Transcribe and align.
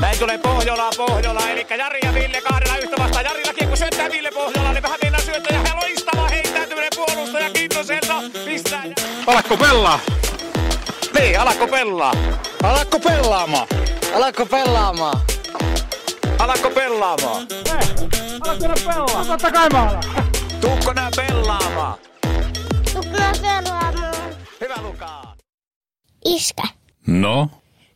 Näin 0.00 0.18
tulee 0.18 0.38
Pohjola, 0.38 0.90
Pohjola, 0.96 1.48
eli 1.48 1.66
Jari 1.78 1.98
ja 2.02 2.14
Ville 2.14 2.40
kahdella 2.40 2.76
yhtä 2.76 2.96
vastaan. 2.98 3.24
Jarilla 3.24 3.52
kiekko 3.52 3.76
syöttää 3.76 4.10
Ville 4.10 4.30
Pohjola, 4.30 4.72
niin 4.72 4.82
vähän 4.82 4.98
mennään 5.02 5.24
syöttää 5.24 5.62
ja 5.68 5.76
loistava 5.76 6.28
heittäytyminen 6.28 6.90
puolustaja 6.96 7.50
Kintoselta. 7.50 8.14
Pistää 8.44 8.84
ja... 8.84 8.94
Alakko 9.26 9.56
pelaa? 9.56 10.00
Niin, 11.18 11.40
alakko 11.40 11.68
pelaa? 11.68 12.12
Alakko 12.62 12.98
pelaamaan? 13.00 13.66
Alakko 14.14 14.46
pelaamaan? 14.46 15.20
Alakko 16.38 16.70
pelaamaan? 16.70 17.46
Totta 19.26 19.50
kai 19.52 19.68
mä 19.72 19.82
alan. 19.82 20.04
Tuukko 20.60 20.92
nää 20.92 21.10
pelaamaan? 21.16 21.98
Tukkaa 22.92 23.32
pelaamaan. 23.42 24.34
Hyvä 24.60 24.74
Lukaa. 24.82 25.34
Iskä, 26.24 26.62
No, 27.06 27.48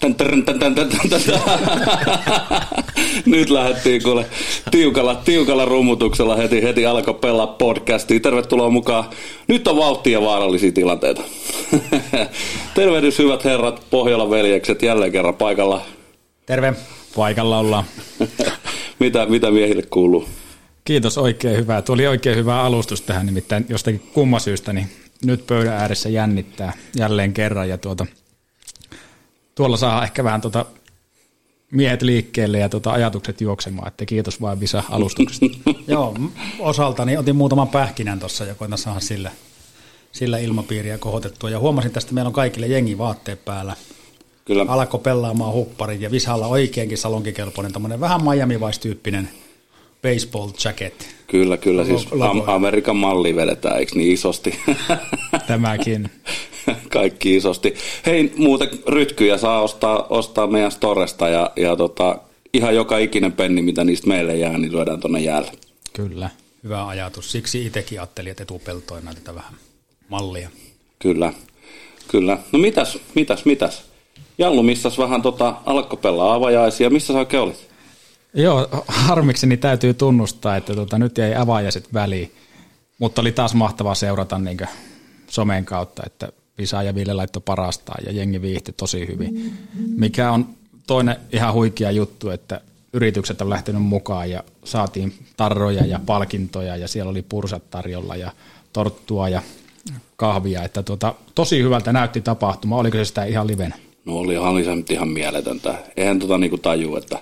Tän, 0.00 0.14
tän, 0.14 0.44
tän, 0.44 0.58
tän, 0.58 0.74
tän, 0.74 0.88
tän, 0.88 1.20
tän. 1.22 1.40
Nyt 3.26 3.50
lähdettiin 3.50 4.02
kuule 4.02 4.26
tiukalla, 4.70 5.14
tiukalla 5.14 5.64
rummutuksella 5.64 6.36
heti, 6.36 6.62
heti 6.62 6.86
alkoi 6.86 7.14
pelaa 7.14 7.46
podcastia. 7.46 8.20
Tervetuloa 8.20 8.70
mukaan. 8.70 9.04
Nyt 9.48 9.68
on 9.68 9.76
vauhtia 9.76 10.18
ja 10.18 10.24
vaarallisia 10.24 10.72
tilanteita. 10.72 11.22
Tervehdys 12.74 13.18
hyvät 13.18 13.44
herrat, 13.44 13.82
Pohjolan 13.90 14.30
veljekset 14.30 14.82
jälleen 14.82 15.12
kerran 15.12 15.34
paikalla. 15.34 15.82
Terve. 16.46 16.74
Paikalla 17.16 17.58
ollaan. 17.58 17.84
mitä, 19.00 19.26
mitä 19.26 19.50
miehille 19.50 19.82
kuuluu? 19.82 20.28
Kiitos 20.84 21.18
oikein 21.18 21.56
hyvää. 21.56 21.82
Tuo 21.82 21.94
oli 21.94 22.06
oikein 22.06 22.36
hyvä 22.36 22.62
alustus 22.62 23.00
tähän, 23.00 23.26
nimittäin 23.26 23.66
jostakin 23.68 24.02
kumma 24.12 24.38
syystä, 24.38 24.72
niin 24.72 24.86
nyt 25.24 25.46
pöydän 25.46 25.74
ääressä 25.74 26.08
jännittää 26.08 26.72
jälleen 26.96 27.32
kerran. 27.32 27.68
Ja 27.68 27.78
tuota, 27.78 28.06
tuolla 29.58 29.76
saa 29.76 30.04
ehkä 30.04 30.24
vähän 30.24 30.40
tuota 30.40 30.66
miehet 31.70 32.02
liikkeelle 32.02 32.58
ja 32.58 32.68
tuota 32.68 32.92
ajatukset 32.92 33.40
juoksemaan, 33.40 33.88
että 33.88 34.06
kiitos 34.06 34.40
vain 34.40 34.60
Visa 34.60 34.82
alustuksesta. 34.90 35.46
Joo, 35.88 36.16
osaltani 36.58 37.16
otin 37.16 37.36
muutaman 37.36 37.68
pähkinän 37.68 38.18
tuossa 38.20 38.44
ja 38.44 38.54
koitan 38.54 38.78
saada 38.78 39.00
sillä, 39.00 39.30
sillä 40.12 40.38
ilmapiiriä 40.38 40.98
kohotettua. 40.98 41.50
Ja 41.50 41.58
huomasin 41.58 41.90
tästä, 41.90 42.06
että 42.06 42.14
meillä 42.14 42.28
on 42.28 42.32
kaikille 42.34 42.66
jengi 42.66 42.98
vaatteet 42.98 43.44
päällä. 43.44 43.76
Kyllä, 44.44 44.64
Alkoi 44.68 45.00
pelaamaan 45.00 45.52
hupparit 45.52 46.00
ja 46.00 46.10
Visalla 46.10 46.46
oikeinkin 46.46 46.98
salonkikelpoinen, 46.98 47.72
tämmöinen 47.72 48.00
vähän 48.00 48.24
Miami 48.24 48.60
Vice-tyyppinen 48.60 49.28
baseball 50.02 50.50
jacket. 50.64 51.14
kyllä, 51.26 51.56
kyllä. 51.56 51.84
Siis 51.84 52.06
Am- 52.20 52.42
Amerikan 52.46 52.96
malli 52.96 53.36
vedetään, 53.36 53.78
eikö 53.78 53.92
niin 53.94 54.12
isosti? 54.12 54.58
Tämäkin. 55.46 56.10
Kaikki 56.92 57.36
isosti. 57.36 57.74
Hei, 58.06 58.32
muuten 58.36 58.68
rytkyjä 58.88 59.38
saa 59.38 59.62
ostaa, 59.62 60.06
ostaa 60.10 60.46
meidän 60.46 60.72
Storesta 60.72 61.28
ja, 61.28 61.50
ja 61.56 61.76
tota, 61.76 62.18
ihan 62.54 62.74
joka 62.74 62.98
ikinen 62.98 63.32
penni, 63.32 63.62
mitä 63.62 63.84
niistä 63.84 64.08
meille 64.08 64.36
jää, 64.36 64.58
niin 64.58 64.72
lyödään 64.72 65.00
tuonne 65.00 65.20
jäälle. 65.20 65.52
Kyllä. 65.92 66.30
Hyvä 66.64 66.86
ajatus. 66.86 67.32
Siksi 67.32 67.66
itsekin 67.66 68.00
ajattelin, 68.00 68.30
että 68.30 68.42
etupeltoin 68.42 69.04
näytetään 69.04 69.34
vähän 69.34 69.54
mallia. 70.08 70.50
Kyllä, 70.98 71.32
kyllä. 72.08 72.38
No 72.52 72.58
mitäs, 72.58 72.98
mitäs, 73.14 73.44
mitäs? 73.44 73.82
Jallu, 74.38 74.62
missäs 74.62 74.98
vähän 74.98 75.22
tota, 75.22 75.54
alkoi 75.66 75.98
pelaa 76.02 76.34
avajaisia. 76.34 76.90
Missä 76.90 77.12
sä 77.12 77.18
oikein 77.18 77.42
olit? 77.42 77.68
Joo, 78.34 78.68
harmikseni 78.88 79.56
täytyy 79.56 79.94
tunnustaa, 79.94 80.56
että 80.56 80.74
tuota, 80.74 80.98
nyt 80.98 81.18
jäi 81.18 81.34
avajaiset 81.34 81.94
väliin, 81.94 82.32
mutta 82.98 83.20
oli 83.20 83.32
taas 83.32 83.54
mahtavaa 83.54 83.94
seurata 83.94 84.38
niin 84.38 84.58
somen 85.28 85.64
kautta, 85.64 86.02
että 86.06 86.28
Visa 86.58 86.82
ja 86.82 86.94
Ville 86.94 87.14
laittoi 87.14 87.42
parastaan 87.44 88.04
ja 88.06 88.12
jengi 88.12 88.42
viihti 88.42 88.72
tosi 88.72 89.08
hyvin. 89.08 89.54
Mikä 89.96 90.32
on 90.32 90.46
toinen 90.86 91.16
ihan 91.32 91.54
huikea 91.54 91.90
juttu, 91.90 92.30
että 92.30 92.60
yritykset 92.92 93.40
on 93.40 93.50
lähtenyt 93.50 93.82
mukaan 93.82 94.30
ja 94.30 94.44
saatiin 94.64 95.14
tarroja 95.36 95.86
ja 95.86 96.00
palkintoja 96.06 96.76
ja 96.76 96.88
siellä 96.88 97.10
oli 97.10 97.22
pursat 97.22 97.70
tarjolla 97.70 98.16
ja 98.16 98.32
torttua 98.72 99.28
ja 99.28 99.42
kahvia, 100.16 100.62
että 100.62 100.82
tuota, 100.82 101.14
tosi 101.34 101.62
hyvältä 101.62 101.92
näytti 101.92 102.20
tapahtuma. 102.20 102.76
Oliko 102.76 102.96
se 102.96 103.04
sitä 103.04 103.24
ihan 103.24 103.46
livenä? 103.46 103.74
No 104.04 104.16
oli 104.16 104.64
se 104.64 104.74
nyt 104.74 104.90
ihan 104.90 105.08
mieletöntä. 105.08 105.74
Eihän 105.96 106.18
tota 106.18 106.38
niinku 106.38 106.58
taju, 106.58 106.96
että, 106.96 107.18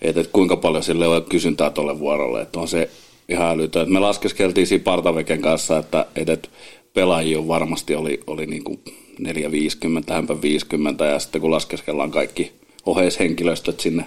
että, 0.00 0.20
että 0.20 0.32
kuinka 0.32 0.56
paljon 0.56 0.82
sille 0.82 1.06
on 1.06 1.24
kysyntää 1.24 1.70
tuolle 1.70 1.98
vuorolle. 1.98 2.42
Että 2.42 2.60
on 2.60 2.68
se 2.68 2.90
ihan 3.28 3.50
älytön. 3.50 3.92
Me 3.92 3.98
laskeskeltiin 3.98 4.66
siinä 4.66 4.84
Partaveken 4.84 5.42
kanssa, 5.42 5.78
että, 5.78 6.06
että 6.16 6.48
pelaajia 6.94 7.48
varmasti 7.48 7.94
oli, 7.94 8.20
oli 8.26 8.46
niinku 8.46 8.80
450, 9.18 10.14
hämpä 10.14 10.42
50 10.42 11.04
ja 11.04 11.18
sitten 11.18 11.40
kun 11.40 11.50
laskeskellaan 11.50 12.10
kaikki 12.10 12.52
oheishenkilöstöt 12.86 13.80
sinne 13.80 14.04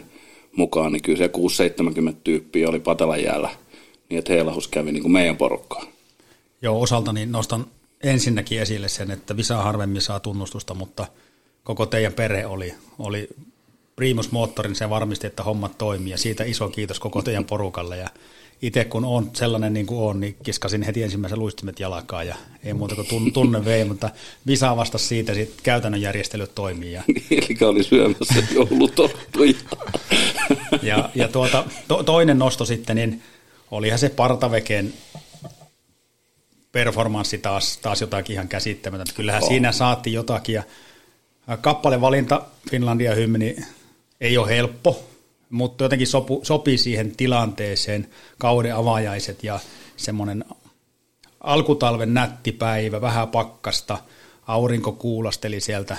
mukaan, 0.56 0.92
niin 0.92 1.02
kyllä 1.02 1.18
se 1.18 1.30
670 1.30 2.22
tyyppiä 2.24 2.70
oli 2.70 2.80
Patelan 2.80 3.24
jäällä. 3.24 3.50
Niin 4.10 4.20
että 4.20 4.34
heilahus 4.34 4.68
kävi 4.68 4.92
niinku 4.92 5.10
meidän 5.10 5.38
porukkaan. 5.38 5.88
Joo, 6.62 6.82
osaltani 6.82 7.26
nostan 7.26 7.66
ensinnäkin 8.04 8.62
esille 8.62 8.88
sen, 8.88 9.12
että 9.12 9.38
Visa 9.38 9.58
harvemmin 9.58 10.02
saa 10.02 10.20
tunnustusta, 10.20 10.74
mutta 10.74 11.08
koko 11.64 11.86
teidän 11.86 12.14
perhe 12.14 12.46
oli, 12.46 12.74
oli 13.00 13.30
primus 13.96 14.31
moottorin, 14.31 14.76
se 14.76 14.90
varmisti, 14.90 15.28
että 15.28 15.44
hommat 15.44 15.78
toimii 15.78 16.12
ja 16.12 16.18
siitä 16.18 16.44
iso 16.44 16.70
kiitos 16.70 17.00
koko 17.00 17.22
teidän 17.22 17.46
porukalle 17.46 17.98
ja 17.98 18.09
itse 18.62 18.86
kun 18.86 19.06
on 19.06 19.31
sellainen 19.34 19.74
niin 19.74 19.86
kuin 19.86 20.02
on, 20.02 20.20
niin 20.20 20.36
kiskasin 20.44 20.81
heti 20.81 21.04
ensimmäisen 21.04 21.40
luistimet 21.40 21.80
jalkaan 21.80 22.28
ja 22.28 22.36
ei 22.64 22.74
muuta 22.74 22.96
kuin 22.96 23.08
tun- 23.08 23.32
tunne 23.34 23.66
vei, 23.66 23.86
mutta 23.86 24.09
Visa 24.48 24.78
vastasi 24.78 25.08
siitä, 25.08 25.34
sitten 25.34 25.64
käytännön 25.64 26.02
järjestelyt 26.02 26.56
toimii 26.56 26.92
ja 26.92 27.03
Eli 27.32 27.58
oli 27.62 27.84
syömässä 27.84 28.44
joulutorttuja. 28.56 29.53
Ja, 30.82 31.09
ja 31.16 31.28
tuota, 31.28 31.64
to, 31.88 32.03
toinen 32.03 32.40
nosto 32.40 32.66
sitten, 32.66 32.96
niin 32.96 33.22
olihan 33.72 34.00
se 34.00 34.09
Partaveken 34.09 34.94
performanssi 36.72 37.38
taas, 37.38 37.78
taas 37.78 38.02
jotakin 38.02 38.34
ihan 38.34 38.48
käsittämätöntä. 38.48 39.14
Kyllähän 39.16 39.44
oh. 39.44 39.50
siinä 39.50 39.72
saatiin 39.72 40.14
jotakin. 40.14 40.56
Ja 40.56 40.64
kappalevalinta 41.62 42.42
Finlandia 42.72 43.16
hymni 43.16 43.56
ei 44.23 44.38
ole 44.38 44.50
helppo, 44.50 45.03
mutta 45.50 45.84
jotenkin 45.84 46.07
sopu, 46.07 46.41
sopii 46.44 46.78
siihen 46.78 47.16
tilanteeseen 47.16 48.09
kauden 48.38 48.75
avajaiset 48.75 49.44
ja 49.44 49.59
semmoinen 49.97 50.45
alkutalven 51.39 52.13
nätti 52.13 52.51
päivä, 52.51 53.01
vähän 53.01 53.28
pakkasta, 53.28 53.97
aurinko 54.47 54.91
kuulasteli 54.91 55.59
sieltä, 55.59 55.97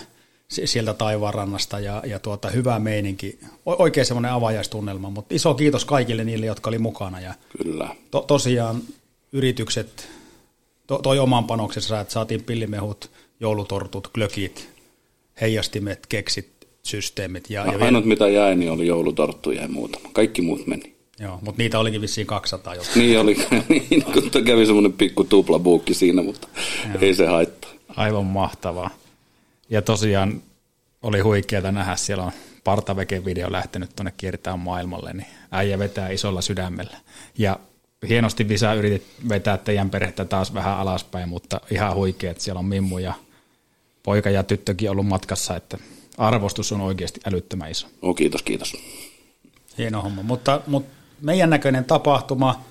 sieltä 0.48 0.94
taivaanrannasta 0.94 1.80
ja, 1.80 2.02
ja 2.06 2.18
tuota, 2.18 2.50
hyvä 2.50 2.78
meininki. 2.78 3.38
O- 3.66 3.82
Oikein 3.82 4.06
semmoinen 4.06 4.32
avajaistunnelma, 4.32 5.10
mutta 5.10 5.34
iso 5.34 5.54
kiitos 5.54 5.84
kaikille 5.84 6.24
niille, 6.24 6.46
jotka 6.46 6.70
oli 6.70 6.78
mukana. 6.78 7.20
Ja 7.20 7.34
Kyllä. 7.62 7.88
to, 8.10 8.20
tosiaan 8.20 8.82
yritykset 9.32 10.08
to, 10.86 10.98
toi 10.98 11.18
oman 11.18 11.44
panoksensa, 11.44 12.00
että 12.00 12.12
saatiin 12.14 12.44
pillimehut, 12.44 13.10
joulutortut, 13.41 14.08
glökit, 14.14 14.68
heijastimet, 15.41 16.06
keksit, 16.06 16.53
systeemit. 16.86 17.51
Ja, 17.51 17.60
ja 17.60 17.72
vielä, 17.72 17.84
Ainut 17.84 18.04
mitä 18.04 18.28
jäi, 18.28 18.57
niin 18.57 18.71
oli 18.71 18.86
joulutorttuja 18.86 19.63
ja 19.63 19.69
muutama. 19.69 20.09
Kaikki 20.13 20.42
muut 20.42 20.66
meni. 20.66 20.95
joo, 21.19 21.39
mutta 21.42 21.63
niitä 21.63 21.78
olikin 21.78 22.01
vissiin 22.01 22.27
200 22.27 22.75
jotka. 22.75 22.92
Niin 22.97 23.21
oli, 23.21 23.36
niin 23.69 24.04
kun 24.04 24.45
kävi 24.45 24.66
semmoinen 24.66 24.92
pikku 24.92 25.25
tuplabuukki 25.25 25.95
siinä, 25.95 26.22
mutta 26.22 26.48
ei 27.01 27.15
se 27.15 27.27
haittaa. 27.27 27.71
Aivan 27.97 28.27
mahtavaa. 28.27 28.91
Ja 29.71 29.83
tosiaan 29.83 30.42
oli 31.03 31.21
huikeaa 31.21 31.72
nähdä, 31.72 31.97
siellä 31.97 32.25
on 32.25 32.33
Partaveken 32.65 33.25
video 33.25 33.53
lähtenyt 33.53 33.91
tuonne 33.97 34.13
kiertämään 34.16 34.60
maailmalle, 34.60 35.13
niin 35.13 35.27
äijä 35.51 35.78
vetää 35.78 36.09
isolla 36.09 36.41
sydämellä. 36.41 36.97
Ja 37.39 37.59
hienosti 38.09 38.48
Visa 38.48 38.75
yritit 38.75 39.07
vetää 39.28 39.59
teidän 39.59 39.91
perhettä 39.91 40.25
taas 40.25 40.54
vähän 40.54 40.78
alaspäin, 40.78 41.28
mutta 41.28 41.60
ihan 41.71 41.95
huikea, 41.95 42.30
että 42.30 42.42
siellä 42.42 42.59
on 42.59 42.65
Mimmu 42.65 42.98
ja 42.98 43.15
poika 44.03 44.30
ja 44.30 44.42
tyttökin 44.42 44.91
ollut 44.91 45.07
matkassa, 45.07 45.57
että 45.57 45.78
arvostus 46.19 46.72
on 46.72 46.81
oikeasti 46.81 47.21
älyttömän 47.27 47.71
iso. 47.71 47.87
Oh, 48.03 48.16
kiitos, 48.16 48.43
kiitos. 48.43 48.77
Hieno 49.78 50.03
homma, 50.03 50.22
mutta, 50.22 50.61
mutta 50.66 50.91
meidän 51.21 51.51
näköinen 51.51 51.84
tapahtuma 51.84 52.65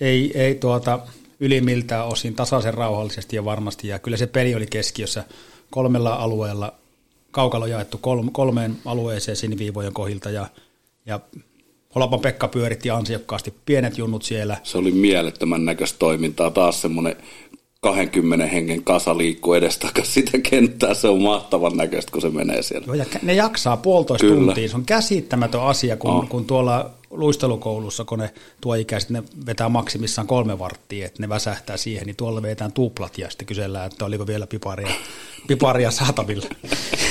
ei, 0.00 0.38
ei 0.40 0.54
tuota 0.54 0.98
ylimiltään 1.40 2.06
osin 2.06 2.34
tasaisen 2.34 2.74
rauhallisesti 2.74 3.36
ja 3.36 3.44
varmasti, 3.44 3.88
ja 3.88 3.98
kyllä 3.98 4.16
se 4.16 4.26
peli 4.26 4.54
oli 4.54 4.66
keskiössä 4.66 5.24
kolmella 5.70 6.14
alueella 6.14 6.74
kaukalo 7.30 7.66
jaettu 7.66 8.00
kolmeen 8.32 8.76
alueeseen 8.84 9.36
siniviivojen 9.36 9.92
kohilta 9.92 10.30
ja, 10.30 10.46
ja 11.06 11.20
Holapan 11.94 12.20
Pekka 12.20 12.48
pyöritti 12.48 12.90
ansiokkaasti 12.90 13.54
pienet 13.66 13.98
junnut 13.98 14.22
siellä. 14.22 14.56
Se 14.62 14.78
oli 14.78 14.90
mielettömän 14.90 15.64
näköistä 15.64 15.98
toimintaa. 15.98 16.50
Taas 16.50 16.82
semmoinen 16.82 17.16
20 17.84 18.46
hengen 18.46 18.84
kasa 18.84 19.18
liikkuu 19.18 19.54
edestakas 19.54 20.14
sitä 20.14 20.38
kenttää. 20.50 20.94
Se 20.94 21.08
on 21.08 21.22
mahtavan 21.22 21.76
näköistä, 21.76 22.12
kun 22.12 22.20
se 22.22 22.30
menee 22.30 22.62
siellä. 22.62 22.86
Joo, 22.86 22.94
ja 22.94 23.04
ne 23.22 23.34
jaksaa 23.34 23.76
puolitoista 23.76 24.26
Kyllä. 24.26 24.46
tuntia. 24.46 24.68
Se 24.68 24.76
on 24.76 24.84
käsittämätön 24.84 25.62
asia, 25.62 25.96
kun, 25.96 26.10
oh. 26.10 26.28
kun 26.28 26.44
tuolla 26.44 26.90
luistelukoulussa, 27.10 28.04
kun 28.04 28.18
ne 28.18 28.30
tuo 28.60 28.74
ikäiset, 28.74 29.10
ne 29.10 29.22
vetää 29.46 29.68
maksimissaan 29.68 30.26
kolme 30.26 30.58
varttia, 30.58 31.06
että 31.06 31.22
ne 31.22 31.28
väsähtää 31.28 31.76
siihen, 31.76 32.06
niin 32.06 32.16
tuolla 32.16 32.42
vetään 32.42 32.72
tuplat 32.72 33.18
ja 33.18 33.30
sitten 33.30 33.46
kysellään, 33.46 33.86
että 33.86 34.04
oliko 34.04 34.26
vielä 34.26 34.46
piparia, 34.46 34.94
piparia 35.46 35.90
saatavilla. 35.90 36.46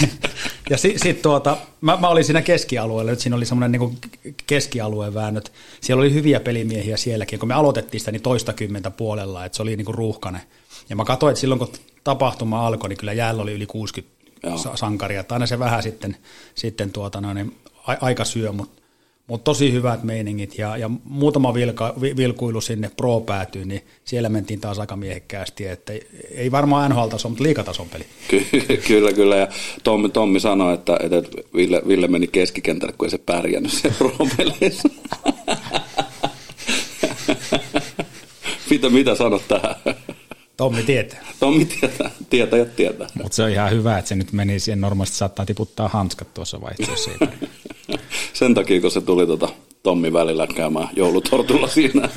ja 0.70 0.78
sitten 0.78 1.02
sit 1.02 1.22
tuota, 1.22 1.58
mä, 1.81 1.98
mä, 2.02 2.08
olin 2.08 2.24
siinä 2.24 2.42
keskialueella, 2.42 3.12
nyt 3.12 3.20
siinä 3.20 3.36
oli 3.36 3.46
semmoinen 3.46 3.81
niin 3.81 3.98
keskialueen 4.48 5.14
väännöt. 5.14 5.52
Siellä 5.81 6.02
oli 6.02 6.14
hyviä 6.14 6.40
pelimiehiä 6.40 6.98
sielläkin, 6.98 7.40
kun 7.40 7.48
me 7.48 7.54
aloitettiin 7.54 8.02
sitä 8.02 8.12
niin 8.12 8.22
toistakymmentä 8.22 8.92
puolella, 8.92 9.46
että 9.46 9.56
se 9.56 9.62
oli 9.62 9.75
niin 9.75 9.86
kuin 9.86 9.96
ruuhkane. 9.96 10.42
Ja 10.89 10.95
mä 10.95 11.06
katsoin, 11.06 11.31
että 11.31 11.41
silloin 11.41 11.59
kun 11.59 11.69
tapahtuma 12.03 12.68
alkoi, 12.68 12.89
niin 12.89 12.97
kyllä 12.97 13.13
jäällä 13.13 13.41
oli 13.41 13.53
yli 13.53 13.65
60 13.65 14.13
Joo. 14.44 14.57
sankaria. 14.75 15.19
Että 15.19 15.35
aina 15.35 15.45
se 15.45 15.59
vähän 15.59 15.83
sitten, 15.83 16.18
sitten 16.56 16.91
tuota, 16.91 17.21
no, 17.21 17.33
niin, 17.33 17.56
aika 18.01 18.25
syö, 18.25 18.51
mutta 18.51 18.83
mutta 19.27 19.44
tosi 19.44 19.71
hyvät 19.71 20.03
meiningit 20.03 20.57
ja, 20.57 20.77
ja 20.77 20.89
muutama 21.03 21.53
vilka, 21.53 21.94
vilkuilu 22.18 22.62
sinne 22.62 22.91
pro 22.97 23.19
päätyy, 23.19 23.65
niin 23.65 23.81
siellä 24.06 24.30
mentiin 24.30 24.59
taas 24.59 24.80
aika 24.80 24.95
miehekkäästi, 24.95 25.68
että 25.68 25.94
ei 26.31 26.51
varmaan 26.51 26.91
NHL-taso, 26.91 27.29
mutta 27.29 27.44
liikatason 27.44 27.89
peli. 27.89 28.06
kyllä, 28.88 29.13
kyllä, 29.13 29.36
ja 29.36 29.47
Tommi, 29.83 30.09
Tommi 30.09 30.39
sanoi, 30.39 30.74
että, 30.74 30.97
että 31.00 31.41
Ville, 31.56 31.81
Ville 31.88 32.07
meni 32.07 32.27
keskikentälle, 32.27 32.94
kun 32.97 33.06
ei 33.06 33.12
se 33.12 33.18
pärjännyt 33.18 33.71
siellä 33.71 33.97
pro-peleissä. 33.97 34.89
mitä, 38.69 38.89
mitä 38.89 39.15
sanot 39.15 39.47
tähän? 39.47 39.75
Tommi 40.63 40.83
tietää. 40.83 41.19
Tommi 41.39 41.65
tietää, 41.65 42.12
tietää 42.30 42.60
ja 42.60 42.65
tietää. 42.65 43.07
Mutta 43.13 43.36
se 43.36 43.44
on 43.44 43.50
ihan 43.50 43.71
hyvä, 43.71 43.98
että 43.98 44.10
se 44.10 44.15
nyt 44.15 44.31
meni 44.31 44.60
siihen. 44.60 44.81
Normaalisti 44.81 45.18
saattaa 45.18 45.45
tiputtaa 45.45 45.88
hanskat 45.88 46.33
tuossa 46.33 46.62
vaiheessa 46.62 46.95
siitä. 46.95 47.27
Sen 48.33 48.54
takia, 48.54 48.81
kun 48.81 48.92
se 48.92 49.01
tuli 49.01 49.27
tota 49.27 49.50
Tommi 49.83 50.13
välillä 50.13 50.48
käymään 50.48 50.89
joulutortulla 50.95 51.68
siinä. 51.68 52.10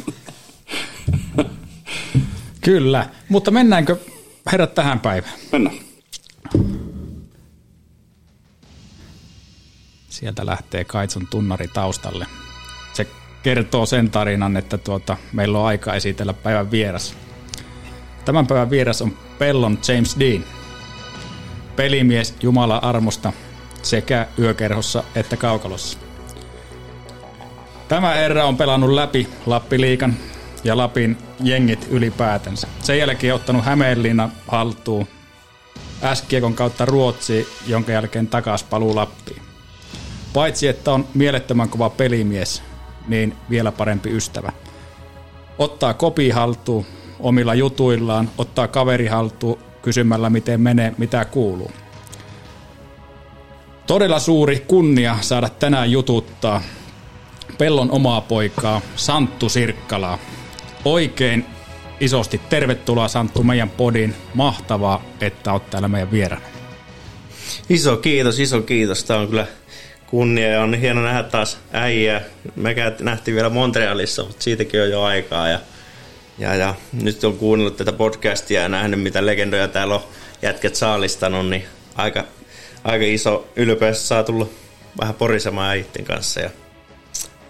Kyllä, 2.64 3.10
mutta 3.28 3.50
mennäänkö 3.50 3.96
herrat 4.52 4.74
tähän 4.74 5.00
päivään? 5.00 5.34
Mennään. 5.52 5.76
Sieltä 10.08 10.46
lähtee 10.46 10.84
Kaitsun 10.84 11.26
tunnari 11.30 11.68
taustalle. 11.68 12.26
Se 12.92 13.06
kertoo 13.42 13.86
sen 13.86 14.10
tarinan, 14.10 14.56
että 14.56 14.78
tuota, 14.78 15.16
meillä 15.32 15.58
on 15.58 15.66
aika 15.66 15.94
esitellä 15.94 16.32
päivän 16.32 16.70
vieras. 16.70 17.25
Tämän 18.26 18.46
päivän 18.46 18.70
vieras 18.70 19.02
on 19.02 19.18
Pellon 19.38 19.78
James 19.88 20.16
Dean. 20.20 20.44
Pelimies 21.76 22.34
Jumala 22.42 22.76
armosta 22.76 23.32
sekä 23.82 24.26
yökerhossa 24.38 25.04
että 25.14 25.36
kaukalossa. 25.36 25.98
Tämä 27.88 28.14
erä 28.14 28.44
on 28.44 28.56
pelannut 28.56 28.90
läpi 28.90 29.28
Lappiliikan 29.46 30.16
ja 30.64 30.76
Lapin 30.76 31.18
jengit 31.40 31.86
ylipäätänsä. 31.90 32.68
Sen 32.82 32.98
jälkeen 32.98 33.34
ottanut 33.34 33.64
Hämeenlinna 33.64 34.30
haltuun 34.48 35.06
Äskiekon 36.02 36.54
kautta 36.54 36.84
Ruotsi, 36.84 37.48
jonka 37.66 37.92
jälkeen 37.92 38.26
takas 38.26 38.64
paluu 38.64 38.94
Lappiin. 38.94 39.42
Paitsi 40.32 40.68
että 40.68 40.92
on 40.92 41.06
mielettömän 41.14 41.68
kova 41.68 41.90
pelimies, 41.90 42.62
niin 43.08 43.36
vielä 43.50 43.72
parempi 43.72 44.10
ystävä. 44.10 44.52
Ottaa 45.58 45.94
kopi 45.94 46.30
haltuun 46.30 46.86
omilla 47.20 47.54
jutuillaan, 47.54 48.30
ottaa 48.38 48.68
kaveri 48.68 49.06
haltuun 49.06 49.58
kysymällä 49.82 50.30
miten 50.30 50.60
menee, 50.60 50.94
mitä 50.98 51.24
kuuluu. 51.24 51.70
Todella 53.86 54.18
suuri 54.18 54.64
kunnia 54.68 55.16
saada 55.20 55.48
tänään 55.48 55.90
jututtaa 55.90 56.62
Pellon 57.58 57.90
omaa 57.90 58.20
poikaa 58.20 58.80
Santtu 58.96 59.48
Sirkkalaa. 59.48 60.18
Oikein 60.84 61.46
isosti 62.00 62.40
tervetuloa 62.48 63.08
Santtu 63.08 63.42
meidän 63.42 63.70
podin. 63.70 64.14
Mahtavaa, 64.34 65.04
että 65.20 65.52
olet 65.52 65.70
täällä 65.70 65.88
meidän 65.88 66.10
vieraana. 66.10 66.44
Iso 67.68 67.96
kiitos, 67.96 68.40
iso 68.40 68.62
kiitos. 68.62 69.04
Tämä 69.04 69.20
on 69.20 69.28
kyllä 69.28 69.46
kunnia 70.06 70.48
ja 70.48 70.62
on 70.62 70.74
hieno 70.74 71.02
nähdä 71.02 71.22
taas 71.22 71.58
äijää. 71.72 72.20
Me 72.56 72.74
nähtiin 73.00 73.34
vielä 73.34 73.50
Montrealissa, 73.50 74.22
mutta 74.22 74.42
siitäkin 74.42 74.82
on 74.82 74.90
jo 74.90 75.02
aikaa. 75.02 75.48
Ja, 75.48 75.58
ja, 76.38 76.54
ja 76.54 76.74
nyt 77.02 77.24
on 77.24 77.38
kuunnellut 77.38 77.76
tätä 77.76 77.92
podcastia 77.92 78.62
ja 78.62 78.68
nähnyt, 78.68 79.02
mitä 79.02 79.26
legendoja 79.26 79.68
täällä 79.68 79.94
on 79.94 80.04
jätket 80.42 80.74
saalistanut, 80.74 81.48
niin 81.48 81.64
aika, 81.94 82.24
aika 82.84 83.04
iso 83.04 83.48
ylpeys 83.56 84.08
saa 84.08 84.22
tulla 84.22 84.46
vähän 85.00 85.14
porisemaan 85.14 85.70
äitten 85.70 86.04
kanssa. 86.04 86.40
Ja 86.40 86.50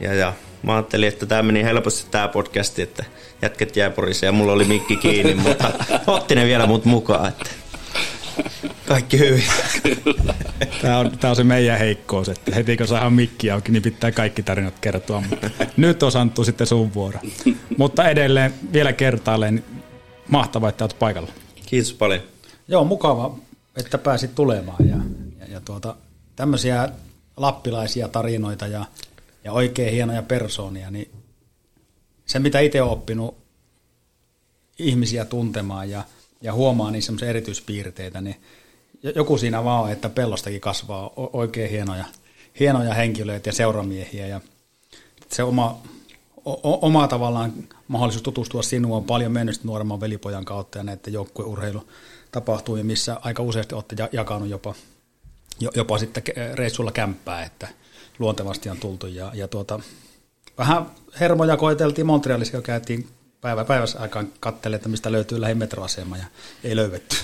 ja, 0.00 0.14
ja 0.14 0.32
mä 0.62 0.74
ajattelin, 0.74 1.08
että 1.08 1.26
tämä 1.26 1.42
meni 1.42 1.64
helposti 1.64 2.10
tämä 2.10 2.28
podcasti, 2.28 2.82
että 2.82 3.04
jätket 3.42 3.76
jää 3.76 3.90
porissa 3.90 4.26
ja 4.26 4.32
mulla 4.32 4.52
oli 4.52 4.64
mikki 4.64 4.96
kiinni, 4.96 5.34
mutta 5.48 5.70
otti 6.06 6.34
ne 6.34 6.44
vielä 6.44 6.66
mut 6.66 6.84
mukaan, 6.84 7.28
että 7.28 7.50
kaikki 8.88 9.18
hyvin. 9.18 9.44
Tämä 10.82 10.98
on, 10.98 11.18
tämä 11.18 11.30
on 11.30 11.36
se 11.36 11.44
meidän 11.44 11.78
heikkous, 11.78 12.28
että 12.28 12.54
heti 12.54 12.76
kun 12.76 12.86
saadaan 12.86 13.12
mikki 13.12 13.50
auki, 13.50 13.72
niin 13.72 13.82
pitää 13.82 14.12
kaikki 14.12 14.42
tarinat 14.42 14.78
kertoa. 14.78 15.22
Mutta 15.30 15.50
nyt 15.76 16.02
on 16.02 16.12
Santtu 16.12 16.44
sitten 16.44 16.66
sun 16.66 16.94
vuoro. 16.94 17.20
Mutta 17.78 18.08
edelleen 18.08 18.54
vielä 18.72 18.92
kertaalleen, 18.92 19.64
mahtavaa, 20.28 20.68
että 20.68 20.84
olet 20.84 20.98
paikalla. 20.98 21.30
Kiitos 21.66 21.92
paljon. 21.92 22.20
Joo, 22.68 22.84
mukava, 22.84 23.38
että 23.76 23.98
pääsit 23.98 24.34
tulemaan. 24.34 24.88
Ja, 24.88 24.96
ja, 25.40 25.52
ja 25.52 25.60
tuota, 25.60 25.96
tämmöisiä 26.36 26.88
lappilaisia 27.36 28.08
tarinoita 28.08 28.66
ja 28.66 28.84
ja 29.46 29.52
oikein 29.52 29.92
hienoja 29.92 30.22
persoonia, 30.22 30.90
niin 30.90 31.10
se 32.26 32.38
mitä 32.38 32.60
itse 32.60 32.82
olen 32.82 32.92
oppinut 32.92 33.38
ihmisiä 34.78 35.24
tuntemaan 35.24 35.90
ja, 35.90 36.04
ja 36.42 36.52
huomaa 36.52 36.90
niin 36.90 37.02
semmoisia 37.02 37.28
erityispiirteitä, 37.28 38.20
niin 38.20 38.36
joku 39.02 39.38
siinä 39.38 39.64
vaan 39.64 39.84
on, 39.84 39.90
että 39.90 40.08
pellostakin 40.08 40.60
kasvaa 40.60 41.12
oikein 41.16 41.70
hienoja, 41.70 42.04
hienoja 42.60 42.94
henkilöitä 42.94 43.48
ja 43.48 43.52
seuramiehiä 43.52 44.26
ja 44.26 44.40
se 45.30 45.42
oma, 45.42 45.78
o, 46.46 46.86
oma 46.86 47.08
tavallaan 47.08 47.52
mahdollisuus 47.88 48.22
tutustua 48.22 48.62
sinuun 48.62 48.96
on 48.96 49.04
paljon 49.04 49.32
mennyt 49.32 49.64
nuoremman 49.64 50.00
velipojan 50.00 50.44
kautta 50.44 50.78
ja 50.78 50.84
näiden 50.84 51.12
joukkueurheilu 51.12 51.88
tapahtuu, 52.32 52.76
missä 52.82 53.16
aika 53.22 53.42
useasti 53.42 53.74
olette 53.74 53.96
jakanut 54.12 54.48
jopa, 54.48 54.74
jopa 55.76 55.98
sitten 55.98 56.22
reissulla 56.54 56.92
kämppää, 56.92 57.44
että– 57.44 57.68
luontevasti 58.18 58.68
on 58.68 58.78
tultu. 58.78 59.06
Ja, 59.06 59.30
ja 59.34 59.48
tuota, 59.48 59.80
vähän 60.58 60.86
hermoja 61.20 61.56
koeteltiin 61.56 62.06
Montrealissa, 62.06 62.52
kun 62.52 62.62
käytiin 62.62 63.08
päivä, 63.46 63.64
päivässä 63.64 63.98
aikaan 63.98 64.32
katselemaan, 64.40 64.76
että 64.76 64.88
mistä 64.88 65.12
löytyy 65.12 65.40
lähin 65.40 65.58
metroasema 65.58 66.16
ja 66.16 66.24
ei 66.64 66.76
löydetty. 66.76 67.16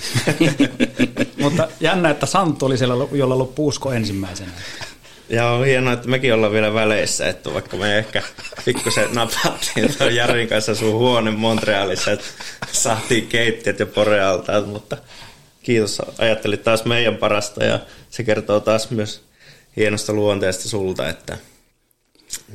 Mutta 1.43 1.69
jännä, 1.81 2.11
että 2.11 2.27
Santtu 2.27 2.67
oli 2.67 2.79
siellä, 2.79 2.95
jolla 3.13 3.35
ollut 3.35 3.55
puusko 3.55 3.93
ensimmäisenä. 3.93 4.51
Ja 5.29 5.49
on 5.49 5.67
hienoa, 5.67 5.93
että 5.93 6.09
mekin 6.09 6.35
ollaan 6.35 6.53
vielä 6.53 6.75
väleissä, 6.75 7.29
että 7.29 7.55
vaikka 7.55 7.77
me 7.77 7.99
ehkä 7.99 8.23
pikkusen 8.65 9.15
napattiin 9.15 9.99
tuon 9.99 10.15
Jarin 10.15 10.49
kanssa 10.49 10.75
sun 10.75 10.93
huone 10.93 11.31
Montrealissa, 11.31 12.11
että 12.11 12.27
saatiin 12.73 13.27
keittiöt 13.27 13.81
ja 13.81 13.87
porealta, 13.87 14.61
mutta 14.61 14.97
kiitos, 15.63 16.03
ajattelit 16.19 16.63
taas 16.63 16.85
meidän 16.85 17.17
parasta 17.17 17.65
ja 17.65 17.79
se 18.11 18.25
kertoo 18.25 18.61
taas 18.61 18.91
myös 18.91 19.23
hienosta 19.77 20.13
luonteesta 20.13 20.69
sulta, 20.69 21.09
että 21.09 21.39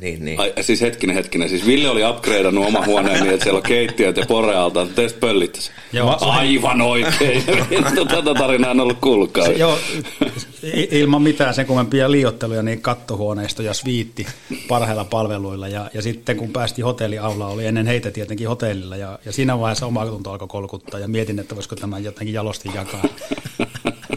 niin, 0.02 0.26
niin. 0.26 0.40
Ai, 0.40 0.54
siis 0.62 0.82
hetkinen, 0.82 1.16
hetkinen. 1.16 1.50
Siis 1.50 1.66
Ville 1.66 1.90
oli 1.90 2.10
upgradeannut 2.10 2.66
oma 2.66 2.86
huoneen 2.86 3.24
niin, 3.24 3.34
että 3.34 3.44
siellä 3.44 3.58
on 3.58 3.64
keittiöt 3.64 4.18
ja 4.18 4.26
porealta. 4.28 4.88
Teistä 4.96 5.20
pöllittäisi. 5.20 5.72
Joo. 5.94 6.18
Aivan 6.22 6.82
oikein. 6.82 7.44
Tätä 8.10 8.34
tarinaa 8.34 8.72
en 8.72 8.80
ollut 8.80 8.98
kuullutkaan. 9.02 9.60
Joo, 9.60 9.80
ilman 10.92 11.22
mitään 11.22 11.54
sen 11.54 11.66
kummempia 11.66 12.12
liiotteluja, 12.12 12.64
niin 12.64 12.82
kattohuoneisto 12.82 13.62
ja 13.62 13.74
sviitti 13.74 14.28
parhailla 14.68 15.06
palveluilla. 15.06 15.68
Ja, 15.68 15.90
ja 15.94 16.02
sitten 16.02 16.38
kun 16.38 16.50
päästi 16.50 16.82
hotelliaula, 16.82 17.48
oli 17.48 17.66
ennen 17.66 17.88
heitä 17.88 18.12
tietenkin 18.12 18.48
hotellilla. 18.48 18.96
Ja, 18.96 19.20
ja 19.26 19.32
siinä 19.32 19.60
vaiheessa 19.60 19.86
oma 19.86 20.06
tunto 20.06 20.32
alkoi 20.32 20.48
kolkuttaa 20.48 21.00
ja 21.00 21.08
mietin, 21.08 21.40
että 21.40 21.56
voisiko 21.56 21.76
tämän 21.76 22.04
jotenkin 22.04 22.34
jalosti 22.34 22.70
jakaa. 22.76 23.04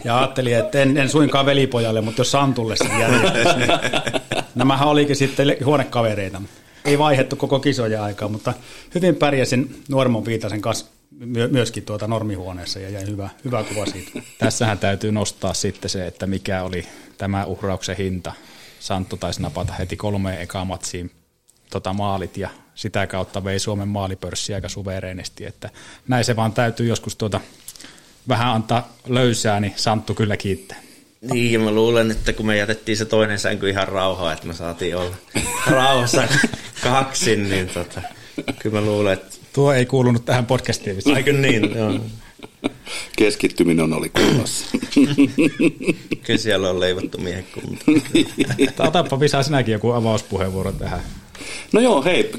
Ja 0.03 0.17
ajattelin, 0.17 0.57
että 0.57 0.81
en, 0.81 0.97
en 0.97 1.09
suinkaan 1.09 1.45
velipojalle, 1.45 2.01
mutta 2.01 2.19
jos 2.19 2.31
Santulle 2.31 2.75
sen 2.75 2.99
järjestäisi. 2.99 3.59
Nämähän 4.55 4.87
olikin 4.87 5.15
sitten 5.15 5.55
huonekavereita. 5.65 6.41
Ei 6.85 6.99
vaihettu 6.99 7.35
koko 7.35 7.59
kisoja 7.59 8.03
aikaa, 8.03 8.29
mutta 8.29 8.53
hyvin 8.95 9.15
pärjäsin 9.15 9.83
Nuormon 9.89 10.25
Viitasen 10.25 10.61
kanssa 10.61 10.85
my- 11.25 11.47
myöskin 11.47 11.85
tuota 11.85 12.07
normihuoneessa 12.07 12.79
ja 12.79 12.89
jäi 12.89 13.05
hyvä, 13.07 13.29
hyvä 13.45 13.63
kuva 13.63 13.85
siitä. 13.85 14.11
Tässähän 14.39 14.77
täytyy 14.77 15.11
nostaa 15.11 15.53
sitten 15.53 15.89
se, 15.89 16.07
että 16.07 16.27
mikä 16.27 16.63
oli 16.63 16.85
tämä 17.17 17.45
uhrauksen 17.45 17.97
hinta. 17.97 18.33
Santtu 18.79 19.17
taisi 19.17 19.41
napata 19.41 19.73
heti 19.73 19.97
kolmeen 19.97 20.41
ekamatsiin 20.41 21.11
tota 21.69 21.93
maalit 21.93 22.37
ja 22.37 22.49
sitä 22.75 23.07
kautta 23.07 23.43
vei 23.43 23.59
Suomen 23.59 23.87
maalipörssi 23.87 24.53
aika 24.53 24.69
suvereenisti, 24.69 25.45
että 25.45 25.69
näin 26.07 26.25
se 26.25 26.35
vaan 26.35 26.53
täytyy 26.53 26.87
joskus 26.87 27.15
tuota 27.15 27.39
vähän 28.27 28.53
antaa 28.53 28.93
löysää, 29.07 29.59
niin 29.59 29.73
Santtu 29.75 30.13
kyllä 30.13 30.37
kiittää. 30.37 30.77
Niin, 31.21 31.61
mä 31.61 31.71
luulen, 31.71 32.11
että 32.11 32.33
kun 32.33 32.45
me 32.45 32.57
jätettiin 32.57 32.97
se 32.97 33.05
toinen 33.05 33.39
sänky 33.39 33.69
ihan 33.69 33.87
rauhaa, 33.87 34.33
että 34.33 34.47
me 34.47 34.53
saatiin 34.53 34.95
olla 34.95 35.15
rauhassa 35.67 36.27
kaksin, 36.83 37.49
niin 37.49 37.67
tota, 37.67 38.01
kyllä 38.59 38.79
mä 38.79 38.85
luulen, 38.85 39.13
että... 39.13 39.37
Tuo 39.53 39.73
ei 39.73 39.85
kuulunut 39.85 40.25
tähän 40.25 40.45
podcastiin. 40.45 40.97
Aika 41.15 41.31
niin, 41.31 41.75
joo. 41.75 41.99
Keskittyminen 43.17 43.93
oli 43.93 44.09
kunnossa. 44.09 44.65
Kyllä 46.23 46.39
siellä 46.39 46.69
on 46.69 46.79
leivottu 46.79 47.17
miehekkunta. 47.17 47.85
Otapa 48.79 49.19
Visa 49.19 49.43
sinäkin 49.43 49.71
joku 49.71 49.91
avauspuheenvuoro 49.91 50.71
tähän. 50.71 51.01
No 51.71 51.81
joo, 51.81 52.03
hei, 52.03 52.31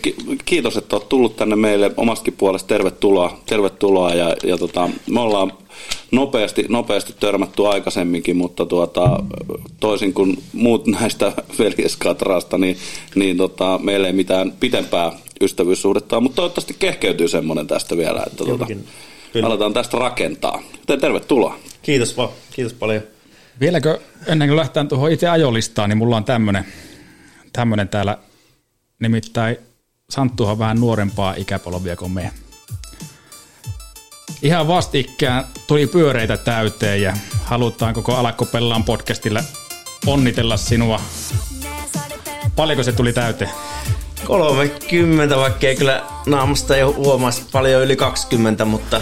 kiitos, 0.45 0.77
että 0.77 0.97
olet 0.97 1.09
tullut 1.09 1.37
tänne 1.37 1.57
meille 1.57 1.91
omastakin 1.97 2.35
puolesta. 2.39 2.69
Tervetuloa, 2.69 3.41
tervetuloa 3.47 4.15
ja, 4.15 4.37
ja 4.45 4.59
tota, 4.59 4.89
me 5.11 5.21
ollaan 5.21 5.53
nopeasti, 6.11 6.67
nopeasti 6.69 7.15
törmätty 7.21 7.67
aikaisemminkin, 7.67 8.37
mutta 8.37 8.67
tuota, 8.67 9.23
toisin 9.81 10.13
kuin 10.15 10.43
muut 10.53 10.87
näistä 11.01 11.33
veljeskatrasta, 11.59 12.59
niin, 12.59 12.77
niin 13.15 13.37
tota, 13.37 13.81
meillä 13.83 14.07
ei 14.07 14.13
mitään 14.13 14.53
pitempää 14.61 15.13
ystävyyssuhdetta 15.41 16.21
mutta 16.21 16.37
toivottavasti 16.37 16.77
kehkeytyy 16.79 17.29
semmoinen 17.29 17.67
tästä 17.67 17.97
vielä, 17.97 18.23
että 18.27 18.45
tuota, 18.45 18.67
aletaan 19.43 19.73
tästä 19.73 19.99
rakentaa. 19.99 20.63
Joten 20.79 21.01
tervetuloa. 21.01 21.59
Kiitos 21.83 22.17
vaan, 22.17 22.29
kiitos 22.51 22.75
paljon. 22.75 23.03
Vieläkö 23.61 24.01
ennen 24.27 24.49
kuin 24.49 24.57
lähtään 24.57 24.89
tuohon 24.89 25.13
itse 25.13 25.29
ajolistaan, 25.29 25.89
niin 25.89 25.99
mulla 25.99 26.17
on 26.17 26.25
tämmöinen 26.25 26.65
tämmönen 27.53 27.89
täällä, 27.89 28.19
nimittäin 29.03 29.57
Santtuhan 30.11 30.59
vähän 30.59 30.81
nuorempaa 30.81 31.35
ikäpolvia 31.35 31.97
kuin 31.97 32.13
me. 32.13 32.31
Ihan 34.43 34.69
vastikään 34.69 35.45
tuli 35.67 35.87
pyöreitä 35.87 36.37
täyteen 36.37 37.03
ja 37.03 37.17
halutaan 37.45 37.95
koko 37.95 38.15
Alakkopellaan 38.15 38.85
podcastilla 38.85 39.43
onnitella 40.07 40.57
sinua. 40.57 41.01
Paljonko 42.57 42.83
se 42.83 42.93
tuli 42.93 43.13
täyteen? 43.13 43.51
30, 44.25 45.37
vaikka 45.37 45.67
ei 45.67 45.77
kyllä 45.77 46.05
naamasta 46.27 46.77
jo 46.77 46.93
huomaisi 46.93 47.43
paljon 47.53 47.83
yli 47.83 47.97
20, 47.97 48.65
mutta 48.65 49.01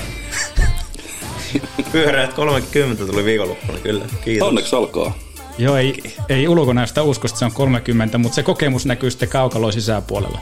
pyöreät 1.92 2.33
30 2.33 3.07
tuli 3.07 3.25
viikonloppuna 3.25 3.78
kyllä. 3.78 4.04
Kiitos. 4.25 4.49
Onneksi 4.49 4.76
olkoon. 4.76 5.12
Joo, 5.61 5.76
ei, 5.76 6.02
ei 6.29 6.49
ulkonäöstä 6.49 7.02
usko, 7.02 7.26
että 7.26 7.38
se 7.38 7.45
on 7.45 7.52
30, 7.52 8.19
mutta 8.19 8.35
se 8.35 8.43
kokemus 8.43 8.87
näkyy 8.87 9.11
sitten 9.11 9.29
kaukaloin 9.29 9.73
sisäpuolella. 9.73 10.40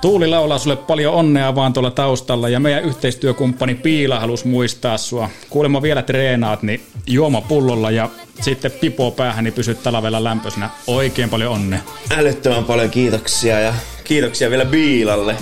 Tuuli 0.00 0.26
laulaa 0.26 0.58
sulle 0.58 0.76
paljon 0.76 1.14
onnea 1.14 1.54
vaan 1.54 1.72
tuolla 1.72 1.90
taustalla 1.90 2.48
ja 2.48 2.60
meidän 2.60 2.84
yhteistyökumppani 2.84 3.74
Piila 3.74 4.20
halusi 4.20 4.48
muistaa 4.48 4.98
sua. 4.98 5.30
Kuulemma 5.50 5.82
vielä 5.82 6.02
treenaat, 6.02 6.62
niin 6.62 6.80
juoma 7.06 7.40
pullolla 7.40 7.90
ja 7.90 8.10
sitten 8.40 8.70
pipo 8.70 9.10
päähän, 9.10 9.44
niin 9.44 9.54
pysyt 9.54 9.82
talvella 9.82 10.24
lämpöisenä. 10.24 10.70
Oikein 10.86 11.30
paljon 11.30 11.52
onnea. 11.52 11.80
Älyttömän 12.10 12.64
paljon 12.64 12.90
kiitoksia 12.90 13.60
ja 13.60 13.74
kiitoksia 14.04 14.50
vielä 14.50 14.64
Biilalle. 14.64 15.36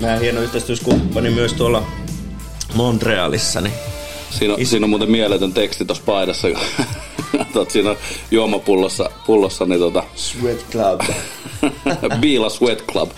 Meidän 0.00 0.20
hieno 0.20 0.40
yhteistyökumppani 0.40 1.30
myös 1.30 1.52
tuolla 1.52 1.86
Montrealissa. 2.74 3.60
Niin 3.60 3.74
Siinä 4.30 4.54
on, 4.54 4.66
siinä 4.66 4.84
on 4.84 4.90
muuten 4.90 5.10
mieletön 5.10 5.52
teksti 5.52 5.84
tuossa 5.84 6.04
paidassa, 6.06 6.48
kun 6.48 6.86
siinä 7.68 7.90
on 7.90 7.96
juomapullossa 8.30 9.10
pullossa, 9.26 9.64
niin 9.64 9.80
tota... 9.80 10.04
Sweat 10.14 10.66
Club. 10.70 11.00
Biila 12.20 12.50
Sweat 12.50 12.82
Club. 12.92 13.10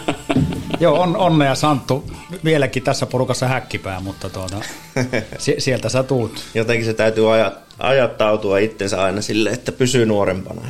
Joo, 0.80 1.00
on, 1.00 1.16
onnea 1.16 1.54
Santtu. 1.54 2.04
Vieläkin 2.44 2.82
tässä 2.82 3.06
porukassa 3.06 3.48
häkkipää, 3.48 4.00
mutta 4.00 4.28
tuota, 4.30 4.56
sieltä 5.58 5.88
sä 5.88 6.02
tuut. 6.02 6.44
Jotenkin 6.54 6.86
se 6.86 6.94
täytyy 6.94 7.34
ajat, 7.34 7.54
ajattautua 7.78 8.58
itsensä 8.58 9.02
aina 9.02 9.22
sille, 9.22 9.50
että 9.50 9.72
pysyy 9.72 10.06
nuorempana. 10.06 10.62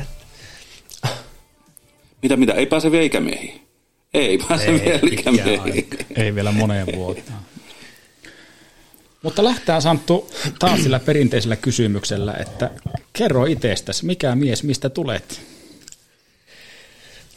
Mitä, 2.21 2.37
mitä? 2.37 2.53
Ei 2.53 2.65
pääse 2.65 2.91
vielä 2.91 3.05
ikämiehiin? 3.05 3.61
Ei 4.13 4.37
pääse 4.47 4.65
ei, 4.65 4.81
vielä 4.85 4.99
ikämiehiin. 5.11 5.87
Ei 6.15 6.35
vielä 6.35 6.51
moneen 6.51 6.87
vuoteen. 6.95 7.25
Mutta 9.21 9.43
lähtää 9.43 9.81
Santtu 9.81 10.31
taas 10.59 10.83
sillä 10.83 10.99
perinteisellä 10.99 11.55
kysymyksellä, 11.55 12.33
että 12.33 12.71
kerro 13.13 13.45
itsestäsi, 13.45 14.05
mikä 14.05 14.35
mies, 14.35 14.63
mistä 14.63 14.89
tulet? 14.89 15.41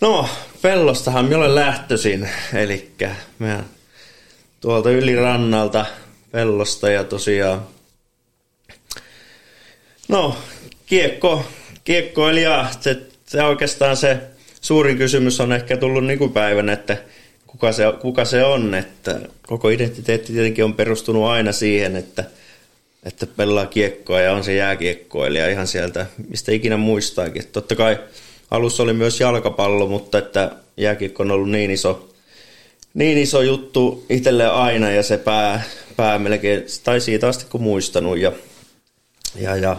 No, 0.00 0.28
pellostahan 0.62 1.24
minä 1.24 1.38
olen 1.38 1.54
lähtöisin, 1.54 2.28
eli 2.54 2.90
mä 3.38 3.64
tuolta 4.60 4.90
ylirannalta 4.90 5.86
pellosta 6.30 6.90
ja 6.90 7.04
tosiaan, 7.04 7.66
no, 10.08 10.36
kiekko, 10.86 11.44
kiekkoilija, 11.84 12.70
se, 12.80 13.00
se 13.26 13.42
oikeastaan 13.42 13.96
se 13.96 14.20
suurin 14.60 14.98
kysymys 14.98 15.40
on 15.40 15.52
ehkä 15.52 15.76
tullut 15.76 16.04
nykypäivänä, 16.04 16.72
että 16.72 16.96
kuka 17.50 17.72
se, 17.72 17.82
kuka 18.00 18.24
se 18.24 18.44
on, 18.44 18.74
että 18.74 19.20
koko 19.46 19.68
identiteetti 19.68 20.32
tietenkin 20.32 20.64
on 20.64 20.74
perustunut 20.74 21.24
aina 21.24 21.52
siihen, 21.52 21.96
että, 21.96 22.24
että 23.02 23.26
pelaa 23.26 23.66
kiekkoa 23.66 24.20
ja 24.20 24.32
on 24.32 24.44
se 24.44 24.54
jääkiekkoilija 24.54 25.48
ihan 25.48 25.66
sieltä, 25.66 26.06
mistä 26.28 26.52
ikinä 26.52 26.76
muistaakin. 26.76 27.46
Totta 27.52 27.76
kai 27.76 27.98
alussa 28.50 28.82
oli 28.82 28.92
myös 28.92 29.20
jalkapallo, 29.20 29.86
mutta 29.86 30.18
että 30.18 30.50
jääkiekko 30.76 31.22
on 31.22 31.30
ollut 31.30 31.50
niin 31.50 31.70
iso, 31.70 32.08
niin 32.94 33.18
iso 33.18 33.42
juttu 33.42 34.06
itselle 34.10 34.46
aina 34.46 34.90
ja 34.90 35.02
se 35.02 35.18
pää, 35.18 35.62
pää 35.96 36.18
melkein, 36.18 36.64
tai 36.84 37.00
siitä 37.00 37.28
asti 37.28 37.44
kun 37.50 37.62
muistanut 37.62 38.18
ja, 38.18 38.32
ja, 39.36 39.56
ja 39.56 39.76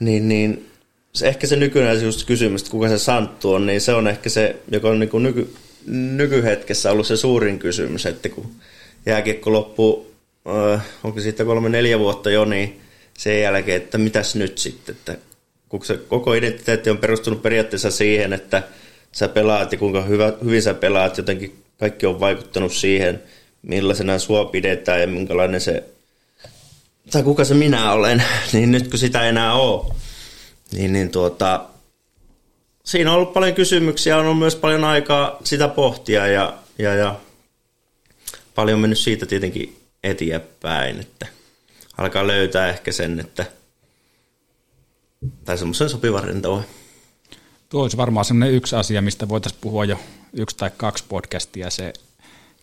niin, 0.00 0.28
niin 0.28 0.70
se, 1.14 1.28
ehkä 1.28 1.46
se 1.46 1.56
nykyinen 1.56 2.02
just 2.02 2.26
kysymys, 2.26 2.60
että 2.60 2.70
kuka 2.70 2.88
se 2.88 2.98
Santtu 2.98 3.52
on, 3.52 3.66
niin 3.66 3.80
se 3.80 3.94
on 3.94 4.08
ehkä 4.08 4.28
se, 4.28 4.56
joka 4.70 4.88
on 4.88 5.00
niin 5.00 5.10
kuin 5.10 5.22
nyky, 5.22 5.54
nykyhetkessä 5.86 6.90
ollut 6.90 7.06
se 7.06 7.16
suurin 7.16 7.58
kysymys, 7.58 8.06
että 8.06 8.28
kun 8.28 8.52
jääkiekko 9.06 9.52
loppuu, 9.52 10.14
äh, 10.74 10.86
onko 11.04 11.20
siitä 11.20 11.44
kolme-neljä 11.44 11.98
vuotta 11.98 12.30
jo, 12.30 12.44
niin 12.44 12.80
sen 13.18 13.40
jälkeen, 13.40 13.82
että 13.82 13.98
mitäs 13.98 14.34
nyt 14.34 14.58
sitten, 14.58 14.94
että 14.94 15.16
kun 15.68 15.84
se 15.84 15.96
koko 15.96 16.34
identiteetti 16.34 16.90
on 16.90 16.98
perustunut 16.98 17.42
periaatteessa 17.42 17.90
siihen, 17.90 18.32
että 18.32 18.62
sä 19.12 19.28
pelaat 19.28 19.72
ja 19.72 19.78
kuinka 19.78 20.02
hyvä, 20.02 20.32
hyvin 20.44 20.62
sä 20.62 20.74
pelaat, 20.74 21.16
jotenkin 21.16 21.62
kaikki 21.80 22.06
on 22.06 22.20
vaikuttanut 22.20 22.72
siihen, 22.72 23.22
millaisena 23.62 24.18
sua 24.18 24.44
pidetään 24.44 25.00
ja 25.00 25.06
minkälainen 25.06 25.60
se, 25.60 25.84
tai 27.10 27.22
kuka 27.22 27.44
se 27.44 27.54
minä 27.54 27.92
olen, 27.92 28.22
niin 28.52 28.70
nyt 28.70 28.88
kun 28.88 28.98
sitä 28.98 29.28
enää 29.28 29.52
ole, 29.52 29.94
niin, 30.72 30.92
niin 30.92 31.10
tuota, 31.10 31.69
siinä 32.90 33.10
on 33.10 33.16
ollut 33.16 33.32
paljon 33.32 33.54
kysymyksiä, 33.54 34.16
on 34.18 34.24
ollut 34.24 34.38
myös 34.38 34.56
paljon 34.56 34.84
aikaa 34.84 35.38
sitä 35.44 35.68
pohtia 35.68 36.26
ja, 36.26 36.54
ja, 36.78 36.94
ja 36.94 37.20
paljon 38.54 38.80
mennyt 38.80 38.98
siitä 38.98 39.26
tietenkin 39.26 39.80
eteenpäin, 40.04 41.00
että 41.00 41.26
alkaa 41.98 42.26
löytää 42.26 42.68
ehkä 42.68 42.92
sen, 42.92 43.20
että 43.20 43.46
tai 45.44 45.58
semmoisen 45.58 45.88
sopivan 45.88 46.24
rintavan. 46.24 46.64
Tuo 47.68 47.82
olisi 47.82 47.96
varmaan 47.96 48.24
semmoinen 48.24 48.54
yksi 48.54 48.76
asia, 48.76 49.02
mistä 49.02 49.28
voitaisiin 49.28 49.60
puhua 49.60 49.84
jo 49.84 50.00
yksi 50.32 50.56
tai 50.56 50.70
kaksi 50.76 51.04
podcastia, 51.08 51.70
se 51.70 51.92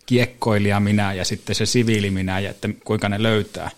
kiekkoilija 0.06 0.80
minä 0.80 1.12
ja 1.12 1.24
sitten 1.24 1.56
se 1.56 1.66
siviili 1.66 2.10
minä 2.10 2.40
ja 2.40 2.50
että 2.50 2.68
kuinka 2.84 3.08
ne 3.08 3.22
löytää. 3.22 3.70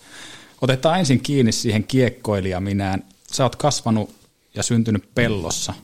Otetaan 0.60 0.98
ensin 0.98 1.20
kiinni 1.20 1.52
siihen 1.52 1.84
kiekkoilija 1.84 2.60
minään. 2.60 3.04
Sä 3.32 3.42
oot 3.44 3.56
kasvanut 3.56 4.14
ja 4.54 4.62
syntynyt 4.62 5.04
pellossa, 5.14 5.74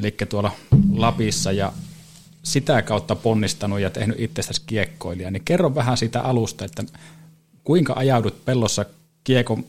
eli 0.00 0.16
tuolla 0.28 0.52
Lapissa 0.92 1.52
ja 1.52 1.72
sitä 2.42 2.82
kautta 2.82 3.16
ponnistanut 3.16 3.80
ja 3.80 3.90
tehnyt 3.90 4.20
itsestäsi 4.20 4.62
kiekkoilija. 4.66 5.30
Niin 5.30 5.44
kerro 5.44 5.74
vähän 5.74 5.96
siitä 5.96 6.20
alusta, 6.20 6.64
että 6.64 6.84
kuinka 7.64 7.92
ajaudut 7.96 8.44
pellossa 8.44 8.84
kiekon 9.24 9.64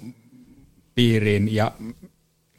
piiriin 0.96 1.56
ja 1.56 1.72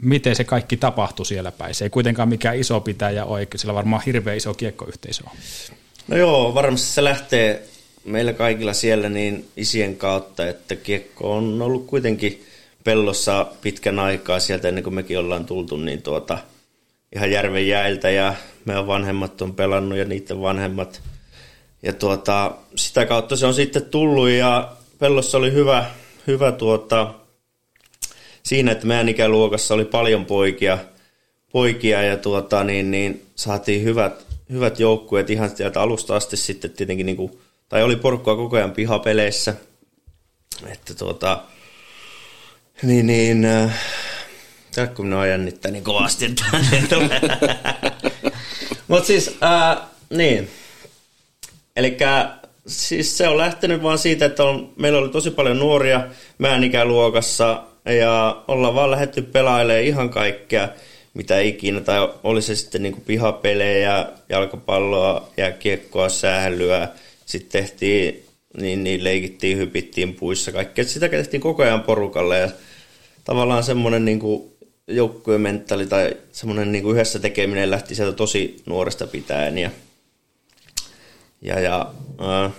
miten 0.02 0.36
se 0.36 0.44
kaikki 0.44 0.76
tapahtui 0.76 1.26
siellä 1.26 1.52
päin. 1.52 1.74
Se 1.74 1.84
ei 1.84 1.90
kuitenkaan 1.90 2.28
mikään 2.28 2.58
iso 2.58 2.80
pitäjä 2.80 3.24
ole, 3.24 3.48
sillä 3.56 3.74
varmaan 3.74 4.02
hirveän 4.06 4.36
iso 4.36 4.54
kiekkoyhteisö 4.54 5.22
on. 5.26 5.36
No 6.08 6.16
joo, 6.16 6.54
varmasti 6.54 6.86
se 6.86 7.04
lähtee 7.04 7.68
meillä 8.04 8.32
kaikilla 8.32 8.72
siellä 8.72 9.08
niin 9.08 9.48
isien 9.56 9.96
kautta, 9.96 10.48
että 10.48 10.76
kiekko 10.76 11.36
on 11.36 11.62
ollut 11.62 11.86
kuitenkin 11.86 12.44
pellossa 12.84 13.46
pitkän 13.62 13.98
aikaa 13.98 14.40
sieltä 14.40 14.68
ennen 14.68 14.84
kuin 14.84 14.94
mekin 14.94 15.18
ollaan 15.18 15.44
tultu, 15.44 15.76
niin 15.76 16.02
tuota, 16.02 16.38
ihan 17.16 17.30
järven 17.30 17.68
jäiltä 17.68 18.10
ja 18.10 18.34
meidän 18.64 18.86
vanhemmat 18.86 19.42
on 19.42 19.54
pelannut 19.54 19.98
ja 19.98 20.04
niiden 20.04 20.40
vanhemmat 20.40 21.02
ja 21.82 21.92
tuota, 21.92 22.54
sitä 22.74 23.06
kautta 23.06 23.36
se 23.36 23.46
on 23.46 23.54
sitten 23.54 23.84
tullut 23.84 24.28
ja 24.28 24.72
Pellossa 24.98 25.38
oli 25.38 25.52
hyvä, 25.52 25.86
hyvä 26.26 26.52
tuota, 26.52 27.14
siinä, 28.42 28.72
että 28.72 28.86
meidän 28.86 29.08
ikäluokassa 29.08 29.74
oli 29.74 29.84
paljon 29.84 30.24
poikia, 30.24 30.78
poikia 31.52 32.02
ja 32.02 32.16
tuota, 32.16 32.64
niin, 32.64 32.90
niin 32.90 33.26
saatiin 33.34 33.84
hyvät, 33.84 34.26
hyvät 34.50 34.80
joukkueet 34.80 35.30
ihan 35.30 35.56
sieltä 35.56 35.80
alusta 35.80 36.16
asti 36.16 36.36
sitten 36.36 36.70
tietenkin, 36.70 37.06
niin 37.06 37.16
kuin, 37.16 37.38
tai 37.68 37.82
oli 37.82 37.96
porukkaa 37.96 38.36
koko 38.36 38.56
ajan 38.56 38.72
pihapeleissä. 38.72 39.54
Että 40.72 40.94
tuota, 40.94 41.42
niin, 42.82 43.06
niin 43.06 43.46
äh, 44.78 44.94
kun 44.94 45.06
minua 45.06 45.26
jännittää 45.26 45.70
niin 45.70 45.84
kovasti, 45.84 46.24
että 46.24 46.44
Mutta 48.88 49.06
siis, 49.06 49.36
äh, 49.42 49.78
niin. 50.10 50.48
Eli 51.76 51.96
siis 52.66 53.18
se 53.18 53.28
on 53.28 53.38
lähtenyt 53.38 53.82
vaan 53.82 53.98
siitä, 53.98 54.24
että 54.24 54.44
on, 54.44 54.72
meillä 54.76 54.98
oli 54.98 55.08
tosi 55.08 55.30
paljon 55.30 55.58
nuoria 55.58 56.06
meidän 56.38 56.64
ikäluokassa 56.64 57.62
ja 57.84 58.42
ollaan 58.48 58.74
vaan 58.74 58.90
lähdetty 58.90 59.22
pelailemaan 59.22 59.84
ihan 59.84 60.10
kaikkea, 60.10 60.68
mitä 61.14 61.40
ikinä. 61.40 61.80
Tai 61.80 62.08
oli 62.24 62.42
se 62.42 62.54
sitten 62.54 62.82
niin 62.82 62.92
kuin 62.92 63.04
pihapelejä, 63.04 64.06
jalkapalloa, 64.28 65.30
ja 65.36 65.52
kiekkoa, 65.52 66.08
sählyä. 66.08 66.88
Sitten 67.26 67.62
tehtiin, 67.62 68.24
niin, 68.60 68.84
niin 68.84 69.04
leikittiin, 69.04 69.58
hypittiin 69.58 70.14
puissa, 70.14 70.52
kaikkea. 70.52 70.84
Sitä 70.84 71.08
tehtiin 71.08 71.40
koko 71.40 71.62
ajan 71.62 71.82
porukalle 71.82 72.38
ja 72.38 72.48
tavallaan 73.24 73.64
semmoinen 73.64 74.04
niin 74.04 74.18
kuin 74.18 74.51
joukkuementaali 74.88 75.86
tai 75.86 76.16
semmoinen 76.32 76.72
niin 76.72 76.84
kuin 76.84 76.94
yhdessä 76.94 77.18
tekeminen 77.18 77.70
lähti 77.70 77.94
sieltä 77.94 78.16
tosi 78.16 78.62
nuoresta 78.66 79.06
pitäen. 79.06 79.58
Ja, 79.58 79.70
ja, 81.42 81.60
ja 81.60 81.92
äh, 82.20 82.52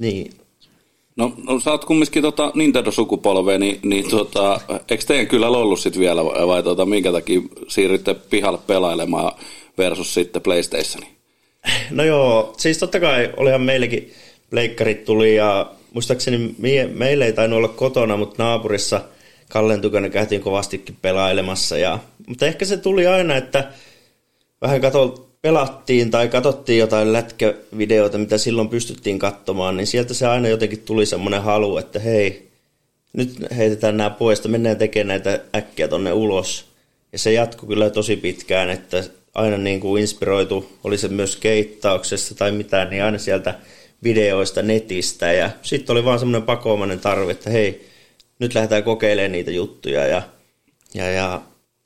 niin, 0.00 0.32
No, 1.16 1.32
no 1.36 1.60
sä 1.60 1.70
oot 1.70 1.84
kumminkin 1.84 2.22
tota 2.22 2.52
Nintendo-sukupolvea, 2.54 3.58
niin, 3.58 3.78
niin 3.82 4.10
tota, 4.10 4.60
eikö 4.90 5.04
teidän 5.06 5.26
kyllä 5.26 5.48
ollut 5.48 5.80
sit 5.80 5.98
vielä 5.98 6.24
vai, 6.24 6.46
vai 6.46 6.62
tota, 6.62 6.86
minkä 6.86 7.12
takia 7.12 7.40
siirrytte 7.68 8.14
pihalle 8.14 8.58
pelailemaan 8.66 9.32
versus 9.78 10.14
sitten 10.14 10.42
PlayStationi? 10.42 11.06
No 11.90 12.04
joo, 12.04 12.54
siis 12.56 12.78
totta 12.78 13.00
kai 13.00 13.30
olihan 13.36 13.60
meillekin 13.60 14.12
pleikkarit 14.50 15.04
tuli 15.04 15.36
ja 15.36 15.70
muistaakseni 15.92 16.54
mie, 16.58 16.86
meille 16.86 17.26
ei 17.26 17.32
tainnut 17.32 17.56
olla 17.56 17.68
kotona, 17.68 18.16
mutta 18.16 18.42
naapurissa 18.42 19.00
Kallen 19.52 19.80
tukana 19.80 20.08
käytiin 20.08 20.40
kovastikin 20.40 20.96
pelailemassa. 21.02 21.78
Ja, 21.78 21.98
mutta 22.26 22.46
ehkä 22.46 22.64
se 22.64 22.76
tuli 22.76 23.06
aina, 23.06 23.36
että 23.36 23.68
vähän 24.62 24.80
katsoi 24.80 25.14
pelattiin 25.42 26.10
tai 26.10 26.28
katsottiin 26.28 26.78
jotain 26.78 27.12
lätkävideoita, 27.12 28.18
mitä 28.18 28.38
silloin 28.38 28.68
pystyttiin 28.68 29.18
katsomaan, 29.18 29.76
niin 29.76 29.86
sieltä 29.86 30.14
se 30.14 30.26
aina 30.26 30.48
jotenkin 30.48 30.78
tuli 30.78 31.06
semmoinen 31.06 31.42
halu, 31.42 31.78
että 31.78 31.98
hei, 31.98 32.48
nyt 33.12 33.36
heitetään 33.56 33.96
nämä 33.96 34.10
pois, 34.10 34.38
että 34.38 34.48
mennään 34.48 34.76
tekemään 34.76 35.08
näitä 35.08 35.40
äkkiä 35.56 35.88
tonne 35.88 36.12
ulos. 36.12 36.64
Ja 37.12 37.18
se 37.18 37.32
jatkui 37.32 37.68
kyllä 37.68 37.90
tosi 37.90 38.16
pitkään, 38.16 38.70
että 38.70 39.04
aina 39.34 39.58
niin 39.58 39.80
kuin 39.80 40.00
inspiroitu, 40.00 40.72
oli 40.84 40.98
se 40.98 41.08
myös 41.08 41.36
keittauksessa 41.36 42.34
tai 42.34 42.52
mitään, 42.52 42.90
niin 42.90 43.04
aina 43.04 43.18
sieltä 43.18 43.54
videoista 44.02 44.62
netistä. 44.62 45.32
Ja 45.32 45.50
sitten 45.62 45.92
oli 45.92 46.04
vaan 46.04 46.18
semmoinen 46.18 46.42
pakomainen 46.42 47.00
tarve, 47.00 47.32
että 47.32 47.50
hei, 47.50 47.91
nyt 48.42 48.54
lähdetään 48.54 48.82
kokeilemaan 48.82 49.32
niitä 49.32 49.50
juttuja. 49.50 50.06
Ja, 50.06 50.22
ja, 50.94 51.10
ja 51.10 51.40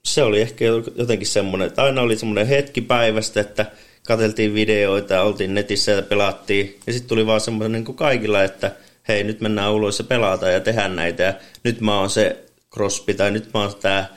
se 0.05 0.23
oli 0.23 0.41
ehkä 0.41 0.65
jotenkin 0.97 1.27
semmoinen, 1.27 1.69
että 1.69 1.83
aina 1.83 2.03
oli 2.03 2.17
semmoinen 2.17 2.47
hetki 2.47 2.81
päivästä, 2.81 3.41
että 3.41 3.67
katseltiin 4.07 4.55
videoita 4.55 5.23
oltiin 5.23 5.55
netissä 5.55 5.93
ja 5.93 6.03
pelattiin. 6.03 6.79
Ja 6.87 6.93
sitten 6.93 7.09
tuli 7.09 7.27
vaan 7.27 7.41
semmoinen 7.41 7.73
niin 7.73 7.85
kuin 7.85 7.97
kaikilla, 7.97 8.45
että 8.45 8.73
hei 9.09 9.25
nyt 9.25 9.41
mennään 9.41 9.73
ulos 9.73 9.99
ja 9.99 10.05
pelataan 10.05 10.53
ja 10.53 10.61
tehdään 10.61 10.97
näitä. 10.97 11.23
Ja 11.23 11.35
nyt 11.65 11.81
mä 11.81 11.99
oon 11.99 12.11
se 12.11 12.45
Crosby 12.75 13.15
tai 13.15 13.31
nyt 13.31 13.49
mä 13.55 13.61
oon 13.61 13.73
tää 13.81 14.17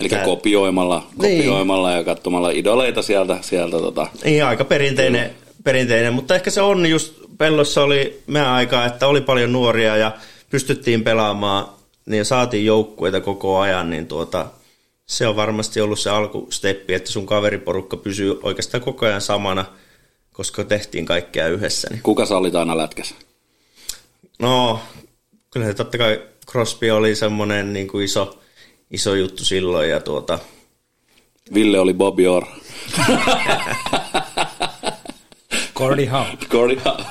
Eli 0.00 0.08
tää... 0.08 0.24
kopioimalla, 0.24 1.06
niin. 1.22 1.38
kopioimalla 1.38 1.88
niin. 1.88 1.98
ja 1.98 2.04
katsomalla 2.04 2.50
idoleita 2.50 3.02
sieltä. 3.02 3.38
sieltä 3.40 3.78
tota. 3.78 4.06
Niin, 4.24 4.44
aika 4.44 4.64
perinteinen, 4.64 5.30
perinteinen, 5.64 6.12
mutta 6.12 6.34
ehkä 6.34 6.50
se 6.50 6.60
on 6.60 6.86
just, 6.86 7.14
Pellossa 7.38 7.82
oli 7.82 8.22
meidän 8.26 8.50
aikaa, 8.50 8.86
että 8.86 9.06
oli 9.06 9.20
paljon 9.20 9.52
nuoria 9.52 9.96
ja 9.96 10.12
pystyttiin 10.54 11.04
pelaamaan 11.04 11.68
niin 12.06 12.24
saatiin 12.24 12.66
joukkueita 12.66 13.20
koko 13.20 13.58
ajan, 13.58 13.90
niin 13.90 14.06
tuota, 14.06 14.46
se 15.06 15.26
on 15.26 15.36
varmasti 15.36 15.80
ollut 15.80 15.98
se 15.98 16.10
alkusteppi, 16.10 16.94
että 16.94 17.10
sun 17.10 17.26
kaveriporukka 17.26 17.96
pysyy 17.96 18.40
oikeastaan 18.42 18.82
koko 18.82 19.06
ajan 19.06 19.20
samana, 19.20 19.64
koska 20.32 20.64
tehtiin 20.64 21.06
kaikkea 21.06 21.48
yhdessä. 21.48 21.88
Niin. 21.90 22.02
Kuka 22.02 22.26
sä 22.26 22.36
olit 22.36 22.54
aina 22.54 22.78
lätkässä? 22.78 23.14
No, 24.38 24.80
kyllä 25.50 25.74
totta 25.74 25.98
kai 25.98 26.22
Crosby 26.50 26.90
oli 26.90 27.14
semmoinen 27.14 27.72
niin 27.72 27.88
kuin 27.88 28.04
iso, 28.04 28.38
iso 28.90 29.14
juttu 29.14 29.44
silloin. 29.44 29.90
Ja 29.90 30.00
tuota... 30.00 30.38
Ville 31.54 31.78
oli 31.78 31.94
Bobby 31.94 32.26
Orr. 32.26 32.46
Cordy 35.74 36.06
Howe. 36.06 36.36
Cordy 36.48 36.80
Howe. 36.84 37.04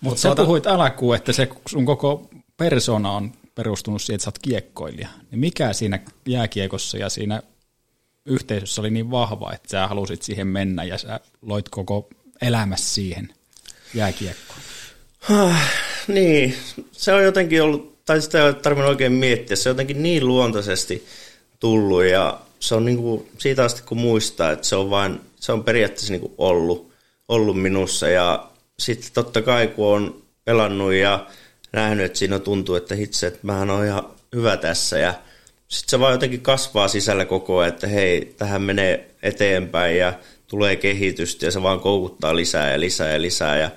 Mutta 0.00 0.20
sä 0.20 0.28
tuota... 0.28 0.44
puhuit 0.44 0.66
alkuun, 0.66 1.16
että 1.16 1.32
se 1.32 1.48
sun 1.68 1.86
koko 1.86 2.30
persona 2.60 3.12
on 3.12 3.32
perustunut 3.54 4.02
siihen, 4.02 4.14
että 4.14 4.24
sä 4.24 4.28
oot 4.28 4.38
kiekkoilija. 4.38 5.08
Niin 5.30 5.38
mikä 5.38 5.72
siinä 5.72 6.00
jääkiekossa 6.26 6.98
ja 6.98 7.08
siinä 7.08 7.42
yhteisössä 8.26 8.82
oli 8.82 8.90
niin 8.90 9.10
vahva, 9.10 9.52
että 9.52 9.68
sä 9.68 9.88
halusit 9.88 10.22
siihen 10.22 10.46
mennä 10.46 10.84
ja 10.84 10.98
sä 10.98 11.20
loit 11.42 11.68
koko 11.68 12.08
elämässä 12.42 12.94
siihen 12.94 13.28
jääkiekkoon? 13.94 14.60
niin, 16.08 16.54
se 16.92 17.12
on 17.12 17.24
jotenkin 17.24 17.62
ollut, 17.62 18.04
tai 18.04 18.20
sitä 18.20 18.38
ei 18.38 18.44
ole 18.44 18.54
tarvinnut 18.54 18.90
oikein 18.90 19.12
miettiä, 19.12 19.56
se 19.56 19.68
on 19.68 19.74
jotenkin 19.74 20.02
niin 20.02 20.28
luontaisesti 20.28 21.06
tullut 21.60 22.04
ja 22.04 22.40
se 22.60 22.74
on 22.74 22.84
niin 22.84 22.96
kuin 22.96 23.30
siitä 23.38 23.64
asti 23.64 23.82
kun 23.82 23.98
muistaa, 23.98 24.52
että 24.52 24.66
se 24.66 24.76
on 24.76 24.90
vain, 24.90 25.20
se 25.36 25.52
on 25.52 25.64
periaatteessa 25.64 26.12
niin 26.12 26.20
kuin 26.20 26.34
ollut, 26.38 26.92
ollut 27.28 27.62
minussa 27.62 28.08
ja 28.08 28.50
sitten 28.78 29.10
totta 29.14 29.42
kai 29.42 29.68
kun 29.68 29.86
on 29.86 30.22
pelannut 30.44 30.92
ja 30.92 31.26
nähnyt, 31.72 32.06
että 32.06 32.18
siinä 32.18 32.38
tuntuu, 32.38 32.74
että 32.74 32.94
hitse, 32.94 33.26
että 33.26 33.38
mähän 33.42 33.70
on 33.70 33.86
ihan 33.86 34.04
hyvä 34.34 34.56
tässä. 34.56 34.98
Ja 34.98 35.14
sitten 35.68 35.90
se 35.90 36.00
vaan 36.00 36.12
jotenkin 36.12 36.40
kasvaa 36.40 36.88
sisällä 36.88 37.24
koko 37.24 37.58
ajan, 37.58 37.68
että 37.68 37.86
hei, 37.86 38.34
tähän 38.36 38.62
menee 38.62 39.10
eteenpäin 39.22 39.98
ja 39.98 40.12
tulee 40.46 40.76
kehitystä 40.76 41.46
ja 41.46 41.50
se 41.50 41.62
vaan 41.62 41.80
koukuttaa 41.80 42.36
lisää 42.36 42.72
ja 42.72 42.80
lisää 42.80 43.12
ja 43.12 43.22
lisää. 43.22 43.58
Ja 43.58 43.70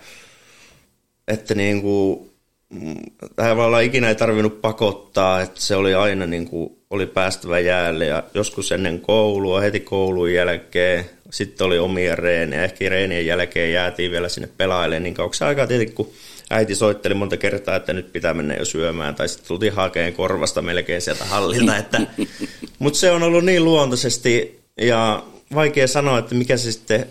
että 1.27 1.56
niin 1.56 1.82
kuin, 1.82 2.32
mm, 2.69 2.95
tavallaan 3.36 3.84
ikinä 3.84 4.10
ei 4.10 4.15
tarvinnut 4.15 4.62
pakottaa, 4.62 5.41
että 5.41 5.62
se 5.62 5.75
oli 5.75 5.93
aina 5.93 6.25
niin 6.25 6.47
kuin, 6.47 6.77
oli 6.89 7.06
päästävä 7.06 7.60
jäälle. 7.60 8.06
Ja 8.06 8.23
joskus 8.34 8.71
ennen 8.71 9.01
koulua, 9.01 9.62
heti 9.62 9.79
koulun 9.79 10.34
jälkeen, 10.34 11.06
sitten 11.32 11.67
oli 11.67 11.79
omia 11.79 12.15
reenejä, 12.15 12.63
ehkä 12.63 12.89
reenien 12.89 13.25
jälkeen 13.25 13.73
jäätiin 13.73 14.12
vielä 14.12 14.29
sinne 14.29 14.49
pelailemaan 14.58 15.03
niin 15.03 15.13
kauan. 15.13 15.32
Aikaa 15.41 15.67
tietenkin, 15.67 15.95
kun 15.95 16.13
äiti 16.49 16.75
soitteli 16.75 17.13
monta 17.13 17.38
kertaa, 17.38 17.75
että 17.75 17.93
nyt 17.93 18.13
pitää 18.13 18.34
mennä 18.34 18.56
jo 18.56 18.65
syömään, 18.65 19.15
tai 19.15 19.29
sitten 19.29 19.47
tultiin 19.47 19.73
hakeen 19.73 20.13
korvasta 20.13 20.62
melkein 20.62 21.01
sieltä 21.01 21.25
hallilta. 21.25 21.77
Että, 21.77 22.01
mutta 22.79 22.99
se 22.99 23.12
on 23.12 23.23
ollut 23.23 23.45
niin 23.45 23.63
luontaisesti, 23.63 24.60
ja 24.82 25.23
vaikea 25.56 25.88
sanoa, 25.88 26.19
että 26.19 26.36
mikä 26.36 26.58
se 26.58 26.71
sitten, 26.71 27.06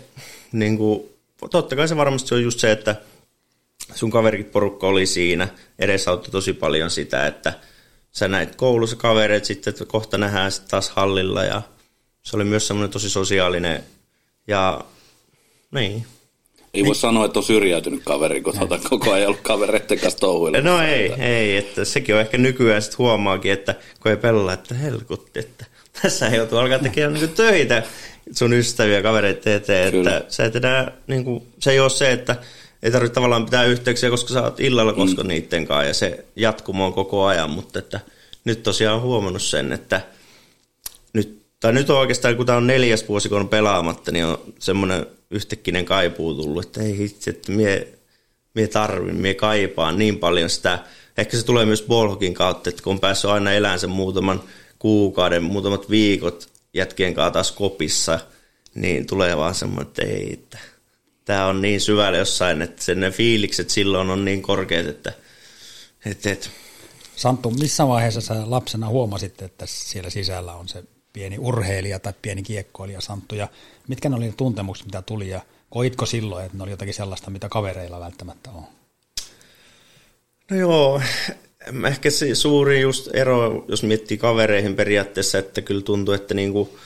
niin 0.51 0.77
kuin, 0.77 1.03
totta 1.51 1.75
kai 1.75 1.87
se 1.87 1.97
varmasti 1.97 2.35
on 2.35 2.43
just 2.43 2.59
se, 2.59 2.71
että 2.71 2.95
sun 3.95 4.11
kaverikin 4.11 4.51
porukka 4.51 4.87
oli 4.87 5.05
siinä, 5.05 5.47
edesauttoi 5.79 6.31
tosi 6.31 6.53
paljon 6.53 6.89
sitä, 6.89 7.27
että 7.27 7.53
sä 8.11 8.27
näit 8.27 8.55
koulussa 8.55 8.95
kavereet 8.95 9.45
sitten, 9.45 9.71
että 9.71 9.85
kohta 9.85 10.17
nähdään 10.17 10.51
sitten 10.51 10.69
taas 10.69 10.89
hallilla, 10.89 11.43
ja 11.43 11.61
se 12.23 12.35
oli 12.35 12.43
myös 12.43 12.67
semmoinen 12.67 12.91
tosi 12.91 13.09
sosiaalinen, 13.09 13.83
ja 14.47 14.81
niin, 15.71 16.05
ei 16.73 16.85
voi 16.85 16.95
sanoa, 16.95 17.25
että 17.25 17.39
on 17.39 17.45
syrjäytynyt 17.45 18.01
kaveri, 18.03 18.41
kun 18.41 18.53
olet 18.59 18.89
koko 18.89 19.11
ajan 19.11 19.27
ollut 19.27 19.41
kavereiden 19.41 19.99
kanssa 19.99 20.19
touhuilla. 20.19 20.61
No 20.61 20.81
ei, 20.81 21.13
ei, 21.13 21.57
että 21.57 21.85
sekin 21.85 22.15
on 22.15 22.21
ehkä 22.21 22.37
nykyään 22.37 22.81
sitten 22.81 22.97
huomaakin, 22.97 23.51
että 23.51 23.75
kun 23.99 24.11
ei 24.11 24.17
pelaa, 24.17 24.53
että 24.53 24.75
helkutti, 24.75 25.39
että 25.39 25.65
tässä 26.01 26.27
ei 26.27 26.37
joutu 26.37 26.57
alkaa 26.57 26.79
tekemään 26.79 27.13
niin 27.13 27.29
töitä 27.29 27.83
sun 28.31 28.53
ystäviä 28.53 29.01
kavereiden 29.01 29.53
eteen, 29.53 29.91
Kyllä. 29.91 30.17
että 30.17 30.33
sä 30.33 30.45
et 30.45 30.55
enää, 30.55 30.91
niin 31.07 31.23
kuin, 31.23 31.43
se 31.59 31.71
ei 31.71 31.79
ole 31.79 31.89
se, 31.89 32.11
että 32.11 32.35
ei 32.83 32.91
tarvitse 32.91 33.13
tavallaan 33.13 33.45
pitää 33.45 33.63
yhteyksiä, 33.63 34.09
koska 34.09 34.33
sä 34.33 34.43
oot 34.43 34.59
illalla 34.59 34.93
koska 34.93 35.23
mm. 35.23 35.27
niiden 35.27 35.67
kanssa 35.67 35.87
ja 35.87 35.93
se 35.93 36.25
jatkumo 36.35 36.85
on 36.85 36.93
koko 36.93 37.25
ajan, 37.25 37.49
mutta 37.49 37.79
että 37.79 37.99
nyt 38.45 38.63
tosiaan 38.63 38.95
on 38.95 39.01
huomannut 39.01 39.41
sen, 39.41 39.73
että 39.73 40.01
nyt, 41.13 41.42
tai 41.63 41.73
nyt 41.73 41.89
on 41.89 41.97
oikeastaan, 41.97 42.35
kun 42.35 42.45
tämä 42.45 42.57
on 42.57 42.67
neljäs 42.67 43.07
vuosi, 43.09 43.29
kun 43.29 43.39
on 43.39 43.49
pelaamatta, 43.49 44.11
niin 44.11 44.25
on 44.25 44.53
semmoinen 44.59 45.05
yhtäkkinen 45.31 45.85
kaipuu 45.85 46.33
tullut, 46.33 46.65
että 46.65 46.81
ei 46.81 46.97
hitsi, 46.97 47.29
että 47.29 47.51
mie, 47.51 47.87
mie 48.55 48.67
tarvin, 48.67 49.15
mie 49.15 49.33
kaipaan 49.33 49.97
niin 49.97 50.19
paljon 50.19 50.49
sitä. 50.49 50.79
Ehkä 51.17 51.37
se 51.37 51.45
tulee 51.45 51.65
myös 51.65 51.81
Bolhokin 51.81 52.33
kautta, 52.33 52.69
että 52.69 52.83
kun 52.83 52.93
on 52.93 52.99
päässyt 52.99 53.31
aina 53.31 53.53
elämään 53.53 53.79
sen 53.79 53.89
muutaman 53.89 54.43
kuukauden, 54.79 55.43
muutamat 55.43 55.89
viikot 55.89 56.49
jätkien 56.73 57.13
kanssa 57.13 57.31
taas 57.31 57.51
kopissa, 57.51 58.19
niin 58.75 59.07
tulee 59.07 59.37
vaan 59.37 59.55
semmoinen, 59.55 59.87
että 59.87 60.01
ei, 60.01 60.33
että 60.33 60.57
tämä 61.25 61.45
on 61.45 61.61
niin 61.61 61.81
syvällä 61.81 62.17
jossain, 62.17 62.61
että 62.61 62.83
sen 62.83 62.99
ne 62.99 63.11
fiilikset 63.11 63.69
silloin 63.69 64.09
on 64.09 64.25
niin 64.25 64.41
korkeat, 64.41 64.87
että 64.87 65.13
et, 66.05 66.25
et. 66.25 66.49
Santtu, 67.15 67.51
missä 67.51 67.87
vaiheessa 67.87 68.21
sä 68.21 68.35
lapsena 68.45 68.89
huomasit, 68.89 69.41
että 69.41 69.65
siellä 69.65 70.09
sisällä 70.09 70.53
on 70.53 70.67
se 70.67 70.83
pieni 71.13 71.37
urheilija 71.39 71.99
tai 71.99 72.13
pieni 72.21 72.43
kiekkoilija 72.43 73.01
Santtu, 73.01 73.35
ja 73.35 73.47
mitkä 73.87 74.09
ne 74.09 74.15
oli 74.15 74.25
ne 74.25 74.33
tuntemukset, 74.37 74.85
mitä 74.85 75.01
tuli, 75.01 75.29
ja 75.29 75.41
koitko 75.69 76.05
silloin, 76.05 76.45
että 76.45 76.57
ne 76.57 76.63
oli 76.63 76.71
jotakin 76.71 76.93
sellaista, 76.93 77.31
mitä 77.31 77.49
kavereilla 77.49 77.99
välttämättä 77.99 78.49
on? 78.51 78.63
No 80.51 80.57
joo, 80.57 81.01
ehkä 81.87 82.09
se 82.09 82.35
suuri 82.35 82.81
just 82.81 83.15
ero, 83.15 83.65
jos 83.67 83.83
miettii 83.83 84.17
kavereihin 84.17 84.75
periaatteessa, 84.75 85.37
että 85.37 85.61
kyllä 85.61 85.81
tuntuu, 85.81 86.13
että 86.13 86.33
niinku, 86.33 86.79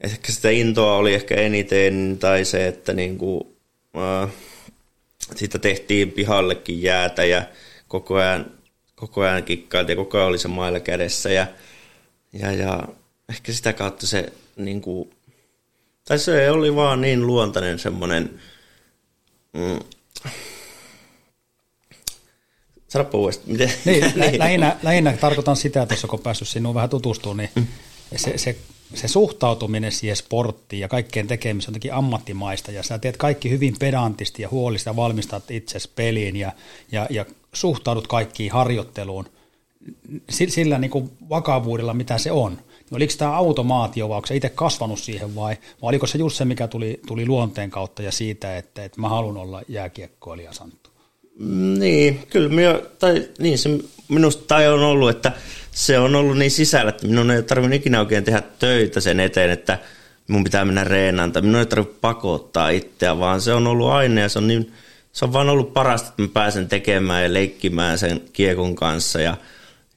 ehkä 0.00 0.32
sitä 0.32 0.50
intoa 0.50 0.96
oli 0.96 1.14
ehkä 1.14 1.34
eniten, 1.34 2.16
tai 2.20 2.44
se, 2.44 2.66
että 2.66 2.92
niinku, 2.92 3.56
äh, 3.96 4.30
siitä 5.36 5.58
tehtiin 5.58 6.12
pihallekin 6.12 6.82
jäätä 6.82 7.24
ja 7.24 7.42
koko 7.88 8.14
ajan, 8.14 8.52
koko 8.94 9.20
ajan 9.20 9.42
kikkailtiin 9.42 9.98
ja 9.98 10.04
koko 10.04 10.18
ajan 10.18 10.28
oli 10.28 10.38
se 10.38 10.48
mailla 10.48 10.80
kädessä 10.80 11.30
ja, 11.30 11.46
ja, 12.32 12.52
ja 12.52 12.88
ehkä 13.28 13.52
sitä 13.52 13.72
kautta 13.72 14.06
se 14.06 14.32
niinku, 14.56 15.10
tai 16.04 16.18
se 16.18 16.50
oli 16.50 16.74
vaan 16.74 17.00
niin 17.00 17.26
luontainen 17.26 17.78
semmoinen, 17.78 18.40
mm, 19.52 19.78
Sanoppa 22.88 23.18
uudestaan. 23.18 23.52
Miten? 23.52 23.70
Niin, 23.84 24.04
niin. 24.20 24.38
Lähinnä, 24.38 24.76
lähinnä 24.82 25.12
tarkoitan 25.12 25.56
sitä, 25.56 25.82
että 25.82 25.94
jos 25.94 26.04
on 26.04 26.18
päässyt 26.18 26.48
sinuun 26.48 26.74
vähän 26.74 26.90
tutustumaan, 26.90 27.36
niin 27.36 27.50
mm. 27.54 27.66
se, 28.16 28.38
se, 28.38 28.56
se 28.94 29.08
suhtautuminen 29.08 29.92
siihen 29.92 30.16
sporttiin 30.16 30.80
ja 30.80 30.88
kaikkeen 30.88 31.26
tekemiseen 31.26 31.70
on 31.70 31.72
jotenkin 31.72 31.94
ammattimaista 31.94 32.72
ja 32.72 32.82
sä 32.82 32.98
teet 32.98 33.16
kaikki 33.16 33.50
hyvin 33.50 33.74
pedantisti 33.78 34.42
ja 34.42 34.48
huolista 34.48 34.96
valmistat 34.96 35.50
itsesi 35.50 35.90
peliin 35.94 36.36
ja, 36.36 36.52
ja, 36.92 37.06
ja 37.10 37.24
suhtaudut 37.52 38.06
kaikkiin 38.06 38.52
harjoitteluun 38.52 39.26
sillä 40.30 40.78
niin 40.78 40.90
kuin 40.90 41.10
vakavuudella, 41.28 41.94
mitä 41.94 42.18
se 42.18 42.32
on. 42.32 42.58
Niin 42.90 42.96
oliko 42.96 43.12
tämä 43.18 43.36
automaatio 43.36 44.08
vai 44.08 44.16
onko 44.16 44.28
itse 44.34 44.48
kasvanut 44.48 44.98
siihen 44.98 45.34
vai, 45.34 45.56
vai 45.82 45.88
oliko 45.88 46.06
se 46.06 46.18
just 46.18 46.36
se, 46.36 46.44
mikä 46.44 46.68
tuli, 46.68 47.00
tuli 47.06 47.26
luonteen 47.26 47.70
kautta 47.70 48.02
ja 48.02 48.12
siitä, 48.12 48.56
että, 48.56 48.84
että 48.84 49.00
mä 49.00 49.08
haluan 49.08 49.36
olla 49.36 49.62
jääkiekkoilija 49.68 50.52
Santtu? 50.52 50.90
Niin, 51.78 52.26
kyllä 52.30 52.48
minä, 52.48 52.80
tai 52.98 53.28
niin 53.38 53.58
se 53.58 53.70
minusta 54.08 54.44
tai 54.46 54.68
on 54.68 54.82
ollut, 54.82 55.10
että 55.10 55.32
se 55.70 55.98
on 55.98 56.14
ollut 56.14 56.38
niin 56.38 56.50
sisällä, 56.50 56.88
että 56.88 57.06
minun 57.06 57.30
ei 57.30 57.42
tarvinnut 57.42 57.76
ikinä 57.76 58.00
oikein 58.00 58.24
tehdä 58.24 58.42
töitä 58.58 59.00
sen 59.00 59.20
eteen, 59.20 59.50
että 59.50 59.78
mun 60.28 60.44
pitää 60.44 60.64
mennä 60.64 60.84
reenaan 60.84 61.32
tai 61.32 61.42
minun 61.42 61.58
ei 61.58 61.66
tarvitse 61.66 61.98
pakottaa 62.00 62.68
itseä, 62.68 63.18
vaan 63.18 63.40
se 63.40 63.54
on 63.54 63.66
ollut 63.66 63.90
aina 63.90 64.20
ja 64.20 64.28
se 64.28 64.38
on, 64.38 64.48
niin, 64.48 64.72
se 65.12 65.24
on 65.24 65.32
vaan 65.32 65.48
ollut 65.48 65.72
parasta, 65.72 66.08
että 66.08 66.22
mä 66.22 66.28
pääsen 66.32 66.68
tekemään 66.68 67.22
ja 67.22 67.34
leikkimään 67.34 67.98
sen 67.98 68.20
kiekon 68.32 68.74
kanssa 68.74 69.20
ja, 69.20 69.36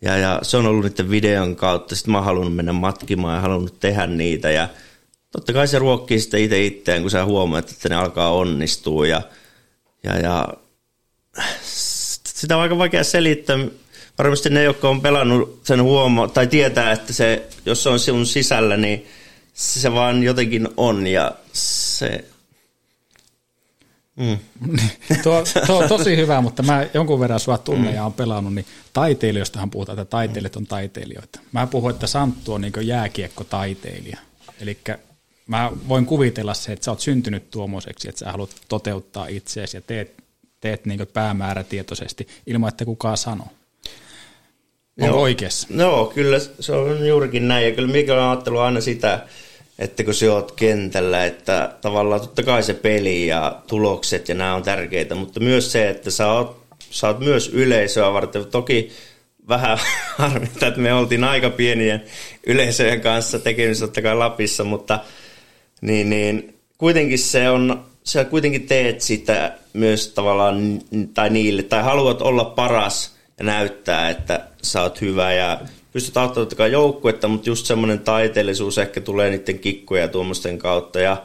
ja, 0.02 0.18
ja 0.18 0.40
se 0.42 0.58
on 0.58 0.66
ollut 0.66 0.84
niiden 0.86 1.10
videon 1.10 1.56
kautta. 1.56 1.96
Sitten 1.96 2.12
mä 2.12 2.18
oon 2.18 2.26
halunnut 2.26 2.56
mennä 2.56 2.74
matkimaan 2.74 3.36
ja 3.36 3.42
halunnut 3.42 3.80
tehdä 3.80 4.08
niitä 4.08 4.52
ja 4.52 4.70
totta 5.32 5.54
kai 5.54 5.68
se 5.68 5.80
ruokkii 5.80 6.20
sitten 6.20 6.42
itse 6.42 6.66
itseään, 6.66 7.02
kun 7.02 7.12
sä 7.12 7.26
huomaat, 7.26 7.70
että 7.70 7.90
ne 7.90 7.96
alkaa 7.96 8.32
onnistua 8.32 9.08
ja, 9.08 9.22
ja, 10.04 10.20
ja 10.20 10.48
sitä 12.24 12.56
on 12.56 12.62
aika 12.62 12.78
vaikea 12.78 13.04
selittää. 13.04 13.58
Varmasti 14.18 14.50
ne, 14.50 14.64
jotka 14.64 14.90
on 14.90 15.02
pelannut 15.02 15.60
sen 15.64 15.84
huomaa, 15.84 16.28
tai 16.28 16.48
tietää, 16.48 16.92
että 16.92 17.14
se, 17.14 17.48
jos 17.66 17.84
se 17.84 17.90
on 17.90 18.00
sinun 18.00 18.26
sisällä, 18.26 18.78
niin 18.78 19.06
se 19.54 19.94
vaan 19.94 20.24
jotenkin 20.24 20.68
on 20.78 21.08
ja 21.08 21.32
se... 21.54 22.26
Mm. 24.22 24.38
tuo, 25.24 25.44
tuo, 25.68 25.88
tosi 25.88 26.18
hyvä, 26.18 26.42
mutta 26.42 26.64
mä 26.64 26.86
jonkun 26.94 27.20
verran 27.20 27.40
sua 27.40 27.58
tunne 27.58 27.90
mm. 27.90 27.96
ja 27.96 28.06
on 28.06 28.14
pelannut, 28.14 28.54
niin 28.54 28.66
taiteilijoistahan 28.94 29.70
puhutaan, 29.70 30.00
että 30.00 30.10
taiteilijat 30.10 30.56
on 30.56 30.68
taiteilijoita. 30.68 31.40
Mä 31.52 31.68
puhun, 31.68 31.92
että 31.92 32.08
Santtu 32.08 32.54
on 32.54 32.62
niin 32.62 32.74
jääkiekko-taiteilija. 32.82 34.18
Eli 34.62 34.78
mä 35.48 35.72
voin 35.88 36.06
kuvitella 36.06 36.54
se, 36.54 36.72
että 36.74 36.86
sä 36.86 36.92
oot 36.92 37.00
syntynyt 37.00 37.52
tuommoiseksi, 37.52 38.10
että 38.10 38.20
sä 38.20 38.32
haluat 38.32 38.56
toteuttaa 38.68 39.28
itseäsi 39.28 39.78
ja 39.78 39.82
teet 39.82 40.22
teet 40.62 40.86
niin 40.86 41.08
päämäärätietoisesti 41.14 42.28
ilman, 42.48 42.70
että 42.70 42.86
kukaan 42.86 43.18
sanoo. 43.18 43.48
Onko 45.02 45.16
Joo. 45.16 45.22
oikeassa? 45.22 45.68
No 45.70 46.12
kyllä 46.16 46.40
se 46.60 46.72
on 46.72 47.08
juurikin 47.08 47.48
näin. 47.48 47.66
Ja 47.66 47.76
kyllä 47.76 47.92
mikä 47.92 48.14
on 48.14 48.30
ajatellut 48.30 48.62
aina 48.62 48.82
sitä, 48.82 49.26
että 49.82 50.04
kun 50.04 50.14
sä 50.14 50.34
oot 50.34 50.52
kentällä, 50.52 51.26
että 51.26 51.76
tavallaan 51.82 52.22
totta 52.22 52.44
kai 52.44 52.64
se 52.64 52.74
peli 52.74 53.28
ja 53.28 53.62
tulokset 53.68 54.30
ja 54.30 54.36
nämä 54.36 54.56
on 54.56 54.64
tärkeitä, 54.64 55.16
mutta 55.16 55.40
myös 55.40 55.72
se, 55.72 55.90
että 55.90 56.12
sä 56.12 56.32
oot, 56.32 56.64
sä 56.80 57.08
oot 57.08 57.20
myös 57.20 57.50
yleisöä 57.54 58.14
varten. 58.14 58.46
Toki 58.46 58.92
vähän 59.48 59.80
harmittaa, 60.18 60.70
että 60.70 60.82
me 60.82 60.94
oltiin 60.94 61.24
aika 61.24 61.50
pienien 61.50 62.04
yleisöjen 62.48 63.02
kanssa 63.02 63.40
tekemisissä 63.40 63.88
totta 63.88 64.02
kai 64.02 64.16
Lapissa, 64.16 64.64
mutta 64.64 65.00
niin, 65.82 66.10
niin, 66.10 66.56
kuitenkin 66.78 67.20
se 67.20 67.50
on 67.50 67.86
sä 68.04 68.26
kuitenkin 68.26 68.68
teet 68.68 69.02
sitä 69.02 69.58
myös 69.74 70.08
tavallaan, 70.08 70.82
tai 71.14 71.30
niille, 71.30 71.64
tai 71.64 71.84
haluat 71.84 72.22
olla 72.22 72.46
paras 72.46 73.16
ja 73.38 73.44
näyttää, 73.46 74.10
että 74.10 74.48
sä 74.64 74.82
oot 74.82 75.02
hyvä 75.02 75.34
ja 75.34 75.60
pystyt 75.94 76.18
auttamaan 76.18 76.48
totta 76.48 76.56
kai 76.56 76.72
joukkuetta, 76.72 77.28
mutta 77.28 77.50
just 77.50 77.66
semmoinen 77.66 78.00
taiteellisuus 78.00 78.78
ehkä 78.78 79.02
tulee 79.02 79.30
niiden 79.30 79.60
kikkoja 79.60 80.08
tuommoisten 80.08 80.58
kautta. 80.58 81.00
Ja 81.00 81.24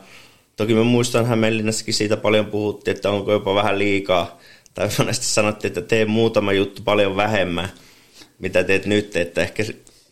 toki 0.56 0.74
mä 0.74 0.82
muistan 0.82 1.26
Hämeenlinnassakin 1.26 1.94
siitä 1.94 2.16
paljon 2.16 2.46
puhuttiin, 2.46 2.96
että 2.96 3.10
onko 3.10 3.32
jopa 3.32 3.54
vähän 3.54 3.78
liikaa, 3.78 4.38
tai 4.74 4.88
monesti 4.98 5.26
sanottiin, 5.26 5.68
että 5.68 5.82
tee 5.82 6.04
muutama 6.04 6.52
juttu 6.52 6.82
paljon 6.82 7.16
vähemmän, 7.16 7.68
mitä 8.38 8.64
teet 8.64 8.86
nyt, 8.86 9.16
että 9.16 9.42
ehkä 9.42 9.64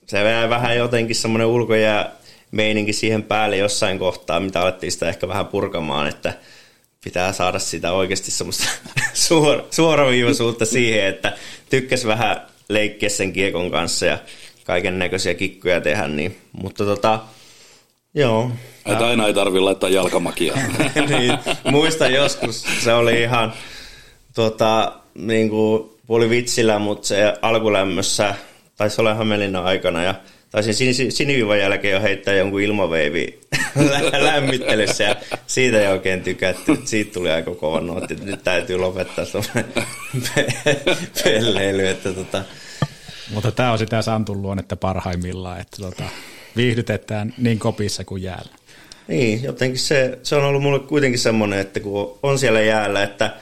se 0.06 0.20
jää 0.20 0.48
vähän 0.48 0.76
jotenkin 0.76 1.16
semmoinen 1.16 1.46
ulkojää 1.46 2.12
meininki 2.50 2.92
siihen 2.92 3.22
päälle 3.22 3.56
jossain 3.56 3.98
kohtaa, 3.98 4.40
mitä 4.40 4.60
alettiin 4.60 4.92
sitä 4.92 5.08
ehkä 5.08 5.28
vähän 5.28 5.46
purkamaan, 5.46 6.06
että 6.06 6.34
pitää 7.04 7.32
saada 7.32 7.58
sitä 7.58 7.92
oikeasti 7.92 8.30
semmoista 8.30 8.64
suor, 9.14 9.62
suoraviivaisuutta 9.70 10.64
siihen, 10.64 11.06
että 11.06 11.32
tykkäs 11.70 12.06
vähän 12.06 12.46
leikkiä 12.68 13.08
sen 13.08 13.32
kiekon 13.32 13.70
kanssa 13.70 14.06
ja 14.06 14.18
kaiken 14.64 14.98
näköisiä 14.98 15.34
kikkoja 15.34 15.80
tehdä, 15.80 16.08
niin, 16.08 16.36
mutta 16.52 16.84
tota, 16.84 17.20
joo. 18.14 18.50
Että 18.86 19.06
aina 19.06 19.26
ei 19.26 19.34
tarvi 19.34 19.60
laittaa 19.60 19.88
jalkamakia. 19.88 20.54
niin, 21.08 21.38
muistan 21.70 22.12
joskus, 22.12 22.64
se 22.84 22.92
oli 22.92 23.22
ihan 23.22 23.52
tota, 24.34 24.92
niin 25.14 25.50
kuin, 25.50 25.90
puoli 26.06 26.30
vitsillä, 26.30 26.78
mutta 26.78 27.06
se 27.06 27.34
alkulämmössä, 27.42 28.34
taisi 28.76 29.00
olla 29.00 29.14
Hämeenlinnan 29.14 29.64
aikana 29.64 30.02
ja 30.02 30.14
taisin 30.50 30.94
sin, 30.94 31.12
siniviivan 31.12 31.58
jälkeen 31.58 31.92
jo 31.92 32.00
heittää 32.00 32.34
jonkun 32.34 32.60
ilmaveivi 32.60 33.40
lämmittelyssä 34.18 35.04
ja 35.04 35.16
siitä 35.46 35.80
ei 35.80 35.88
oikein 35.88 36.22
tykätty. 36.22 36.78
Siitä 36.84 37.12
tuli 37.12 37.30
aika 37.30 37.54
kova 37.54 37.80
nootti, 37.80 38.14
että 38.14 38.26
nyt 38.26 38.44
täytyy 38.44 38.76
lopettaa 38.76 39.24
pelleily. 41.24 41.88
Että 41.88 42.12
tota. 42.12 42.42
Mutta 43.30 43.52
tämä 43.52 43.72
on 43.72 43.78
sitä 43.78 44.02
Santun 44.02 44.42
luonnetta 44.42 44.76
parhaimmillaan, 44.76 45.60
että 45.60 45.76
tota, 45.82 46.04
viihdytetään 46.56 47.34
niin 47.38 47.58
kopissa 47.58 48.04
kuin 48.04 48.22
jäällä. 48.22 48.52
Niin, 49.08 49.42
jotenkin 49.42 49.78
se, 49.78 50.18
se 50.22 50.36
on 50.36 50.44
ollut 50.44 50.62
mulle 50.62 50.80
kuitenkin 50.80 51.18
semmoinen, 51.18 51.58
että 51.58 51.80
kun 51.80 52.18
on 52.22 52.38
siellä 52.38 52.60
jäällä, 52.60 53.02
että 53.02 53.34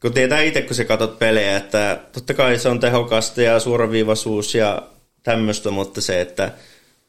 kun 0.00 0.12
tietää 0.12 0.40
itse, 0.40 0.62
kun 0.62 0.76
sä 0.76 0.84
katsot 0.84 1.18
pelejä, 1.18 1.56
että 1.56 2.00
totta 2.12 2.34
kai 2.34 2.58
se 2.58 2.68
on 2.68 2.80
tehokasta 2.80 3.42
ja 3.42 3.60
suoraviivaisuus 3.60 4.54
ja 4.54 4.82
tämmöistä, 5.22 5.70
mutta 5.70 6.00
se, 6.00 6.20
että 6.20 6.52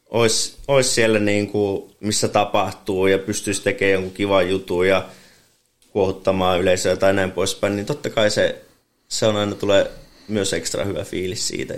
olisi, 0.09 0.55
olisi 0.67 0.89
siellä 0.89 1.19
niin 1.19 1.47
kuin, 1.47 1.95
missä 1.99 2.27
tapahtuu 2.27 3.07
ja 3.07 3.17
pystyisi 3.17 3.63
tekemään 3.63 3.93
jonkun 3.93 4.13
kivan 4.13 4.49
jutun 4.49 4.87
ja 4.87 5.05
kuohuttamaan 5.91 6.59
yleisöä 6.59 6.95
tai 6.95 7.13
näin 7.13 7.31
poispäin, 7.31 7.75
niin 7.75 7.85
totta 7.85 8.09
kai 8.09 8.31
se, 8.31 8.61
se 9.07 9.25
on 9.25 9.35
aina 9.35 9.55
tulee 9.55 9.91
myös 10.27 10.53
ekstra 10.53 10.83
hyvä 10.83 11.03
fiilis 11.03 11.47
siitä. 11.47 11.73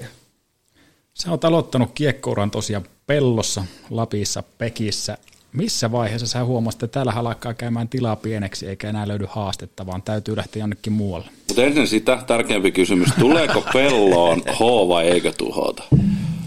Sä 1.19 1.31
oot 1.31 1.45
aloittanut 1.45 1.91
kiekkouran 1.93 2.51
tosiaan 2.51 2.85
Pellossa, 3.07 3.65
Lapissa, 3.89 4.43
Pekissä. 4.57 5.17
Missä 5.53 5.91
vaiheessa 5.91 6.27
sä 6.27 6.43
huomasit, 6.43 6.83
että 6.83 6.93
täällä 6.93 7.13
alkaa 7.15 7.53
käymään 7.53 7.89
tilaa 7.89 8.15
pieneksi 8.15 8.67
eikä 8.67 8.89
enää 8.89 9.07
löydy 9.07 9.27
haastetta, 9.29 9.85
vaan 9.85 10.01
täytyy 10.01 10.35
lähteä 10.35 10.59
jonnekin 10.59 10.93
muualle? 10.93 11.27
Mutta 11.47 11.63
ennen 11.63 11.87
sitä 11.87 12.23
tärkeämpi 12.27 12.71
kysymys, 12.71 13.09
tuleeko 13.19 13.63
pelloon 13.73 14.41
H 14.41 14.59
vai 14.87 15.07
eikö 15.07 15.33
tuhota? 15.37 15.83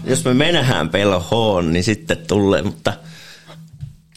jos 0.05 0.25
me 0.25 0.33
mennään 0.33 0.89
pelo 0.89 1.19
H, 1.19 1.63
niin 1.71 1.83
sitten 1.83 2.17
tulee, 2.27 2.61
mutta 2.61 2.93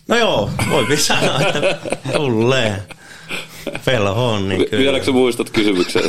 no 0.09 0.17
joo, 0.17 0.51
voi 0.71 0.97
sanoa, 0.97 1.41
että 1.41 1.79
tulee. 2.13 2.83
Pelo 3.85 4.15
H, 4.15 4.43
niin 4.43 4.71
kyllä. 4.71 4.83
Vieläkö 4.83 5.13
muistat 5.13 5.51
kysymyksen? 5.51 6.03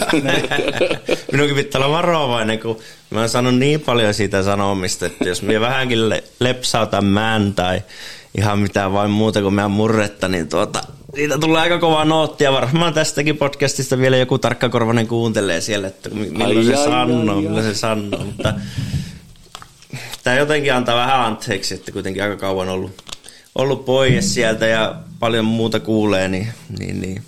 Minunkin 1.31 1.55
pitää 1.55 1.81
olla 1.81 1.97
varovainen, 1.97 2.59
kun 2.59 2.79
mä 3.09 3.19
oon 3.19 3.29
sanonut 3.29 3.59
niin 3.59 3.81
paljon 3.81 4.13
siitä 4.13 4.43
sanomista, 4.43 5.05
että 5.05 5.29
jos 5.29 5.41
minä 5.41 5.59
vähänkin 5.59 5.99
lepsautan 6.39 7.05
mään 7.05 7.53
tai 7.53 7.81
ihan 8.37 8.59
mitään 8.59 8.93
vain 8.93 9.11
muuta 9.11 9.41
kuin 9.41 9.53
meidän 9.53 9.71
murretta, 9.71 10.27
niin 10.27 10.49
tuota, 10.49 10.81
siitä 11.15 11.37
tulee 11.37 11.61
aika 11.61 11.79
kova 11.79 12.05
noottia. 12.05 12.51
Varmaan 12.51 12.93
tästäkin 12.93 13.37
podcastista 13.37 13.97
vielä 13.97 14.17
joku 14.17 14.37
tarkkakorvainen 14.37 15.07
kuuntelee 15.07 15.61
siellä, 15.61 15.87
että 15.87 16.09
milloin 16.09 16.57
Ai, 16.57 16.63
se 16.63 16.75
ai, 16.75 16.83
sanoo, 16.83 17.35
ai, 17.35 17.41
milloin 17.41 17.65
ai. 17.65 17.73
se 17.73 17.79
sanoo. 17.79 18.25
Mutta 18.25 18.53
tämä 20.23 20.37
jotenkin 20.37 20.73
antaa 20.73 20.95
vähän 20.95 21.25
anteeksi, 21.25 21.73
että 21.73 21.91
kuitenkin 21.91 22.23
aika 22.23 22.35
kauan 22.35 22.69
ollut, 22.69 22.91
ollut 23.55 23.85
pois 23.85 24.33
sieltä 24.33 24.67
ja 24.67 24.95
paljon 25.19 25.45
muuta 25.45 25.79
kuulee, 25.79 26.27
niin, 26.27 26.47
niin, 26.79 27.01
niin 27.01 27.23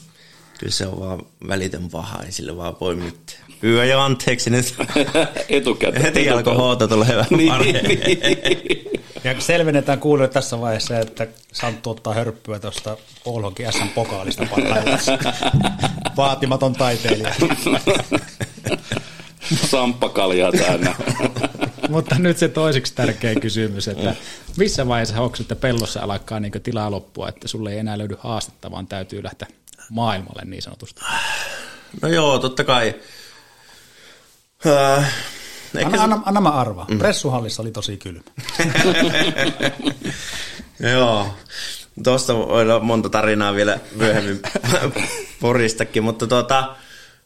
kyllä 0.58 0.72
se 0.72 0.88
on 0.88 1.00
vaan 1.00 1.26
välitön 1.48 1.90
paha, 1.90 2.24
ei 2.24 2.32
sille 2.32 2.58
vaan 2.58 2.76
voi 2.82 2.96
mitään. 2.96 3.46
Pyydä 3.62 3.86
jo 3.86 4.00
anteeksi 4.00 4.50
nyt. 4.50 4.76
Etukäteen. 5.50 6.02
Heti 6.02 6.30
alkoi 6.30 6.56
hoota 6.56 6.88
tulla 6.88 7.06
hyvä 7.06 7.26
Niin, 7.30 7.54
niin. 7.60 8.96
Ja 9.24 9.42
selvennetään 9.42 10.00
kuulijoille 10.00 10.34
tässä 10.34 10.62
vaiheessa, 10.62 11.00
että 11.00 11.28
Santtu 11.54 11.90
ottaa 11.90 12.14
hörppyä 12.14 12.60
tuosta 12.60 12.98
Oulonkin 13.26 13.74
SM 13.74 13.88
Pokaalista 13.88 14.48
parhaillaan. 14.52 15.00
Vaatimaton 16.18 16.74
taiteilija. 16.74 17.34
Samppakaljaa 19.70 20.52
täynnä. 20.52 20.96
Mutta 21.90 22.16
nyt 22.20 22.38
se 22.38 22.48
toiseksi 22.48 22.96
tärkeä 22.96 23.36
kysymys, 23.36 23.88
että 23.88 24.16
missä 24.58 24.88
vaiheessa 24.88 25.22
onko 25.22 25.38
että 25.42 25.56
pellossa 25.56 26.02
alkaa 26.02 26.40
niin 26.40 26.52
tilaa 26.64 26.92
loppua, 26.92 27.30
että 27.30 27.48
sulle 27.48 27.72
ei 27.72 27.80
enää 27.80 27.98
löydy 27.98 28.18
haastetta, 28.20 28.72
vaan 28.72 28.88
täytyy 28.88 29.24
lähteä 29.24 29.48
maailmalle 29.90 30.42
niin 30.46 30.62
sanotusti. 30.62 31.02
No 32.02 32.10
joo, 32.10 32.40
totta 32.40 32.64
kai. 32.64 32.96
Äh, 34.66 35.14
ehkä 35.76 35.86
Anna, 35.86 35.98
se- 35.98 36.04
anna, 36.04 36.22
anna 36.26 36.42
mä 36.42 36.50
arvaa. 36.50 36.86
Mm. 36.90 36.98
Pressuhallissa 36.98 37.62
oli 37.62 37.72
tosi 37.72 37.98
kylmä. 37.98 38.22
Joo, 40.94 41.28
tuosta 42.04 42.36
voidaan 42.36 42.86
monta 42.86 43.10
tarinaa 43.10 43.56
vielä 43.56 43.80
myöhemmin 43.96 44.42
poristakin, 45.42 46.04
mutta 46.04 46.28
tuota, 46.28 46.76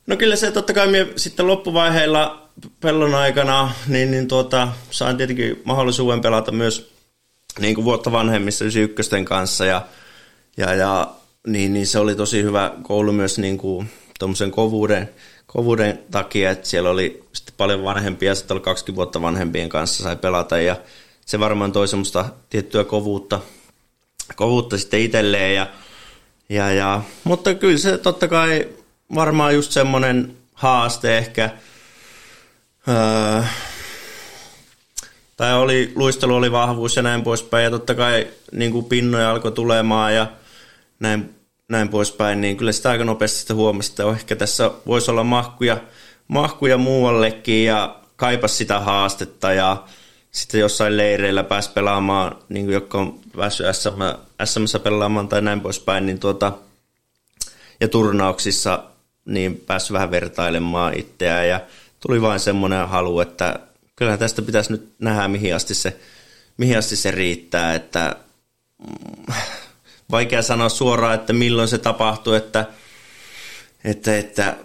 no 0.07 0.17
kyllä 0.17 0.35
se 0.35 0.51
totta 0.51 0.73
kai 0.73 0.87
minä 0.87 1.05
sitten 1.15 1.47
loppuvaiheilla 1.47 2.49
pellon 2.79 3.15
aikana, 3.15 3.71
niin, 3.87 4.11
niin 4.11 4.27
tuota, 4.27 4.67
sain 4.91 5.17
tietenkin 5.17 5.61
mahdollisuuden 5.65 6.21
pelata 6.21 6.51
myös 6.51 6.91
niin 7.59 7.75
kuin 7.75 7.85
vuotta 7.85 8.11
vanhemmissa 8.11 8.65
91 8.65 9.25
kanssa 9.25 9.65
ja, 9.65 9.85
ja, 10.57 10.73
ja 10.73 11.11
niin, 11.47 11.73
niin, 11.73 11.87
se 11.87 11.99
oli 11.99 12.15
tosi 12.15 12.43
hyvä 12.43 12.73
koulu 12.83 13.11
myös 13.11 13.39
niin 13.39 13.57
kuin 13.57 13.89
tuommoisen 14.19 14.51
kovuuden, 14.51 15.09
kovuuden 15.47 15.99
takia, 16.11 16.51
että 16.51 16.67
siellä 16.67 16.89
oli 16.89 17.23
sitten 17.33 17.53
paljon 17.57 17.83
vanhempia, 17.83 18.35
sitten 18.35 18.55
oli 18.55 18.61
20 18.61 18.95
vuotta 18.95 19.21
vanhempien 19.21 19.69
kanssa 19.69 20.03
sai 20.03 20.15
pelata 20.15 20.59
ja 20.59 20.75
se 21.25 21.39
varmaan 21.39 21.71
toi 21.71 21.87
semmoista 21.87 22.25
tiettyä 22.49 22.83
kovuutta, 22.83 23.39
kovuutta 24.35 24.77
sitten 24.77 24.99
itselleen 24.99 25.55
ja, 25.55 25.67
ja, 26.49 26.71
ja, 26.71 27.01
mutta 27.23 27.53
kyllä 27.53 27.77
se 27.77 27.97
totta 27.97 28.27
kai 28.27 28.67
varmaan 29.15 29.55
just 29.55 29.71
semmoinen 29.71 30.37
haaste 30.53 31.17
ehkä, 31.17 31.49
öö, 32.87 33.43
tai 35.37 35.57
oli, 35.57 35.91
luistelu 35.95 36.35
oli 36.35 36.51
vahvuus 36.51 36.95
ja 36.95 37.01
näin 37.01 37.23
poispäin, 37.23 37.63
ja 37.63 37.69
totta 37.69 37.95
kai 37.95 38.27
niin 38.51 38.71
kuin 38.71 38.85
pinnoja 38.85 39.31
alkoi 39.31 39.51
tulemaan 39.51 40.15
ja 40.15 40.27
näin, 40.99 41.35
näin 41.69 41.89
poispäin, 41.89 42.41
niin 42.41 42.57
kyllä 42.57 42.71
sitä 42.71 42.89
aika 42.89 43.03
nopeasti 43.03 43.39
sitä 43.39 43.53
huomasi, 43.53 43.91
että 43.91 44.11
ehkä 44.11 44.35
tässä 44.35 44.71
voisi 44.87 45.11
olla 45.11 45.23
mahkuja, 45.23 45.77
mahkuja 46.27 46.77
muuallekin 46.77 47.65
ja 47.65 47.99
kaipas 48.15 48.57
sitä 48.57 48.79
haastetta 48.79 49.53
ja 49.53 49.83
sitten 50.31 50.59
jossain 50.59 50.97
leireillä 50.97 51.43
pääsi 51.43 51.69
pelaamaan, 51.71 52.35
niin 52.49 52.65
kuin 52.65 52.73
jotka 52.73 52.97
on 52.97 53.19
päässyt 53.35 53.67
SM, 53.71 54.01
SMssä 54.43 54.79
pelaamaan 54.79 55.27
tai 55.27 55.41
näin 55.41 55.61
poispäin, 55.61 56.05
niin 56.05 56.19
tuota, 56.19 56.53
ja 57.79 57.87
turnauksissa 57.87 58.83
niin 59.25 59.63
päässyt 59.67 59.93
vähän 59.93 60.11
vertailemaan 60.11 60.93
itseään 60.93 61.47
ja 61.47 61.61
tuli 61.99 62.21
vain 62.21 62.39
semmoinen 62.39 62.87
halu, 62.87 63.19
että 63.19 63.59
kyllähän 63.95 64.19
tästä 64.19 64.41
pitäisi 64.41 64.71
nyt 64.71 64.93
nähdä, 64.99 65.27
mihin 65.27 65.55
asti 65.55 65.75
se, 65.75 65.99
mihin 66.57 66.77
asti 66.77 66.95
se 66.95 67.11
riittää, 67.11 67.75
että 67.75 68.15
mm, 68.87 69.33
vaikea 70.11 70.41
sanoa 70.41 70.69
suoraan, 70.69 71.15
että 71.15 71.33
milloin 71.33 71.67
se 71.67 71.77
tapahtuu, 71.77 72.33
että, 72.33 72.65
että, 73.83 74.17
että 74.17 74.55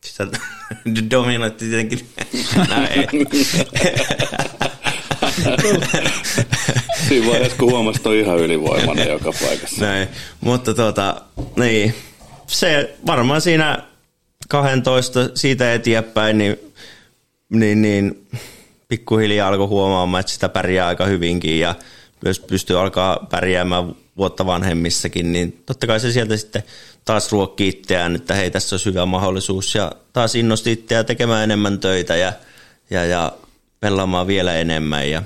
sitä 0.00 0.26
dominoitti 1.10 1.68
tietenkin 1.68 2.08
näin. 2.70 3.08
Siinä 7.08 7.26
vaiheessa, 7.26 7.58
kun 7.58 7.70
huomasi, 7.70 7.98
että 7.98 8.08
on 8.08 8.14
ihan 8.14 8.38
ylivoimainen 8.38 9.08
joka 9.08 9.32
paikassa. 9.42 9.84
Näin, 9.84 10.08
mutta 10.40 10.74
tuota, 10.74 11.22
niin, 11.56 11.94
se 12.46 12.96
varmaan 13.06 13.40
siinä 13.40 13.82
12 14.48 15.20
siitä 15.34 15.74
eteenpäin, 15.74 16.38
niin, 16.38 16.56
niin, 17.50 17.82
niin 17.82 18.28
pikkuhiljaa 18.88 19.48
alkoi 19.48 19.66
huomaamaan, 19.66 20.20
että 20.20 20.32
sitä 20.32 20.48
pärjää 20.48 20.86
aika 20.86 21.06
hyvinkin 21.06 21.60
ja 21.60 21.74
myös 22.26 22.40
pystyy 22.40 22.80
alkaa 22.80 23.26
pärjäämään 23.30 23.94
vuotta 24.16 24.46
vanhemmissakin, 24.46 25.32
niin 25.32 25.62
totta 25.66 25.86
kai 25.86 26.00
se 26.00 26.12
sieltä 26.12 26.36
sitten 26.36 26.62
taas 27.04 27.32
ruokki 27.32 27.68
itseään, 27.68 28.16
että 28.16 28.34
hei 28.34 28.50
tässä 28.50 28.74
olisi 28.74 28.86
hyvä 28.86 29.06
mahdollisuus 29.06 29.74
ja 29.74 29.92
taas 30.12 30.34
innosti 30.34 30.72
itseään 30.72 31.06
tekemään 31.06 31.44
enemmän 31.44 31.78
töitä 31.78 32.16
ja, 32.16 32.32
ja, 32.90 33.04
ja 33.04 33.32
pelaamaan 33.80 34.26
vielä 34.26 34.54
enemmän 34.54 35.10
ja 35.10 35.22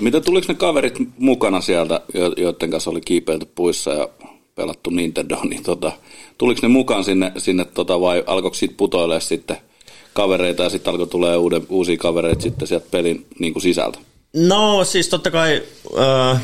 Mitä 0.00 0.20
tuliko 0.20 0.46
ne 0.48 0.54
kaverit 0.54 0.94
mukana 1.18 1.60
sieltä, 1.60 2.00
jo- 2.14 2.34
joiden 2.36 2.70
kanssa 2.70 2.90
oli 2.90 3.00
kiipeilty 3.00 3.46
puissa 3.54 3.90
ja 3.90 4.08
pelattu 4.54 4.90
Nintendo, 4.90 5.38
niin 5.50 5.62
tota, 5.62 5.92
tuliko 6.38 6.60
ne 6.62 6.68
mukaan 6.68 7.04
sinne, 7.04 7.32
sinne 7.36 7.64
tota, 7.64 8.00
vai 8.00 8.24
alkoiko 8.26 8.54
siitä 8.54 8.74
putoilemaan 8.76 9.20
sitten 9.20 9.56
kavereita 10.12 10.62
ja 10.62 10.70
sitten 10.70 10.90
alkoi 10.90 11.06
tulee 11.06 11.36
uusia 11.68 11.96
kavereita 11.96 12.42
sitten 12.42 12.68
sieltä 12.68 12.86
pelin 12.90 13.26
niin 13.38 13.52
kuin 13.52 13.62
sisältä? 13.62 13.98
No 14.32 14.84
siis 14.84 15.08
totta 15.08 15.30
kai, 15.30 15.62
äh, 15.98 16.40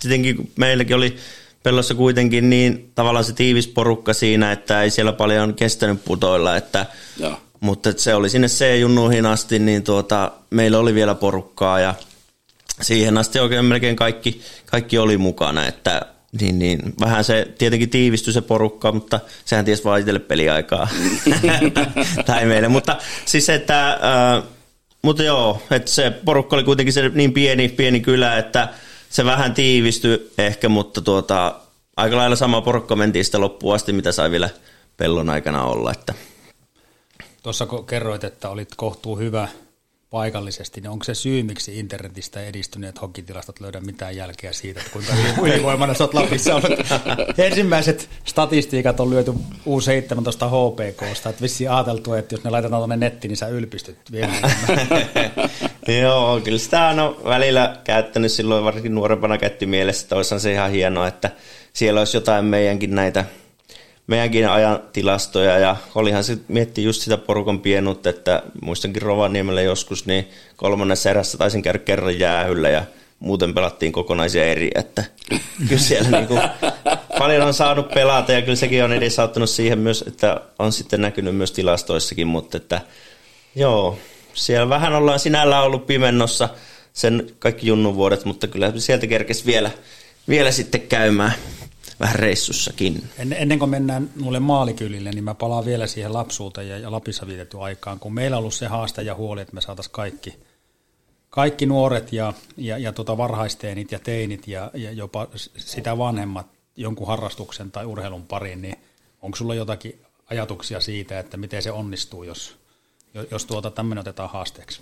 tietenkin 0.00 0.52
meilläkin 0.56 0.96
oli 0.96 1.16
pellossa 1.62 1.94
kuitenkin 1.94 2.50
niin 2.50 2.92
tavallaan 2.94 3.24
se 3.24 3.32
tiivis 3.32 3.68
porukka 3.68 4.12
siinä, 4.12 4.52
että 4.52 4.82
ei 4.82 4.90
siellä 4.90 5.12
paljon 5.12 5.54
kestänyt 5.54 6.04
putoilla, 6.04 6.56
että, 6.56 6.86
Joo. 7.18 7.40
mutta 7.60 7.90
että 7.90 8.02
se 8.02 8.14
oli 8.14 8.30
sinne 8.30 8.48
C-junnuihin 8.48 9.26
asti, 9.26 9.58
niin 9.58 9.82
tuota, 9.82 10.32
meillä 10.50 10.78
oli 10.78 10.94
vielä 10.94 11.14
porukkaa 11.14 11.80
ja 11.80 11.94
siihen 12.80 13.18
asti 13.18 13.38
oikein 13.38 13.64
melkein 13.64 13.96
kaikki, 13.96 14.40
kaikki 14.66 14.98
oli 14.98 15.16
mukana, 15.16 15.66
että 15.66 16.02
niin, 16.40 16.58
niin, 16.58 16.94
vähän 17.00 17.24
se 17.24 17.48
tietenkin 17.58 17.90
tiivistyi 17.90 18.32
se 18.32 18.40
porukka, 18.40 18.92
mutta 18.92 19.20
sehän 19.44 19.64
ties 19.64 19.84
vaan 19.84 20.00
itselle 20.00 20.20
peliaikaa. 20.20 20.88
tai 22.26 22.46
meille, 22.46 22.68
mutta 22.68 22.96
siis 23.24 23.48
että, 23.48 23.90
äh, 23.92 24.42
mutta 25.02 25.22
joo, 25.22 25.62
että 25.70 25.90
se 25.90 26.10
porukka 26.10 26.56
oli 26.56 26.64
kuitenkin 26.64 26.92
se 26.92 27.08
niin 27.08 27.32
pieni, 27.32 27.68
pieni 27.68 28.00
kylä, 28.00 28.38
että 28.38 28.68
se 29.10 29.24
vähän 29.24 29.54
tiivistyi 29.54 30.32
ehkä, 30.38 30.68
mutta 30.68 31.00
tuota, 31.00 31.60
aika 31.96 32.16
lailla 32.16 32.36
sama 32.36 32.60
porukka 32.60 32.96
mentiin 32.96 33.24
sitten 33.24 33.40
loppuun 33.40 33.74
asti, 33.74 33.92
mitä 33.92 34.12
sai 34.12 34.30
vielä 34.30 34.50
pellon 34.96 35.30
aikana 35.30 35.64
olla, 35.64 35.92
että 35.92 36.14
Tuossa 37.42 37.66
kun 37.66 37.86
kerroit, 37.86 38.24
että 38.24 38.48
olit 38.48 38.68
kohtuu 38.76 39.18
hyvä 39.18 39.48
paikallisesti, 40.10 40.80
niin 40.80 40.90
onko 40.90 41.04
se 41.04 41.14
syy, 41.14 41.42
miksi 41.42 41.78
internetistä 41.78 42.42
edistyneet 42.42 43.02
hokkitilastot 43.02 43.60
löydä 43.60 43.80
mitään 43.80 44.16
jälkeä 44.16 44.52
siitä, 44.52 44.80
että 44.80 44.92
kuinka 44.92 45.12
yli- 45.12 45.50
ylivoimainen 45.50 45.96
sä 45.96 46.04
oot 46.04 46.14
Lapissa 46.14 46.54
ollut? 46.54 46.70
Ensimmäiset 47.38 48.08
statistiikat 48.24 49.00
on 49.00 49.10
lyöty 49.10 49.30
U17 49.66 50.46
HPKsta, 50.48 51.28
että 51.28 51.42
vissiin 51.42 51.70
ajateltu, 51.70 52.12
että 52.12 52.34
jos 52.34 52.44
ne 52.44 52.50
laitetaan 52.50 52.80
tuonne 52.80 52.96
nettiin, 52.96 53.28
niin 53.28 53.36
sä 53.36 53.48
ylpistyt 53.48 54.12
vielä. 54.12 54.32
Joo, 56.02 56.40
kyllä 56.40 56.58
sitä 56.58 56.88
on 56.88 57.24
välillä 57.24 57.76
käyttänyt 57.84 58.32
silloin 58.32 58.64
varsinkin 58.64 58.94
nuorempana 58.94 59.38
käytti 59.38 59.66
mielessä, 59.66 60.16
että 60.20 60.38
se 60.38 60.52
ihan 60.52 60.70
hienoa, 60.70 61.08
että 61.08 61.30
siellä 61.72 62.00
olisi 62.00 62.16
jotain 62.16 62.44
meidänkin 62.44 62.94
näitä 62.94 63.24
meidänkin 64.08 64.48
ajan 64.48 64.82
tilastoja 64.92 65.58
ja 65.58 65.76
olihan 65.94 66.24
se 66.24 66.38
mietti 66.48 66.84
just 66.84 67.02
sitä 67.02 67.16
porukan 67.16 67.60
pienuutta, 67.60 68.10
että 68.10 68.42
muistankin 68.62 69.02
Rovaniemellä 69.02 69.62
joskus, 69.62 70.06
niin 70.06 70.28
kolmannessa 70.56 71.10
erässä 71.10 71.38
taisin 71.38 71.62
käydä 71.62 71.78
kerran 71.78 72.18
jäähyllä 72.18 72.68
ja 72.68 72.84
muuten 73.18 73.54
pelattiin 73.54 73.92
kokonaisia 73.92 74.44
eri, 74.44 74.70
että 74.74 75.04
kyllä 75.68 75.82
siellä 75.82 76.10
niinku 76.10 76.38
paljon 77.18 77.46
on 77.46 77.54
saanut 77.54 77.88
pelata 77.88 78.32
ja 78.32 78.42
kyllä 78.42 78.56
sekin 78.56 78.84
on 78.84 78.92
edesauttanut 78.92 79.50
siihen 79.50 79.78
myös, 79.78 80.04
että 80.06 80.40
on 80.58 80.72
sitten 80.72 81.00
näkynyt 81.00 81.36
myös 81.36 81.52
tilastoissakin, 81.52 82.26
mutta 82.26 82.56
että 82.56 82.80
joo, 83.54 83.98
siellä 84.34 84.68
vähän 84.68 84.94
ollaan 84.94 85.18
sinällään 85.18 85.64
ollut 85.64 85.86
pimennossa 85.86 86.48
sen 86.92 87.30
kaikki 87.38 87.66
junnuvuodet, 87.66 88.24
mutta 88.24 88.46
kyllä 88.46 88.72
sieltä 88.76 89.06
kerkesi 89.06 89.46
vielä, 89.46 89.70
vielä 90.28 90.50
sitten 90.50 90.80
käymään 90.80 91.32
vähän 92.00 92.16
reissussakin. 92.16 93.08
En, 93.18 93.32
ennen 93.32 93.58
kuin 93.58 93.70
mennään 93.70 94.10
mulle 94.16 94.40
maalikylille, 94.40 95.10
niin 95.10 95.24
mä 95.24 95.34
palaan 95.34 95.64
vielä 95.64 95.86
siihen 95.86 96.12
lapsuuteen 96.12 96.68
ja, 96.68 96.78
ja 96.78 96.92
Lapissa 96.92 97.26
vietetty 97.26 97.60
aikaan, 97.60 97.98
kun 97.98 98.14
meillä 98.14 98.36
on 98.36 98.38
ollut 98.38 98.54
se 98.54 98.66
haaste 98.66 99.02
ja 99.02 99.14
huoli, 99.14 99.40
että 99.40 99.54
me 99.54 99.60
saataisiin 99.60 99.92
kaikki, 99.92 100.34
kaikki 101.30 101.66
nuoret 101.66 102.12
ja, 102.12 102.32
ja, 102.56 102.78
ja 102.78 102.92
tota 102.92 103.16
varhaisteenit 103.16 103.92
ja 103.92 103.98
teinit 103.98 104.48
ja, 104.48 104.70
ja 104.74 104.92
jopa 104.92 105.28
sitä 105.56 105.98
vanhemmat 105.98 106.46
jonkun 106.76 107.06
harrastuksen 107.06 107.70
tai 107.70 107.86
urheilun 107.86 108.26
pariin, 108.26 108.62
niin 108.62 108.76
onko 109.22 109.36
sulla 109.36 109.54
jotakin 109.54 110.00
ajatuksia 110.30 110.80
siitä, 110.80 111.18
että 111.18 111.36
miten 111.36 111.62
se 111.62 111.70
onnistuu, 111.70 112.22
jos, 112.22 112.56
jos 113.30 113.44
tuota 113.44 113.70
tämmöinen 113.70 114.00
otetaan 114.00 114.30
haasteeksi? 114.30 114.80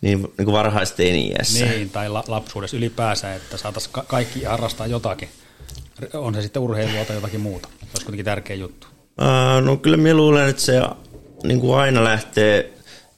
Niin, 0.00 0.20
niin 0.20 0.44
kuin 0.44 0.52
varhaisteini-iässä. 0.52 1.64
Niin, 1.64 1.90
tai 1.90 2.08
la, 2.08 2.24
lapsuudessa 2.28 2.76
ylipäänsä, 2.76 3.34
että 3.34 3.56
saataisiin 3.56 3.92
ka- 3.92 4.04
kaikki 4.08 4.44
harrastaa 4.44 4.86
jotakin. 4.86 5.28
On 6.14 6.34
se 6.34 6.42
sitten 6.42 6.62
urheilua 6.62 7.04
tai 7.04 7.16
jotakin 7.16 7.40
muuta. 7.40 7.68
Se 7.68 7.84
olisi 7.84 8.04
kuitenkin 8.04 8.24
tärkeä 8.24 8.56
juttu. 8.56 8.86
Uh, 9.20 9.64
no 9.64 9.76
kyllä 9.76 9.96
minä 9.96 10.14
luulen, 10.14 10.48
että 10.48 10.62
se 10.62 10.82
niin 11.42 11.60
kuin 11.60 11.78
aina 11.78 12.04
lähtee 12.04 12.72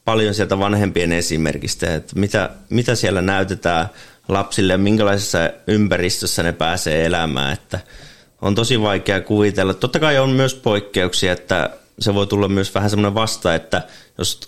paljon 0.05 0.35
sieltä 0.35 0.59
vanhempien 0.59 1.13
esimerkistä, 1.13 1.95
että 1.95 2.21
mitä, 2.21 2.51
mitä 2.71 2.95
siellä 2.95 3.23
näytetään 3.23 3.89
lapsille 4.29 4.73
ja 4.73 4.79
minkälaisessa 4.79 5.39
ympäristössä 5.67 6.43
ne 6.43 6.53
pääsee 6.53 7.07
elämään, 7.07 7.53
että 7.53 7.81
on 8.43 8.55
tosi 8.55 8.81
vaikea 8.81 9.21
kuvitella. 9.21 9.75
Totta 9.75 10.01
kai 10.01 10.19
on 10.19 10.31
myös 10.31 10.55
poikkeuksia, 10.55 11.33
että 11.33 11.71
se 11.99 12.15
voi 12.15 12.27
tulla 12.27 12.49
myös 12.49 12.75
vähän 12.75 12.91
semmoinen 12.91 13.15
vasta, 13.15 13.55
että 13.55 13.83
jos 14.19 14.41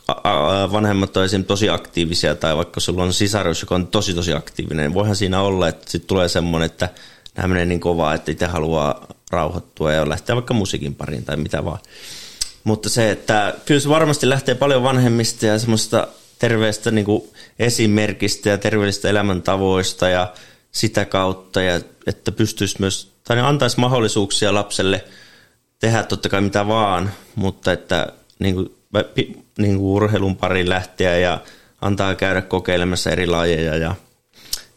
vanhemmat 0.73 1.17
on 1.17 1.25
esimerkiksi 1.25 1.49
tosi 1.49 1.69
aktiivisia 1.69 2.35
tai 2.35 2.57
vaikka 2.57 2.81
sulla 2.81 3.03
on 3.03 3.13
sisarus, 3.13 3.61
joka 3.61 3.75
on 3.75 3.87
tosi 3.87 4.15
tosi 4.15 4.33
aktiivinen, 4.33 4.85
niin 4.85 4.95
voihan 4.95 5.17
siinä 5.17 5.41
olla, 5.41 5.69
että 5.69 5.91
sitten 5.91 6.09
tulee 6.09 6.29
semmoinen, 6.29 6.67
että 6.67 6.89
nämä 7.39 7.49
menee 7.49 7.65
niin 7.65 7.81
kovaa, 7.81 8.15
että 8.15 8.31
itse 8.31 8.47
haluaa 8.47 9.07
rauhoittua 9.31 9.93
ja 9.93 10.09
lähteä 10.09 10.37
vaikka 10.37 10.55
musiikin 10.55 10.95
pariin 10.95 11.25
tai 11.25 11.37
mitä 11.37 11.65
vaan. 11.65 11.79
Mutta 12.65 12.89
se, 12.89 13.11
että 13.11 13.55
kyllä 13.67 13.81
se 13.81 13.89
varmasti 13.89 14.29
lähtee 14.29 14.55
paljon 14.55 14.83
vanhemmista 14.83 15.47
ja 15.47 15.59
semmoista 15.59 16.09
terveestä 16.39 16.91
niin 16.91 17.05
kuin 17.05 17.23
esimerkistä 17.59 18.49
ja 18.49 18.59
terveellisistä 18.59 19.09
elämäntavoista 19.09 20.09
ja 20.09 20.33
sitä 20.73 21.05
kautta, 21.05 21.63
ja 21.63 21.81
että 22.07 22.33
pystyisi 22.33 22.77
myös, 22.79 23.13
tai 23.25 23.41
antaisi 23.41 23.81
mahdollisuuksia 23.81 24.55
lapselle 24.55 25.05
tehdä 25.79 26.03
totta 26.03 26.29
kai 26.29 26.41
mitä 26.41 26.69
vaan, 26.69 27.11
mutta 27.35 27.73
että 27.73 28.13
niin 28.39 28.55
kuin, 28.55 28.75
niin 29.59 29.77
kuin 29.79 29.91
urheilun 29.91 30.37
pariin 30.37 30.69
lähteä 30.69 31.19
ja 31.19 31.41
antaa 31.81 32.15
käydä 32.15 32.43
kokeilemassa 32.43 33.11
eri 33.11 33.27
lajeja 33.27 33.77
ja 33.77 33.95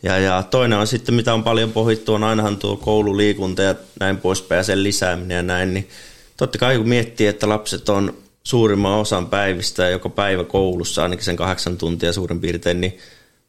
ja, 0.04 0.20
ja 0.20 0.44
toinen 0.44 0.80
on 0.80 0.88
sitten, 0.88 1.16
mitä 1.16 1.34
on 1.34 1.44
paljon 1.44 1.72
pohittu, 1.72 2.14
on 2.14 2.24
ainahan 2.24 2.58
tuo 2.58 2.78
koululiikunta 2.78 3.62
ja 3.62 3.76
näin 4.00 4.18
poispäin 4.18 4.58
ja 4.58 4.64
sen 4.64 4.84
lisääminen 4.84 5.36
ja 5.36 5.44
näin, 5.44 5.74
niin 5.74 5.90
totta 6.38 6.58
kai 6.58 6.78
kun 6.78 6.90
miettii, 6.90 7.28
että 7.28 7.50
lapset 7.50 7.90
on 7.90 8.14
suurimman 8.44 9.00
osan 9.00 9.28
päivistä 9.28 9.90
joka 9.90 10.10
päivä 10.10 10.44
koulussa, 10.44 11.04
ainakin 11.04 11.26
sen 11.26 11.36
kahdeksan 11.36 11.78
tuntia 11.78 12.14
suurin 12.14 12.40
piirtein, 12.40 12.82
niin 12.82 12.98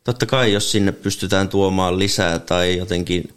totta 0.05 0.27
kai 0.27 0.53
jos 0.53 0.71
sinne 0.71 0.93
pystytään 0.93 1.49
tuomaan 1.49 1.99
lisää 1.99 2.39
tai 2.39 2.77
jotenkin 2.77 3.35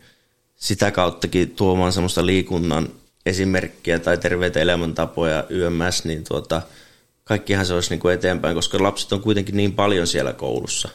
sitä 0.55 0.91
kauttakin 0.91 1.49
tuomaan 1.49 1.91
semmoista 1.91 2.25
liikunnan 2.25 2.89
esimerkkiä 3.25 3.99
tai 3.99 4.17
terveitä 4.17 4.59
elämäntapoja 4.59 5.45
YMS, 5.49 6.05
niin 6.05 6.23
tuota, 6.23 6.61
kaikkihan 7.23 7.65
se 7.65 7.73
olisi 7.73 7.89
niin 7.89 7.99
kuin 7.99 8.13
eteenpäin, 8.13 8.55
koska 8.55 8.83
lapset 8.83 9.13
on 9.13 9.21
kuitenkin 9.21 9.57
niin 9.57 9.73
paljon 9.73 10.07
siellä 10.07 10.33
koulussa. 10.33 10.89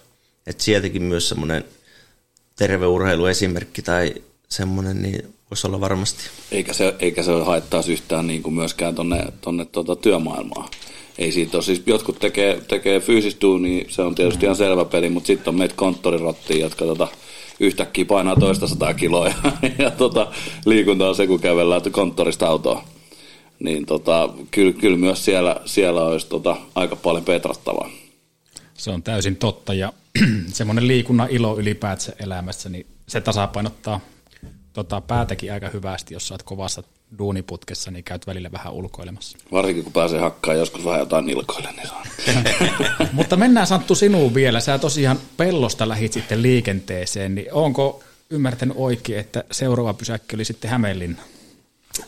Että 0.47 0.63
sieltäkin 0.63 1.03
myös 1.03 1.29
semmoinen 1.29 1.65
terve 2.57 2.87
urheiluesimerkki 2.87 3.83
tai 3.83 4.15
semmoinen, 4.49 5.03
niin 5.03 5.35
voisi 5.51 5.67
olla 5.67 5.81
varmasti. 5.81 6.23
Eikä 6.53 6.73
se, 6.73 6.95
eikä 6.99 7.23
se 7.23 7.33
haittaisi 7.33 7.93
yhtään 7.93 8.27
niin 8.27 8.43
kuin 8.43 8.55
myöskään 8.55 8.95
tuonne 8.95 9.25
tonne 9.41 9.65
tuota 9.65 9.97
työmaailmaan. 9.97 10.69
Ei 11.19 11.33
siitä 11.33 11.57
ole, 11.57 11.65
siis 11.65 11.83
jotkut 11.87 12.19
tekee, 12.19 12.61
tekee 12.69 13.01
fyysistä 13.01 13.41
duunia, 13.41 13.85
se 13.89 14.03
on 14.03 14.15
tietysti 14.15 14.47
ihan 14.47 14.57
selvä 14.57 14.85
peli, 14.85 15.09
mutta 15.09 15.27
sitten 15.27 15.49
on 15.49 15.59
meitä 15.59 15.75
konttorirottia, 15.75 16.61
jotka 16.61 16.85
tota, 16.85 17.09
yhtäkkiä 17.61 18.05
painaa 18.05 18.37
toista 18.37 18.69
sataa 18.69 18.95
kiloa 18.95 19.29
ja, 19.29 19.35
ja 19.79 19.91
tota, 19.91 20.33
liikunta 20.67 21.09
on 21.09 21.15
se, 21.15 21.27
kun 21.27 21.41
kävellään 21.41 21.93
konttorista 21.93 22.49
autoa. 22.49 22.85
Niin 23.59 23.87
tota, 23.87 24.29
kyllä, 24.51 24.73
kyllä 24.73 24.97
myös 24.97 25.25
siellä, 25.25 25.57
siellä 25.65 26.03
olisi 26.03 26.27
tota, 26.27 26.57
aika 26.75 26.97
paljon 26.97 27.25
petrattavaa. 27.25 27.91
Se 28.81 28.91
on 28.91 29.03
täysin 29.03 29.37
totta 29.37 29.75
ja 29.75 29.93
semmoinen 30.53 30.89
liikunnan 30.89 31.29
ilo 31.31 31.59
ylipäätään 31.59 32.19
elämässä, 32.21 32.69
niin 32.69 32.87
se 33.09 33.21
tasapainottaa 33.21 34.01
tota, 34.73 35.01
päätäkin 35.01 35.53
aika 35.53 35.69
hyvästi, 35.69 36.15
jos 36.15 36.31
olet 36.31 36.43
kovassa 36.43 36.83
duuniputkessa, 37.19 37.91
niin 37.91 38.05
käyt 38.05 38.27
välillä 38.27 38.53
vähän 38.53 38.73
ulkoilemassa. 38.73 39.39
Varsinkin 39.53 39.85
kun 39.85 39.93
pääsee 39.93 40.21
hakkaan 40.21 40.59
joskus 40.59 40.85
vähän 40.85 41.01
jotain 41.01 41.27
nilkoille, 41.27 41.73
niin 41.73 41.89
saa. 41.89 42.05
Mutta 43.13 43.37
mennään 43.37 43.67
Santtu 43.67 43.95
sinuun 43.95 44.35
vielä. 44.35 44.61
Sä 44.61 44.79
tosiaan 44.79 45.19
pellosta 45.37 45.89
lähit 45.89 46.13
sitten 46.13 46.43
liikenteeseen, 46.43 47.35
niin 47.35 47.53
onko 47.53 48.03
ymmärtänyt 48.31 48.77
oikein, 48.79 49.21
että 49.21 49.45
seuraava 49.53 49.95
pysäkki 49.95 50.37
oli 50.37 50.45
sitten 50.45 50.71
Hämeenlinna? 50.71 51.23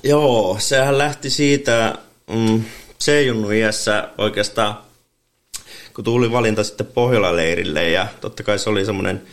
Joo, 0.03 0.57
sehän 0.61 0.99
lähti 0.99 1.31
siitä 1.31 1.99
mm, 2.31 2.65
C-junnu 3.01 3.51
iässä 3.51 4.09
oikeastaan, 4.19 4.79
kun 5.95 6.05
tuli 6.05 6.33
valinta 6.33 6.65
sitten 6.65 6.87
Pohjola-leirille 6.87 7.91
ja 7.91 8.07
totta 8.21 8.43
kai 8.43 8.59
se 8.59 8.71
oli 8.71 8.85
semmoinen– 8.85 9.23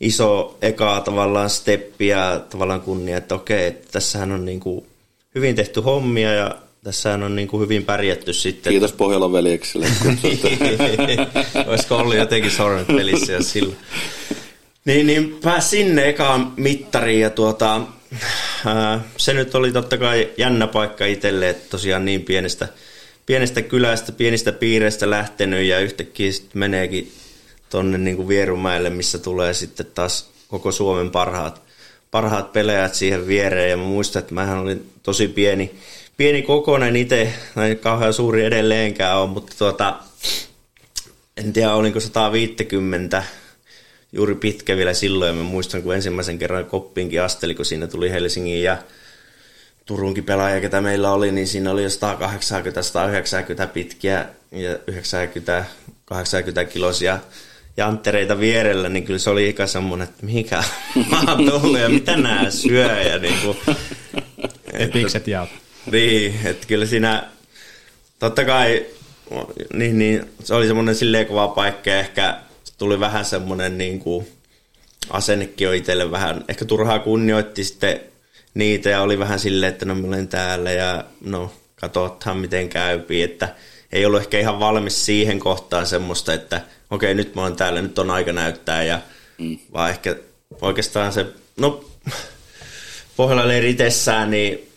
iso 0.00 0.58
eka 0.62 1.00
tavallaan 1.04 1.50
steppi 1.50 2.06
ja 2.06 2.40
tavallaan 2.50 2.80
kunnia, 2.80 3.16
että 3.16 3.34
okei, 3.34 3.66
että 3.66 3.88
tässähän 3.92 4.32
on 4.32 4.44
niin 4.44 4.60
kuin 4.60 4.86
hyvin 5.34 5.56
tehty 5.56 5.80
hommia 5.80 6.32
ja 6.32 6.56
tässähän 6.84 7.22
on 7.22 7.36
niin 7.36 7.48
kuin 7.48 7.60
hyvin 7.60 7.84
pärjätty 7.84 8.32
sitten. 8.32 8.70
Kiitos 8.70 8.92
Pohjolan 8.92 9.32
veljeksille. 9.32 9.86
Olisiko 11.66 11.96
ollut 11.96 12.16
jotenkin 12.16 12.50
sormet 12.50 12.86
pelissä 12.86 13.32
ja 13.32 13.42
sillä. 13.42 13.74
Niin, 14.84 15.06
niin 15.06 15.38
pääs 15.44 15.70
sinne 15.70 16.08
ekaan 16.08 16.52
mittariin 16.56 17.20
ja 17.20 17.30
tuota, 17.30 17.80
ää, 18.66 19.00
se 19.16 19.32
nyt 19.32 19.54
oli 19.54 19.72
totta 19.72 19.98
kai 19.98 20.30
jännä 20.36 20.66
paikka 20.66 21.06
itselle, 21.06 21.48
että 21.48 21.70
tosiaan 21.70 22.04
niin 22.04 22.22
pienestä, 22.22 22.68
pienestä 23.30 23.62
kylästä, 23.62 24.12
pienistä 24.12 24.52
piireistä 24.52 25.10
lähtenyt 25.10 25.64
ja 25.64 25.80
yhtäkkiä 25.80 26.32
sitten 26.32 26.58
meneekin 26.58 27.12
tonne 27.68 27.98
niin 27.98 28.16
kuin 28.16 28.28
Vierumäelle, 28.28 28.90
missä 28.90 29.18
tulee 29.18 29.54
sitten 29.54 29.86
taas 29.94 30.30
koko 30.48 30.72
Suomen 30.72 31.10
parhaat, 31.10 31.62
parhaat 32.10 32.52
peleät 32.52 32.94
siihen 32.94 33.26
viereen. 33.26 33.70
Ja 33.70 33.76
mä 33.76 33.82
muistan, 33.82 34.20
että 34.20 34.34
mähän 34.34 34.58
olin 34.58 34.90
tosi 35.02 35.28
pieni, 35.28 35.74
pieni 36.16 36.42
kokoinen 36.42 36.96
itse, 36.96 37.32
näin 37.54 37.78
kauhean 37.78 38.14
suuri 38.14 38.44
edelleenkään 38.44 39.18
on, 39.18 39.30
mutta 39.30 39.52
tuota, 39.58 39.96
en 41.36 41.52
tiedä 41.52 41.74
olinko 41.74 42.00
150 42.00 43.24
juuri 44.12 44.34
pitkä 44.34 44.76
vielä 44.76 44.94
silloin. 44.94 45.28
Ja 45.28 45.34
mä 45.34 45.42
muistan, 45.42 45.82
kun 45.82 45.94
ensimmäisen 45.94 46.38
kerran 46.38 46.66
koppiinkin 46.66 47.22
asteli, 47.22 47.54
kun 47.54 47.64
siinä 47.64 47.86
tuli 47.86 48.10
Helsingin 48.10 48.62
ja 48.62 48.78
Turunkin 49.90 50.24
pelaaja, 50.24 50.60
ketä 50.60 50.80
meillä 50.80 51.12
oli, 51.12 51.32
niin 51.32 51.46
siinä 51.46 51.70
oli 51.70 51.82
jo 51.82 51.88
180-190 53.64 53.66
pitkiä 53.72 54.26
ja 54.52 54.74
90-80 54.74 56.66
kilosia 56.72 57.18
janttereita 57.76 58.40
vierellä, 58.40 58.88
niin 58.88 59.04
kyllä 59.04 59.18
se 59.18 59.30
oli 59.30 59.48
ikä 59.48 59.66
semmoinen, 59.66 60.08
että 60.08 60.26
mikä 60.26 60.64
mä 61.10 61.22
oon 61.28 61.50
tullut 61.50 61.78
ja 61.78 61.88
mitä 61.88 62.16
nää 62.16 62.50
syö. 62.50 63.02
Ja 63.02 63.18
niin 63.18 63.34
kuin, 63.44 63.58
Epikset 64.72 65.28
ja 65.28 65.46
Niin, 65.92 66.40
että 66.44 66.66
kyllä 66.66 66.86
siinä 66.86 67.28
totta 68.18 68.44
kai 68.44 68.86
niin, 69.72 69.98
niin, 69.98 70.30
se 70.44 70.54
oli 70.54 70.66
semmoinen 70.66 70.94
silleen 70.94 71.26
kova 71.26 71.48
paikka 71.48 71.90
ehkä 71.90 72.40
tuli 72.78 73.00
vähän 73.00 73.24
semmoinen 73.24 73.78
niin 73.78 73.98
kuin, 73.98 74.28
asennekin 75.10 75.64
jo 75.64 75.72
itselle 75.72 76.10
vähän, 76.10 76.44
ehkä 76.48 76.64
turhaa 76.64 76.98
kunnioitti 76.98 77.64
sitten 77.64 78.09
niitä 78.54 78.90
ja 78.90 79.02
oli 79.02 79.18
vähän 79.18 79.38
silleen, 79.38 79.72
että 79.72 79.84
no 79.84 79.94
mä 79.94 80.06
olen 80.06 80.28
täällä 80.28 80.72
ja 80.72 81.04
no 81.24 81.52
katsotaan 81.76 82.38
miten 82.38 82.68
käypi, 82.68 83.22
että 83.22 83.54
ei 83.92 84.06
ollut 84.06 84.20
ehkä 84.20 84.38
ihan 84.38 84.60
valmis 84.60 85.06
siihen 85.06 85.40
kohtaan 85.40 85.86
semmoista, 85.86 86.34
että 86.34 86.60
okei, 86.90 87.14
nyt 87.14 87.34
mä 87.34 87.42
oon 87.42 87.56
täällä, 87.56 87.82
nyt 87.82 87.98
on 87.98 88.10
aika 88.10 88.32
näyttää, 88.32 88.82
ja 88.82 89.00
mm. 89.38 89.58
vaan 89.72 89.90
ehkä 89.90 90.16
oikeastaan 90.60 91.12
se, 91.12 91.26
no 91.56 91.84
Pohjola-leiri 93.16 93.70
itsessään, 93.70 94.30
niin 94.30 94.70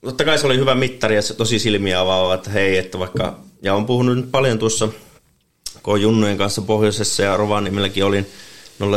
totta 0.00 0.24
kai 0.24 0.38
se 0.38 0.46
oli 0.46 0.58
hyvä 0.58 0.74
mittari 0.74 1.14
ja 1.14 1.22
se 1.22 1.34
tosi 1.34 1.58
silmiä 1.58 2.00
avaava, 2.00 2.34
että 2.34 2.50
hei, 2.50 2.78
että 2.78 2.98
vaikka, 2.98 3.38
ja 3.62 3.74
on 3.74 3.86
puhunut 3.86 4.16
nyt 4.16 4.30
paljon 4.30 4.58
tuossa, 4.58 4.88
kun 5.82 6.02
Junnujen 6.02 6.38
kanssa 6.38 6.62
pohjoisessa 6.62 7.22
ja 7.22 7.36
Rovaniemelläkin 7.36 8.04
olin 8.04 8.26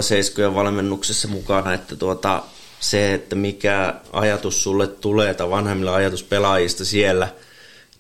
07 0.02 0.56
valmennuksessa 0.56 1.28
mukana, 1.28 1.74
että 1.74 1.96
tuota, 1.96 2.44
se, 2.84 3.14
että 3.14 3.36
mikä 3.36 3.94
ajatus 4.14 4.64
sulle 4.64 4.88
tulee 4.88 5.34
tai 5.34 5.50
vanhemmilla 5.50 5.96
ajatus 5.96 6.24
pelaajista 6.24 6.86
siellä– 6.86 7.28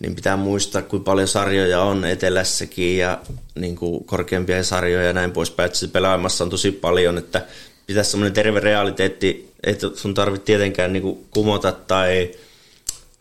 niin 0.03 0.15
pitää 0.15 0.37
muistaa, 0.37 0.81
kuinka 0.81 1.05
paljon 1.05 1.27
sarjoja 1.27 1.81
on 1.81 2.05
etelässäkin 2.05 2.97
ja 2.97 3.19
niin 3.55 3.75
kuin 3.75 4.05
korkeampia 4.05 4.63
sarjoja 4.63 5.07
ja 5.07 5.13
näin 5.13 5.31
poispäin. 5.31 5.65
Että 5.65 5.87
pelaamassa 5.87 6.43
on 6.43 6.49
tosi 6.49 6.71
paljon, 6.71 7.17
että 7.17 7.45
pitäisi 7.87 8.11
semmoinen 8.11 8.33
terve 8.33 8.59
realiteetti, 8.59 9.51
että 9.63 9.87
sun 9.95 10.13
tarvitse 10.13 10.45
tietenkään 10.45 10.93
niin 10.93 11.03
kuin 11.03 11.25
kumota 11.31 11.71
tai 11.71 12.31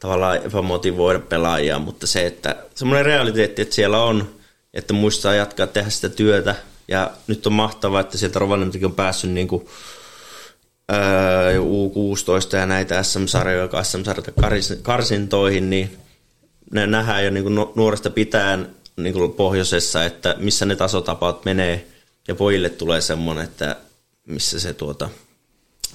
tavallaan 0.00 0.36
epämotivoida 0.36 1.18
pelaajia, 1.18 1.78
mutta 1.78 2.06
se, 2.06 2.26
että 2.26 2.56
semmoinen 2.74 3.06
realiteetti, 3.06 3.62
että 3.62 3.74
siellä 3.74 4.02
on, 4.02 4.34
että 4.74 4.94
muistaa 4.94 5.34
jatkaa 5.34 5.66
tehdä 5.66 5.90
sitä 5.90 6.08
työtä 6.08 6.54
ja 6.88 7.10
nyt 7.26 7.46
on 7.46 7.52
mahtavaa, 7.52 8.00
että 8.00 8.18
sieltä 8.18 8.38
Rovaniemeltäkin 8.38 8.86
on 8.86 8.94
päässyt 8.94 9.30
niin 9.30 9.48
kuin, 9.48 9.66
U16 11.58 12.56
ja 12.56 12.66
näitä 12.66 13.02
SM-sarjoja, 13.02 13.82
SM-sarjoja 13.82 14.32
karsintoihin, 14.82 15.70
niin 15.70 15.98
ne 16.70 16.86
nähdään 16.86 17.24
jo 17.24 17.30
niin 17.30 17.42
kuin 17.42 17.54
nuoresta 17.74 18.10
pitäen 18.10 18.68
niin 18.96 19.12
kuin 19.12 19.32
pohjoisessa, 19.32 20.04
että 20.04 20.34
missä 20.38 20.66
ne 20.66 20.76
tasotapaut 20.76 21.44
menee, 21.44 21.86
ja 22.28 22.34
pojille 22.34 22.68
tulee 22.68 23.00
semmoinen, 23.00 23.44
että 23.44 23.76
missä 24.26 24.60
se 24.60 24.74
tuota, 24.74 25.08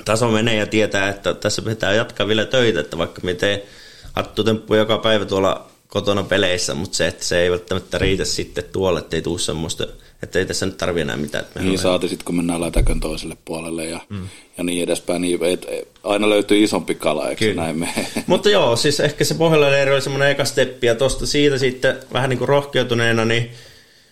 taso 0.05 0.31
menee 0.31 0.55
ja 0.55 0.67
tietää, 0.67 1.09
että 1.09 1.33
tässä 1.33 1.61
pitää 1.61 1.93
jatkaa 1.93 2.27
vielä 2.27 2.45
töitä, 2.45 2.79
että 2.79 2.97
vaikka 2.97 3.21
me 3.23 3.33
tee 3.33 3.67
hattutemppu 4.13 4.75
joka 4.75 4.97
päivä 4.97 5.25
tuolla 5.25 5.67
kotona 5.87 6.23
peleissä, 6.23 6.73
mutta 6.73 6.97
se, 6.97 7.07
että 7.07 7.25
se 7.25 7.39
ei 7.39 7.51
välttämättä 7.51 7.97
riitä 7.97 8.25
sitten 8.25 8.63
tuolle, 8.63 8.99
ettei 8.99 9.21
tule 9.21 9.39
semmoista, 9.39 9.87
että 10.23 10.39
ei 10.39 10.45
tässä 10.45 10.65
nyt 10.65 10.77
tarvitse 10.77 11.01
enää 11.01 11.17
mitään. 11.17 11.43
Että 11.43 11.59
niin 11.59 11.79
saati 11.79 12.07
sitten, 12.07 12.25
kun 12.25 12.35
mennään 12.35 12.61
lätäkön 12.61 12.99
toiselle 12.99 13.37
puolelle 13.45 13.85
ja, 13.85 13.99
mm. 14.09 14.29
ja 14.57 14.63
niin 14.63 14.83
edespäin, 14.83 15.21
niin 15.21 15.43
et, 15.43 15.67
aina 16.03 16.29
löytyy 16.29 16.63
isompi 16.63 16.95
kala, 16.95 17.29
eikö 17.29 17.45
Kyllä. 17.45 17.63
näin 17.63 17.79
mene? 17.79 18.07
Mutta 18.27 18.49
joo, 18.49 18.75
siis 18.75 18.99
ehkä 18.99 19.23
se 19.23 19.33
Pohjola-leiri 19.33 19.91
oli 19.91 20.01
semmoinen 20.01 20.31
eka 20.31 20.45
steppi, 20.45 20.87
ja 20.87 20.95
tuosta 20.95 21.25
siitä 21.25 21.57
sitten 21.57 21.95
vähän 22.13 22.29
niin 22.29 22.37
kuin 22.37 22.49
rohkeutuneena, 22.49 23.25
niin 23.25 23.51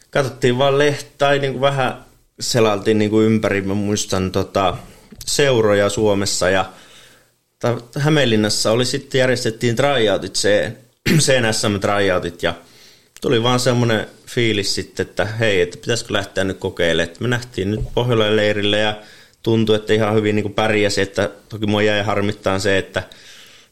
katsottiin 0.10 0.58
vaan 0.58 0.78
lehtä, 0.78 1.12
tai 1.18 1.40
niin 1.40 1.52
kuin 1.52 1.62
vähän 1.62 2.06
selaltiin 2.40 2.98
niin 2.98 3.10
kuin 3.10 3.26
ympäri, 3.26 3.62
mä 3.62 3.74
muistan 3.74 4.32
tota, 4.32 4.78
seuroja 5.26 5.90
Suomessa, 5.90 6.50
ja 6.50 6.66
Hämeenlinnassa 7.98 8.72
oli 8.72 8.86
sitten 8.86 9.20
järjestettiin 9.20 9.76
tryoutit, 9.76 10.34
CNSM 11.20 11.80
tryoutit, 11.82 12.44
ja 12.44 12.54
tuli 13.22 13.44
vaan 13.44 13.60
semmoinen 13.60 14.08
fiilis 14.28 14.76
sitten, 14.76 15.06
että 15.06 15.26
hei, 15.26 15.62
että 15.62 15.78
pitäisikö 15.78 16.14
lähteä 16.14 16.44
nyt 16.44 16.58
kokeilemaan. 16.58 17.10
Että 17.10 17.22
me 17.22 17.28
nähtiin 17.28 17.72
nyt 17.72 17.80
Pohjolan 17.94 18.36
leirille 18.36 18.80
ja 18.80 18.96
tuntui, 19.44 19.76
että 19.76 19.94
ihan 19.94 20.16
hyvin 20.16 20.36
niin 20.36 20.54
pärjäsi, 20.54 21.02
että 21.02 21.30
toki 21.50 21.66
mua 21.66 21.82
jäi 21.82 22.04
harmittaan 22.04 22.62
se, 22.62 22.78
että 22.78 23.04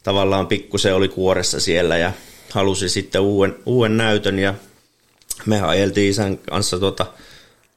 tavallaan 0.04 0.48
pikkusen 0.48 0.96
oli 0.96 1.08
kuoressa 1.08 1.60
siellä 1.60 1.98
ja 1.98 2.12
halusi 2.52 2.89
sitten 2.89 3.22
uuden, 3.22 3.56
uuden 3.66 3.98
näytön 3.98 4.39
ja 4.39 4.54
me 5.46 5.62
ajeltiin 5.62 6.10
isän 6.10 6.38
kanssa 6.38 6.80
tuota 6.80 7.06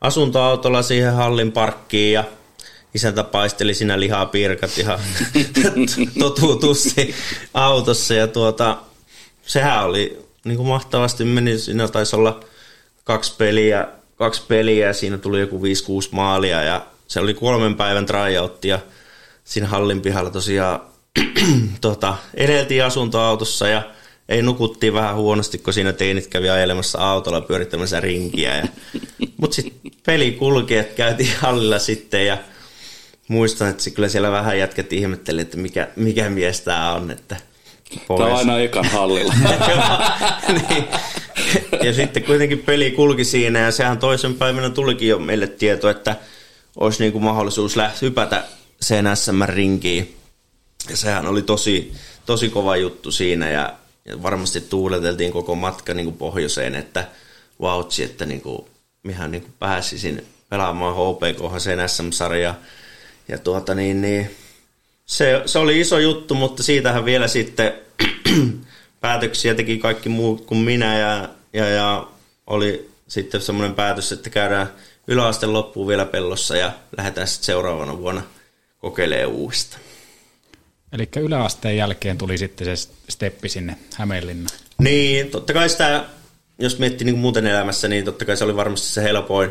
asuntoautolla 0.01 0.83
siihen 0.83 1.13
hallin 1.13 1.53
parkkiin 1.53 2.13
ja 2.13 2.25
isäntä 2.95 3.25
paisteli 3.25 3.75
siinä 3.75 4.01
lihapiirkat 4.01 4.79
ihan 4.79 4.99
totuutusti 6.19 7.15
autossa 7.55 8.15
ja 8.15 8.27
tuota, 8.27 8.77
sehän 9.47 9.85
oli 9.85 10.26
niin 10.47 10.57
kuin 10.57 10.69
mahtavasti 10.69 11.25
meni, 11.25 11.59
siinä 11.59 11.89
taisi 11.89 12.17
olla 12.17 12.41
kaksi 13.05 13.35
peliä, 13.39 13.89
kaksi 14.17 14.43
peliä 14.49 14.87
ja 14.87 14.93
siinä 14.93 15.19
tuli 15.19 15.41
joku 15.41 15.59
5-6 15.59 15.63
maalia 16.11 16.63
ja 16.63 16.87
se 17.09 17.21
oli 17.21 17.35
kolmen 17.35 17.75
päivän 17.75 18.07
tryoutti 18.07 18.69
ja 18.69 18.79
siinä 19.45 19.67
hallin 19.67 20.01
pihalla 20.01 20.31
tosiaan 20.31 20.81
tota, 21.81 22.17
edeltiin 22.35 22.85
asuntoautossa 22.85 23.69
ja 23.69 23.83
ei 24.29 24.43
nukuttiin 24.43 24.95
vähän 24.95 25.17
huonosti, 25.17 25.59
kun 25.59 25.73
siinä 25.73 25.93
teinit 25.93 26.27
kävi 26.27 26.51
ajelemassa 26.51 26.99
autolla 26.99 27.41
pyörittämässä 27.41 28.01
rinkiä. 28.01 28.69
Mutta 29.41 29.55
sitten 29.55 29.93
peli 30.07 30.33
kulki, 30.33 30.77
että 30.77 30.95
käytiin 30.95 31.37
hallilla 31.39 31.79
sitten 31.79 32.27
ja 32.27 32.39
muistan, 33.29 33.71
että 33.71 33.91
kyllä 33.91 34.09
siellä 34.09 34.31
vähän 34.31 34.59
jätkät 34.59 34.93
ihmetteli, 34.93 35.41
että 35.41 35.57
mikä, 35.57 35.89
mikä 35.97 36.31
mies 36.31 36.61
tämä 36.61 36.93
on. 36.93 37.11
Että 37.11 37.37
Tämä 37.91 38.29
on 38.29 38.37
aina 38.37 38.59
ekan 38.59 38.85
hallilla. 38.85 39.35
niin. 40.71 40.85
Ja 41.83 41.93
sitten 41.93 42.25
kuitenkin 42.25 42.59
peli 42.59 42.91
kulki 42.91 43.25
siinä 43.25 43.59
ja 43.59 43.71
sehän 43.71 43.99
toisen 43.99 44.35
päivänä 44.35 44.71
tulikin 44.71 45.09
jo 45.09 45.19
meille 45.19 45.47
tieto, 45.47 45.89
että 45.89 46.17
olisi 46.77 47.03
niin 47.03 47.13
kuin 47.13 47.25
mahdollisuus 47.25 47.77
lähteä 47.77 47.99
hypätä 48.03 48.45
sen 48.81 49.07
SM-rinkiin. 49.15 50.17
Ja 50.91 50.97
sehän 50.97 51.27
oli 51.27 51.43
tosi, 51.43 51.93
tosi 52.27 52.49
kova 52.49 52.77
juttu 52.77 53.13
siinä 53.13 53.51
ja, 53.51 53.73
ja 54.05 54.23
varmasti 54.23 54.61
tuuleteltiin 54.61 55.33
koko 55.33 55.55
matka 55.55 55.95
niin 55.95 56.07
kuin 56.07 56.17
pohjoiseen, 56.17 56.75
että 56.75 57.09
vautsi, 57.61 58.03
että 58.03 58.27
niin 58.27 58.41
kuin, 58.41 58.59
mihän 59.03 59.31
niin 59.31 59.43
kuin 59.43 59.55
pääsisin 59.59 60.27
pelaamaan 60.49 60.95
HPK 60.95 61.61
sen 61.61 61.89
SM-sarja. 61.89 62.55
Ja 63.29 63.39
tuota 63.39 63.75
niin, 63.75 64.01
niin 64.01 64.31
se, 65.07 65.43
se 65.47 65.59
oli 65.59 65.81
iso 65.81 65.99
juttu, 65.99 66.35
mutta 66.35 66.63
siitähän 66.63 67.05
vielä 67.05 67.29
sitten 67.29 67.73
päätöksiä 69.01 69.55
teki 69.55 69.79
kaikki 69.79 70.09
muut 70.09 70.45
kuin 70.45 70.61
minä 70.61 70.99
ja, 70.99 71.29
ja, 71.53 71.69
ja 71.69 72.09
oli 72.47 72.91
sitten 73.09 73.41
semmoinen 73.41 73.75
päätös, 73.75 74.13
että 74.13 74.31
käydään 74.31 74.73
yläasteen 75.09 75.53
loppuun 75.53 75.89
vielä 75.89 76.05
pellossa 76.05 76.57
ja 76.57 76.73
lähdetään 76.97 77.29
sitten 77.29 77.47
seuraavana 77.47 77.99
vuonna 77.99 78.23
kokeilemaan 78.79 79.33
uudestaan. 79.33 79.83
Eli 80.93 81.09
yläasteen 81.17 81.77
jälkeen 81.77 82.19
tuli 82.19 82.39
sitten 82.39 82.77
se 82.77 82.91
steppi 83.09 83.49
sinne 83.49 83.77
Hämeenlinnaan. 83.95 84.59
Niin, 84.79 85.31
totta 85.31 85.53
kai 85.53 85.69
sitä, 85.69 86.05
jos 86.59 86.79
miettii 86.79 87.05
niin 87.05 87.19
muuten 87.19 87.47
elämässä, 87.47 87.89
niin 87.89 88.05
totta 88.05 88.25
kai 88.25 88.37
se 88.37 88.45
oli 88.45 88.57
varmasti 88.57 88.89
se 88.89 89.03
helpoin 89.03 89.51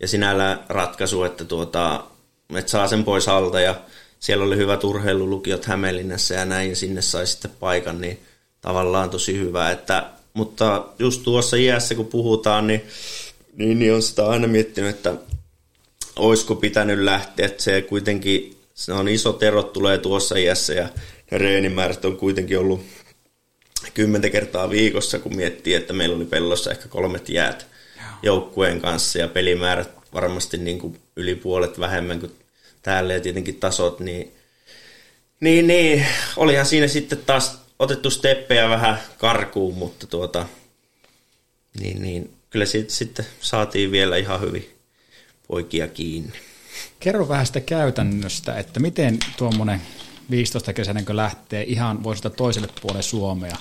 ja 0.00 0.08
sinällään 0.08 0.64
ratkaisu, 0.68 1.24
että, 1.24 1.44
tuota, 1.44 2.04
että 2.56 2.70
saa 2.70 2.88
sen 2.88 3.04
pois 3.04 3.28
alta 3.28 3.60
ja 3.60 3.74
siellä 4.26 4.44
oli 4.44 4.56
hyvät 4.56 4.84
urheilulukiot 4.84 5.64
Hämeenlinnassa 5.64 6.34
ja 6.34 6.44
näin, 6.44 6.70
ja 6.70 6.76
sinne 6.76 7.02
sai 7.02 7.26
sitten 7.26 7.50
paikan, 7.60 8.00
niin 8.00 8.20
tavallaan 8.60 9.10
tosi 9.10 9.38
hyvä. 9.38 9.70
Että, 9.70 10.10
mutta 10.34 10.86
just 10.98 11.22
tuossa 11.22 11.56
iässä, 11.56 11.94
kun 11.94 12.06
puhutaan, 12.06 12.66
niin, 12.66 12.82
niin, 13.56 13.78
niin 13.78 13.94
on 13.94 14.02
sitä 14.02 14.26
aina 14.26 14.46
miettinyt, 14.46 14.90
että 14.90 15.14
olisiko 16.16 16.54
pitänyt 16.54 16.98
lähteä, 16.98 17.46
että 17.46 17.62
se 17.62 17.82
kuitenkin, 17.82 18.56
se 18.74 18.92
on 18.92 19.08
iso 19.08 19.38
erot 19.40 19.72
tulee 19.72 19.98
tuossa 19.98 20.36
iässä, 20.36 20.72
ja 20.72 20.88
ne 21.30 21.38
reenimäärät 21.38 22.04
on 22.04 22.16
kuitenkin 22.16 22.58
ollut 22.58 22.80
kymmentä 23.94 24.30
kertaa 24.30 24.70
viikossa, 24.70 25.18
kun 25.18 25.36
miettii, 25.36 25.74
että 25.74 25.92
meillä 25.92 26.16
oli 26.16 26.24
pellossa 26.24 26.70
ehkä 26.70 26.88
kolmet 26.88 27.28
jäät 27.28 27.66
joukkueen 28.22 28.80
kanssa, 28.80 29.18
ja 29.18 29.28
pelimäärät 29.28 29.90
varmasti 30.14 30.58
niin 30.58 30.78
kuin 30.78 30.98
yli 31.16 31.34
puolet 31.34 31.80
vähemmän 31.80 32.20
kuin 32.20 32.32
täällä 32.86 33.12
ja 33.12 33.20
tietenkin 33.20 33.60
tasot, 33.60 34.00
niin, 34.00 34.32
niin, 35.40 35.66
niin 35.66 36.06
olihan 36.36 36.66
siinä 36.66 36.88
sitten 36.88 37.18
taas 37.26 37.58
otettu 37.78 38.10
steppejä 38.10 38.68
vähän 38.68 39.00
karkuun, 39.18 39.74
mutta 39.74 40.06
tuota, 40.06 40.46
niin, 41.80 42.02
niin, 42.02 42.34
kyllä 42.50 42.66
siitä 42.66 42.92
sitten 42.92 43.26
saatiin 43.40 43.90
vielä 43.90 44.16
ihan 44.16 44.40
hyvin 44.40 44.70
poikia 45.48 45.88
kiinni. 45.88 46.32
Kerro 47.00 47.28
vähän 47.28 47.46
sitä 47.46 47.60
käytännöstä, 47.60 48.58
että 48.58 48.80
miten 48.80 49.18
tuommoinen 49.36 49.80
15 50.30 50.72
kesäinen 50.72 51.04
lähtee 51.08 51.62
ihan 51.62 52.04
voisi 52.04 52.22
toiselle 52.36 52.68
puolelle 52.80 53.02
Suomea. 53.02 53.56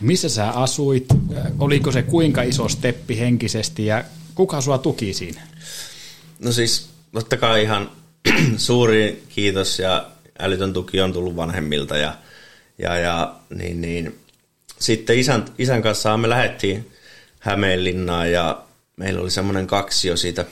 Missä 0.00 0.28
sä 0.28 0.50
asuit? 0.50 1.06
Oliko 1.58 1.92
se 1.92 2.02
kuinka 2.02 2.42
iso 2.42 2.68
steppi 2.68 3.18
henkisesti 3.18 3.86
ja 3.86 4.04
kuka 4.34 4.60
sua 4.60 4.78
tuki 4.78 5.12
siinä? 5.12 5.42
No 6.38 6.52
siis 6.52 6.88
totta 7.12 7.36
kai 7.36 7.62
ihan 7.62 7.90
suuri 8.56 9.22
kiitos 9.28 9.78
ja 9.78 10.06
älytön 10.38 10.72
tuki 10.72 11.00
on 11.00 11.12
tullut 11.12 11.36
vanhemmilta 11.36 11.96
ja, 11.96 12.14
ja, 12.78 12.96
ja 12.96 13.34
niin, 13.54 13.80
niin. 13.80 14.18
sitten 14.78 15.18
isän, 15.18 15.44
isän 15.58 15.82
kanssa 15.82 16.16
me 16.16 16.28
lähdettiin 16.28 16.90
Hämeenlinnaan 17.40 18.32
ja 18.32 18.62
meillä 18.96 19.20
oli 19.20 19.30
semmoinen 19.30 19.66
kaksio 19.66 20.16
siitä 20.16 20.44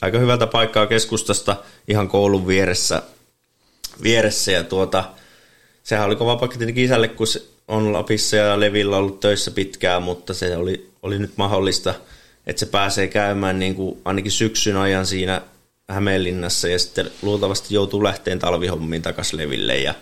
aika 0.00 0.18
hyvältä 0.18 0.46
paikkaa 0.46 0.86
keskustasta 0.86 1.56
ihan 1.88 2.08
koulun 2.08 2.46
vieressä, 2.46 3.02
vieressä 4.02 4.52
ja 4.52 4.64
tuota, 4.64 5.04
sehän 5.82 6.06
oli 6.06 6.16
kova 6.16 6.36
paikka 6.36 6.58
tietenkin 6.58 6.84
isälle, 6.84 7.08
kun 7.08 7.26
se 7.26 7.42
on 7.68 7.92
Lapissa 7.92 8.36
ja 8.36 8.60
Levillä 8.60 8.96
ollut 8.96 9.20
töissä 9.20 9.50
pitkään, 9.50 10.02
mutta 10.02 10.34
se 10.34 10.56
oli, 10.56 10.90
oli 11.02 11.18
nyt 11.18 11.32
mahdollista, 11.36 11.94
että 12.46 12.60
se 12.60 12.66
pääsee 12.66 13.08
käymään 13.08 13.58
niin 13.58 13.74
kuin 13.74 14.00
ainakin 14.04 14.32
syksyn 14.32 14.76
ajan 14.76 15.06
siinä 15.06 15.42
Hämeenlinnassa 15.88 16.68
ja 16.68 16.78
sitten 16.78 17.10
luultavasti 17.22 17.74
joutuu 17.74 18.04
lähteen 18.04 18.38
talvihommiin 18.38 19.02
takaisin 19.02 19.38
Leville. 19.38 19.78
Ja, 19.78 19.94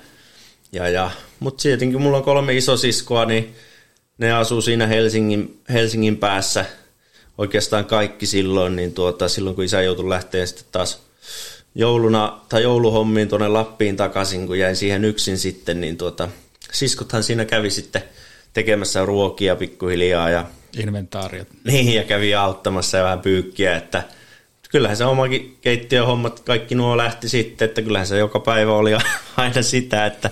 ja, 0.72 0.88
ja. 0.88 1.10
Mutta 1.40 1.62
tietenkin 1.62 2.00
mulla 2.00 2.16
on 2.16 2.22
kolme 2.22 2.56
isosiskoa, 2.56 3.24
niin 3.24 3.54
ne 4.18 4.32
asuu 4.32 4.60
siinä 4.60 4.86
Helsingin, 4.86 5.60
Helsingin 5.72 6.16
päässä 6.16 6.64
oikeastaan 7.38 7.84
kaikki 7.84 8.26
silloin, 8.26 8.76
niin 8.76 8.94
tuota, 8.94 9.28
silloin 9.28 9.56
kun 9.56 9.64
isä 9.64 9.82
joutui 9.82 10.08
lähteen 10.08 10.46
sitten 10.46 10.66
taas 10.72 11.02
jouluna 11.74 12.40
tai 12.48 12.62
jouluhommiin 12.62 13.28
tuonne 13.28 13.48
Lappiin 13.48 13.96
takaisin, 13.96 14.46
kun 14.46 14.58
jäin 14.58 14.76
siihen 14.76 15.04
yksin 15.04 15.38
sitten, 15.38 15.80
niin 15.80 15.96
tuota, 15.96 16.28
siskothan 16.72 17.22
siinä 17.22 17.44
kävi 17.44 17.70
sitten 17.70 18.02
tekemässä 18.52 19.04
ruokia 19.04 19.56
pikkuhiljaa 19.56 20.30
ja 20.30 20.44
inventaariot. 20.78 21.48
Niin, 21.64 21.94
ja 21.94 22.04
kävi 22.04 22.34
auttamassa 22.34 22.98
ja 22.98 23.04
vähän 23.04 23.20
pyykkiä, 23.20 23.76
että– 23.76 24.02
kyllähän 24.72 24.96
se 24.96 25.04
omakin 25.04 25.58
keittiöhommat, 25.60 26.40
kaikki 26.40 26.74
nuo 26.74 26.96
lähti 26.96 27.28
sitten, 27.28 27.68
että 27.68 27.82
kyllähän 27.82 28.06
se 28.06 28.18
joka 28.18 28.40
päivä 28.40 28.72
oli 28.72 28.90
aina 29.36 29.62
sitä, 29.62 30.06
että 30.06 30.30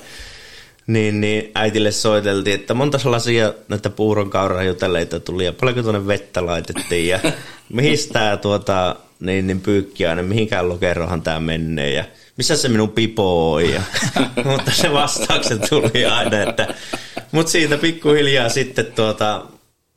niin, 0.86 1.20
niin 1.20 1.50
äitille 1.54 1.90
soiteltiin, 1.90 2.60
että 2.60 2.74
monta 2.74 2.98
sellaisia 2.98 3.52
näitä 3.68 3.90
puuron 3.90 4.30
juteleita 4.66 5.20
tuli 5.20 5.44
ja 5.44 5.52
paljonko 5.52 5.82
tuonne 5.82 6.06
vettä 6.06 6.46
laitettiin 6.46 7.08
ja 7.08 7.20
mihin 7.72 7.98
tämä 8.12 8.36
tuota, 8.36 8.96
niin, 9.20 9.46
niin 9.46 9.60
pyykkiäinen, 9.60 10.24
mihinkään 10.24 10.68
lokerohan 10.68 11.22
tämä 11.22 11.40
menee 11.40 11.92
ja 11.92 12.04
missä 12.36 12.56
se 12.56 12.68
minun 12.68 12.90
pipo 12.90 13.52
on. 13.52 13.70
Ja, 13.70 13.82
mutta 14.52 14.70
se 14.70 14.92
vastaukset 14.92 15.60
tuli 15.68 16.06
aina, 16.06 16.42
että, 16.42 16.74
mutta 17.32 17.52
siitä 17.52 17.78
pikkuhiljaa 17.78 18.48
sitten 18.48 18.86
tuota, 18.86 19.46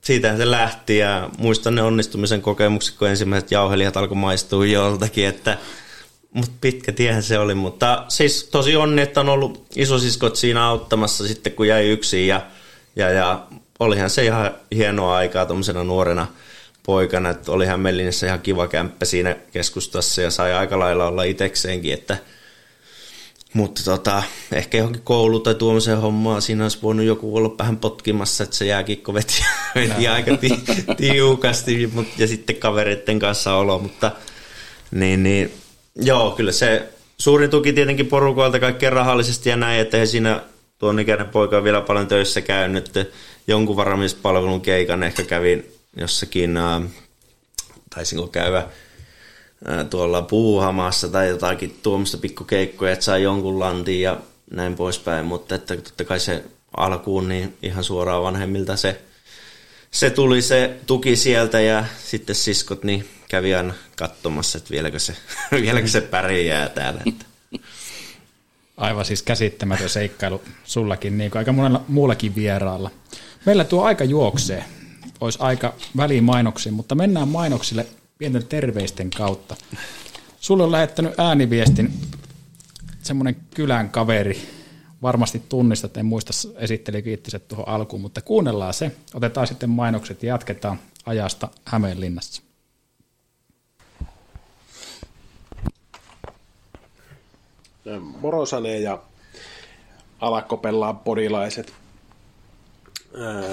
siitähän 0.01 0.37
se 0.37 0.51
lähti 0.51 0.97
ja 0.97 1.29
muistan 1.37 1.75
ne 1.75 1.81
onnistumisen 1.81 2.41
kokemukset, 2.41 2.95
kun 2.95 3.07
ensimmäiset 3.07 3.51
jauhelijat 3.51 3.97
alkoi 3.97 4.17
maistua 4.17 4.65
joltakin, 4.65 5.27
että 5.27 5.57
mutta 6.33 6.51
pitkä 6.61 6.91
tiehän 6.91 7.23
se 7.23 7.39
oli, 7.39 7.55
mutta 7.55 8.05
siis 8.07 8.43
tosi 8.43 8.75
onni, 8.75 9.01
että 9.01 9.19
on 9.21 9.29
ollut 9.29 9.65
isosiskot 9.75 10.35
siinä 10.35 10.65
auttamassa 10.65 11.27
sitten, 11.27 11.53
kun 11.53 11.67
jäi 11.67 11.89
yksin 11.89 12.27
ja, 12.27 12.41
ja, 12.95 13.09
ja 13.09 13.45
olihan 13.79 14.09
se 14.09 14.25
ihan 14.25 14.51
hienoa 14.75 15.15
aikaa 15.15 15.45
tuommoisena 15.45 15.83
nuorena 15.83 16.27
poikana, 16.85 17.29
että 17.29 17.51
olihan 17.51 17.79
Mellinessä 17.79 18.27
ihan 18.27 18.41
kiva 18.41 18.67
kämppä 18.67 19.05
siinä 19.05 19.35
keskustassa 19.51 20.21
ja 20.21 20.31
sai 20.31 20.53
aika 20.53 20.79
lailla 20.79 21.07
olla 21.07 21.23
itekseenkin, 21.23 21.93
että 21.93 22.17
mutta 23.53 23.83
tota, 23.83 24.23
ehkä 24.51 24.77
johonkin 24.77 25.01
koulu 25.01 25.39
tai 25.39 25.55
tuommoiseen 25.55 26.01
hommaan 26.01 26.41
siinä 26.41 26.63
olisi 26.63 26.79
voinut 26.81 27.05
joku 27.05 27.37
olla 27.37 27.55
vähän 27.59 27.77
potkimassa, 27.77 28.43
että 28.43 28.55
se 28.55 28.65
jääkikko 28.65 29.13
veti, 29.13 29.45
veti 29.75 30.07
aika 30.07 30.37
ti, 30.37 30.49
tiukasti 30.97 31.87
mut, 31.93 32.07
ja 32.17 32.27
sitten 32.27 32.55
kavereiden 32.55 33.19
kanssa 33.19 33.55
olo, 33.55 33.79
mutta 33.79 34.11
niin, 34.91 35.23
niin, 35.23 35.51
joo, 35.95 36.31
kyllä 36.31 36.51
se 36.51 36.89
suurin 37.17 37.49
tuki 37.49 37.73
tietenkin 37.73 38.07
porukoilta 38.07 38.59
kaikkeen 38.59 38.93
rahallisesti 38.93 39.49
ja 39.49 39.55
näin, 39.55 39.81
että 39.81 39.97
he 39.97 40.05
siinä 40.05 40.41
tuon 40.77 40.99
ikäinen 40.99 41.29
poika 41.29 41.57
on 41.57 41.63
vielä 41.63 41.81
paljon 41.81 42.07
töissä 42.07 42.41
käynyt, 42.41 42.91
jonkun 43.47 43.75
varamispalvelun 43.75 44.61
keikan 44.61 45.03
ehkä 45.03 45.23
kävin 45.23 45.71
jossakin, 45.97 46.57
äh, 46.57 46.81
taisinko 47.95 48.27
käydä 48.27 48.67
tuolla 49.89 50.21
puuhamassa 50.21 51.07
tai 51.07 51.29
jotakin 51.29 51.79
tuommoista 51.83 52.17
pikkukeikkoja, 52.17 52.93
että 52.93 53.05
saa 53.05 53.17
jonkun 53.17 53.59
lantin 53.59 54.01
ja 54.01 54.17
näin 54.51 54.75
poispäin, 54.75 55.25
mutta 55.25 55.55
että 55.55 55.77
totta 55.77 56.03
kai 56.03 56.19
se 56.19 56.43
alkuun 56.77 57.29
niin 57.29 57.57
ihan 57.63 57.83
suoraan 57.83 58.23
vanhemmilta 58.23 58.75
se, 58.75 59.01
se 59.91 60.09
tuli 60.09 60.41
se 60.41 60.77
tuki 60.85 61.15
sieltä 61.15 61.59
ja 61.59 61.85
sitten 62.05 62.35
siskot 62.35 62.83
niin 62.83 63.09
kävi 63.29 63.55
aina 63.55 63.73
katsomassa, 63.95 64.57
että 64.57 64.69
vieläkö 64.71 64.99
se, 64.99 65.15
vieläkö 65.61 65.87
se 65.87 66.01
pärjää 66.01 66.69
täällä. 66.69 67.01
Että. 67.05 67.25
Aivan 68.77 69.05
siis 69.05 69.23
käsittämätön 69.23 69.89
seikkailu 69.89 70.41
sullakin, 70.63 71.17
niin 71.17 71.31
kuin 71.31 71.39
aika 71.39 71.51
monella 71.51 71.83
muullakin 71.87 72.35
vieraalla. 72.35 72.91
Meillä 73.45 73.63
tuo 73.63 73.83
aika 73.83 74.03
juoksee. 74.03 74.65
Olisi 75.21 75.39
aika 75.41 75.73
väliin 75.97 76.23
mainoksiin, 76.23 76.73
mutta 76.73 76.95
mennään 76.95 77.27
mainoksille 77.27 77.85
pienten 78.21 78.47
terveisten 78.47 79.09
kautta. 79.09 79.55
Sulle 80.39 80.63
on 80.63 80.71
lähettänyt 80.71 81.19
ääniviestin 81.19 81.93
semmoinen 83.01 83.35
kylän 83.55 83.89
kaveri. 83.89 84.41
Varmasti 85.01 85.41
tunnistat, 85.49 85.97
en 85.97 86.05
muista 86.05 86.33
esitteli 86.55 87.01
kiittiset 87.01 87.47
tuohon 87.47 87.67
alkuun, 87.67 88.01
mutta 88.01 88.21
kuunnellaan 88.21 88.73
se. 88.73 88.91
Otetaan 89.13 89.47
sitten 89.47 89.69
mainokset 89.69 90.23
ja 90.23 90.29
jatketaan 90.29 90.79
ajasta 91.05 91.47
Hämeenlinnassa. 91.65 92.41
Morosanen 98.21 98.83
ja 98.83 99.01
Alakkopellaan 100.19 100.99
podilaiset 100.99 101.73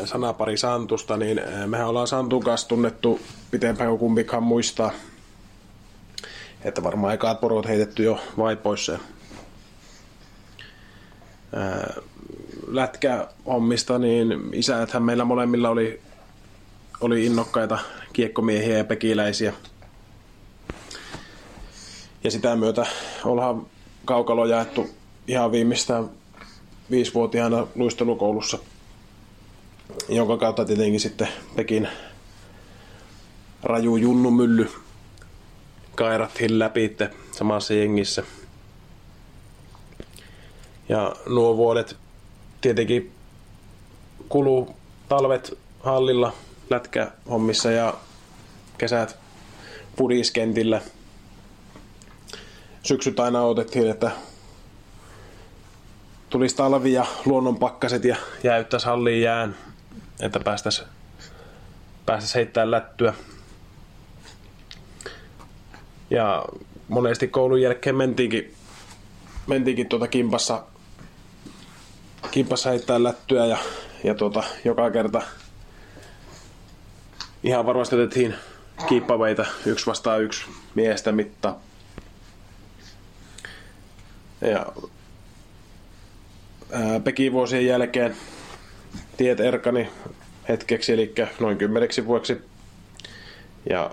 sanapari 0.05 0.57
Santusta, 0.57 1.17
niin 1.17 1.41
mehän 1.67 1.89
ollaan 1.89 2.07
Santun 2.07 2.45
kanssa 2.45 2.69
tunnettu 2.69 3.21
pitempään 3.51 3.89
kuin 3.89 3.99
kumpikaan 3.99 4.43
muistaa. 4.43 4.91
Että 6.65 6.83
varmaan 6.83 7.15
ekaat 7.15 7.41
porot 7.41 7.67
heitetty 7.67 8.03
jo 8.03 8.21
vaipoissa. 8.39 8.99
Lätkä 12.67 13.29
hommista, 13.47 13.99
niin 13.99 14.29
isäthän 14.53 15.03
meillä 15.03 15.25
molemmilla 15.25 15.69
oli, 15.69 16.01
oli 17.01 17.27
innokkaita 17.27 17.79
kiekkomiehiä 18.13 18.79
ja 18.79 18.85
pekiläisiä. 18.85 19.53
Ja 22.25 22.31
sitä 22.31 22.57
myötä 22.57 22.87
ollaan 23.25 23.67
kaukalo 24.05 24.47
jaettu 24.47 24.91
ihan 25.29 25.53
viimeistään 25.53 26.11
viisivuotiaana 26.91 27.67
luistelukoulussa, 27.75 28.59
jonka 30.09 30.37
kautta 30.37 30.65
tietenkin 30.65 31.01
sitten 31.01 31.29
Pekin 31.57 31.89
raju 33.63 33.97
junnumylly 33.97 34.71
kairattiin 35.95 36.59
läpi 36.59 36.97
samassa 37.33 37.75
jengissä. 37.75 38.23
Ja 40.89 41.17
nuo 41.27 41.57
vuodet 41.57 41.97
tietenkin 42.61 43.13
kuluu 44.29 44.77
talvet 45.09 45.59
hallilla 45.81 46.33
lätkähommissa 46.71 47.71
ja 47.71 47.95
kesät 48.79 49.17
pudiskentillä– 49.97 50.81
syksyt 52.89 53.21
aina 53.21 53.43
otettiin, 53.43 53.91
että 53.91 54.11
tulisi 56.31 56.57
talvi 56.57 56.93
ja 56.93 57.07
luonnonpakkaset 57.25 58.05
ja 58.05 58.17
jäyttäisi 58.43 58.87
halliin 58.87 59.23
jään, 59.23 59.57
että 60.21 60.41
päästäisiin 60.41 60.89
päästäisi 62.07 62.35
heittämään 62.35 62.71
lättyä. 62.71 63.15
Ja 66.11 66.45
monesti 66.89 67.29
koulun 67.29 67.63
jälkeen 67.63 67.97
mentiinkin, 67.97 68.55
mentiinkin 69.47 69.89
tuota 69.89 70.09
kimpassa, 70.09 70.65
kimpassa 72.31 72.71
heittää 72.71 73.03
lättyä 73.03 73.47
ja, 73.47 73.59
ja 74.05 74.15
tuota, 74.15 74.43
joka 74.65 74.91
kerta 74.91 75.23
ihan 77.43 77.67
varmasti 77.67 77.97
otettiin 77.97 78.35
kiippaveita 78.89 79.47
yksi 79.67 79.87
vastaan 79.87 80.23
yksi 80.23 80.45
miestä 80.75 81.13
mittaa. 81.13 81.61
Ja 84.41 84.67
Pekin 87.05 87.33
vuosien 87.33 87.67
jälkeen 87.67 88.17
tiet 89.17 89.41
erkani 89.41 89.89
hetkeksi, 90.49 90.93
eli 90.93 91.15
noin 91.41 91.59
kymmeneksi 91.59 92.07
vuoksi. 92.07 92.43
Ja 93.71 93.91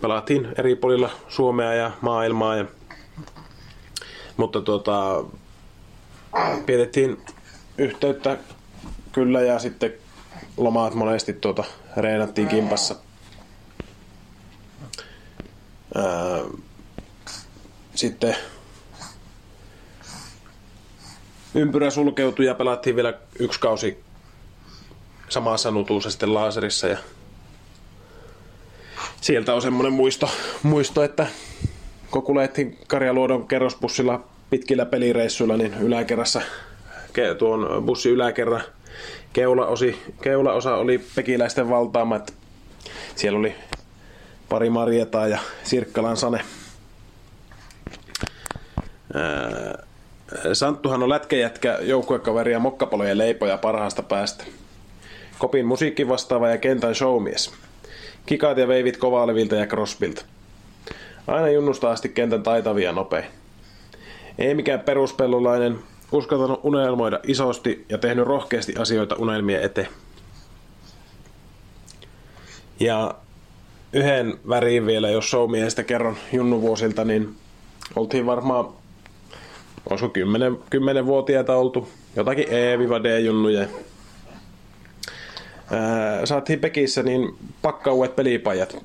pelattiin 0.00 0.48
eri 0.58 0.76
puolilla 0.76 1.10
Suomea 1.28 1.74
ja 1.74 1.90
maailmaa. 2.00 2.56
Ja, 2.56 2.64
mutta 4.36 4.60
tuota, 4.60 5.24
pidettiin 6.66 7.24
yhteyttä 7.78 8.38
kyllä 9.12 9.40
ja 9.40 9.58
sitten 9.58 9.92
lomaat 10.56 10.94
monesti 10.94 11.32
tuota, 11.32 11.64
reenattiin 11.96 12.48
kimpassa. 12.48 12.96
Ää, 15.94 16.40
sitten 17.94 18.36
ympyrä 21.54 21.90
sulkeutui 21.90 22.46
ja 22.46 22.54
pelattiin 22.54 22.96
vielä 22.96 23.14
yksi 23.38 23.60
kausi 23.60 24.04
samassa 25.28 25.70
nutuussa 25.70 26.10
sitten 26.10 26.34
laaserissa 26.34 26.86
ja 26.88 26.98
sieltä 29.20 29.54
on 29.54 29.62
semmoinen 29.62 29.92
muisto, 29.92 30.30
muisto 30.62 31.02
että 31.02 31.26
kun 32.10 32.22
kuljettiin 32.22 32.78
Karjaluodon 32.86 33.48
kerrosbussilla 33.48 34.24
pitkillä 34.50 34.86
pelireissuilla, 34.86 35.56
niin 35.56 35.74
yläkerrassa 35.74 36.42
tuon 37.38 37.84
bussin 37.86 38.12
yläkerran 38.12 38.62
keulaosi, 39.32 40.02
keulaosa 40.22 40.74
oli 40.76 41.04
pekiläisten 41.14 41.68
valtaama, 41.68 42.16
että 42.16 42.32
siellä 43.16 43.38
oli 43.38 43.54
pari 44.48 44.70
Marjetaa 44.70 45.28
ja 45.28 45.38
Sirkkalan 45.62 46.16
Sane 46.16 46.40
Santtuhan 50.52 51.02
on 51.02 51.08
lätkäjätkä, 51.08 51.78
joukkuekaveri 51.80 52.52
ja 52.52 52.58
mokkapalojen 52.58 53.18
leipoja 53.18 53.58
parhaasta 53.58 54.02
päästä. 54.02 54.44
Kopin 55.38 55.66
musiikki 55.66 56.08
vastaava 56.08 56.48
ja 56.48 56.58
kentän 56.58 56.94
showmies. 56.94 57.52
Kikaat 58.26 58.58
ja 58.58 58.68
veivit 58.68 58.96
kovaalevilta 58.96 59.54
ja 59.54 59.66
crossbilta. 59.66 60.24
Aina 61.26 61.48
junnusta 61.48 61.90
asti 61.90 62.08
kentän 62.08 62.42
taitavia 62.42 62.92
nopein. 62.92 63.24
Ei 64.38 64.54
mikään 64.54 64.80
peruspellulainen, 64.80 65.78
uskaltanut 66.12 66.60
unelmoida 66.62 67.20
isosti 67.26 67.86
ja 67.88 67.98
tehnyt 67.98 68.26
rohkeasti 68.26 68.74
asioita 68.78 69.14
unelmien 69.18 69.62
eteen. 69.62 69.88
Ja 72.80 73.14
yhden 73.92 74.38
väriin 74.48 74.86
vielä, 74.86 75.10
jos 75.10 75.30
showmiestä 75.30 75.82
kerron 75.82 76.16
junnuvuosilta, 76.32 77.04
niin 77.04 77.36
oltiin 77.96 78.26
varmaan 78.26 78.77
olisiko 79.90 80.08
10, 80.08 80.52
10-vuotiaita 80.52 81.56
oltu, 81.56 81.88
jotakin 82.16 82.46
E-D-junnuja. 82.48 83.66
saatiin 86.24 86.60
Pekissä 86.60 87.02
niin 87.02 87.36
pakkauet 87.62 88.16
pelipajat. 88.16 88.76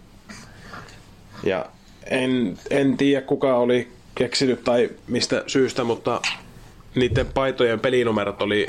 Ja 1.44 1.66
en, 2.06 2.58
en 2.70 2.98
tiedä 2.98 3.22
kuka 3.22 3.58
oli 3.58 3.88
keksinyt 4.16 4.64
tai 4.64 4.90
mistä 5.08 5.44
syystä, 5.48 5.84
mutta 5.84 6.22
niiden 6.96 7.26
paitojen 7.34 7.80
pelinumerot 7.80 8.42
oli 8.42 8.68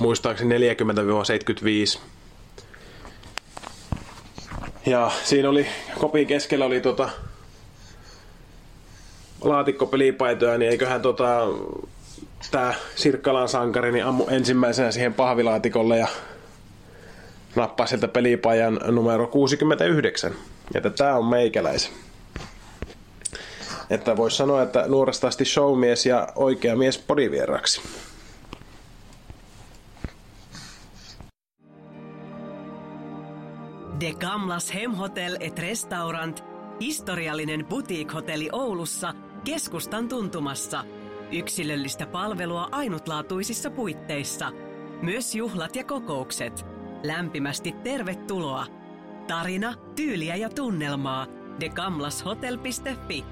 muistaakseni 0.00 0.54
40-75. 0.58 2.00
Ja 4.86 5.10
siinä 5.24 5.48
oli, 5.48 5.66
kopin 5.98 6.26
keskellä 6.26 6.64
oli 6.64 6.80
tota, 6.80 7.10
laatikko 9.44 9.86
pelipaitoja, 9.86 10.58
niin 10.58 10.70
eiköhän 10.70 11.02
tota, 11.02 11.46
tää 12.50 12.74
Sirkkalan 12.96 13.48
sankari 13.48 13.92
niin 13.92 14.04
ammu 14.04 14.26
ensimmäisenä 14.30 14.90
siihen 14.90 15.14
pahvilaatikolle 15.14 15.98
ja 15.98 16.06
nappaa 17.56 17.86
sieltä 17.86 18.08
pelipajan 18.08 18.80
numero 18.86 19.26
69. 19.26 20.32
Ja 20.74 20.80
tää 20.80 21.18
on 21.18 21.24
meikäläisen. 21.24 21.92
Että 23.90 24.16
voisi 24.16 24.36
sanoa, 24.36 24.62
että 24.62 24.84
nuoresta 24.88 25.28
asti 25.28 25.44
showmies 25.44 26.06
ja 26.06 26.28
oikea 26.36 26.76
mies 26.76 26.98
podivieraksi. 26.98 27.82
De 34.00 34.12
Gamlas 34.12 34.74
Hemhotel 34.74 35.36
et 35.40 35.58
Restaurant, 35.58 36.44
historiallinen 36.80 37.66
boutique-hotelli 37.66 38.48
Oulussa, 38.52 39.14
keskustan 39.44 40.08
tuntumassa. 40.08 40.84
Yksilöllistä 41.32 42.06
palvelua 42.06 42.68
ainutlaatuisissa 42.72 43.70
puitteissa. 43.70 44.52
Myös 45.02 45.34
juhlat 45.34 45.76
ja 45.76 45.84
kokoukset. 45.84 46.66
Lämpimästi 47.02 47.72
tervetuloa. 47.72 48.66
Tarina, 49.26 49.74
tyyliä 49.96 50.36
ja 50.36 50.48
tunnelmaa. 50.48 51.26
degamlashotel.fi 51.60 53.24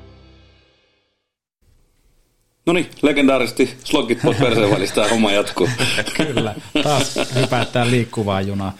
No 2.67 2.73
niin, 2.73 2.91
legendaarisesti 3.03 3.77
slogit 3.85 4.23
pois 4.23 4.37
perseen 4.37 4.71
välistä 4.71 5.09
homma 5.09 5.33
jatkuu. 5.33 5.69
Kyllä, 6.17 6.55
taas 6.83 7.19
hypätään 7.35 7.91
liikkuvaa 7.91 8.41
junaa. 8.41 8.73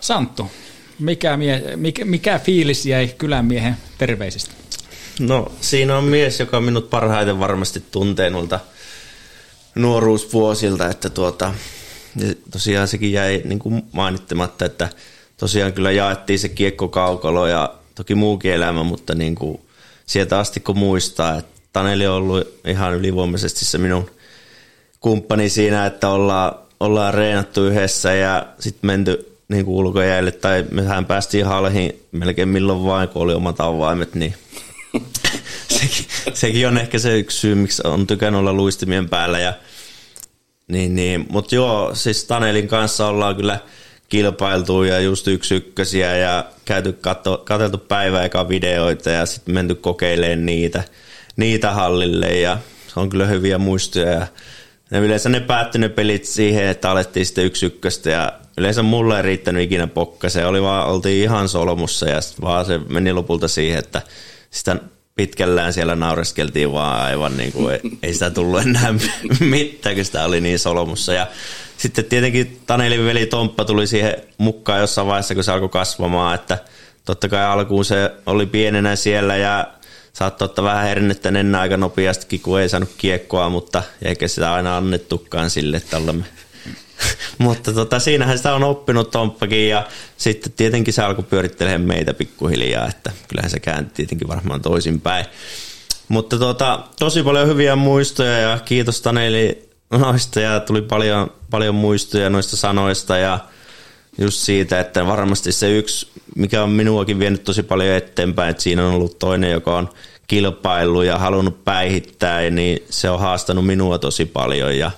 Santtu, 0.00 0.50
mikä, 0.98 1.36
mie, 1.36 1.76
mikä, 1.76 2.04
mikä 2.04 2.38
fiilis 2.38 2.86
jäi 2.86 3.08
kylänmiehen 3.18 3.76
terveisistä? 3.98 4.59
No 5.20 5.52
siinä 5.60 5.98
on 5.98 6.04
mies, 6.04 6.40
joka 6.40 6.60
minut 6.60 6.90
parhaiten 6.90 7.38
varmasti 7.38 7.84
tuntee 7.90 8.30
noilta 8.30 8.60
nuoruusvuosilta, 9.74 10.88
että 10.88 11.10
tuota, 11.10 11.54
tosiaan 12.50 12.88
sekin 12.88 13.12
jäi 13.12 13.42
niin 13.44 13.58
kuin 13.58 13.82
mainittamatta, 13.92 14.64
että 14.64 14.88
tosiaan 15.36 15.72
kyllä 15.72 15.90
jaettiin 15.90 16.38
se 16.38 16.48
kiekko 16.48 16.88
kaukalo 16.88 17.46
ja 17.46 17.74
toki 17.94 18.14
muukin 18.14 18.52
elämä, 18.52 18.82
mutta 18.82 19.14
niin 19.14 19.34
kuin 19.34 19.60
sieltä 20.06 20.38
asti 20.38 20.60
kun 20.60 20.78
muistaa, 20.78 21.38
että 21.38 21.60
Taneli 21.72 22.06
on 22.06 22.14
ollut 22.14 22.60
ihan 22.66 22.94
ylivoimaisesti 22.94 23.64
se 23.64 23.78
minun 23.78 24.10
kumppani 25.00 25.48
siinä, 25.48 25.86
että 25.86 26.08
ollaan, 26.08 26.54
ollaan 26.80 27.14
reenattu 27.14 27.66
yhdessä 27.66 28.14
ja 28.14 28.46
sitten 28.58 28.86
menty 28.86 29.36
niin 29.48 29.64
kuin 29.64 29.76
ulkojäille, 29.76 30.32
tai 30.32 30.64
mehän 30.70 31.06
päästiin 31.06 31.46
halhiin 31.46 32.02
melkein 32.12 32.48
milloin 32.48 32.84
vain, 32.84 33.08
kun 33.08 33.22
oli 33.22 33.34
omat 33.34 33.60
avaimet, 33.60 34.14
niin 34.14 34.34
sekin, 35.78 36.06
sekin, 36.34 36.68
on 36.68 36.78
ehkä 36.78 36.98
se 36.98 37.18
yksi 37.18 37.38
syy, 37.38 37.54
miksi 37.54 37.82
on 37.84 38.06
tykännyt 38.06 38.38
olla 38.38 38.52
luistimien 38.52 39.08
päällä. 39.08 39.38
Ja, 39.38 39.54
niin, 40.68 40.94
niin. 40.94 41.26
Mutta 41.30 41.54
joo, 41.54 41.94
siis 41.94 42.24
Tanelin 42.24 42.68
kanssa 42.68 43.06
ollaan 43.06 43.36
kyllä 43.36 43.58
kilpailtu 44.08 44.82
ja 44.82 45.00
just 45.00 45.28
yksi 45.28 45.54
ykkösiä 45.54 46.16
ja 46.16 46.44
käyty 46.64 46.92
katso, 46.92 47.42
katseltu 47.44 47.78
päivä 47.78 48.24
eka 48.24 48.48
videoita 48.48 49.10
ja 49.10 49.26
sitten 49.26 49.54
menty 49.54 49.74
kokeilemaan 49.74 50.46
niitä, 50.46 50.84
niitä 51.36 51.70
hallille 51.70 52.26
ja 52.26 52.58
se 52.94 53.00
on 53.00 53.10
kyllä 53.10 53.26
hyviä 53.26 53.58
muistoja 53.58 54.12
ja 54.12 54.26
ne 54.90 54.98
yleensä 54.98 55.28
ne 55.28 55.40
päättyi 55.40 55.80
ne 55.80 55.88
pelit 55.88 56.24
siihen, 56.24 56.66
että 56.66 56.90
alettiin 56.90 57.26
sitten 57.26 57.44
yksi 57.44 57.66
ykköstä 57.66 58.10
ja 58.10 58.32
yleensä 58.58 58.82
mulle 58.82 59.16
ei 59.16 59.22
riittänyt 59.22 59.62
ikinä 59.62 59.86
pokka. 59.86 60.28
Se 60.28 60.46
oli 60.46 60.62
vaan, 60.62 60.88
oltiin 60.88 61.22
ihan 61.22 61.48
solmussa 61.48 62.08
ja 62.08 62.20
vaan 62.40 62.64
se 62.64 62.78
meni 62.78 63.12
lopulta 63.12 63.48
siihen, 63.48 63.78
että 63.78 64.02
sitä 64.50 64.76
pitkällään 65.14 65.72
siellä 65.72 65.96
naureskeltiin 65.96 66.72
vaan 66.72 67.02
aivan 67.02 67.36
niin 67.36 67.52
kuin 67.52 67.80
ei, 68.02 68.12
sitä 68.12 68.30
tullut 68.30 68.60
enää 68.60 68.94
mitään, 69.40 69.94
kun 69.94 70.04
sitä 70.04 70.24
oli 70.24 70.40
niin 70.40 70.58
solmussa. 70.58 71.12
Ja 71.12 71.26
sitten 71.76 72.04
tietenkin 72.04 72.60
Tanelin 72.66 73.04
veli 73.04 73.26
Tomppa 73.26 73.64
tuli 73.64 73.86
siihen 73.86 74.16
mukaan 74.38 74.80
jossain 74.80 75.06
vaiheessa, 75.06 75.34
kun 75.34 75.44
se 75.44 75.52
alkoi 75.52 75.68
kasvamaan, 75.68 76.34
että 76.34 76.58
totta 77.04 77.28
kai 77.28 77.44
alkuun 77.44 77.84
se 77.84 78.10
oli 78.26 78.46
pienenä 78.46 78.96
siellä 78.96 79.36
ja 79.36 79.66
saattoi 80.12 80.46
ottaa 80.46 80.64
vähän 80.64 80.86
hernettä 80.86 81.28
ennen 81.28 81.54
aika 81.54 81.76
nopeastikin, 81.76 82.40
kun 82.40 82.60
ei 82.60 82.68
saanut 82.68 82.90
kiekkoa, 82.98 83.48
mutta 83.48 83.82
eikä 84.02 84.28
sitä 84.28 84.54
aina 84.54 84.76
annettukaan 84.76 85.50
sille, 85.50 85.76
että 85.76 85.96
olemme 85.96 86.24
mutta 87.38 87.72
tota, 87.72 87.98
siinähän 87.98 88.36
sitä 88.38 88.54
on 88.54 88.64
oppinut 88.64 89.10
Tomppakin 89.10 89.68
ja 89.68 89.86
sitten 90.16 90.52
tietenkin 90.52 90.94
se 90.94 91.02
alkoi 91.02 91.24
pyörittelemään 91.24 91.80
meitä 91.80 92.14
pikkuhiljaa, 92.14 92.88
että 92.88 93.12
kyllähän 93.28 93.50
se 93.50 93.60
käänti 93.60 93.94
tietenkin 93.94 94.28
varmaan 94.28 94.62
toisinpäin. 94.62 95.26
Mutta 96.08 96.38
tota, 96.38 96.84
tosi 96.98 97.22
paljon 97.22 97.48
hyviä 97.48 97.76
muistoja 97.76 98.38
ja 98.38 98.58
kiitos 98.64 99.00
Taneli 99.00 99.70
noista 99.90 100.40
ja 100.40 100.60
tuli 100.60 100.82
paljon, 100.82 101.32
paljon 101.50 101.74
muistoja 101.74 102.30
noista 102.30 102.56
sanoista 102.56 103.16
ja 103.16 103.38
just 104.18 104.38
siitä, 104.38 104.80
että 104.80 105.06
varmasti 105.06 105.52
se 105.52 105.78
yksi, 105.78 106.08
mikä 106.36 106.62
on 106.62 106.70
minuakin 106.70 107.18
vienyt 107.18 107.44
tosi 107.44 107.62
paljon 107.62 107.96
eteenpäin, 107.96 108.50
että 108.50 108.62
siinä 108.62 108.86
on 108.86 108.94
ollut 108.94 109.18
toinen, 109.18 109.50
joka 109.50 109.76
on 109.76 109.90
kilpailu 110.26 111.02
ja 111.02 111.18
halunnut 111.18 111.64
päihittää, 111.64 112.50
niin 112.50 112.84
se 112.90 113.10
on 113.10 113.20
haastanut 113.20 113.66
minua 113.66 113.98
tosi 113.98 114.24
paljon 114.24 114.78
ja, 114.78 114.90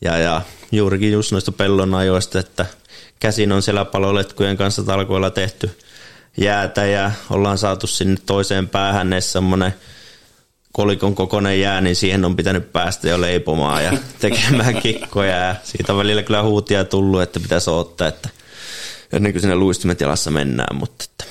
ja, 0.00 0.18
ja 0.18 0.40
juurikin 0.72 1.12
just 1.12 1.32
noista 1.32 1.52
pellon 1.52 1.94
ajoista, 1.94 2.38
että 2.38 2.66
käsin 3.20 3.52
on 3.52 3.62
siellä 3.62 3.84
paloletkujen 3.84 4.56
kanssa 4.56 4.82
talkoilla 4.82 5.30
tehty 5.30 5.78
jäätä 6.36 6.86
ja 6.86 7.10
ollaan 7.30 7.58
saatu 7.58 7.86
sinne 7.86 8.16
toiseen 8.26 8.68
päähän 8.68 9.10
ne 9.10 9.20
semmoinen 9.20 9.74
kolikon 10.72 11.14
kokoinen 11.14 11.60
jää, 11.60 11.80
niin 11.80 11.96
siihen 11.96 12.24
on 12.24 12.36
pitänyt 12.36 12.72
päästä 12.72 13.08
jo 13.08 13.20
leipomaan 13.20 13.84
ja 13.84 13.92
tekemään 14.20 14.82
kikkoja. 14.82 15.36
Ja 15.36 15.54
siitä 15.64 15.92
on 15.92 15.98
välillä 15.98 16.22
kyllä 16.22 16.42
huutia 16.42 16.84
tullut, 16.84 17.22
että 17.22 17.40
pitäisi 17.40 17.70
ottaa, 17.70 18.08
että 18.08 18.28
ennen 19.12 19.32
kuin 19.32 19.40
sinne 19.40 19.56
luistimet 19.56 20.00
jalassa 20.00 20.30
mennään, 20.30 20.76
mutta 20.76 21.04
että 21.04 21.24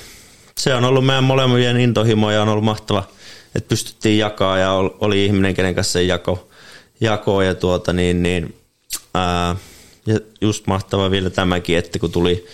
se 0.58 0.74
on 0.74 0.84
ollut 0.84 1.06
meidän 1.06 1.24
molemmien 1.24 1.80
intohimo 1.80 2.30
ja 2.30 2.42
on 2.42 2.48
ollut 2.48 2.64
mahtava, 2.64 3.08
että 3.54 3.68
pystyttiin 3.68 4.18
jakaa 4.18 4.58
ja 4.58 4.72
oli 4.74 5.24
ihminen, 5.24 5.54
kenen 5.54 5.74
kanssa 5.74 5.92
se 5.92 6.02
jako, 6.02 6.48
jako 7.00 7.42
ja 7.42 7.54
tuota 7.54 7.92
niin, 7.92 8.22
niin 8.22 8.54
Ää, 9.14 9.56
ja 10.06 10.20
just 10.40 10.66
mahtava 10.66 11.10
vielä 11.10 11.30
tämäkin, 11.30 11.78
että 11.78 11.98
kun 11.98 12.12
tuli, 12.12 12.46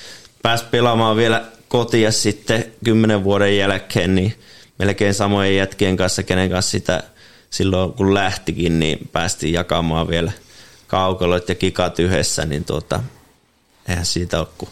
pääsi 0.43 0.65
pelaamaan 0.71 1.17
vielä 1.17 1.45
kotia 1.69 2.13
sitten 2.13 2.73
kymmenen 2.85 3.25
vuoden 3.25 3.57
jälkeen, 3.57 4.15
niin 4.15 4.35
melkein 4.79 5.15
samojen 5.15 5.57
jätkien 5.57 5.97
kanssa, 5.97 6.23
kenen 6.23 6.51
kanssa 6.51 6.71
sitä 6.71 7.03
silloin 7.51 7.93
kun 7.93 8.15
lähtikin, 8.15 8.79
niin 8.79 9.09
päästiin 9.13 9.53
jakamaan 9.53 10.09
vielä 10.09 10.33
kaukalot 10.87 11.49
ja 11.49 11.55
kikat 11.55 11.99
yhdessä, 11.99 12.45
niin 12.45 12.65
tuota, 12.65 13.01
eihän 13.89 14.07
siitä 14.07 14.39
ole 14.39 14.47
kuin 14.59 14.71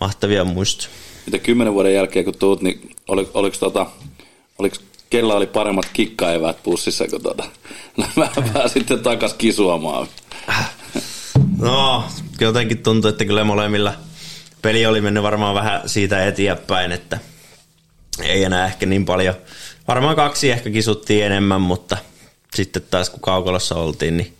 mahtavia 0.00 0.44
muistoja. 0.44 0.90
Mitä 1.26 1.38
kymmenen 1.38 1.74
vuoden 1.74 1.94
jälkeen 1.94 2.24
kun 2.24 2.38
tuut, 2.38 2.62
niin 2.62 2.90
oli, 3.08 3.28
oliko, 3.34 3.56
tota, 3.60 3.86
oliko 4.58 4.76
kella 5.10 5.34
oli 5.34 5.46
paremmat 5.46 5.86
kikkaeväät 5.92 6.62
pussissa, 6.62 7.08
kun 7.08 7.22
tuota, 7.22 7.44
pääsitte 8.52 8.96
takas 8.96 9.34
kisuamaan? 9.34 10.06
No, 11.58 12.04
jotenkin 12.40 12.82
tuntuu, 12.82 13.08
että 13.08 13.24
kyllä 13.24 13.44
molemmilla 13.44 13.94
peli 14.62 14.86
oli 14.86 15.00
mennyt 15.00 15.22
varmaan 15.22 15.54
vähän 15.54 15.88
siitä 15.88 16.26
eteenpäin, 16.26 16.92
että 16.92 17.18
ei 18.22 18.44
enää 18.44 18.66
ehkä 18.66 18.86
niin 18.86 19.04
paljon. 19.04 19.34
Varmaan 19.88 20.16
kaksi 20.16 20.50
ehkä 20.50 20.70
kisuttiin 20.70 21.24
enemmän, 21.24 21.60
mutta 21.60 21.96
sitten 22.54 22.82
taas 22.90 23.10
kun 23.10 23.20
kaukolossa 23.20 23.74
oltiin, 23.74 24.16
niin, 24.16 24.36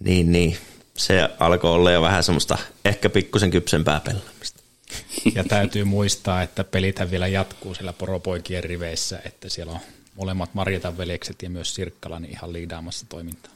niin, 0.00 0.32
niin 0.32 0.56
se 0.96 1.28
alkoi 1.38 1.70
olla 1.70 1.90
jo 1.90 2.02
vähän 2.02 2.24
semmoista 2.24 2.58
ehkä 2.84 3.10
pikkusen 3.10 3.50
kypsempää 3.50 4.00
pelaamista. 4.00 4.62
Ja 5.34 5.44
täytyy 5.44 5.84
muistaa, 5.84 6.42
että 6.42 6.64
pelithän 6.64 7.10
vielä 7.10 7.26
jatkuu 7.26 7.74
siellä 7.74 7.92
poropoikien 7.92 8.64
riveissä, 8.64 9.18
että 9.24 9.48
siellä 9.48 9.72
on 9.72 9.80
molemmat 10.16 10.54
Marjatan 10.54 10.98
veljekset 10.98 11.42
ja 11.42 11.50
myös 11.50 11.74
Sirkkala 11.74 12.20
niin 12.20 12.32
ihan 12.32 12.52
liidaamassa 12.52 13.06
toimintaa. 13.08 13.51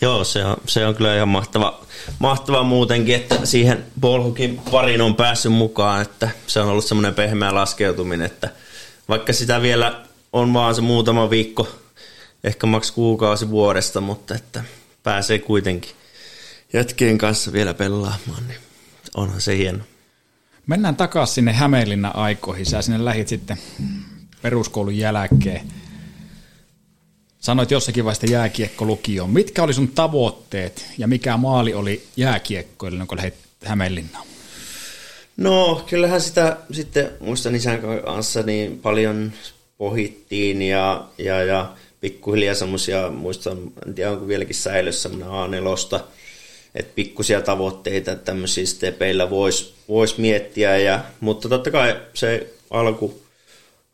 Joo, 0.00 0.24
se 0.24 0.44
on, 0.44 0.56
se 0.66 0.86
on 0.86 0.94
kyllä 0.94 1.16
ihan 1.16 1.28
mahtava, 1.28 1.80
mahtava 2.18 2.62
muutenkin, 2.62 3.14
että 3.14 3.46
siihen 3.46 3.84
Bolhukin 4.00 4.60
parin 4.70 5.00
on 5.00 5.16
päässyt 5.16 5.52
mukaan, 5.52 6.02
että 6.02 6.30
se 6.46 6.60
on 6.60 6.68
ollut 6.68 6.84
semmoinen 6.84 7.14
pehmeä 7.14 7.54
laskeutuminen, 7.54 8.26
että 8.26 8.50
vaikka 9.08 9.32
sitä 9.32 9.62
vielä 9.62 10.04
on 10.32 10.52
vaan 10.52 10.74
se 10.74 10.80
muutama 10.80 11.30
viikko, 11.30 11.68
ehkä 12.44 12.66
maks 12.66 12.90
kuukausi 12.90 13.50
vuodesta, 13.50 14.00
mutta 14.00 14.34
että 14.34 14.64
pääsee 15.02 15.38
kuitenkin 15.38 15.90
jätkien 16.72 17.18
kanssa 17.18 17.52
vielä 17.52 17.74
pelaamaan, 17.74 18.48
niin 18.48 18.60
onhan 19.14 19.40
se 19.40 19.56
hieno. 19.56 19.84
Mennään 20.66 20.96
takaisin 20.96 21.34
sinne 21.34 21.52
Hämeenlinnan 21.52 22.16
aikoihin. 22.16 22.66
Sä 22.66 22.82
sinne 22.82 23.04
lähit 23.04 23.28
sitten 23.28 23.58
peruskoulun 24.42 24.96
jälkeen. 24.96 25.66
Sanoit 27.40 27.70
jossakin 27.70 28.04
vaiheessa 28.04 28.26
jääkiekko 28.26 28.84
lukioon. 28.84 29.30
Mitkä 29.30 29.62
oli 29.62 29.74
sun 29.74 29.88
tavoitteet 29.88 30.86
ja 30.98 31.06
mikä 31.06 31.36
maali 31.36 31.74
oli 31.74 32.02
jääkiekkoille, 32.16 33.06
kun 33.06 33.18
lähdit 33.18 33.34
Hämeenlinnaan? 33.64 34.26
No, 35.36 35.84
kyllähän 35.88 36.20
sitä 36.20 36.56
sitten 36.72 37.10
muistan 37.20 37.54
isän 37.54 37.80
kanssa 38.04 38.42
niin 38.42 38.78
paljon 38.78 39.32
pohittiin 39.78 40.62
ja, 40.62 41.04
ja, 41.18 41.42
ja 41.42 41.72
pikkuhiljaa 42.00 42.54
semmoisia, 42.54 43.10
muistan, 43.10 43.58
en 43.86 43.94
tiedä 43.94 44.10
onko 44.10 44.26
vieläkin 44.28 44.54
säilössä 44.54 45.08
semmoinen 45.08 45.62
A4, 45.64 46.00
että 46.74 46.92
pikkusia 46.94 47.40
tavoitteita 47.40 48.14
tämmöisiä 48.14 48.66
stepeillä 48.66 49.30
voisi 49.30 49.74
vois 49.88 50.18
miettiä, 50.18 50.78
ja, 50.78 51.04
mutta 51.20 51.48
totta 51.48 51.70
kai 51.70 52.00
se 52.14 52.54
alku, 52.70 53.22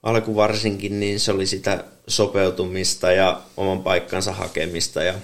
alku 0.02 0.36
varsinkin, 0.36 1.00
niin 1.00 1.20
se 1.20 1.32
oli 1.32 1.46
sitä 1.46 1.84
sopeutumista 2.08 3.12
ja 3.12 3.40
oman 3.56 3.82
paikkansa 3.82 4.32
hakemista. 4.32 5.02
Ja, 5.02 5.14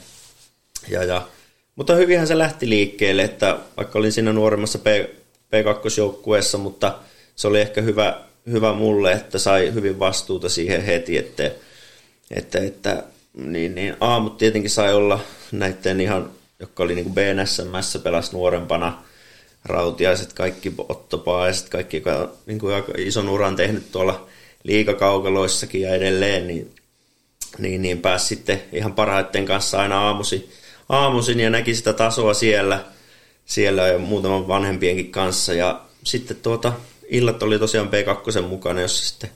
ja, 0.89 1.05
ja, 1.05 1.29
mutta 1.77 1.95
hyvinhän 1.95 2.27
se 2.27 2.39
lähti 2.39 2.69
liikkeelle, 2.69 3.23
että 3.23 3.59
vaikka 3.77 3.99
olin 3.99 4.13
siinä 4.13 4.33
nuoremmassa 4.33 4.79
P, 4.79 4.87
P2-joukkueessa, 5.27 6.59
mutta 6.59 6.99
se 7.37 7.49
oli 7.49 7.61
ehkä 7.61 7.81
hyvä, 7.81 8.21
hyvä 8.51 8.73
mulle, 8.73 9.13
että 9.13 9.39
sai 9.39 9.75
hyvin 9.75 9.99
vastuuta 9.99 10.49
siihen 10.49 10.85
heti, 10.85 11.19
että, 11.19 11.51
että, 12.31 12.59
että 12.59 13.03
niin, 13.35 13.75
niin 13.75 13.97
aamut 14.01 14.39
tietenkin 14.39 14.71
sai 14.71 14.95
olla 14.95 15.21
näiden 15.53 16.01
ihan, 16.01 16.31
jotka 16.61 16.83
oli 16.83 16.95
niin 16.95 17.05
kuin 17.05 17.15
BNSMssä 17.15 17.99
pelas 17.99 18.33
nuorempana, 18.33 19.03
rautiaiset, 19.65 20.33
kaikki 20.33 20.73
ottopaiset, 20.89 21.69
kaikki, 21.69 21.97
joka 21.97 22.33
niin 22.47 22.59
kuin 22.59 22.85
ison 22.97 23.29
uran 23.29 23.57
tehnyt 23.57 23.93
tuolla 23.93 24.27
liikakaukaloissakin 24.65 25.81
ja 25.81 25.95
edelleen, 25.95 26.47
niin, 26.47 26.75
niin, 27.59 27.83
niin 27.83 27.99
pääsi 27.99 28.27
sitten 28.27 28.63
ihan 28.73 28.95
parhaiten 28.95 29.47
kanssa 29.47 29.81
aina 29.81 30.01
aamusi, 30.01 30.51
aamuisin 30.89 31.41
ja 31.41 31.51
näki 31.51 31.75
sitä 31.75 31.93
tasoa 31.93 32.35
siellä, 32.35 32.85
siellä 33.47 33.89
ja 33.89 33.99
muutaman 33.99 34.49
vanhempienkin 34.49 35.11
kanssa. 35.11 35.55
Ja 35.55 35.81
sitten 36.05 36.37
tuota, 36.37 36.73
illat 37.09 37.43
oli 37.43 37.59
tosiaan 37.59 37.89
P2 37.89 38.43
mukana, 38.43 38.81
jossa 38.81 39.09
sitten, 39.09 39.31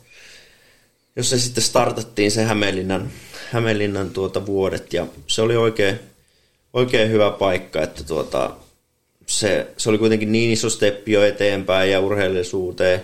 jossa 1.17 1.39
sitten 1.39 1.65
startattiin 1.65 2.31
se 2.31 2.43
Hämeenlinnan, 2.43 3.11
Hämeenlinnan 3.51 4.11
tuota 4.11 4.47
vuodet 4.47 4.93
ja 4.93 5.07
se 5.27 5.43
oli 5.43 5.57
oikein, 5.57 6.01
oikein 6.73 7.11
hyvä 7.11 7.31
paikka, 7.31 7.83
että 7.83 8.05
tuota, 8.05 8.57
se, 9.27 9.67
se 9.77 9.89
oli 9.89 9.99
kuitenkin 9.99 10.33
niin 10.33 10.51
iso 10.51 10.71
steppi 10.71 11.13
jo 11.13 11.25
eteenpäin 11.25 11.91
ja 11.91 12.01
urheilullisuuteen 12.01 13.03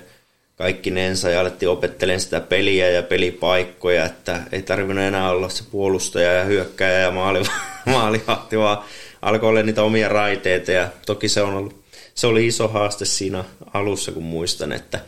kaikkinensa 0.63 1.31
ja 1.31 1.41
alettiin 1.41 1.69
opettelemaan 1.69 2.21
sitä 2.21 2.41
peliä 2.41 2.91
ja 2.91 3.03
pelipaikkoja, 3.03 4.05
että 4.05 4.41
ei 4.53 4.63
tarvinnut 4.63 5.05
enää 5.05 5.31
olla 5.31 5.49
se 5.49 5.65
puolustaja 5.71 6.33
ja 6.33 6.45
hyökkäjä 6.45 6.99
ja 6.99 7.11
maali, 7.11 7.43
maalivahti, 7.87 8.59
vaan 8.59 8.85
alkoi 9.23 9.49
olla 9.49 9.63
niitä 9.63 9.83
omia 9.83 10.09
raiteita. 10.09 10.73
Ja 10.73 10.89
toki 11.07 11.29
se, 11.29 11.43
on 11.43 11.55
ollut, 11.55 11.85
se 12.15 12.27
oli 12.27 12.47
iso 12.47 12.69
haaste 12.69 13.05
siinä 13.05 13.45
alussa, 13.75 14.13
kun 14.13 14.23
muistan, 14.23 14.73
että 14.73 15.01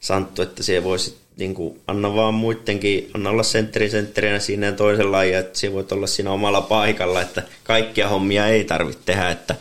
Santtu, 0.00 0.42
että 0.42 0.62
se 0.62 0.84
voisi 0.84 1.16
niin 1.36 1.54
kuin, 1.54 1.80
anna 1.86 2.14
vaan 2.14 2.34
muidenkin, 2.34 3.10
anna 3.14 3.30
olla 3.30 3.42
sentteri 3.42 3.90
sentterinä 3.90 4.38
siinä 4.38 4.66
ja 4.66 4.72
toisella 4.72 5.24
ja 5.24 5.38
että 5.38 5.58
se 5.58 5.72
voit 5.72 5.92
olla 5.92 6.06
siinä 6.06 6.30
omalla 6.30 6.60
paikalla, 6.60 7.22
että 7.22 7.42
kaikkia 7.64 8.08
hommia 8.08 8.46
ei 8.46 8.64
tarvitse 8.64 9.00
tehdä, 9.04 9.30
että 9.30 9.54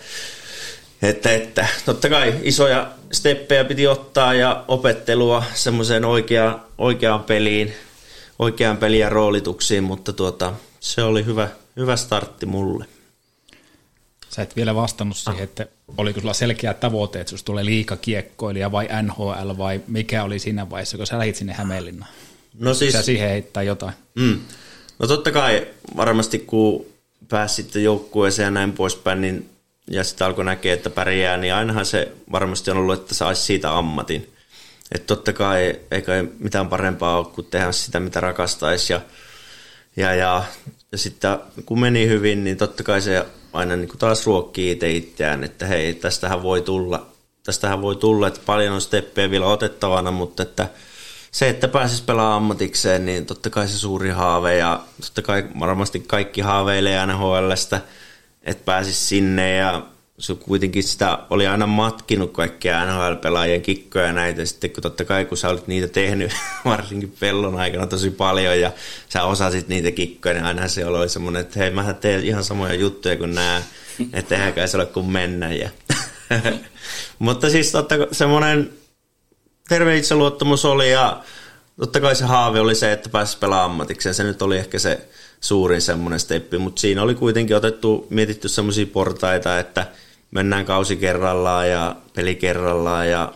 että, 1.02 1.34
että 1.34 1.68
totta 1.86 2.10
kai 2.10 2.34
isoja 2.42 2.92
steppejä 3.12 3.64
piti 3.64 3.88
ottaa 3.88 4.34
ja 4.34 4.66
opettelua 4.68 5.44
semmoiseen 5.54 6.06
oikeaan, 6.06 6.62
oikeaan 6.78 7.24
peliin, 7.24 7.74
oikeaan 8.40 8.78
peliin 8.78 9.02
ja 9.02 9.10
roolituksiin, 9.10 9.84
mutta 9.84 10.14
tuota, 10.14 10.54
se 10.80 11.04
oli 11.04 11.26
hyvä, 11.26 11.48
hyvä 11.76 11.96
startti 11.96 12.46
mulle. 12.46 12.86
Sä 14.30 14.42
et 14.42 14.56
vielä 14.56 14.76
vastannut 14.76 15.18
siihen, 15.18 15.44
että 15.44 15.66
oliko 15.98 16.20
sulla 16.20 16.34
selkeä 16.34 16.74
tavoite, 16.74 17.20
että 17.20 17.30
susta 17.30 17.46
tulee 17.46 17.66
liikakiekkoilija 17.66 18.72
vai 18.72 18.88
NHL 19.04 19.58
vai 19.58 19.82
mikä 19.88 20.24
oli 20.24 20.40
siinä 20.40 20.70
vaiheessa, 20.70 20.98
kun 20.98 21.08
sä 21.08 21.18
lähit 21.18 21.36
sinne 21.36 21.54
Hämeenlinnaan? 21.54 22.12
No 22.60 22.74
siis... 22.74 22.94
Sä 22.94 23.02
siihen 23.02 23.30
heittää 23.30 23.64
jotain. 23.64 23.94
Mm. 24.16 24.40
No 25.00 25.08
totta 25.08 25.32
kai 25.32 25.68
varmasti 25.96 26.40
kun 26.40 26.86
pääsit 27.30 27.76
joukkueeseen 27.76 28.46
ja 28.46 28.52
näin 28.52 28.72
poispäin, 28.72 29.22
niin 29.22 29.50
ja 29.90 30.04
sitten 30.04 30.28
alkoi 30.28 30.46
näkeä, 30.46 30.74
että 30.74 30.90
pärjää, 30.90 31.38
niin 31.38 31.54
ainahan 31.54 31.86
se 31.86 32.12
varmasti 32.32 32.72
on 32.72 32.78
ollut, 32.78 33.00
että 33.00 33.16
saisi 33.16 33.42
siitä 33.42 33.78
ammatin. 33.78 34.34
Että 34.92 35.08
totta 35.08 35.34
kai 35.34 35.80
eikä 35.92 36.12
mitään 36.40 36.70
parempaa 36.70 37.18
ole 37.18 37.26
kuin 37.26 37.48
tehdä 37.52 37.72
sitä, 37.72 38.00
mitä 38.00 38.20
rakastaisi. 38.20 38.94
Ja, 38.94 39.02
ja, 39.96 40.16
ja, 40.16 40.44
ja 40.92 40.98
sitten 40.98 41.38
kun 41.66 41.80
meni 41.80 42.08
hyvin, 42.08 42.44
niin 42.44 42.58
totta 42.58 42.84
kai 42.84 43.02
se 43.02 43.26
aina 43.54 43.76
niin 43.76 43.88
kuin 43.88 44.00
taas 44.00 44.26
ruokkii 44.26 44.72
itse 44.72 44.92
itseään, 44.92 45.44
että 45.44 45.66
hei, 45.66 45.94
tästähän 45.94 46.44
voi 46.44 46.62
tulla, 46.62 47.06
tästähän 47.44 47.82
voi 47.82 47.96
tulla, 47.96 48.28
että 48.28 48.40
paljon 48.46 48.74
on 48.74 48.82
steppejä 48.82 49.32
vielä 49.32 49.46
otettavana, 49.46 50.12
mutta 50.12 50.44
että 50.44 50.68
se, 51.32 51.50
että 51.50 51.68
pääsisi 51.68 52.04
pelaamaan 52.04 52.38
ammatikseen, 52.38 53.06
niin 53.06 53.26
totta 53.26 53.50
kai 53.50 53.68
se 53.68 53.78
suuri 53.78 54.10
haave 54.10 54.58
ja 54.58 54.84
totta 55.02 55.22
kai 55.22 55.46
varmasti 55.60 56.00
kaikki 56.00 56.42
haaveilee 56.42 57.06
NHLstä– 57.06 57.82
että 58.44 58.66
pääsisi 58.66 59.06
sinne 59.06 59.56
ja 59.56 59.86
se 60.20 60.36
kuitenkin 60.36 60.84
sitä 60.84 61.20
oli 61.30 61.48
aina 61.48 61.68
matkinut 61.68 62.32
kaikkia 62.32 62.86
NHL-pelaajien 62.86 63.62
kikkoja 63.62 64.06
ja 64.06 64.14
näitä. 64.14 64.46
Sitten 64.46 64.70
kun 64.70 64.84
totta 64.84 65.06
kai 65.06 65.26
kun 65.26 65.38
sä 65.38 65.50
olit 65.50 65.68
niitä 65.68 65.88
tehnyt 65.88 66.32
varsinkin 66.66 67.14
pellon 67.20 67.56
aikana 67.56 67.88
tosi 67.88 68.10
paljon 68.10 68.60
ja 68.60 68.72
sä 69.10 69.24
osasit 69.24 69.68
niitä 69.68 69.92
kikkoja, 69.92 70.34
niin 70.34 70.46
aina 70.46 70.68
se 70.68 70.86
oli 70.86 71.10
semmoinen, 71.10 71.42
että 71.42 71.60
hei 71.60 71.72
mähän 71.72 71.96
teen 71.96 72.26
ihan 72.26 72.44
samoja 72.44 72.74
juttuja 72.74 73.18
kuin 73.18 73.36
nämä, 73.36 73.62
että 74.14 74.36
eihän 74.36 74.54
kai 74.54 74.68
se 74.68 74.78
ole 74.78 74.86
kuin 74.86 75.06
mennä. 75.06 75.54
Ja 75.54 75.70
Mutta 77.20 77.50
siis 77.50 77.72
totta 77.72 77.96
semmoinen 78.12 78.70
terve 79.70 79.98
itseluottamus 79.98 80.66
oli 80.66 80.92
ja 80.92 81.24
totta 81.80 82.02
kai 82.02 82.16
se 82.16 82.26
haave 82.26 82.60
oli 82.60 82.76
se, 82.76 82.92
että 82.92 83.10
pääsisi 83.10 83.38
pelaamaan 83.38 83.72
ammatikseen. 83.72 84.16
Se 84.16 84.24
nyt 84.24 84.42
oli 84.42 84.58
ehkä 84.58 84.80
se 84.80 85.08
suurin 85.42 85.82
semmoinen 85.82 86.20
steppi, 86.20 86.58
mutta 86.58 86.82
siinä 86.82 87.02
oli 87.02 87.16
kuitenkin 87.16 87.56
otettu, 87.56 88.08
mietitty 88.10 88.50
semmoisia 88.50 88.86
portaita, 88.86 89.60
että 89.60 89.88
mennään 90.32 90.66
kausi 90.66 90.96
kerrallaan 90.96 91.70
ja 91.70 91.96
peli 92.16 92.36
kerrallaan 92.36 93.10
ja 93.10 93.34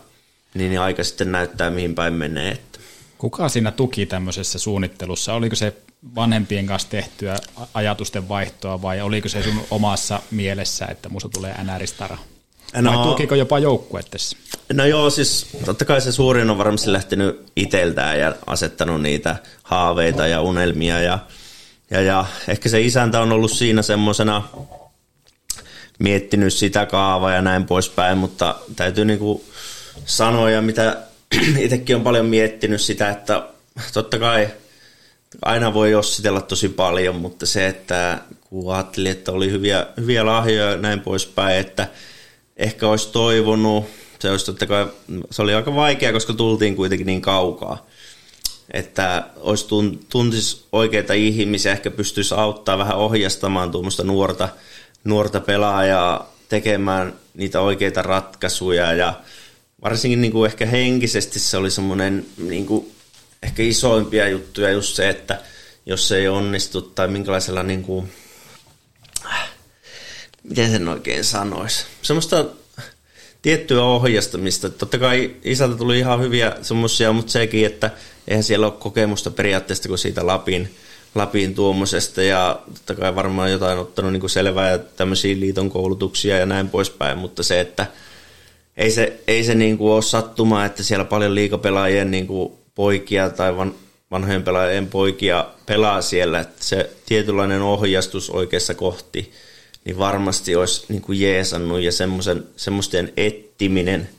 niin, 0.54 0.70
niin 0.70 0.82
aika 0.82 1.04
sitten 1.04 1.32
näyttää 1.32 1.70
mihin 1.70 1.96
päin 1.96 2.14
menee. 2.14 2.58
Kuka 3.18 3.50
siinä 3.50 3.72
tuki 3.72 4.06
tämmöisessä 4.06 4.60
suunnittelussa? 4.60 5.34
Oliko 5.34 5.56
se 5.56 5.74
vanhempien 6.16 6.66
kanssa 6.66 6.90
tehtyä 6.90 7.38
ajatusten 7.74 8.30
vaihtoa 8.30 8.82
vai 8.82 9.02
oliko 9.02 9.30
se 9.30 9.44
sun 9.44 9.62
omassa 9.72 10.22
mielessä, 10.32 10.86
että 10.86 11.10
musta 11.10 11.30
tulee 11.30 11.56
NR-stara? 11.64 12.18
No, 12.82 12.92
vai 12.92 13.08
tukiko 13.08 13.36
jopa 13.36 13.60
joukkuettessa? 13.60 14.38
No 14.74 14.86
joo, 14.86 15.10
siis 15.10 15.48
totta 15.66 15.86
kai 15.86 16.02
se 16.02 16.12
suurin 16.12 16.50
on 16.50 16.58
varmasti 16.58 16.92
lähtenyt 16.92 17.46
iteltään 17.56 18.20
ja 18.20 18.36
asettanut 18.48 19.02
niitä 19.02 19.36
haaveita 19.64 20.28
ja 20.28 20.42
unelmia 20.42 21.02
ja 21.02 21.20
ja, 21.94 22.02
ja 22.02 22.26
ehkä 22.48 22.70
se 22.70 22.82
isäntä 22.82 23.22
on 23.22 23.32
ollut 23.32 23.52
siinä 23.52 23.82
semmoisena 23.82 24.44
miettinyt 26.00 26.54
sitä 26.54 26.86
kaavaa 26.86 27.32
ja 27.32 27.42
näin 27.42 27.66
poispäin, 27.66 28.18
mutta 28.18 28.56
täytyy 28.76 29.06
niinku 29.06 29.46
sanoa, 30.06 30.50
ja 30.50 30.62
mitä 30.62 30.98
itsekin 31.60 31.96
on 31.96 32.04
paljon 32.04 32.26
miettinyt 32.26 32.82
sitä, 32.82 33.10
että 33.10 33.48
totta 33.94 34.20
kai 34.20 34.48
aina 35.42 35.74
voi 35.74 35.92
jossitella 35.92 36.42
tosi 36.42 36.70
paljon, 36.70 37.16
mutta 37.16 37.46
se, 37.46 37.68
että 37.68 38.20
kun 38.42 38.74
ajattelin, 38.74 39.12
että 39.12 39.32
oli 39.32 39.52
hyviä, 39.52 39.88
hyviä 39.98 40.26
lahjoja 40.26 40.72
ja 40.72 40.78
näin 40.78 41.00
poispäin, 41.00 41.60
että 41.60 41.88
ehkä 42.58 42.88
olisi 42.88 43.12
toivonut, 43.12 43.86
se, 44.20 44.32
olisi 44.32 44.46
totta 44.46 44.66
kai, 44.66 44.88
se 45.32 45.42
oli 45.42 45.54
aika 45.54 45.76
vaikea, 45.76 46.14
koska 46.14 46.34
tultiin 46.34 46.76
kuitenkin 46.76 47.08
niin 47.08 47.22
kaukaa 47.22 47.86
että 48.74 49.24
olisi 49.36 49.66
tuntis 50.10 50.68
oikeita 50.72 51.14
ihmisiä, 51.14 51.72
ehkä 51.72 51.92
pystyisi 51.92 52.34
auttaa 52.34 52.78
vähän 52.78 52.98
ohjastamaan 52.98 53.72
tuommoista 53.72 54.04
nuorta, 54.04 54.50
nuorta 55.04 55.40
pelaajaa 55.40 56.34
tekemään 56.50 57.14
niitä 57.34 57.62
oikeita 57.62 58.02
ratkaisuja 58.02 58.94
ja 58.94 59.14
varsinkin 59.84 60.22
niin 60.22 60.32
kuin 60.32 60.52
ehkä 60.52 60.66
henkisesti 60.66 61.40
se 61.40 61.58
oli 61.58 61.72
semmoinen 61.72 62.26
niin 62.38 62.66
kuin 62.66 62.92
ehkä 63.44 63.64
isoimpia 63.64 64.30
juttuja 64.30 64.72
just 64.72 64.96
se, 64.96 65.10
että 65.10 65.40
jos 65.86 66.08
se 66.08 66.18
ei 66.18 66.28
onnistu 66.28 66.82
tai 66.82 67.08
minkälaisella 67.08 67.64
niin 67.64 67.84
kuin, 67.84 68.12
miten 70.44 70.72
sen 70.72 70.88
oikein 70.88 71.24
sanoisi, 71.24 71.86
semmoista 72.02 72.46
tiettyä 73.42 73.84
ohjastamista. 73.84 74.70
Totta 74.70 74.98
kai 74.98 75.36
isältä 75.44 75.78
tuli 75.78 76.00
ihan 76.00 76.22
hyviä 76.22 76.56
semmoisia, 76.62 77.14
mutta 77.14 77.32
sekin, 77.32 77.66
että 77.66 77.92
eihän 78.28 78.44
siellä 78.44 78.66
ole 78.66 78.74
kokemusta 78.80 79.32
periaatteesta 79.32 79.88
kuin 79.88 79.98
siitä 79.98 80.28
Lapin, 80.28 80.76
Lapin 81.16 81.56
tuommoisesta. 81.56 82.24
Ja 82.24 82.60
totta 82.66 82.96
kai 82.96 83.16
varmaan 83.16 83.52
jotain 83.52 83.80
ottanut 83.80 84.12
niin 84.12 84.20
kuin 84.20 84.30
selvää 84.30 84.72
ja 84.72 84.78
tämmöisiä 84.78 85.40
liiton 85.40 85.70
koulutuksia 85.70 86.38
ja 86.38 86.46
näin 86.46 86.70
poispäin, 86.70 87.18
mutta 87.18 87.44
se, 87.44 87.60
että 87.60 87.88
ei 88.78 88.92
se, 88.92 89.20
ei 89.28 89.44
se 89.44 89.56
niin 89.56 89.78
kuin 89.78 89.92
ole 89.92 90.02
sattumaa, 90.02 90.66
että 90.66 90.84
siellä 90.84 91.06
paljon 91.06 91.36
liikapelaajien 91.36 92.12
niin 92.12 92.28
kuin 92.28 92.54
poikia 92.76 93.30
tai 93.30 93.58
van, 93.58 93.76
vanhojen 94.12 94.44
pelaajien 94.44 94.88
poikia 94.88 95.48
pelaa 95.66 96.02
siellä, 96.02 96.40
että 96.40 96.64
se 96.64 96.90
tietynlainen 97.06 97.62
ohjastus 97.62 98.30
oikeassa 98.30 98.74
kohti, 98.74 99.32
niin 99.86 99.98
varmasti 99.98 100.56
olisi 100.56 100.86
niin 100.90 101.02
kuin 101.02 101.20
jeesannut 101.20 101.82
ja 101.82 101.92
semmoisen, 101.92 102.44
semmoisten 102.56 103.14
ettiminen, 103.18 104.10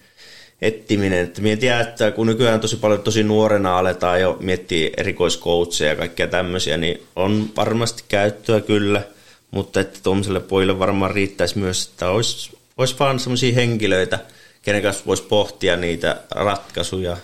ettiminen, 0.64 1.18
että 1.18 1.42
mietin, 1.42 1.72
että 1.72 2.10
kun 2.10 2.26
nykyään 2.26 2.60
tosi 2.60 2.76
paljon 2.76 3.02
tosi 3.02 3.22
nuorena 3.22 3.78
aletaan 3.78 4.20
jo 4.20 4.36
miettiä 4.40 4.90
erikoiskoutseja 4.96 5.90
ja 5.90 5.96
kaikkea 5.96 6.26
tämmöisiä, 6.26 6.76
niin 6.76 7.02
on 7.16 7.50
varmasti 7.56 8.04
käyttöä 8.08 8.60
kyllä, 8.60 9.02
mutta 9.50 9.80
että 9.80 9.98
tuollaiselle 10.02 10.40
pojille 10.40 10.78
varmaan 10.78 11.10
riittäisi 11.10 11.58
myös, 11.58 11.86
että 11.86 12.08
olisi, 12.10 12.56
olisi 12.76 12.96
vaan 12.98 13.20
semmoisia 13.20 13.54
henkilöitä, 13.54 14.18
kenen 14.62 14.82
kanssa 14.82 15.06
voisi 15.06 15.22
pohtia 15.22 15.76
niitä 15.76 16.20
ratkaisuja, 16.30 17.16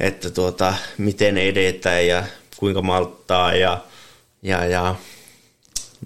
että 0.00 0.30
tuota, 0.30 0.74
miten 0.98 1.38
edetään 1.38 2.06
ja 2.06 2.24
kuinka 2.56 2.82
malttaa 2.82 3.54
ja, 3.54 3.78
ja, 4.42 4.64
ja 4.64 4.94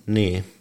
niin. 0.07 0.52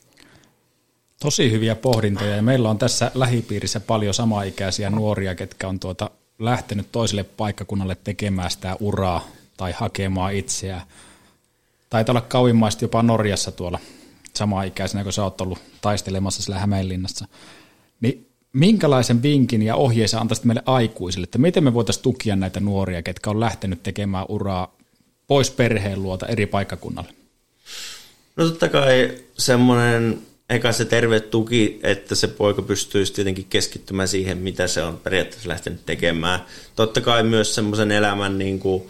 Tosi 1.21 1.51
hyviä 1.51 1.75
pohdintoja 1.75 2.35
ja 2.35 2.41
meillä 2.41 2.69
on 2.69 2.77
tässä 2.77 3.11
lähipiirissä 3.13 3.79
paljon 3.79 4.13
samaikäisiä 4.13 4.89
nuoria, 4.89 5.35
ketkä 5.35 5.67
on 5.67 5.79
tuota 5.79 6.09
lähtenyt 6.39 6.91
toiselle 6.91 7.23
paikkakunnalle 7.23 7.97
tekemään 8.03 8.51
sitä 8.51 8.77
uraa 8.79 9.27
tai 9.57 9.71
hakemaan 9.71 10.33
itseään. 10.33 10.81
Taitaa 11.89 12.13
olla 12.13 12.21
kauimmaisesti 12.21 12.85
jopa 12.85 13.03
Norjassa 13.03 13.51
tuolla 13.51 13.79
samaikäisenä, 14.33 15.03
kun 15.03 15.13
sä 15.13 15.23
oot 15.23 15.41
ollut 15.41 15.59
taistelemassa 15.81 16.43
sillä 16.43 16.59
Hämeenlinnassa. 16.59 17.27
Niin 18.01 18.27
minkälaisen 18.53 19.23
vinkin 19.23 19.61
ja 19.61 19.75
ohjeisen 19.75 20.19
antaisit 20.19 20.45
meille 20.45 20.63
aikuisille, 20.65 21.23
että 21.23 21.37
miten 21.37 21.63
me 21.63 21.73
voitaisiin 21.73 22.03
tukia 22.03 22.35
näitä 22.35 22.59
nuoria, 22.59 23.01
ketkä 23.01 23.29
on 23.29 23.39
lähtenyt 23.39 23.83
tekemään 23.83 24.25
uraa 24.29 24.75
pois 25.27 25.51
perheen 25.51 26.03
luota 26.03 26.25
eri 26.25 26.45
paikkakunnalle? 26.45 27.13
No 28.35 28.45
totta 28.45 28.69
kai 28.69 29.17
semmoinen, 29.37 30.21
eka 30.51 30.71
se 30.71 30.85
terve 30.85 31.19
tuki, 31.19 31.79
että 31.83 32.15
se 32.15 32.27
poika 32.27 32.61
pystyisi 32.61 33.13
tietenkin 33.13 33.45
keskittymään 33.49 34.07
siihen, 34.07 34.37
mitä 34.37 34.67
se 34.67 34.83
on 34.83 34.97
periaatteessa 34.97 35.49
lähtenyt 35.49 35.85
tekemään. 35.85 36.39
Totta 36.75 37.01
kai 37.01 37.23
myös 37.23 37.55
semmoisen 37.55 37.91
elämän 37.91 38.37
niin 38.37 38.59
kuin 38.59 38.87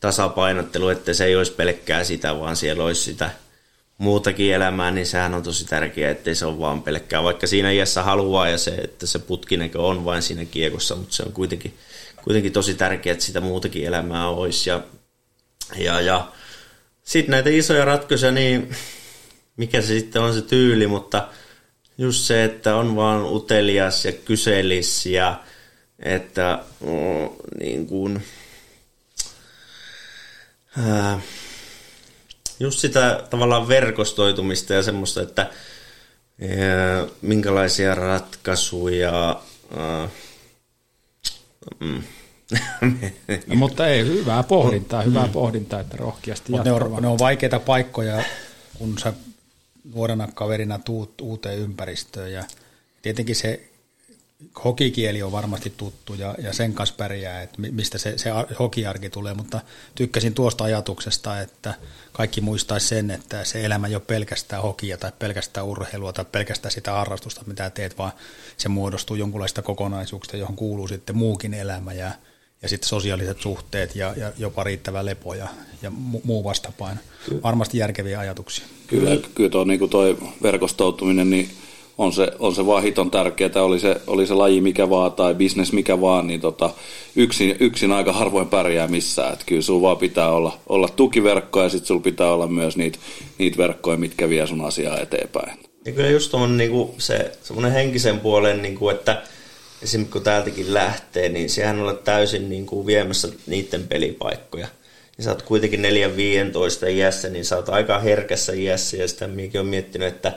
tasapainottelu, 0.00 0.88
että 0.88 1.14
se 1.14 1.24
ei 1.24 1.36
olisi 1.36 1.52
pelkkää 1.52 2.04
sitä, 2.04 2.40
vaan 2.40 2.56
siellä 2.56 2.84
olisi 2.84 3.02
sitä– 3.02 3.30
muutakin 3.98 4.54
elämää, 4.54 4.90
niin 4.90 5.06
sehän 5.06 5.34
on 5.34 5.42
tosi 5.42 5.64
tärkeää, 5.64 6.10
ettei 6.10 6.34
se 6.34 6.46
ole 6.46 6.58
vaan 6.58 6.82
pelkkää, 6.82 7.22
vaikka 7.22 7.46
siinä 7.46 7.70
iässä 7.70 8.02
haluaa 8.02 8.48
ja 8.48 8.58
se, 8.58 8.70
että 8.70 9.06
se 9.06 9.18
putkinäkö 9.18 9.82
on 9.82 10.04
vain 10.04 10.22
siinä 10.22 10.44
kiekossa, 10.44 10.96
mutta 10.96 11.14
se 11.14 11.22
on 11.22 11.32
kuitenkin, 11.32 11.74
kuitenkin 12.24 12.52
tosi 12.52 12.74
tärkeää, 12.74 13.12
että 13.12 13.24
sitä 13.24 13.40
muutakin 13.40 13.86
elämää 13.86 14.28
olisi. 14.28 14.70
Ja, 14.70 14.82
ja, 15.78 16.00
ja 16.00 16.28
sitten 17.04 17.30
näitä 17.30 17.50
isoja 17.50 17.84
ratkaisuja, 17.84 18.32
niin 18.32 18.76
mikä 19.56 19.80
se 19.80 19.86
sitten 19.86 20.22
on 20.22 20.34
se 20.34 20.42
tyyli, 20.42 20.86
mutta 20.86 21.28
just 21.98 22.24
se, 22.24 22.44
että 22.44 22.76
on 22.76 22.96
vaan 22.96 23.24
utelias 23.24 24.04
ja 24.04 24.12
kyselis 24.12 25.06
ja 25.06 25.40
että 25.98 26.58
mm, 26.80 27.28
niin 27.58 27.86
kuin, 27.86 28.22
ää, 30.78 31.20
just 32.60 32.78
sitä 32.78 33.24
tavallaan 33.30 33.68
verkostoitumista 33.68 34.74
ja 34.74 34.82
semmoista, 34.82 35.22
että 35.22 35.50
ja, 36.40 37.08
minkälaisia 37.22 37.94
ratkaisuja... 37.94 39.42
Äh, 39.76 40.10
mm. 41.80 42.02
no, 43.46 43.54
mutta 43.54 43.86
ei, 43.86 44.04
hyvää 44.04 44.42
pohdintaa, 44.42 45.02
hyvää 45.02 45.26
mm. 45.26 45.32
pohdintaa, 45.32 45.80
että 45.80 45.96
rohkeasti 45.96 46.52
Mutta 46.52 46.64
ne 46.64 46.72
on, 46.72 47.02
ne 47.02 47.08
on 47.08 47.18
vaikeita 47.18 47.60
paikkoja, 47.60 48.22
kun 48.78 48.98
sä 48.98 49.12
nuorena 49.84 50.28
kaverina 50.34 50.78
tuut 50.78 51.20
uuteen 51.20 51.58
ympäristöön. 51.58 52.32
Ja 52.32 52.44
tietenkin 53.02 53.36
se 53.36 53.68
hokikieli 54.64 55.22
on 55.22 55.32
varmasti 55.32 55.74
tuttu 55.76 56.14
ja, 56.14 56.34
ja 56.42 56.52
sen 56.52 56.74
kanssa 56.74 56.94
pärjää, 56.98 57.42
että 57.42 57.60
mistä 57.60 57.98
se, 57.98 58.18
se 58.18 58.30
hokiarki 58.58 59.10
tulee, 59.10 59.34
mutta 59.34 59.60
tykkäsin 59.94 60.34
tuosta 60.34 60.64
ajatuksesta, 60.64 61.40
että 61.40 61.74
kaikki 62.12 62.40
muistaisi 62.40 62.88
sen, 62.88 63.10
että 63.10 63.44
se 63.44 63.64
elämä 63.64 63.86
ei 63.86 63.94
ole 63.94 64.02
pelkästään 64.06 64.62
hokia 64.62 64.98
tai 64.98 65.12
pelkästään 65.18 65.66
urheilua 65.66 66.12
tai 66.12 66.24
pelkästään 66.24 66.72
sitä 66.72 66.92
harrastusta, 66.92 67.44
mitä 67.46 67.70
teet, 67.70 67.98
vaan 67.98 68.12
se 68.56 68.68
muodostuu 68.68 69.16
jonkunlaista 69.16 69.62
kokonaisuuksista, 69.62 70.36
johon 70.36 70.56
kuuluu 70.56 70.88
sitten 70.88 71.16
muukin 71.16 71.54
elämä. 71.54 71.92
Ja, 71.92 72.10
ja 72.64 72.68
sitten 72.68 72.88
sosiaaliset 72.88 73.40
suhteet 73.40 73.96
ja, 73.96 74.14
ja 74.16 74.32
jopa 74.38 74.64
riittävä 74.64 75.04
lepo 75.04 75.34
ja, 75.34 75.48
ja 75.82 75.90
muu 76.24 76.44
vastapaino. 76.44 77.00
Varmasti 77.42 77.78
järkeviä 77.78 78.18
ajatuksia. 78.18 78.64
Kyllä, 78.86 79.10
kyllä 79.34 79.50
tuo 79.50 79.64
niin 79.64 79.90
toi 79.90 80.16
verkostoutuminen, 80.42 81.30
niin 81.30 81.50
on 81.98 82.12
se, 82.12 82.32
on 82.38 82.54
se 82.54 82.66
vaan 82.66 82.82
hiton 82.82 83.10
tärkeää, 83.10 83.62
oli 83.62 83.80
se, 83.80 84.00
oli 84.06 84.26
se 84.26 84.34
laji 84.34 84.60
mikä 84.60 84.90
vaan 84.90 85.12
tai 85.12 85.34
bisnes 85.34 85.72
mikä 85.72 86.00
vaan, 86.00 86.26
niin 86.26 86.40
tota, 86.40 86.70
yksin, 87.16 87.56
yksin 87.60 87.92
aika 87.92 88.12
harvoin 88.12 88.48
pärjää 88.48 88.88
missään. 88.88 89.32
Et 89.32 89.44
kyllä 89.46 89.62
sulla 89.62 89.82
vaan 89.82 89.96
pitää 89.96 90.30
olla, 90.30 90.58
olla 90.68 90.88
tukiverkkoja 90.88 91.64
ja 91.64 91.68
sitten 91.68 91.86
sulla 91.86 92.02
pitää 92.02 92.32
olla 92.32 92.46
myös 92.46 92.76
niitä 92.76 92.98
niit 93.38 93.58
verkkoja, 93.58 93.96
mitkä 93.96 94.28
vie 94.28 94.46
sun 94.46 94.64
asiaa 94.64 95.00
eteenpäin. 95.00 95.58
Ja 95.84 95.92
kyllä 95.92 96.10
just 96.10 96.30
tuommoinen 96.30 96.58
niinku 96.58 96.94
se 96.98 97.32
semmoinen 97.42 97.72
henkisen 97.72 98.20
puolen, 98.20 98.62
niinku, 98.62 98.88
että 98.88 99.22
esimerkiksi 99.84 100.12
kun 100.12 100.22
täältäkin 100.22 100.74
lähtee, 100.74 101.28
niin 101.28 101.50
sehän 101.50 101.80
on 101.80 101.98
täysin 102.04 102.48
niinku 102.48 102.86
viemässä 102.86 103.28
niiden 103.46 103.88
pelipaikkoja. 103.88 104.68
Ja 105.18 105.24
sä 105.24 105.30
oot 105.30 105.42
kuitenkin 105.42 105.84
4-15 106.86 106.88
iässä, 106.90 107.28
niin 107.28 107.44
sä 107.44 107.56
oot 107.56 107.68
aika 107.68 107.98
herkässä 107.98 108.52
iässä 108.52 108.96
ja 108.96 109.08
sitä 109.08 109.28
minäkin 109.28 109.60
on 109.60 109.66
miettinyt, 109.66 110.08
että 110.08 110.32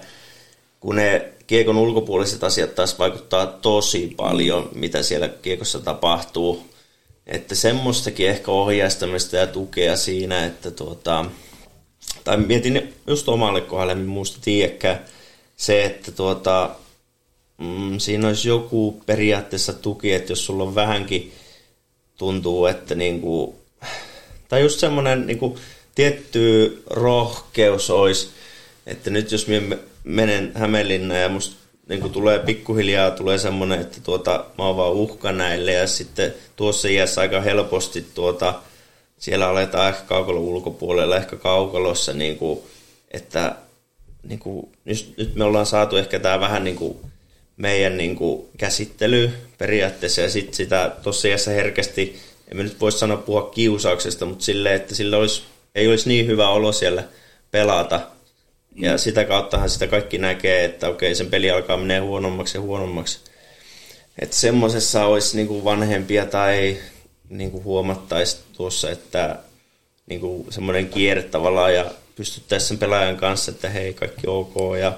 kun 0.80 0.96
ne 0.96 1.32
kiekon 1.48 1.78
ulkopuoliset 1.78 2.44
asiat 2.44 2.76
taas 2.76 3.00
vaikuttaa 3.00 3.46
tosi 3.46 4.14
paljon, 4.18 4.70
mitä 4.76 5.04
siellä 5.04 5.28
kiekossa 5.28 5.80
tapahtuu. 5.80 6.64
Että 7.28 7.56
semmoistakin 7.56 8.30
ehkä 8.30 8.52
ohjaistamista 8.52 9.36
ja 9.36 9.48
tukea 9.48 9.96
siinä, 9.96 10.46
että 10.46 10.72
tuota, 10.72 11.26
tai 12.24 12.38
mietin 12.38 12.94
just 13.08 13.30
omalle 13.30 13.62
kohdalle, 13.62 13.92
en 13.92 14.06
muusta 14.06 14.40
tiedäkään, 14.42 15.06
se, 15.58 15.86
että 15.86 16.12
tuota, 16.12 16.76
mm, 17.58 18.00
siinä 18.00 18.28
olisi 18.28 18.50
joku 18.50 19.02
periaatteessa 19.06 19.74
tuki, 19.74 20.14
että 20.14 20.32
jos 20.32 20.46
sulla 20.46 20.64
on 20.64 20.76
vähänkin 20.76 21.34
tuntuu, 22.18 22.66
että 22.66 22.96
niinku, 22.96 23.56
tai 24.50 24.62
just 24.62 24.80
semmoinen 24.80 25.28
niinku, 25.28 25.58
tietty 25.96 26.84
rohkeus 26.90 27.90
olisi, 27.90 28.30
että 28.86 29.10
nyt 29.10 29.32
jos 29.32 29.48
me 29.48 29.78
menen 30.04 30.52
Hämeenlinnaan 30.56 31.22
ja 31.22 31.30
musta 31.30 31.68
niin 31.90 32.12
tulee 32.12 32.40
pikkuhiljaa 32.40 33.12
tulee 33.12 33.38
semmoinen, 33.38 33.82
että 33.82 33.98
tuota, 34.04 34.46
mä 34.58 34.64
oon 34.64 34.78
vaan 34.78 34.92
uhka 34.92 35.32
näille 35.32 35.74
ja 35.74 35.88
sitten 35.88 36.34
tuossa 36.56 36.88
iässä 36.88 37.22
aika 37.22 37.42
helposti 37.42 38.06
tuota, 38.14 38.62
siellä 39.18 39.50
aletaan 39.50 39.90
ehkä 39.90 40.04
kaukalon 40.04 40.42
ulkopuolella, 40.42 41.18
ehkä 41.18 41.36
kaukalossa, 41.36 42.14
niin 42.14 42.38
kuin, 42.38 42.60
että 43.12 43.56
niin 44.24 44.40
kuin, 44.40 44.72
nyt, 44.86 45.36
me 45.36 45.44
ollaan 45.44 45.66
saatu 45.66 45.98
ehkä 45.98 46.20
tämä 46.20 46.40
vähän 46.40 46.64
niin 46.64 46.76
kuin 46.76 46.98
meidän 47.58 47.98
niin 47.98 48.16
kuin 48.16 48.48
käsittely 48.58 49.32
periaatteessa 49.58 50.22
ja 50.22 50.30
sitten 50.30 50.54
sitä 50.54 50.92
iässä 51.30 51.52
herkästi, 51.52 52.20
en 52.52 52.58
nyt 52.58 52.82
voi 52.82 52.92
sanoa 52.92 53.18
puhua 53.18 53.50
kiusauksesta, 53.50 54.26
mutta 54.26 54.46
silleen, 54.46 54.76
että 54.76 54.96
sillä 54.96 55.18
olisi, 55.18 55.44
ei 55.76 55.88
olisi 55.88 56.10
niin 56.10 56.28
hyvä 56.28 56.50
olo 56.50 56.72
siellä 56.72 57.04
pelata, 57.52 58.02
ja 58.76 58.98
sitä 58.98 59.26
kauttahan 59.26 59.70
sitä 59.70 59.88
kaikki 59.88 60.18
näkee, 60.18 60.66
että 60.66 60.90
okei, 60.90 61.16
sen 61.16 61.30
peli 61.30 61.52
alkaa 61.52 61.78
menee 61.78 62.00
huonommaksi 62.00 62.58
ja 62.58 62.62
huonommaksi. 62.62 63.20
Että 64.20 64.36
semmoisessa 64.36 65.06
olisi 65.06 65.38
niinku 65.38 65.64
vanhempia 65.64 66.26
tai 66.26 66.78
niinku 67.30 67.64
huomattaisi 67.64 68.38
tuossa, 68.54 68.92
että 68.92 69.40
niinku 70.10 70.48
semmoinen 70.50 70.90
kierre 70.90 71.24
tavallaan 71.24 71.74
ja 71.74 71.92
pystyttäisiin 72.16 72.68
sen 72.68 72.78
pelaajan 72.78 73.18
kanssa, 73.18 73.52
että 73.52 73.70
hei, 73.70 73.94
kaikki 73.94 74.28
ok. 74.28 74.56
Ja... 74.80 74.98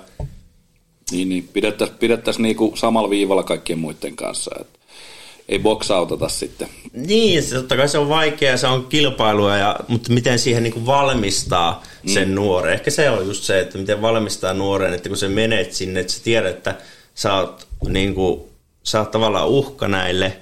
Niin, 1.12 1.30
niin 1.30 1.49
pidettäisiin 1.53 1.99
pidettäisi 1.99 2.41
niinku 2.41 2.74
samalla 2.76 3.10
viivalla 3.10 3.43
kaikkien 3.43 3.80
muiden 3.80 4.16
kanssa. 4.16 4.51
Että 4.62 4.80
ei 5.49 5.60
boksautata 5.60 6.30
sitten. 6.30 6.68
Niin, 6.93 7.43
se, 7.43 7.55
totta 7.55 7.78
kai 7.78 7.89
se 7.89 7.97
on 7.97 8.10
vaikeaa, 8.10 8.57
se 8.57 8.68
on 8.68 8.86
kilpailua, 8.86 9.57
ja, 9.57 9.76
mutta 9.88 10.14
miten 10.14 10.39
siihen 10.39 10.64
niin 10.64 10.74
kuin 10.74 10.86
valmistaa 10.86 11.84
sen 12.05 12.28
mm. 12.28 12.36
nuoren. 12.36 12.74
Ehkä 12.74 12.91
se 12.91 13.10
on 13.10 13.28
just 13.28 13.43
se, 13.43 13.60
että 13.60 13.78
miten 13.78 14.01
valmistaa 14.01 14.53
nuoren, 14.53 14.93
että 14.93 15.10
kun 15.10 15.18
se 15.18 15.28
menet 15.28 15.74
sinne, 15.74 15.99
että 15.99 16.14
sä 16.14 16.24
tiedät, 16.24 16.57
että 16.57 16.76
sä 17.16 17.34
oot, 17.34 17.68
niin 17.89 18.16
kuin, 18.16 18.41
sä 18.84 18.99
oot 18.99 19.12
tavallaan 19.12 19.47
uhka 19.47 19.88
näille 19.88 20.38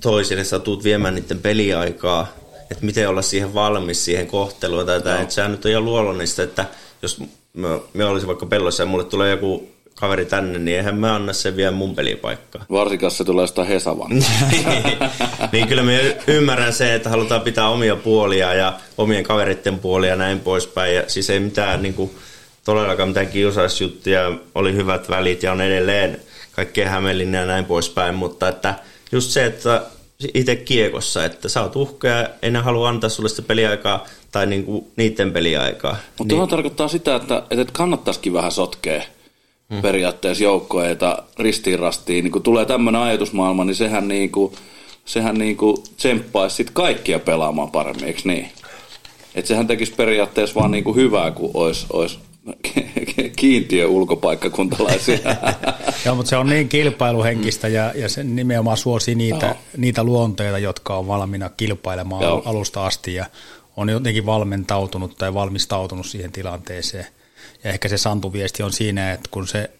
toisille, 0.00 0.44
sä 0.44 0.58
tuut 0.58 0.84
viemään 0.84 1.14
niiden 1.14 1.38
peliaikaa, 1.38 2.26
että 2.70 2.84
miten 2.86 3.08
olla 3.08 3.22
siihen 3.22 3.54
valmis, 3.54 4.04
siihen 4.04 4.26
kohteluun 4.26 4.86
tai 4.86 5.00
no. 5.00 5.20
että 5.20 5.34
sehän 5.34 5.50
nyt 5.50 5.64
on 5.64 5.70
ihan 5.70 5.84
luonnollista, 5.84 6.42
että 6.42 6.64
jos 7.02 7.22
me, 7.52 7.68
me 7.94 8.04
olisi 8.04 8.26
vaikka 8.26 8.46
pellossa 8.46 8.82
ja 8.82 8.86
mulle 8.86 9.04
tulee 9.04 9.30
joku 9.30 9.70
kaveri 9.94 10.24
tänne, 10.26 10.58
niin 10.58 10.76
eihän 10.76 10.98
mä 10.98 11.14
anna 11.14 11.32
sen 11.32 11.56
vielä 11.56 11.70
mun 11.70 11.94
pelipaikkaa. 11.94 12.64
Varsinkaan 12.70 13.10
se 13.10 13.24
tulee 13.24 13.42
jostain 13.42 13.68
Hesavan. 13.68 14.10
niin 15.52 15.68
kyllä 15.68 15.82
mä 15.82 15.92
ymmärrän 16.26 16.72
se, 16.72 16.94
että 16.94 17.10
halutaan 17.10 17.40
pitää 17.40 17.68
omia 17.68 17.96
puolia 17.96 18.54
ja 18.54 18.78
omien 18.98 19.24
kaveritten 19.24 19.78
puolia 19.78 20.10
ja 20.10 20.16
näin 20.16 20.40
poispäin. 20.40 20.94
Ja 20.94 21.02
siis 21.06 21.30
ei 21.30 21.40
mitään 21.40 21.82
niin 21.82 21.94
kuin, 21.94 22.10
todellakaan 22.64 23.08
mitään 23.08 23.28
kiusaisjuttuja, 23.28 24.32
oli 24.54 24.74
hyvät 24.74 25.08
välit 25.08 25.42
ja 25.42 25.52
on 25.52 25.60
edelleen 25.60 26.20
kaikkea 26.52 26.90
Hämeenlinna 26.90 27.38
ja 27.38 27.46
näin 27.46 27.64
poispäin, 27.64 28.14
mutta 28.14 28.48
että 28.48 28.74
just 29.12 29.30
se, 29.30 29.44
että 29.44 29.82
itse 30.34 30.56
kiekossa, 30.56 31.24
että 31.24 31.48
sä 31.48 31.62
oot 31.62 31.76
uhka 31.76 32.08
ja 32.08 32.28
enää 32.42 32.62
halua 32.62 32.88
antaa 32.88 33.10
sulle 33.10 33.28
sitä 33.28 33.42
peliaikaa 33.42 34.06
tai 34.32 34.46
niinku 34.46 34.88
niiden 34.96 35.32
peliaikaa. 35.32 35.96
Mutta 36.18 36.34
niin. 36.34 36.48
tarkoittaa 36.48 36.88
sitä, 36.88 37.14
että, 37.14 37.42
että 37.50 37.72
kannattaisikin 37.72 38.32
vähän 38.32 38.52
sotkea 38.52 39.02
hmm. 39.70 39.82
periaatteessa 39.82 40.44
joukkoeita 40.44 41.22
ristiin 41.38 41.78
rastiin. 41.78 42.24
Niin 42.24 42.32
kun 42.32 42.42
tulee 42.42 42.64
tämmöinen 42.64 43.00
ajatusmaailma, 43.00 43.64
niin 43.64 43.76
sehän, 43.76 44.08
niin 44.08 44.30
kuin, 44.30 44.52
sehän 45.04 45.38
niin 45.38 45.56
kuin 45.56 45.76
tsemppaisi 45.96 46.56
sit 46.56 46.70
kaikkia 46.70 47.18
pelaamaan 47.18 47.70
paremmin, 47.70 48.04
eikö 48.04 48.20
niin? 48.24 48.48
Että 49.34 49.48
sehän 49.48 49.66
tekisi 49.66 49.92
periaatteessa 49.92 50.60
vaan 50.60 50.70
niin 50.70 50.84
kuin 50.84 50.96
hyvää, 50.96 51.30
kun 51.30 51.50
olisi, 51.54 51.86
olisi 51.92 52.18
kiintiö 53.36 53.88
ulkopaikkakuntalaisia. 53.88 55.18
Joo, 56.06 56.14
mutta 56.14 56.30
se 56.30 56.36
on 56.36 56.46
niin 56.46 56.68
kilpailuhenkistä 56.68 57.68
ja, 57.68 57.92
ja 57.94 58.08
se 58.08 58.24
nimenomaan 58.24 58.76
suosii 58.76 59.14
niitä, 59.14 59.54
niitä 59.76 60.04
luonteita, 60.04 60.58
jotka 60.58 60.96
on 60.96 61.08
valmiina 61.08 61.50
kilpailemaan 61.56 62.22
Joo. 62.22 62.42
alusta 62.44 62.86
asti 62.86 63.14
ja 63.14 63.26
on 63.80 63.88
jotenkin 63.88 64.26
valmentautunut 64.26 65.16
tai 65.18 65.34
valmistautunut 65.34 66.06
siihen 66.06 66.32
tilanteeseen. 66.32 67.06
Ja 67.64 67.70
ehkä 67.70 67.88
se 67.88 67.98
Santu-viesti 67.98 68.62
on 68.62 68.72
siinä, 68.72 69.12
että 69.12 69.28
kun 69.30 69.46
se 69.46 69.70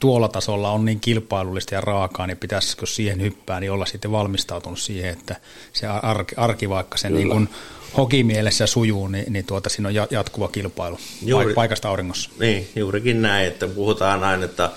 tuolla 0.00 0.28
tasolla 0.28 0.70
on 0.70 0.84
niin 0.84 1.00
kilpailullista 1.00 1.74
ja 1.74 1.80
raakaa, 1.80 2.26
niin 2.26 2.36
pitäisikö 2.36 2.86
siihen 2.86 3.22
hyppää, 3.22 3.60
niin 3.60 3.72
olla 3.72 3.86
sitten 3.86 4.12
valmistautunut 4.12 4.78
siihen, 4.78 5.12
että 5.12 5.36
se 5.72 5.86
arki, 5.86 6.34
arki 6.36 6.68
vaikka 6.68 6.98
sen 6.98 7.14
niin 7.14 7.28
kuin 7.28 7.48
hokimielessä 7.96 8.66
sujuu, 8.66 9.08
niin, 9.08 9.32
niin 9.32 9.44
tuota, 9.44 9.68
siinä 9.68 9.88
on 9.88 9.94
jatkuva 9.94 10.48
kilpailu 10.48 10.98
Juuri, 11.22 11.54
paikasta 11.54 11.88
auringossa. 11.88 12.30
Niin, 12.40 12.68
juurikin 12.76 13.22
näin, 13.22 13.46
että 13.46 13.66
puhutaan 13.66 14.24
aina, 14.24 14.44
että 14.44 14.70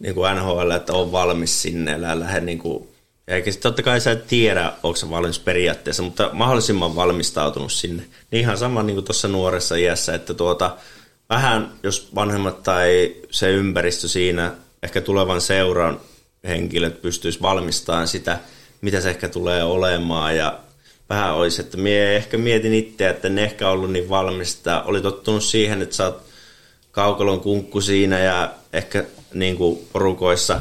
niin 0.00 0.14
kuin 0.14 0.36
NHL, 0.36 0.70
että 0.70 0.92
on 0.92 1.12
valmis 1.12 1.62
sinne, 1.62 1.94
älä 1.94 2.20
lähde 2.20 2.40
niin 2.40 2.58
kuin, 2.58 2.88
eikä 3.28 3.50
sitten 3.50 3.70
totta 3.70 3.82
kai 3.82 4.00
sä 4.00 4.10
et 4.10 4.26
tiedä, 4.26 4.72
onko 4.82 4.96
se 4.96 5.10
valmis 5.10 5.38
periaatteessa, 5.38 6.02
mutta 6.02 6.30
mahdollisimman 6.32 6.96
valmistautunut 6.96 7.72
sinne. 7.72 8.02
Niin 8.30 8.40
ihan 8.40 8.58
sama 8.58 8.82
niin 8.82 8.96
kuin 8.96 9.04
tuossa 9.04 9.28
nuoressa 9.28 9.76
iässä, 9.76 10.14
että 10.14 10.34
tuota, 10.34 10.76
vähän 11.30 11.72
jos 11.82 12.08
vanhemmat 12.14 12.62
tai 12.62 13.16
se 13.30 13.50
ympäristö 13.50 14.08
siinä, 14.08 14.52
ehkä 14.82 15.00
tulevan 15.00 15.40
seuran 15.40 16.00
henkilöt 16.48 17.02
pystyisi 17.02 17.42
valmistamaan 17.42 18.08
sitä, 18.08 18.38
mitä 18.80 19.00
se 19.00 19.10
ehkä 19.10 19.28
tulee 19.28 19.64
olemaan 19.64 20.36
ja 20.36 20.58
vähän 21.08 21.34
olisi, 21.34 21.60
että 21.60 21.76
mie 21.76 22.16
ehkä 22.16 22.38
mietin 22.38 22.74
itse, 22.74 23.08
että 23.08 23.28
ne 23.28 23.44
ehkä 23.44 23.68
ollut 23.68 23.92
niin 23.92 24.08
valmista. 24.08 24.82
Oli 24.82 25.00
tottunut 25.00 25.44
siihen, 25.44 25.82
että 25.82 25.96
sä 25.96 26.04
oot 26.04 26.22
kaukalon 26.90 27.40
kunkku 27.40 27.80
siinä 27.80 28.18
ja 28.18 28.50
ehkä 28.72 29.04
niin 29.34 29.56
kuin 29.56 29.88
porukoissa 29.92 30.60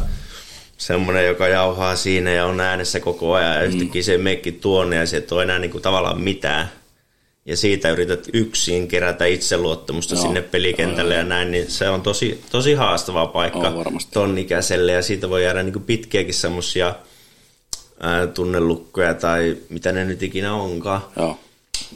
semmoinen, 0.86 1.26
joka 1.26 1.48
jauhaa 1.48 1.96
siinä 1.96 2.32
ja 2.32 2.46
on 2.46 2.60
äänessä 2.60 3.00
koko 3.00 3.34
ajan 3.34 3.56
ja 3.56 3.62
mm. 3.62 3.68
yhtäkkiä 3.68 4.04
se 4.04 4.18
meikki 4.18 4.52
tuonne 4.52 4.96
ja 4.96 5.06
se 5.06 5.18
et 5.18 5.32
ole 5.32 5.44
enää 5.44 5.60
niin 5.60 5.72
kuin 5.72 5.82
tavallaan 5.82 6.22
mitään. 6.22 6.72
Ja 7.46 7.58
siitä 7.58 7.92
yrität 7.92 8.28
yksin 8.34 8.88
kerätä 8.88 9.26
itseluottamusta 9.26 10.16
sinne 10.16 10.42
pelikentälle 10.42 11.16
ja 11.16 11.24
näin, 11.24 11.52
niin 11.52 11.72
se 11.72 11.90
on 11.90 12.02
tosi, 12.02 12.44
tosi 12.52 12.74
haastava 12.74 13.28
paikka 13.28 13.74
ton 14.14 14.38
ikäiselle 14.38 14.92
ja 14.92 15.02
siitä 15.02 15.30
voi 15.30 15.44
jäädä 15.44 15.64
niin 15.64 15.74
kuin 15.74 15.86
pitkiäkin 15.86 16.34
semmoisia– 16.34 16.96
tunnelukkoja 18.34 19.14
tai 19.14 19.58
mitä 19.70 19.92
ne 19.92 20.06
nyt 20.06 20.24
ikinä 20.24 20.54
onkaan. 20.54 21.02
Joo. 21.18 21.40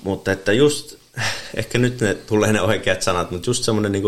Mutta 0.04 0.32
että 0.32 0.54
just, 0.54 0.97
ehkä 1.58 1.78
nyt 1.78 2.02
ne 2.02 2.14
tulee 2.14 2.54
ne 2.54 2.62
oikeat 2.62 3.02
sanat, 3.02 3.32
mutta 3.32 3.50
just 3.50 3.64
semmoinen 3.64 3.92
niin 3.92 4.04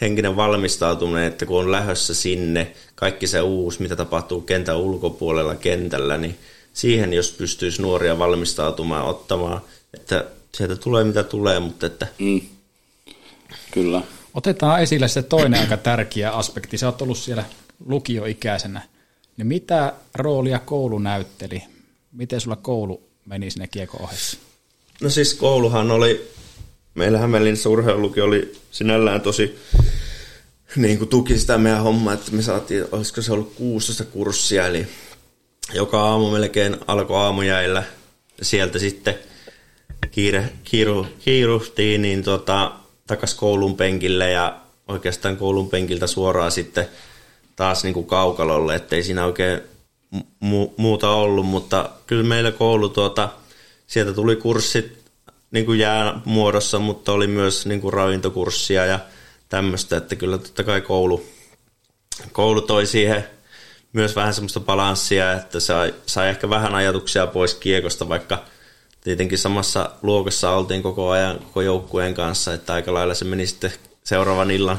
henkinen 0.00 0.36
valmistautuminen, 0.36 1.24
että 1.24 1.46
kun 1.46 1.60
on 1.60 1.72
lähössä 1.72 2.14
sinne, 2.14 2.72
kaikki 2.94 3.26
se 3.26 3.40
uusi, 3.40 3.82
mitä 3.82 3.96
tapahtuu 3.96 4.40
kentän 4.40 4.76
ulkopuolella 4.76 5.54
kentällä, 5.54 6.18
niin 6.18 6.38
siihen 6.72 7.12
jos 7.12 7.32
pystyisi 7.32 7.82
nuoria 7.82 8.18
valmistautumaan, 8.18 9.06
ottamaan, 9.06 9.60
että 9.94 10.24
sieltä 10.54 10.76
tulee 10.76 11.04
mitä 11.04 11.22
tulee, 11.22 11.60
mutta 11.60 11.86
että... 11.86 12.06
Mm. 12.18 12.40
Kyllä. 13.70 14.02
Otetaan 14.34 14.82
esille 14.82 15.08
se 15.08 15.22
toinen 15.22 15.60
aika 15.60 15.76
tärkeä 15.76 16.30
aspekti. 16.30 16.78
Sä 16.78 16.86
oot 16.86 17.02
ollut 17.02 17.18
siellä 17.18 17.44
lukioikäisenä– 17.86 18.82
niin 19.40 19.46
mitä 19.46 19.92
roolia 20.14 20.58
koulu 20.58 20.98
näytteli? 20.98 21.62
Miten 22.12 22.40
sulla 22.40 22.56
koulu 22.56 23.02
meni 23.26 23.50
sinne 23.50 23.66
kiekko 23.66 24.02
ohessa? 24.02 24.38
No 25.00 25.10
siis 25.10 25.34
kouluhan 25.34 25.90
oli, 25.90 26.30
meillä 26.94 27.18
Hämeenlinnassa 27.18 27.70
urheiluluki 27.70 28.20
oli 28.20 28.52
sinällään 28.70 29.20
tosi 29.20 29.58
niin 30.76 30.98
kuin 30.98 31.08
tuki 31.08 31.38
sitä 31.38 31.58
meidän 31.58 31.82
hommaa, 31.82 32.14
että 32.14 32.32
me 32.32 32.42
saatiin, 32.42 32.84
olisiko 32.92 33.22
se 33.22 33.32
ollut 33.32 33.54
16 33.54 34.04
kurssia, 34.04 34.66
eli 34.66 34.86
joka 35.74 36.02
aamu 36.02 36.30
melkein 36.30 36.76
alkoi 36.86 37.16
aamujäillä. 37.16 37.82
Sieltä 38.42 38.78
sitten 38.78 39.18
kiire, 40.10 40.52
kiiru, 40.64 41.06
kiiruhtiin 41.18 42.02
niin 42.02 42.22
tota, 42.22 42.72
takas 43.06 43.34
koulun 43.34 43.76
penkille 43.76 44.30
ja 44.30 44.60
oikeastaan 44.88 45.36
koulun 45.36 45.70
penkiltä 45.70 46.06
suoraan 46.06 46.52
sitten– 46.52 46.88
taas 47.60 47.84
niin 47.84 47.94
kuin 47.94 48.06
kaukalolle, 48.06 48.74
ettei 48.74 49.02
siinä 49.02 49.24
oikein 49.26 49.60
mu- 50.44 50.72
muuta 50.76 51.10
ollut, 51.10 51.46
mutta 51.46 51.90
kyllä 52.06 52.22
meillä 52.22 52.52
koulu 52.52 52.88
tuota, 52.88 53.28
sieltä 53.86 54.12
tuli 54.12 54.36
kurssit 54.36 54.99
niin 55.50 55.66
kuin 55.66 55.78
jäämuodossa, 55.78 56.78
mutta 56.78 57.12
oli 57.12 57.26
myös 57.26 57.66
niin 57.66 57.80
kuin 57.80 57.92
ravintokurssia 57.92 58.86
ja 58.86 58.98
tämmöistä, 59.48 59.96
että 59.96 60.16
kyllä 60.16 60.38
totta 60.38 60.64
kai 60.64 60.80
koulu, 60.80 61.26
koulu 62.32 62.60
toi 62.60 62.86
siihen 62.86 63.26
myös 63.92 64.16
vähän 64.16 64.34
semmoista 64.34 64.60
balanssia, 64.60 65.32
että 65.32 65.60
sai, 65.60 65.94
sai 66.06 66.28
ehkä 66.28 66.50
vähän 66.50 66.74
ajatuksia 66.74 67.26
pois 67.26 67.54
kiekosta, 67.54 68.08
vaikka 68.08 68.44
tietenkin 69.00 69.38
samassa 69.38 69.90
luokassa 70.02 70.50
oltiin 70.50 70.82
koko 70.82 71.10
ajan 71.10 71.38
koko 71.38 71.60
joukkueen 71.60 72.14
kanssa, 72.14 72.54
että 72.54 72.74
aika 72.74 72.94
lailla 72.94 73.14
se 73.14 73.24
meni 73.24 73.46
sitten 73.46 73.72
seuraavan 74.04 74.50
illan 74.50 74.78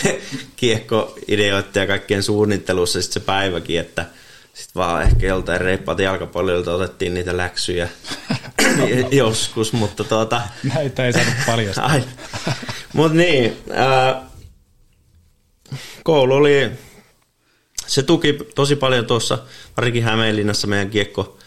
kiekkoideoiden 0.56 1.80
ja 1.80 1.86
kaikkien 1.86 2.22
suunnittelussa 2.22 3.02
sitten 3.02 3.22
se 3.22 3.26
päiväkin, 3.26 3.80
että 3.80 4.06
sitten 4.54 4.74
vaan 4.74 5.02
ehkä 5.02 5.26
joltain 5.26 5.60
reippaat 5.60 5.98
jalkapallilta 5.98 6.74
otettiin 6.74 7.14
niitä 7.14 7.36
läksyjä 7.36 7.88
joskus, 9.10 9.72
mutta 9.72 10.04
tuota... 10.04 10.42
Näitä 10.74 11.06
ei 11.06 11.12
saanut 11.12 11.34
paljastaa. 11.46 12.00
mutta 12.92 13.18
niin, 13.18 13.56
ää, 13.70 14.22
koulu 16.04 16.34
oli, 16.34 16.70
se 17.86 18.02
tuki 18.02 18.38
tosi 18.54 18.76
paljon 18.76 19.06
tuossa, 19.06 19.38
varsinkin 19.76 20.04
Hämeenlinnassa 20.04 20.66
meidän 20.66 20.90
kiekko, 20.90 21.38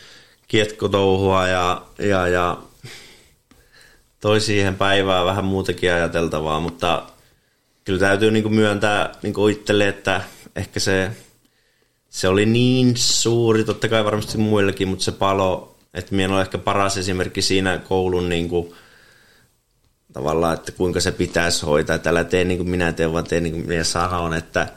kiekkotouhua 0.47 1.47
ja, 1.47 1.86
ja, 1.99 2.28
ja 2.28 2.58
toi 4.20 4.41
siihen 4.41 4.76
päivään 4.76 5.26
vähän 5.26 5.45
muutakin 5.45 5.93
ajateltavaa, 5.93 6.60
mutta 6.60 7.03
kyllä 7.84 7.99
täytyy 7.99 8.32
niin 8.32 8.53
myöntää 8.53 9.12
niin 9.22 9.49
itselle, 9.51 9.88
että 9.88 10.22
ehkä 10.56 10.80
se, 10.80 11.12
se 12.16 12.28
oli 12.28 12.45
niin 12.45 12.97
suuri, 12.97 13.63
totta 13.63 13.88
kai 13.88 14.05
varmasti 14.05 14.38
muillekin, 14.38 14.88
mutta 14.88 15.05
se 15.05 15.11
palo, 15.11 15.76
että 15.93 16.16
minä 16.16 16.34
olen 16.34 16.41
ehkä 16.41 16.57
paras 16.57 16.97
esimerkki 16.97 17.41
siinä 17.41 17.78
koulun 17.78 18.30
niin 18.30 18.49
kuin, 18.49 18.74
tavallaan, 20.13 20.53
että 20.53 20.72
kuinka 20.72 20.99
se 20.99 21.11
pitäisi 21.11 21.66
hoitaa, 21.66 21.95
että 21.95 22.09
älä 22.09 22.24
tee 22.24 22.43
niin 22.43 22.57
kuin 22.57 22.70
minä 22.70 22.93
teen, 22.93 23.13
vaan 23.13 23.24
tee 23.24 23.41
niin 23.41 23.53
kuin 23.53 23.68
minä 23.68 23.84
sanon, 23.84 24.34
että, 24.34 24.68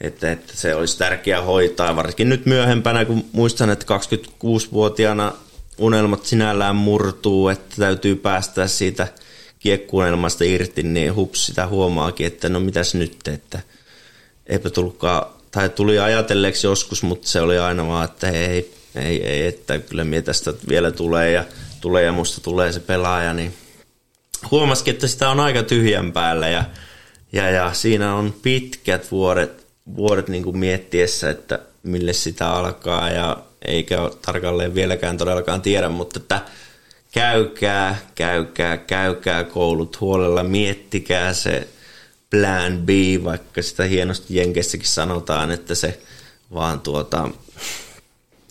että, 0.00 0.32
että 0.32 0.52
se 0.56 0.74
olisi 0.74 0.98
tärkeää 0.98 1.42
hoitaa, 1.42 1.96
varsinkin 1.96 2.28
nyt 2.28 2.46
myöhempänä, 2.46 3.04
kun 3.04 3.24
muistan, 3.32 3.70
että 3.70 3.86
26-vuotiaana 3.98 5.32
unelmat 5.78 6.26
sinällään 6.26 6.76
murtuu, 6.76 7.48
että 7.48 7.76
täytyy 7.78 8.16
päästä 8.16 8.66
siitä 8.66 9.08
kiekkuunelmasta 9.58 10.44
irti, 10.44 10.82
niin 10.82 11.14
hups 11.14 11.46
sitä 11.46 11.66
huomaakin, 11.66 12.26
että 12.26 12.48
no 12.48 12.60
mitäs 12.60 12.94
nyt, 12.94 13.28
että 13.28 13.60
eipä 14.46 14.70
tullutkaan, 14.70 15.34
tai 15.54 15.68
tuli 15.68 15.98
ajatelleeksi 15.98 16.66
joskus, 16.66 17.02
mutta 17.02 17.28
se 17.28 17.40
oli 17.40 17.58
aina 17.58 17.88
vaan, 17.88 18.04
että 18.04 18.28
ei, 18.28 18.74
ei, 18.94 19.26
ei 19.26 19.46
että 19.46 19.78
kyllä 19.78 20.04
minä 20.04 20.22
tästä 20.22 20.52
vielä 20.68 20.90
tulee 20.90 21.32
ja 21.32 21.44
tulee 21.80 22.04
ja 22.04 22.12
musta 22.12 22.40
tulee 22.40 22.72
se 22.72 22.80
pelaaja, 22.80 23.34
niin 23.34 23.54
huomasikin, 24.50 24.94
että 24.94 25.06
sitä 25.06 25.30
on 25.30 25.40
aika 25.40 25.62
tyhjän 25.62 26.12
päällä 26.12 26.48
ja, 26.48 26.64
ja, 27.32 27.50
ja 27.50 27.72
siinä 27.72 28.14
on 28.14 28.34
pitkät 28.42 29.10
vuodet, 29.10 29.66
vuodet 29.96 30.28
niin 30.28 30.42
kuin 30.42 30.58
miettiessä, 30.58 31.30
että 31.30 31.58
mille 31.82 32.12
sitä 32.12 32.50
alkaa 32.50 33.10
ja 33.10 33.36
eikä 33.64 34.10
tarkalleen 34.26 34.74
vieläkään 34.74 35.16
todellakaan 35.16 35.62
tiedä, 35.62 35.88
mutta 35.88 36.20
että 36.20 36.40
käykää, 37.12 37.98
käykää, 38.14 38.76
käykää 38.76 39.44
koulut 39.44 40.00
huolella, 40.00 40.42
miettikää 40.42 41.32
se 41.32 41.68
plan 42.34 42.78
B, 42.78 42.88
vaikka 43.24 43.62
sitä 43.62 43.84
hienosti 43.84 44.36
Jenkessäkin 44.36 44.88
sanotaan, 44.88 45.50
että 45.50 45.74
se 45.74 45.98
vaan 46.54 46.80
tuota, 46.80 47.28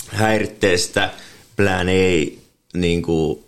häiritsee 0.07 0.77
sitä 0.77 1.09
plan 1.55 1.87
A 1.87 2.39
niin 2.73 3.01
kuin, 3.01 3.43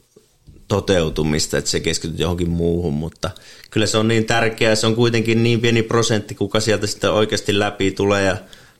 toteutumista, 0.67 1.57
että 1.57 1.69
se 1.69 1.79
keskityt 1.79 2.19
johonkin 2.19 2.49
muuhun, 2.49 2.93
mutta 2.93 3.31
kyllä 3.71 3.85
se 3.85 3.97
on 3.97 4.07
niin 4.07 4.25
tärkeää, 4.25 4.75
se 4.75 4.87
on 4.87 4.95
kuitenkin 4.95 5.43
niin 5.43 5.61
pieni 5.61 5.83
prosentti, 5.83 6.35
kuka 6.35 6.59
sieltä 6.59 6.87
sitten 6.87 7.11
oikeasti 7.11 7.59
läpi 7.59 7.91
tulee 7.91 8.23
ja 8.23 8.37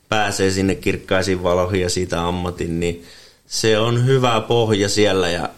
pääsee 0.08 0.50
sinne 0.50 0.74
kirkkaisiin 0.74 1.42
valoihin 1.42 1.80
ja 1.80 1.90
siitä 1.90 2.26
ammatin, 2.26 2.80
niin 2.80 3.04
se 3.46 3.78
on 3.78 4.06
hyvä 4.06 4.40
pohja 4.40 4.88
siellä. 4.88 5.30
Ja 5.30 5.48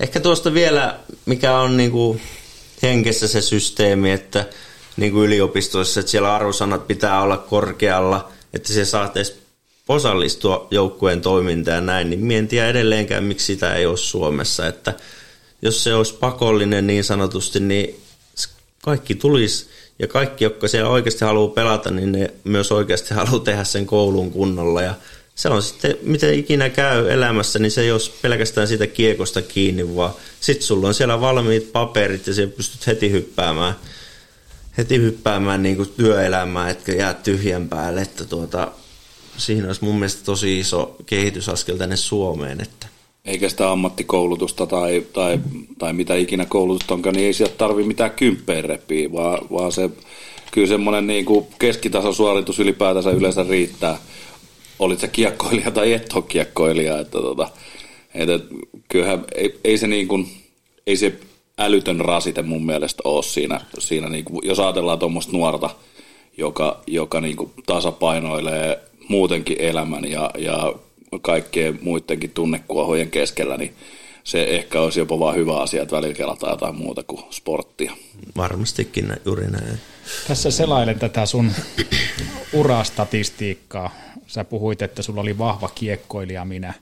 ehkä 0.00 0.20
tuosta 0.20 0.54
vielä, 0.54 0.98
mikä 1.26 1.58
on 1.58 1.76
niin 1.76 1.90
kuin 1.90 2.20
henkessä 2.82 3.28
se 3.28 3.40
systeemi, 3.40 4.12
että 4.12 4.46
niin 5.00 5.12
kuin 5.12 5.26
yliopistoissa, 5.26 6.00
että 6.00 6.12
siellä 6.12 6.34
arvosanat 6.34 6.86
pitää 6.86 7.22
olla 7.22 7.36
korkealla, 7.36 8.28
että 8.54 8.72
se 8.72 8.84
saa 8.84 9.12
edes 9.14 9.38
osallistua 9.88 10.68
joukkueen 10.70 11.20
toimintaan 11.20 11.74
ja 11.74 11.80
näin, 11.80 12.10
niin 12.10 12.30
en 12.32 12.48
tiedä 12.48 12.68
edelleenkään, 12.68 13.24
miksi 13.24 13.46
sitä 13.46 13.74
ei 13.74 13.86
ole 13.86 13.96
Suomessa, 13.96 14.66
että 14.66 14.94
jos 15.62 15.84
se 15.84 15.94
olisi 15.94 16.14
pakollinen 16.14 16.86
niin 16.86 17.04
sanotusti, 17.04 17.60
niin 17.60 18.00
kaikki 18.82 19.14
tulisi 19.14 19.66
ja 19.98 20.08
kaikki, 20.08 20.44
jotka 20.44 20.68
siellä 20.68 20.90
oikeasti 20.90 21.24
haluaa 21.24 21.54
pelata, 21.54 21.90
niin 21.90 22.12
ne 22.12 22.30
myös 22.44 22.72
oikeasti 22.72 23.14
haluaa 23.20 23.44
tehdä 23.44 23.64
sen 23.64 23.86
koulun 23.86 24.30
kunnolla 24.30 24.82
ja 24.82 24.94
se 25.34 25.48
on 25.48 25.62
sitten, 25.62 25.96
miten 26.02 26.34
ikinä 26.34 26.70
käy 26.70 27.10
elämässä, 27.10 27.58
niin 27.58 27.70
se 27.70 27.80
ei 27.80 27.92
ole 27.92 28.00
pelkästään 28.22 28.68
siitä 28.68 28.86
kiekosta 28.86 29.42
kiinni, 29.42 29.96
vaan 29.96 30.14
sitten 30.40 30.66
sulla 30.66 30.88
on 30.88 30.94
siellä 30.94 31.20
valmiit 31.20 31.72
paperit 31.72 32.26
ja 32.26 32.34
siellä 32.34 32.52
pystyt 32.56 32.86
heti 32.86 33.10
hyppäämään, 33.10 33.74
heti 34.80 34.98
hyppäämään 34.98 35.62
niin 35.62 35.76
kuin 35.76 35.92
työelämään, 35.96 36.70
etkä 36.70 36.92
jää 36.92 37.14
tyhjän 37.14 37.68
päälle, 37.68 38.02
että 38.02 38.24
tuota, 38.24 38.68
siinä 39.36 39.66
olisi 39.66 39.84
mun 39.84 39.94
mielestä 39.94 40.24
tosi 40.24 40.60
iso 40.60 40.96
kehitysaskel 41.06 41.76
tänne 41.76 41.96
Suomeen, 41.96 42.60
että 42.60 42.86
eikä 43.24 43.48
sitä 43.48 43.70
ammattikoulutusta 43.70 44.66
tai, 44.66 45.06
tai, 45.12 45.38
tai 45.78 45.92
mitä 45.92 46.14
ikinä 46.14 46.46
koulutusta 46.46 46.94
onkaan, 46.94 47.14
niin 47.14 47.26
ei 47.26 47.32
sieltä 47.32 47.54
tarvi 47.56 47.84
mitään 47.84 48.10
kymppeen 48.10 48.64
repiä, 48.64 49.12
vaan, 49.12 49.38
vaan 49.52 49.72
se 49.72 49.90
kyllä 50.52 50.68
semmoinen 50.68 51.06
niin 51.06 51.24
kuin 51.24 51.46
keskitasosuoritus 51.58 52.58
ylipäätänsä 52.58 53.10
yleensä 53.10 53.42
riittää. 53.48 53.98
Olit 54.78 55.00
se 55.00 55.08
kiekkoilija 55.08 55.70
tai 55.70 55.92
et 55.92 56.12
ole 56.12 56.24
kiekkoilija, 56.28 56.98
että 56.98 57.18
tota, 57.18 57.48
että 58.14 58.40
kyllähän 58.88 59.24
ei, 59.34 59.60
ei, 59.64 59.78
se 59.78 59.86
niin 59.86 60.08
kuin, 60.08 60.30
ei 60.86 60.96
se 60.96 61.12
älytön 61.60 62.00
rasite 62.00 62.42
mun 62.42 62.66
mielestä 62.66 63.02
ole 63.04 63.22
siinä, 63.22 63.60
siinä 63.78 64.08
niin 64.08 64.24
kuin, 64.24 64.48
jos 64.48 64.58
ajatellaan 64.58 64.98
tuommoista 64.98 65.32
nuorta, 65.32 65.70
joka, 66.36 66.82
joka 66.86 67.20
niin 67.20 67.36
kuin 67.36 67.52
tasapainoilee 67.66 68.80
muutenkin 69.08 69.56
elämän 69.60 70.10
ja, 70.10 70.30
ja 70.38 70.74
kaikkien 71.22 71.78
muidenkin 71.82 72.30
tunnekuohojen 72.30 73.10
keskellä, 73.10 73.56
niin 73.56 73.74
se 74.24 74.42
ehkä 74.42 74.80
olisi 74.80 75.00
jopa 75.00 75.18
vaan 75.18 75.36
hyvä 75.36 75.56
asia, 75.56 75.82
että 75.82 75.96
välillä 75.96 76.14
kelataan 76.14 76.52
jotain 76.52 76.74
muuta 76.74 77.02
kuin 77.02 77.22
sporttia. 77.30 77.92
Varmastikin 78.36 79.12
juuri 79.24 79.46
näin. 79.46 79.78
Tässä 80.28 80.50
selailen 80.50 80.98
tätä 80.98 81.26
sun 81.26 81.52
urastatistiikkaa. 82.52 83.90
Sä 84.26 84.44
puhuit, 84.44 84.82
että 84.82 85.02
sulla 85.02 85.20
oli 85.20 85.38
vahva 85.38 85.70
kiekkoilija 85.74 86.44
minä. 86.44 86.74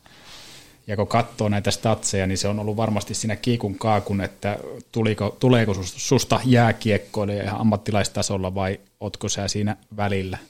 Ja 0.89 0.97
kun 0.97 1.07
katsoo 1.07 1.49
näitä 1.49 1.71
statseja, 1.71 2.27
niin 2.27 2.39
se 2.39 2.49
on 2.49 2.59
ollut 2.59 2.77
varmasti 2.77 3.15
siinä 3.15 3.37
kiikun 3.37 3.79
kaakun, 3.79 4.21
että 4.21 4.59
tuliko, 4.93 5.37
tuleeko 5.41 5.75
susta 5.83 6.41
jääkiekkoilija 6.45 7.43
ihan 7.43 7.61
ammattilaistasolla 7.61 8.55
vai 8.55 8.81
otko 9.01 9.29
sä 9.29 9.49
siinä 9.49 9.77
välillä– 9.97 10.39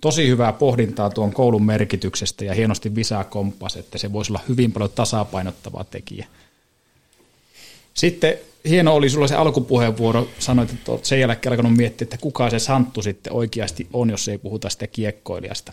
tosi 0.00 0.28
hyvää 0.28 0.52
pohdintaa 0.52 1.10
tuon 1.10 1.32
koulun 1.32 1.64
merkityksestä 1.64 2.44
ja 2.44 2.54
hienosti 2.54 2.94
visaa 2.94 3.24
kompas, 3.24 3.76
että 3.76 3.98
se 3.98 4.12
voisi 4.12 4.32
olla 4.32 4.40
hyvin 4.48 4.72
paljon 4.72 4.90
tasapainottava 4.90 5.84
tekijä. 5.84 6.26
Sitten 7.94 8.34
hieno 8.68 8.94
oli 8.94 9.10
sulla 9.10 9.28
se 9.28 9.34
alkupuheenvuoro, 9.34 10.28
sanoit, 10.38 10.70
että 10.70 10.92
olet 10.92 11.04
sen 11.04 11.20
jälkeen 11.20 11.52
alkanut 11.52 11.76
miettiä, 11.76 12.04
että 12.04 12.18
kuka 12.18 12.50
se 12.50 12.58
Santtu 12.58 13.02
sitten 13.02 13.32
oikeasti 13.32 13.86
on, 13.92 14.10
jos 14.10 14.28
ei 14.28 14.38
puhuta 14.38 14.70
sitä 14.70 14.86
kiekkoilijasta. 14.86 15.72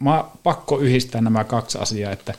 Mä 0.00 0.24
pakko 0.42 0.78
yhdistää 0.78 1.20
nämä 1.20 1.44
kaksi 1.44 1.78
asiaa, 1.78 2.12
että 2.12 2.34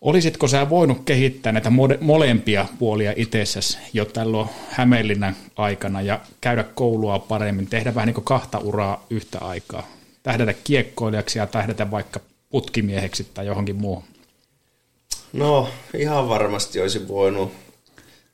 Olisitko 0.00 0.48
sä 0.48 0.70
voinut 0.70 1.02
kehittää 1.04 1.52
näitä 1.52 1.70
molempia 2.00 2.66
puolia 2.78 3.12
itsessäsi 3.16 3.78
jo 3.92 4.04
tällä 4.04 4.46
Hämeenlinnan 4.70 5.36
aikana 5.56 6.02
ja 6.02 6.20
käydä 6.40 6.64
koulua 6.64 7.18
paremmin, 7.18 7.66
tehdä 7.66 7.94
vähän 7.94 8.06
niin 8.06 8.14
kuin 8.14 8.24
kahta 8.24 8.58
uraa 8.58 9.06
yhtä 9.10 9.38
aikaa? 9.38 9.88
Tähdätä 10.22 10.54
kiekkoilijaksi 10.64 11.38
ja 11.38 11.46
tähdätä 11.46 11.90
vaikka 11.90 12.20
putkimieheksi 12.50 13.26
tai 13.34 13.46
johonkin 13.46 13.76
muuhun? 13.76 14.04
No, 15.32 15.68
ihan 15.98 16.28
varmasti 16.28 16.80
olisi 16.80 17.08
voinut. 17.08 17.52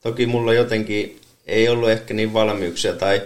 Toki 0.02 0.26
mulla 0.26 0.54
jotenkin 0.54 1.20
ei 1.46 1.68
ollut 1.68 1.90
ehkä 1.90 2.14
niin 2.14 2.32
valmiuksia 2.32 2.92
tai 2.92 3.22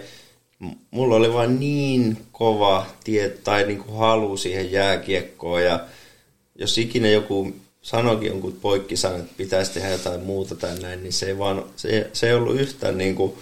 mulla 0.91 1.15
oli 1.15 1.33
vain 1.33 1.59
niin 1.59 2.17
kova 2.31 2.85
tie 3.03 3.29
tai 3.29 3.65
niin 3.67 3.79
kuin 3.79 3.97
halu 3.97 4.37
siihen 4.37 4.71
jääkiekkoon 4.71 5.63
ja 5.63 5.79
jos 6.55 6.77
ikinä 6.77 7.07
joku 7.07 7.55
sanoikin 7.85 8.27
jonkun 8.27 8.57
poikkisanan, 8.61 9.19
että 9.19 9.33
pitäisi 9.37 9.73
tehdä 9.73 9.89
jotain 9.89 10.21
muuta 10.21 10.55
tai 10.55 10.79
näin, 10.79 11.03
niin 11.03 11.13
se 11.13 11.25
ei, 11.25 11.37
vaan, 11.37 11.65
se, 11.75 12.09
se 12.13 12.27
ei 12.27 12.33
ollut 12.33 12.59
yhtään 12.59 12.97
niin 12.97 13.15
kuin 13.15 13.33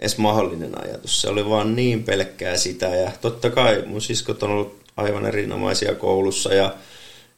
edes 0.00 0.18
mahdollinen 0.18 0.84
ajatus. 0.84 1.20
Se 1.20 1.28
oli 1.28 1.48
vaan 1.48 1.76
niin 1.76 2.04
pelkkää 2.04 2.56
sitä 2.56 2.86
ja 2.86 3.10
totta 3.20 3.50
kai 3.50 3.82
mun 3.86 4.00
siskot 4.00 4.42
on 4.42 4.50
ollut 4.50 4.76
aivan 4.96 5.26
erinomaisia 5.26 5.94
koulussa 5.94 6.54
ja, 6.54 6.74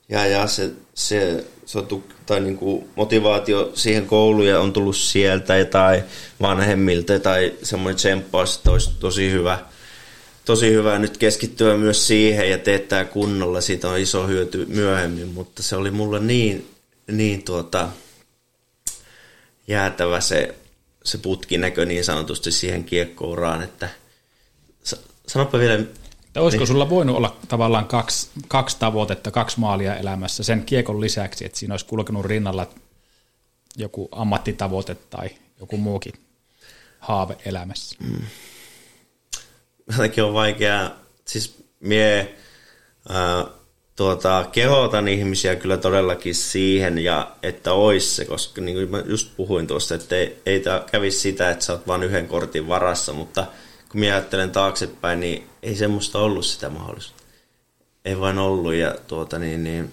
ja, 0.09 0.27
ja 0.27 0.47
se, 0.47 0.71
se, 0.95 1.45
se 1.67 1.79
on, 1.79 2.05
tai 2.27 2.41
niin 2.41 2.57
kuin 2.57 2.89
motivaatio 2.97 3.71
siihen 3.75 4.07
kouluun 4.07 4.55
on 4.55 4.73
tullut 4.73 4.97
sieltä 4.97 5.65
tai 5.65 6.05
vanhemmilta 6.41 7.19
tai 7.19 7.53
semmoinen 7.63 7.97
tsemppaus, 7.97 8.57
että 8.57 8.71
olisi 8.71 8.91
tosi 9.01 9.31
hyvä– 9.31 9.59
tosi 10.49 10.73
hyvä 10.73 10.99
nyt 10.99 11.17
keskittyä 11.17 11.77
myös 11.77 12.07
siihen 12.07 12.51
ja 12.51 12.59
teettää 12.59 13.05
kunnolla. 13.05 13.61
Siitä 13.61 13.89
on 13.89 13.99
iso 13.99 14.27
hyöty 14.27 14.67
myöhemmin, 14.67 15.29
mutta 15.29 15.63
se 15.63 15.77
oli 15.77 15.91
mulle 15.91 16.21
niin, 16.21 16.71
niin 17.13 17.43
tuota, 17.43 17.89
jäätävä 19.67 20.21
se, 20.21 20.55
se 21.05 21.19
putkinäkö 21.19 21.87
niin 21.87 22.05
sanotusti 22.05 22.53
siihen 22.53 22.85
kiekkouraan, 22.85 23.63
että 23.63 23.89
sanoppa 25.27 25.59
vielä... 25.59 25.75
Että 25.75 26.41
olisiko 26.41 26.61
niin. 26.61 26.69
sulla 26.69 26.91
voinut 26.91 27.17
olla 27.17 27.37
tavallaan 27.49 27.87
kaksi, 27.87 28.29
kaksi 28.49 28.77
tavoitetta, 28.79 29.31
kaksi 29.31 29.61
maalia 29.61 29.97
elämässä 29.97 30.43
sen 30.43 30.65
kiekon 30.65 31.01
lisäksi, 31.01 31.45
että 31.45 31.59
siinä 31.59 31.73
olisi 31.73 31.87
kulkenut 31.87 32.25
rinnalla 32.25 32.67
joku 33.77 34.09
ammattitavoite 34.13 34.95
tai 34.95 35.31
joku 35.61 35.77
muukin 35.77 36.15
haave 36.99 37.37
elämässä? 37.45 37.97
Mm 38.01 38.23
jotenkin 39.93 40.25
on 40.25 40.35
vaikea, 40.35 40.91
siis 41.25 41.65
mie 41.81 42.37
ää, 43.09 43.47
tuota, 43.97 44.45
kehotan 44.53 45.09
ihmisiä 45.09 45.57
kyllä 45.57 45.77
todellakin 45.77 46.35
siihen, 46.35 46.99
ja 46.99 47.31
että 47.43 47.73
ois 47.73 48.17
se, 48.17 48.25
koska 48.25 48.61
niin 48.61 48.77
kuin 48.77 48.91
mä 48.91 49.03
just 49.07 49.37
puhuin 49.37 49.67
tuosta, 49.67 49.95
että 49.95 50.17
ei, 50.17 50.43
ei 50.47 50.63
kävisi 50.91 51.19
sitä, 51.19 51.51
että 51.51 51.65
sä 51.65 51.73
oot 51.73 51.87
vain 51.87 52.03
yhden 52.03 52.29
kortin 52.29 52.69
varassa, 52.69 53.13
mutta 53.13 53.47
kun 53.89 54.01
minä 54.01 54.15
ajattelen 54.15 54.51
taaksepäin, 54.51 55.21
niin 55.21 55.47
ei 55.63 55.77
semmoista 55.77 56.19
ollut 56.19 56.45
sitä 56.45 56.69
mahdollisuutta. 56.69 57.23
Ei 58.05 58.21
vain 58.21 58.39
ollut, 58.39 58.75
ja 58.75 58.95
tuota 59.07 59.39
niin, 59.39 59.65
niin 59.65 59.91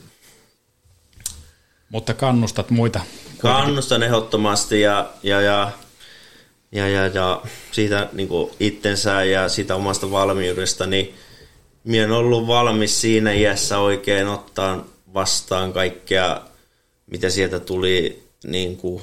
mutta 1.89 2.13
kannustat 2.13 2.69
muita. 2.69 2.99
Kannustan 3.37 4.03
ehdottomasti 4.03 4.81
ja, 4.81 5.09
ja, 5.23 5.41
ja 5.41 5.71
ja, 6.75 6.89
ja, 6.89 7.07
ja 7.07 7.41
siitä 7.71 8.09
niin 8.13 8.29
itsensä 8.59 9.23
ja 9.23 9.49
siitä 9.49 9.75
omasta 9.75 10.11
valmiudesta, 10.11 10.85
niin 10.85 11.13
minä 11.83 12.03
olen 12.03 12.11
ollut 12.11 12.47
valmis 12.47 13.01
siinä 13.01 13.33
iässä 13.33 13.79
oikein 13.79 14.27
ottaa 14.27 14.85
vastaan 15.13 15.73
kaikkea, 15.73 16.41
mitä 17.11 17.29
sieltä 17.29 17.59
tuli 17.59 18.23
niin 18.43 18.77
kuin, 18.77 19.01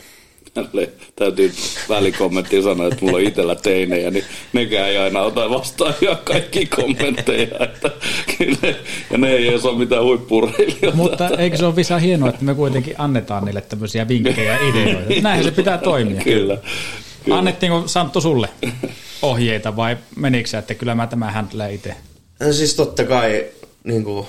Tälle 0.55 0.89
täytyy 1.17 1.53
välikommentti 1.89 2.63
sanoa, 2.63 2.87
että 2.87 3.05
mulla 3.05 3.17
on 3.17 3.23
itsellä 3.23 3.55
teinejä, 3.55 4.11
niin 4.11 4.25
nekään 4.53 4.89
ei 4.89 4.97
aina 4.97 5.23
ota 5.23 5.51
vastaan 5.51 5.95
ihan 6.01 6.19
kaikki 6.25 6.67
kommentteja. 6.67 7.59
Että 7.61 7.91
kyllä, 8.39 8.75
ja 9.11 9.19
ne 9.19 9.31
ei 9.31 9.49
edes 9.49 9.65
ole 9.65 9.79
mitään 9.79 10.05
huippureilijoita. 10.05 10.97
Mutta 10.97 11.29
eikö 11.29 11.57
se 11.57 11.67
ole 11.67 11.77
visä 11.77 11.99
hienoa, 11.99 12.29
että 12.29 12.45
me 12.45 12.55
kuitenkin 12.55 12.95
annetaan 12.99 13.45
niille 13.45 13.61
tämmöisiä 13.61 14.09
vinkkejä 14.09 14.53
ja 14.53 14.69
ideoita. 14.69 15.21
Näinhän 15.23 15.45
se 15.45 15.51
pitää 15.51 15.79
toimia. 15.79 16.21
Kyllä. 16.21 16.59
Kyllä. 17.25 17.39
Annettiinko 17.39 17.89
Santtu 17.89 18.21
sulle 18.21 18.49
ohjeita 19.23 19.77
vai 19.77 19.97
menikö 20.17 20.49
se, 20.49 20.59
että 20.59 20.75
kyllä 20.75 20.95
mä 20.95 21.07
tämän 21.07 21.33
händlään 21.33 21.73
itse? 21.73 21.95
No 22.41 22.53
siis 22.53 22.75
totta 22.75 23.05
kai 23.05 23.47
niin 23.85 24.05
kuin 24.05 24.27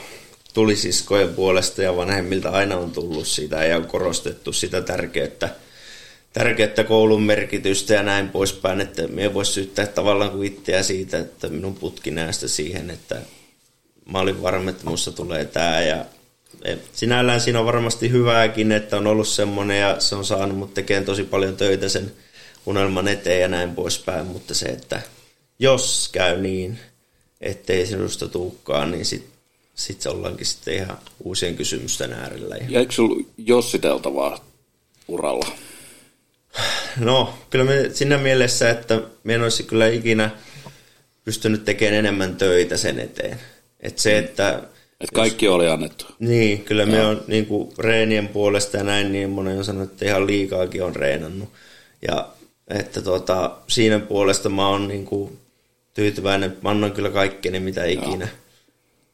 tulisiskojen 0.54 1.34
puolesta 1.34 1.82
ja 1.84 1.98
vanhemmilta 1.98 2.50
aina 2.50 2.78
on 2.78 2.92
tullut 2.92 3.28
sitä 3.28 3.66
ja 3.66 3.78
on 3.78 3.88
korostettu 3.88 4.54
sitä 4.54 4.82
tärkeyttä, 4.82 5.50
tärkeyttä 6.34 6.84
koulun 6.84 7.24
merkitystä 7.24 7.94
ja 7.94 8.04
näin 8.04 8.30
poispäin, 8.30 8.82
että 8.82 9.08
me 9.08 9.34
voisi 9.34 9.52
syyttää 9.52 9.88
tavallaan 9.88 10.32
kuin 10.32 10.48
itseä 10.48 10.84
siitä, 10.84 11.20
että 11.20 11.50
minun 11.50 11.76
putki 11.76 12.12
näistä 12.12 12.48
siihen, 12.48 12.90
että 12.90 13.22
mä 14.06 14.20
olin 14.20 14.42
varma, 14.42 14.70
että 14.70 14.86
minusta 14.86 15.12
tulee 15.12 15.46
tämä 15.46 15.82
ja 15.82 16.06
sinällään 16.94 17.42
siinä 17.42 17.60
on 17.60 17.66
varmasti 17.66 18.12
hyvääkin, 18.12 18.72
että 18.72 18.98
on 18.98 19.08
ollut 19.08 19.28
semmoinen 19.28 19.80
ja 19.80 20.00
se 20.00 20.16
on 20.16 20.26
saanut 20.26 20.58
mut 20.58 20.74
tekemään 20.74 21.06
tosi 21.06 21.24
paljon 21.24 21.58
töitä 21.58 21.90
sen 21.90 22.12
unelman 22.66 23.08
eteen 23.08 23.42
ja 23.42 23.48
näin 23.48 23.76
poispäin, 23.76 24.28
mutta 24.28 24.54
se, 24.54 24.66
että 24.66 25.02
jos 25.60 26.10
käy 26.12 26.42
niin, 26.42 26.80
ettei 27.42 27.86
sinusta 27.86 28.28
tuukkaan, 28.28 28.92
niin 28.92 29.06
sitten 29.06 29.34
sit 29.76 30.02
se 30.02 30.10
ollaankin 30.10 30.46
sitten 30.46 30.74
ihan 30.74 30.98
uusien 31.24 31.56
kysymysten 31.56 32.14
äärellä. 32.14 32.56
Ja 32.70 32.80
eikö 32.80 32.92
sinulla 32.92 33.26
jossiteltavaa 33.38 34.46
uralla? 35.08 35.48
No, 37.00 37.34
kyllä 37.50 37.66
me 37.66 37.90
siinä 37.94 38.18
mielessä, 38.18 38.70
että 38.70 39.02
me 39.24 39.34
en 39.34 39.42
olisi 39.42 39.64
kyllä 39.64 39.88
ikinä 39.88 40.30
pystynyt 41.26 41.66
tekemään 41.66 42.00
enemmän 42.00 42.36
töitä 42.36 42.78
sen 42.78 43.00
eteen. 43.00 43.40
Et 43.80 44.00
se, 44.00 44.18
että... 44.18 44.64
Et 45.02 45.12
kaikki 45.14 45.46
jos, 45.46 45.56
oli 45.56 45.68
annettu. 45.68 46.06
Niin, 46.20 46.64
kyllä 46.64 46.86
me 46.86 47.06
on 47.06 47.24
niin 47.28 47.46
kuin, 47.46 47.74
reenien 47.78 48.28
puolesta 48.28 48.78
ja 48.78 48.84
näin, 48.84 49.12
niin 49.12 49.30
monen 49.30 49.58
on 49.58 49.66
sanonut, 49.66 49.92
että 49.92 50.06
ihan 50.06 50.28
liikaakin 50.28 50.84
on 50.84 50.96
reenannut. 50.96 51.50
Ja 52.08 52.28
että 52.68 53.02
tota, 53.02 53.58
siinä 53.68 54.00
puolesta 54.00 54.50
mä 54.50 54.68
oon 54.68 54.88
niin 54.88 55.06
kuin, 55.06 55.40
tyytyväinen, 55.94 56.50
että 56.50 56.64
mä 56.64 56.70
annan 56.70 56.92
kyllä 56.92 57.10
kaikkeni 57.10 57.60
mitä 57.60 57.86
ikinä. 57.86 58.26
Joo. 58.26 58.38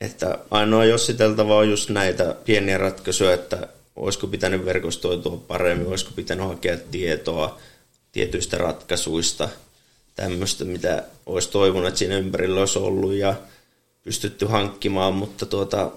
Että 0.01 0.38
ainoa 0.51 0.85
jossiteltava 0.85 1.57
on 1.57 1.69
just 1.69 1.89
näitä 1.89 2.35
pieniä 2.45 2.77
ratkaisuja, 2.77 3.34
että 3.34 3.67
olisiko 3.95 4.27
pitänyt 4.27 4.65
verkostoitua 4.65 5.38
paremmin, 5.47 5.88
olisiko 5.88 6.11
pitänyt 6.15 6.47
hakea 6.47 6.77
tietoa 6.91 7.59
tietyistä 8.11 8.57
ratkaisuista, 8.57 9.49
tämmöistä, 10.15 10.65
mitä 10.65 11.03
olisi 11.26 11.49
toivonut, 11.49 11.88
että 11.88 11.97
siinä 11.97 12.17
ympärillä 12.17 12.59
olisi 12.59 12.80
ollut 12.80 13.13
ja 13.13 13.35
pystytty 14.03 14.45
hankkimaan, 14.45 15.13
mutta 15.13 15.45
tuota, 15.45 15.91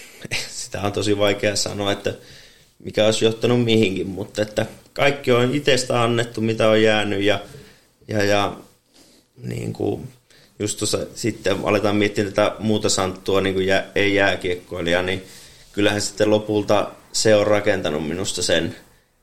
sitä 0.62 0.82
on 0.82 0.92
tosi 0.92 1.18
vaikea 1.18 1.56
sanoa, 1.56 1.92
että 1.92 2.14
mikä 2.78 3.06
olisi 3.06 3.24
johtanut 3.24 3.64
mihinkin, 3.64 4.08
mutta 4.08 4.42
että 4.42 4.66
kaikki 4.92 5.32
on 5.32 5.54
itsestä 5.54 6.02
annettu, 6.02 6.40
mitä 6.40 6.68
on 6.68 6.82
jäänyt 6.82 7.22
ja, 7.22 7.40
ja, 8.08 8.24
ja 8.24 8.56
niin 9.42 9.72
kuin, 9.72 10.08
just 10.58 10.78
tuossa 10.78 10.98
sitten 11.14 11.56
aletaan 11.64 11.96
miettiä 11.96 12.24
tätä 12.24 12.56
muuta 12.58 12.88
santtua, 12.88 13.40
niin 13.40 13.54
kuin 13.54 13.66
jää, 13.66 13.86
ei 13.94 14.14
jääkiekkoilija, 14.14 15.02
niin 15.02 15.24
kyllähän 15.72 16.00
sitten 16.00 16.30
lopulta 16.30 16.90
se 17.12 17.34
on 17.34 17.46
rakentanut 17.46 18.08
minusta 18.08 18.42
sen, 18.42 18.76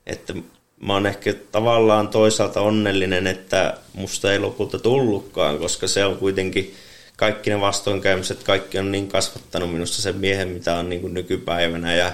että 0.06 0.34
mä 0.80 0.94
oon 0.94 1.06
ehkä 1.06 1.34
tavallaan 1.52 2.08
toisaalta 2.08 2.62
onnellinen, 2.62 3.28
että 3.28 3.78
musta 3.94 4.34
ei 4.34 4.40
lopulta 4.40 4.80
tullutkaan, 4.80 5.58
koska 5.58 5.88
se 5.88 6.06
on 6.06 6.18
kuitenkin 6.18 6.76
kaikki 7.18 7.50
ne 7.50 7.62
vastoinkäymiset, 7.62 8.44
kaikki 8.44 8.80
on 8.80 8.92
niin 8.92 9.08
kasvattanut 9.08 9.72
minusta 9.72 10.02
sen 10.02 10.16
miehen, 10.16 10.48
mitä 10.48 10.76
on 10.76 10.90
niin 10.90 11.02
kuin 11.02 11.14
nykypäivänä 11.14 11.96
ja, 11.96 12.14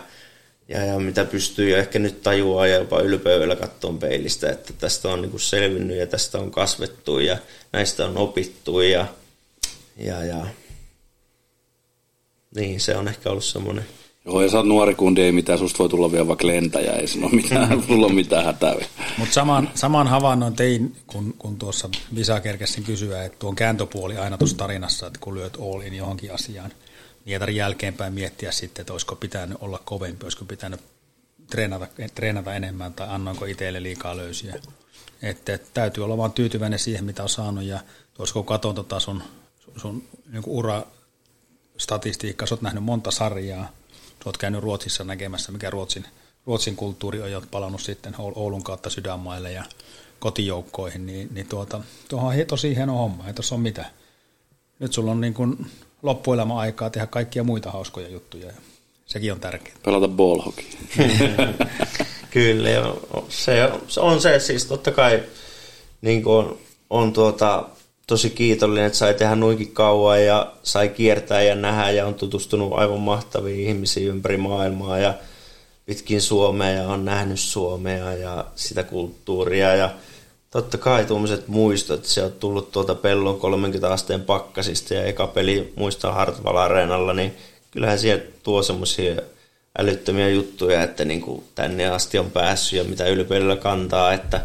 ja, 0.68 0.86
ja 0.86 1.00
mitä 1.00 1.26
pystyy 1.26 1.70
jo 1.70 1.78
ehkä 1.78 2.00
nyt 2.00 2.22
tajuaa 2.22 2.68
ja 2.68 2.78
jopa 2.78 3.02
ylpeydellä 3.02 3.56
kattoon 3.56 4.00
peilistä, 4.00 4.52
että 4.52 4.74
tästä 4.74 5.10
on 5.10 5.22
niin 5.22 5.32
kuin 5.32 5.42
selvinnyt 5.42 5.98
ja 5.98 6.08
tästä 6.08 6.38
on 6.38 6.52
kasvettu 6.52 7.20
ja 7.20 7.38
näistä 7.74 8.06
on 8.06 8.18
opittu 8.18 8.82
ja, 8.82 9.06
ja, 9.98 10.26
ja. 10.26 10.46
Niin 12.56 12.80
se 12.80 12.96
on 12.98 13.08
ehkä 13.08 13.30
ollut 13.30 13.44
semmoinen 13.44 13.86
Joo, 14.26 14.42
ja 14.42 14.50
sä 14.50 14.58
oot 14.58 14.66
nuori 14.66 14.96
kundi, 14.96 15.22
ei 15.22 15.32
mitään, 15.32 15.60
susta 15.60 15.80
voi 15.80 15.90
tulla 15.90 16.12
vielä 16.12 16.28
vaikka 16.28 16.48
lentäjä, 16.48 16.92
ei 16.92 17.06
ole 17.22 17.32
mitään, 17.32 17.84
sulla 17.88 18.06
ole 18.06 18.14
mitään 18.14 18.46
hätää. 18.46 18.76
Mutta 19.18 19.34
saman, 19.34 19.70
saman 19.76 20.08
havainnon 20.08 20.54
tein, 20.54 20.96
kun, 21.08 21.34
kun 21.38 21.58
tuossa 21.58 21.90
Visa 22.16 22.40
kerkesin 22.40 22.84
kysyä, 22.84 23.24
että 23.24 23.40
tuon 23.40 23.56
kääntöpuoli 23.56 24.18
aina 24.18 24.38
tuossa 24.38 24.58
tarinassa, 24.58 25.08
että 25.08 25.20
kun 25.20 25.36
lyöt 25.36 25.58
all 25.62 25.82
in 25.82 25.94
johonkin 25.94 26.34
asiaan, 26.34 26.72
ei 27.26 27.40
tarvitse 27.40 27.60
jälkeenpäin 27.60 28.14
miettiä 28.14 28.52
sitten, 28.52 28.82
että 28.82 28.94
olisiko 28.94 29.16
pitänyt 29.16 29.58
olla 29.62 29.82
kovempi, 29.86 30.26
olisiko 30.26 30.46
pitänyt 30.46 30.82
treenata, 31.50 31.88
treenata 32.16 32.54
enemmän 32.54 32.94
tai 32.94 33.08
annoinko 33.10 33.46
itselle 33.46 33.84
liikaa 33.84 34.18
löysiä. 34.18 34.56
Että, 35.22 35.60
täytyy 35.74 36.04
olla 36.04 36.18
vaan 36.18 36.32
tyytyväinen 36.32 36.80
siihen, 36.80 37.06
mitä 37.06 37.24
on 37.24 37.30
saanut 37.30 37.64
ja 37.64 37.80
kun 38.34 38.46
katson 38.46 38.76
tota 38.76 39.00
sun, 39.00 39.24
sun 39.78 40.04
niin 40.32 40.44
ura 40.46 40.84
statistiikka, 41.78 42.46
sä 42.46 42.56
oot 42.56 42.62
nähnyt 42.62 42.84
monta 42.84 43.12
sarjaa, 43.12 43.70
olet 44.26 44.38
käynyt 44.38 44.62
Ruotsissa 44.62 45.04
näkemässä, 45.04 45.52
mikä 45.52 45.70
Ruotsin, 45.70 46.06
Ruotsin 46.46 46.76
kulttuuri 46.76 47.22
on 47.22 47.32
jo 47.32 47.44
palannut 47.52 47.82
sitten 47.82 48.16
Oulun 48.18 48.64
kautta 48.64 48.90
sydänmaille 48.90 49.52
ja 49.52 49.64
kotijoukkoihin, 50.20 51.06
niin, 51.06 51.30
niin 51.32 51.48
tuota, 51.48 51.82
tuohon 52.10 52.40
on 52.40 52.46
tosi 52.48 52.76
hieno 52.76 52.98
homma, 52.98 53.28
ei 53.28 53.34
tuossa 53.34 53.56
ole 53.56 53.62
mitään. 53.62 53.90
Nyt 54.80 54.94
sulla 54.94 55.12
on 55.12 55.22
niin 55.22 55.34
kuin 55.34 55.72
loppuelämä 56.04 56.58
aikaa 56.58 56.90
tehdä 56.90 57.08
kaikkia 57.08 57.44
muita 57.44 57.72
hauskoja 57.72 58.10
juttuja 58.10 58.48
ja 58.48 58.54
sekin 59.06 59.32
on 59.32 59.40
tärkeää. 59.40 59.78
Pelata 59.86 60.08
ball 60.08 60.42
hockey. 60.42 60.66
Kyllä. 62.32 62.70
Se, 63.30 63.72
se 63.88 64.00
on 64.00 64.22
se 64.22 64.40
siis 64.40 64.66
totta 64.66 64.92
kai 64.92 65.24
niin 66.02 66.28
on, 66.28 66.58
on 66.90 67.14
tuota, 67.14 67.70
tosi 68.08 68.30
kiitollinen, 68.30 68.86
että 68.86 68.98
sai 68.98 69.14
tehdä 69.14 69.36
noinkin 69.36 69.72
kauan 69.72 70.26
ja 70.26 70.54
sai 70.64 70.90
kiertää 70.90 71.42
ja 71.42 71.56
nähdä 71.56 71.92
ja 71.92 72.06
on 72.06 72.16
tutustunut 72.16 72.74
aivan 72.74 73.00
mahtaviin 73.00 73.68
ihmisiin 73.68 74.08
ympäri 74.08 74.38
maailmaa 74.38 75.00
ja 75.00 75.14
pitkin 75.86 76.22
Suomea 76.22 76.70
ja 76.70 76.88
on 76.88 77.06
nähnyt 77.06 77.40
Suomea 77.40 78.14
ja 78.14 78.46
sitä 78.56 78.84
kulttuuria 78.84 79.76
ja 79.76 79.90
totta 80.54 80.78
kai 80.78 81.06
tuommoiset 81.06 81.48
muistot, 81.48 82.06
se 82.06 82.24
on 82.24 82.32
tullut 82.32 82.72
tuolta 82.72 82.96
pellon 82.96 83.40
30 83.40 83.94
asteen 83.94 84.22
pakkasista 84.22 84.94
ja 84.94 85.06
eka 85.06 85.28
peli 85.28 85.74
muistaa 85.76 86.14
Hartwall 86.14 86.58
Areenalla, 86.58 87.14
niin 87.14 87.38
kyllähän 87.72 88.00
siellä 88.00 88.24
tuo 88.44 88.64
semmoisia 88.64 89.22
älyttömiä 89.80 90.30
juttuja, 90.30 90.84
että 90.84 91.06
niin 91.06 91.22
kuin 91.22 91.44
tänne 91.56 91.88
asti 91.88 92.20
on 92.20 92.32
päässyt 92.32 92.78
ja 92.78 92.84
mitä 92.84 93.06
ylpeydellä 93.06 93.56
kantaa, 93.56 94.14
että 94.14 94.42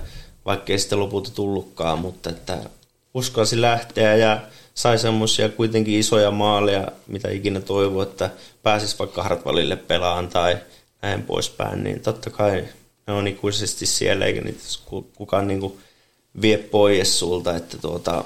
vaikka 0.47 0.73
ei 0.73 0.79
sitten 0.79 1.01
lopulta 1.01 1.31
tullutkaan, 1.31 1.99
mutta 1.99 2.31
että 2.31 2.59
uskalsi 3.15 3.61
lähteä 3.61 4.17
ja 4.17 4.41
sai 4.75 4.99
semmoisia 4.99 5.49
kuitenkin 5.49 5.99
isoja 5.99 6.31
maaleja, 6.31 6.89
mitä 7.07 7.31
ikinä 7.31 7.61
toivoo, 7.61 8.03
että 8.03 8.31
pääsisi 8.63 8.99
vaikka 8.99 9.23
Hartwallille 9.23 9.77
pelaan 9.77 10.29
tai 10.29 10.59
näin 11.03 11.23
poispäin, 11.23 11.85
niin 11.85 12.01
totta 12.01 12.31
kai 12.31 12.65
ne 13.07 13.13
on 13.15 13.29
ikuisesti 13.29 13.87
siellä, 13.87 14.27
eikä 14.27 14.41
niitä 14.41 14.61
kukaan 15.15 15.49
niin 15.49 15.61
kuin 15.61 15.79
vie 16.43 16.59
pois 16.59 17.19
sulta. 17.19 17.56
Että 17.56 17.78
tuota, 17.78 18.24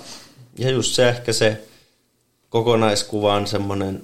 ja 0.59 0.71
just 0.71 0.95
se 0.95 1.09
ehkä 1.09 1.33
se 1.33 1.65
kokonaiskuva 2.49 3.35
on 3.35 3.47
semmoinen, 3.47 4.03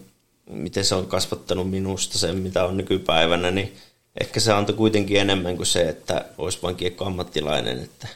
miten 0.51 0.85
se 0.85 0.95
on 0.95 1.07
kasvattanut 1.07 1.71
minusta 1.71 2.19
sen, 2.19 2.37
mitä 2.37 2.65
on 2.65 2.77
nykypäivänä, 2.77 3.51
niin 3.51 3.77
ehkä 4.21 4.41
se 4.41 4.53
antoi 4.53 4.77
kuitenkin 4.77 5.21
enemmän 5.21 5.57
kuin 5.57 5.67
se, 5.67 5.89
että 5.89 6.25
olisi 6.39 6.59
vain 6.63 6.77
kiekko 6.77 7.05
ammattilainen, 7.05 7.79
että 7.79 8.09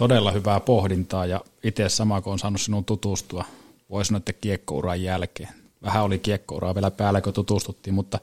Todella 0.00 0.32
hyvää 0.32 0.60
pohdintaa 0.60 1.26
ja 1.26 1.40
itse 1.64 1.88
sama 1.88 2.20
kun 2.20 2.32
on 2.32 2.38
saanut 2.38 2.60
sinun 2.60 2.84
tutustua, 2.84 3.44
voisi 3.90 4.08
sanoa, 4.08 4.18
että 4.18 4.32
kiekkouran 4.32 5.02
jälkeen. 5.02 5.48
Vähän 5.82 6.04
oli 6.04 6.18
kiekkouraa 6.18 6.74
vielä 6.74 6.90
päällä, 6.90 7.20
kun 7.20 7.32
tutustuttiin, 7.32 7.94
mutta 7.94 8.18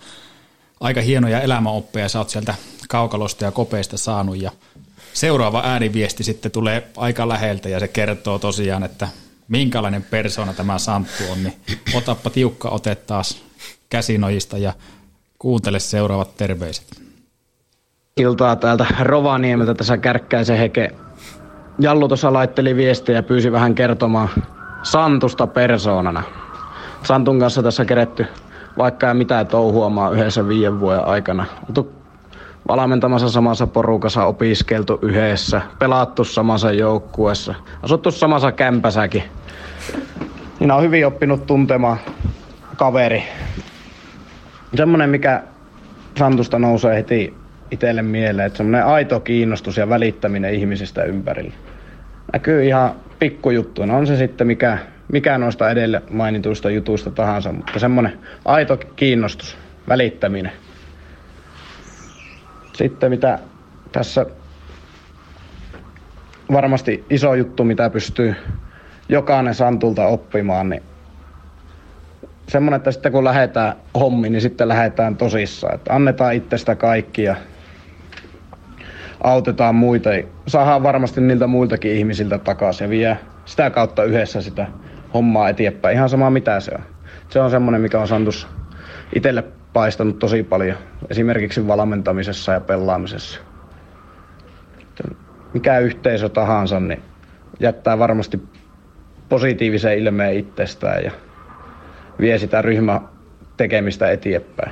aika 0.80 1.02
hienoja 1.02 1.42
elämäoppeja 1.42 2.10
sä 2.10 2.20
oot 2.20 2.30
sieltä 2.30 2.56
kaukalosta 2.90 3.46
ja 3.46 3.52
kopeista 3.52 3.98
saanut 3.98 4.38
ja 4.38 4.52
seuraava 5.14 5.62
ääniviesti 5.66 6.24
sitten 6.24 6.52
tulee 6.52 6.88
aika 6.98 7.28
läheltä 7.28 7.70
ja 7.70 7.80
se 7.80 7.88
kertoo 7.88 8.40
tosiaan, 8.40 8.84
että 8.84 9.08
minkälainen 9.48 10.04
persona 10.04 10.54
tämä 10.54 10.78
Santtu 10.78 11.24
on, 11.32 11.44
niin 11.44 11.54
otappa 11.94 12.30
tiukka 12.30 12.70
ote 12.70 12.96
taas 12.96 13.44
käsinojista 13.90 14.58
ja 14.58 14.74
kuuntele 15.40 15.80
seuraavat 15.80 16.38
terveiset. 16.38 17.02
Iltaa 18.18 18.56
täältä 18.56 18.86
Rovaniemeltä 19.00 19.74
tässä 19.74 19.98
Kärkkäisen 19.98 20.58
heke 20.58 20.92
Jallu 21.80 22.08
tuossa 22.08 22.34
laitteli 22.34 22.76
viestiä 22.76 23.16
ja 23.16 23.24
pyysi 23.24 23.52
vähän 23.52 23.76
kertomaan 23.76 24.30
Santusta 24.84 25.48
persoonana. 25.48 26.24
Santun 27.04 27.40
kanssa 27.40 27.64
tässä 27.64 27.86
keretty 27.86 28.26
vaikka 28.78 29.08
ei 29.08 29.14
mitään 29.14 29.48
touhuamaan 29.48 30.14
yhdessä 30.14 30.48
viiden 30.48 30.80
vuoden 30.80 31.06
aikana. 31.06 31.46
Oltu 31.70 31.92
valmentamassa 32.68 33.30
samassa 33.30 33.68
porukassa, 33.68 34.26
opiskeltu 34.26 35.00
yhdessä, 35.02 35.62
pelattu 35.80 36.24
samassa 36.24 36.72
joukkuessa, 36.72 37.56
asuttu 37.84 38.12
samassa 38.12 38.52
kämpäsäkin. 38.52 39.24
Niin 40.60 40.72
on 40.72 40.84
hyvin 40.84 41.08
oppinut 41.08 41.46
tuntemaan 41.48 41.98
kaveri. 42.78 43.24
Semmonen, 44.76 45.10
mikä 45.10 45.44
Santusta 46.18 46.60
nousee 46.60 46.96
heti 46.96 47.34
itselle 47.72 48.02
mieleen, 48.02 48.48
että 48.48 48.58
semmoinen 48.58 48.86
aito 48.86 49.20
kiinnostus 49.20 49.78
ja 49.78 49.90
välittäminen 49.90 50.54
ihmisistä 50.54 51.04
ympärillä. 51.04 51.54
Näkyy 52.34 52.66
ihan 52.66 52.92
pikkujuttuina, 53.20 53.98
on 53.98 54.08
se 54.08 54.18
sitten 54.18 54.48
mikä, 54.48 54.78
mikä 55.12 55.38
noista 55.38 55.70
edelle 55.70 56.02
mainituista 56.10 56.70
jutuista 56.70 57.12
tahansa, 57.12 57.52
mutta 57.52 57.80
semmoinen 57.80 58.20
aito 58.46 58.78
kiinnostus, 58.96 59.58
välittäminen. 59.88 60.52
Sitten 62.78 63.10
mitä 63.10 63.40
tässä 63.92 64.26
varmasti 66.52 67.06
iso 67.10 67.34
juttu, 67.34 67.64
mitä 67.64 67.90
pystyy 67.90 68.36
jokainen 69.10 69.54
Santulta 69.54 70.06
oppimaan, 70.06 70.70
niin 70.70 70.84
semmoinen, 72.48 72.78
että 72.78 72.92
sitten 72.92 73.12
kun 73.12 73.24
lähdetään 73.24 73.74
hommiin, 74.00 74.32
niin 74.32 74.42
sitten 74.42 74.68
lähdetään 74.68 75.18
tosissaan. 75.18 75.76
Että 75.76 75.94
annetaan 75.94 76.34
itsestä 76.34 76.76
kaikki 76.76 77.24
ja 77.24 77.36
autetaan 79.24 79.76
muita. 79.76 80.10
Saadaan 80.48 80.84
varmasti 80.84 81.22
niiltä 81.22 81.48
muiltakin 81.48 81.92
ihmisiltä 81.92 82.38
takaisin 82.38 82.86
ja 82.86 82.90
vie 82.90 83.18
sitä 83.46 83.70
kautta 83.70 84.04
yhdessä 84.04 84.42
sitä 84.42 84.68
hommaa 85.14 85.50
eteenpäin. 85.50 85.96
Ihan 85.96 86.10
sama 86.10 86.30
mitä 86.30 86.60
se 86.60 86.72
on. 86.76 86.82
Se 87.30 87.40
on 87.40 87.52
semmoinen, 87.52 87.82
mikä 87.82 88.00
on 88.00 88.08
Santus 88.08 88.48
itselle 89.16 89.44
paistanut 89.78 90.20
tosi 90.20 90.44
paljon. 90.44 90.78
Esimerkiksi 91.10 91.68
valmentamisessa 91.68 92.52
ja 92.52 92.60
pelaamisessa. 92.60 93.40
Mikä 95.54 95.80
yhteisö 95.80 96.30
tahansa, 96.30 96.80
niin 96.80 97.02
jättää 97.60 98.00
varmasti 98.00 98.40
positiivisen 99.30 99.98
ilmeen 99.98 100.38
itsestään 100.38 101.04
ja 101.04 101.12
vie 102.20 102.38
sitä 102.38 102.62
ryhmä 102.62 103.02
tekemistä 103.58 104.12
eteenpäin. 104.12 104.72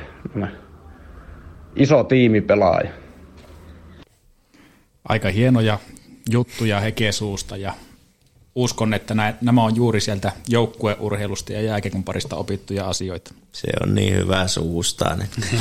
Iso 1.75 2.03
tiimi 2.03 2.41
pelaaja. 2.41 2.89
Aika 5.09 5.29
hienoja 5.29 5.79
juttuja 6.31 6.79
Hekesuusta 6.79 7.57
ja 7.57 7.73
uskon, 8.55 8.93
että 8.93 9.15
nämä 9.41 9.63
on 9.63 9.75
juuri 9.75 10.01
sieltä 10.01 10.31
joukkueurheilusta 10.47 11.53
ja 11.53 11.61
jääkiekon 11.61 12.03
parista 12.03 12.35
opittuja 12.35 12.87
asioita. 12.87 13.33
Se 13.51 13.67
on 13.83 13.95
niin 13.95 14.13
hyvä 14.13 14.47
suusta. 14.47 15.15
Niin. 15.15 15.29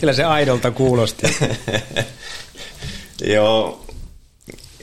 Kyllä 0.00 0.12
se 0.12 0.24
aidolta 0.24 0.70
kuulosti. 0.70 1.36
Joo, 3.34 3.86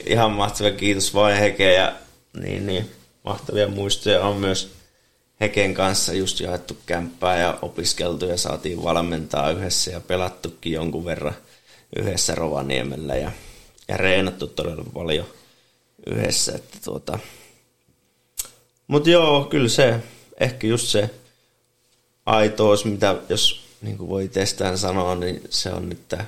ihan 0.06 0.32
mahtava 0.32 0.70
kiitos 0.70 1.14
vain 1.14 1.36
Heke 1.36 1.72
ja 1.72 1.92
niin, 2.40 2.66
niin, 2.66 2.90
mahtavia 3.24 3.68
muistoja 3.68 4.20
on 4.20 4.36
myös 4.36 4.72
Heken 5.40 5.74
kanssa 5.74 6.12
just 6.12 6.40
jaettu 6.40 6.76
kämppää 6.86 7.38
ja 7.38 7.58
opiskeltu 7.62 8.24
ja 8.24 8.36
saatiin 8.36 8.82
valmentaa 8.82 9.50
yhdessä 9.50 9.90
ja 9.90 10.00
pelattukin 10.00 10.72
jonkun 10.72 11.04
verran 11.04 11.34
yhdessä 11.96 12.34
Rovaniemellä 12.34 13.16
ja, 13.16 13.30
ja 13.88 13.96
reenattu 13.96 14.46
todella 14.46 14.84
paljon 14.94 15.26
yhdessä. 16.06 16.54
Että 16.54 16.78
tuota. 16.84 17.18
Mutta 18.86 19.10
joo, 19.10 19.44
kyllä 19.44 19.68
se, 19.68 19.94
ehkä 20.40 20.66
just 20.66 20.88
se 20.88 21.10
aitous, 22.26 22.84
mitä 22.84 23.16
jos 23.28 23.60
niin 23.82 23.98
kuin 23.98 24.10
voi 24.10 24.24
itsestään 24.24 24.78
sanoa, 24.78 25.14
niin 25.14 25.42
se 25.50 25.70
on, 25.70 25.92
että 25.92 26.24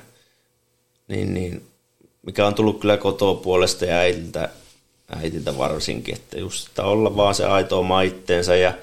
niin, 1.07 1.33
niin, 1.33 1.65
mikä 2.25 2.47
on 2.47 2.55
tullut 2.55 2.79
kyllä 2.79 2.97
kotoa 2.97 3.35
puolesta 3.35 3.85
ja 3.85 3.97
äitiltä, 3.97 4.49
äitiltä 5.09 5.57
varsinkin, 5.57 6.15
että 6.15 6.39
just 6.39 6.67
että 6.67 6.83
olla 6.83 7.15
vaan 7.15 7.35
se 7.35 7.45
aito 7.45 7.79
oma 7.79 8.01
itteensä 8.01 8.55
ja 8.55 8.73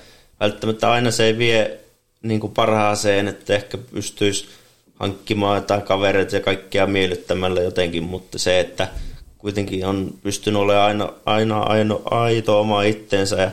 välttämättä 0.40 0.90
aina 0.90 1.10
se 1.10 1.24
ei 1.24 1.38
vie 1.38 1.80
niin 2.22 2.40
kuin 2.40 2.52
parhaaseen, 2.52 3.28
että 3.28 3.54
ehkä 3.54 3.78
pystyisi 3.78 4.46
hankkimaan 4.94 5.56
jotain 5.56 5.82
kavereita 5.82 6.36
ja 6.36 6.40
kaikkia 6.40 6.86
miellyttämällä 6.86 7.60
jotenkin, 7.60 8.02
mutta 8.02 8.38
se, 8.38 8.60
että 8.60 8.88
kuitenkin 9.38 9.86
on 9.86 10.14
pystynyt 10.22 10.60
olemaan 10.60 10.86
aina, 10.86 11.12
aina, 11.26 11.60
aina 11.60 11.98
aito 12.04 12.60
oma 12.60 12.82
itteensä 12.82 13.36
ja 13.36 13.50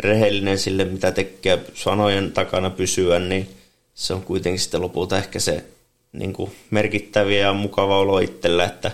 rehellinen 0.00 0.58
sille, 0.58 0.84
mitä 0.84 1.12
tekee 1.12 1.64
sanojen 1.74 2.32
takana 2.32 2.70
pysyä, 2.70 3.18
niin 3.18 3.48
se 3.94 4.14
on 4.14 4.22
kuitenkin 4.22 4.60
sitten 4.60 4.80
lopulta 4.80 5.18
ehkä 5.18 5.40
se 5.40 5.64
niin 6.12 6.32
kuin 6.32 6.52
merkittäviä 6.70 7.40
ja 7.40 7.52
mukava 7.52 7.98
olo 7.98 8.18
itsellä, 8.18 8.64
että 8.64 8.90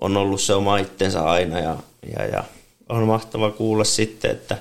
on 0.00 0.16
ollut 0.16 0.40
se 0.40 0.54
oma 0.54 0.78
itsensä 0.78 1.22
aina 1.22 1.58
ja, 1.58 1.76
ja, 2.16 2.24
ja 2.26 2.44
on 2.88 3.02
mahtava 3.02 3.50
kuulla 3.50 3.84
sitten, 3.84 4.30
että 4.30 4.58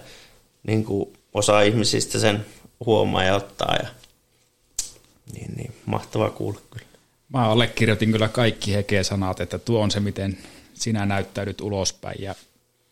niin 0.64 0.86
kuin 0.86 1.14
osa 1.34 1.61
ihmisistä 1.61 2.19
sen 2.19 2.45
huomaa 2.86 3.23
ja 3.23 3.36
ottaa 3.36 3.76
ja 3.84 3.90
niin, 5.34 5.52
niin 5.57 5.72
mahtavaa 5.86 6.30
kuulla 6.30 6.60
kyllä. 6.72 6.86
Mä 7.34 7.49
allekirjoitin 7.49 8.11
kyllä 8.11 8.27
kaikki 8.27 8.73
Heke 8.73 9.03
sanat, 9.03 9.40
että 9.40 9.60
tuo 9.60 9.82
on 9.82 9.91
se, 9.91 9.99
miten 9.99 10.38
sinä 10.76 11.06
näyttäydyt 11.06 11.61
ulospäin 11.61 12.23
ja 12.23 12.35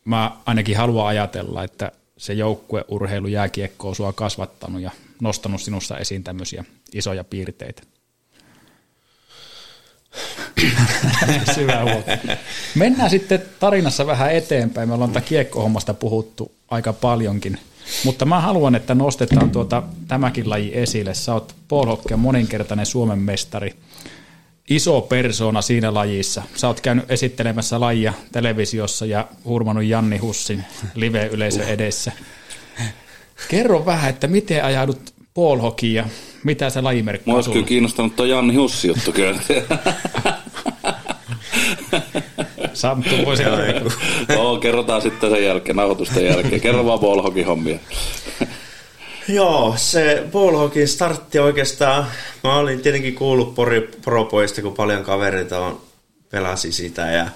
mä 0.05 0.37
ainakin 0.45 0.77
haluan 0.77 1.07
ajatella, 1.07 1.63
että 1.63 1.91
se 2.17 2.33
joukkueurheilu 2.33 3.27
jääkiekko 3.27 3.89
on 3.89 3.95
sua 3.95 4.13
kasvattanut 4.13 4.81
ja 4.81 4.91
nostanut 5.21 5.61
sinussa 5.61 5.97
esiin 5.97 6.23
tämmöisiä 6.23 6.65
isoja 6.93 7.23
piirteitä. 7.23 7.83
Syvä 11.55 11.81
Mennään 12.75 13.09
sitten 13.09 13.43
tarinassa 13.59 14.07
vähän 14.07 14.31
eteenpäin. 14.31 14.89
Me 14.89 14.93
ollaan 14.93 15.11
tätä 15.11 15.25
kiekkohommasta 15.25 15.93
puhuttu 15.93 16.51
aika 16.69 16.93
paljonkin, 16.93 17.59
mutta 18.05 18.25
mä 18.25 18.41
haluan, 18.41 18.75
että 18.75 18.95
nostetaan 18.95 19.51
tuota, 19.51 19.83
tämäkin 20.07 20.49
laji 20.49 20.71
esille. 20.73 21.13
Sä 21.13 21.33
oot 21.33 21.55
Paul 21.67 21.95
moninkertainen 22.17 22.85
Suomen 22.85 23.19
mestari, 23.19 23.75
iso 24.69 25.01
persona 25.01 25.61
siinä 25.61 25.93
lajissa. 25.93 26.43
Sä 26.55 26.67
oot 26.67 26.81
käynyt 26.81 27.11
esittelemässä 27.11 27.79
lajia 27.79 28.13
televisiossa 28.31 29.05
ja 29.05 29.27
hurmannut 29.45 29.85
Janni 29.85 30.17
Hussin 30.17 30.63
live-yleisö 30.95 31.67
edessä. 31.67 32.11
Kerro 33.47 33.85
vähän, 33.85 34.09
että 34.09 34.27
miten 34.27 34.63
ajaudut 34.63 35.13
Paul 35.33 35.59
ja 35.81 36.05
mitä 36.43 36.69
se 36.69 36.81
lajimerkki 36.81 37.31
on? 37.31 37.37
Mä 37.37 37.53
kyllä 37.53 37.65
kiinnostanut 37.65 38.15
tuo 38.15 38.25
Janni 38.25 38.55
Hussi 38.55 38.87
juttu 38.87 39.11
kyllä. 39.11 39.39
Samtu 42.73 43.09
voisi 43.25 43.43
Joo, 44.29 44.57
kerrotaan 44.57 45.01
sitten 45.01 45.31
sen 45.31 45.43
jälkeen, 45.43 45.75
nauhoitusten 45.75 46.25
jälkeen. 46.25 46.61
Kerro 46.61 46.85
vaan 46.85 46.99
Paul 46.99 47.43
hommia. 47.45 47.79
Joo, 49.27 49.73
se 49.77 50.27
ballhokin 50.31 50.87
startti 50.87 51.39
oikeastaan, 51.39 52.05
mä 52.43 52.55
olin 52.55 52.81
tietenkin 52.81 53.15
kuullut 53.15 53.55
Pori 53.55 53.81
Propoista, 54.01 54.61
kun 54.61 54.73
paljon 54.73 55.03
kavereita 55.03 55.59
on, 55.59 55.81
pelasi 56.31 56.71
sitä 56.71 57.01
ja, 57.11 57.27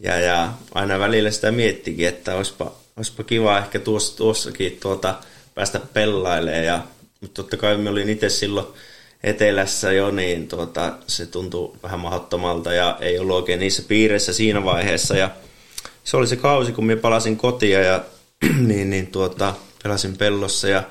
ja, 0.00 0.20
ja 0.20 0.52
aina 0.74 0.98
välillä 0.98 1.30
sitä 1.30 1.50
miettikin, 1.50 2.08
että 2.08 2.34
olisipa, 2.34 2.72
olisipa 2.96 3.24
kiva 3.24 3.58
ehkä 3.58 3.78
tuossa, 3.78 4.16
tuossakin 4.16 4.78
tuota, 4.82 5.14
päästä 5.54 5.80
pellailemaan. 5.92 6.64
Ja, 6.64 6.82
mutta 7.20 7.42
totta 7.42 7.56
kai 7.56 7.76
mä 7.76 7.90
olin 7.90 8.08
itse 8.08 8.28
silloin 8.28 8.66
etelässä 9.22 9.92
jo, 9.92 10.10
niin 10.10 10.48
tuota, 10.48 10.92
se 11.06 11.26
tuntui 11.26 11.72
vähän 11.82 12.00
mahdottomalta 12.00 12.72
ja 12.72 12.98
ei 13.00 13.18
ollut 13.18 13.36
oikein 13.36 13.60
niissä 13.60 13.82
piireissä 13.88 14.32
siinä 14.32 14.64
vaiheessa. 14.64 15.16
Ja 15.16 15.30
se 16.04 16.16
oli 16.16 16.26
se 16.26 16.36
kausi, 16.36 16.72
kun 16.72 16.86
minä 16.86 17.00
palasin 17.00 17.36
kotia 17.36 17.80
ja 17.80 18.04
niin, 18.68 18.90
niin 18.90 19.06
tuota, 19.06 19.54
pelasin 19.82 20.16
pellossa 20.16 20.68
ja 20.68 20.82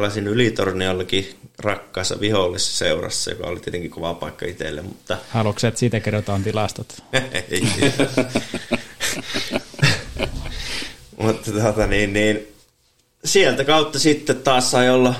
pelasin 0.00 0.26
Ylitorniollakin 0.26 1.26
rakkaassa 1.58 2.20
vihollisessa 2.20 2.78
seurassa, 2.78 3.30
joka 3.30 3.46
oli 3.46 3.60
tietenkin 3.60 3.90
kova 3.90 4.14
paikka 4.14 4.46
itselle. 4.46 4.82
Mutta... 4.82 5.18
Haluatko 5.28 5.66
että 5.66 5.80
siitä 5.80 6.00
kerrotaan 6.00 6.42
tilastot? 6.42 6.86
mutta 11.22 11.52
tuota, 11.52 11.86
niin, 11.86 12.12
niin, 12.12 12.48
sieltä 13.24 13.64
kautta 13.64 13.98
sitten 13.98 14.36
taas 14.36 14.70
sai 14.70 14.90
olla, 14.90 15.14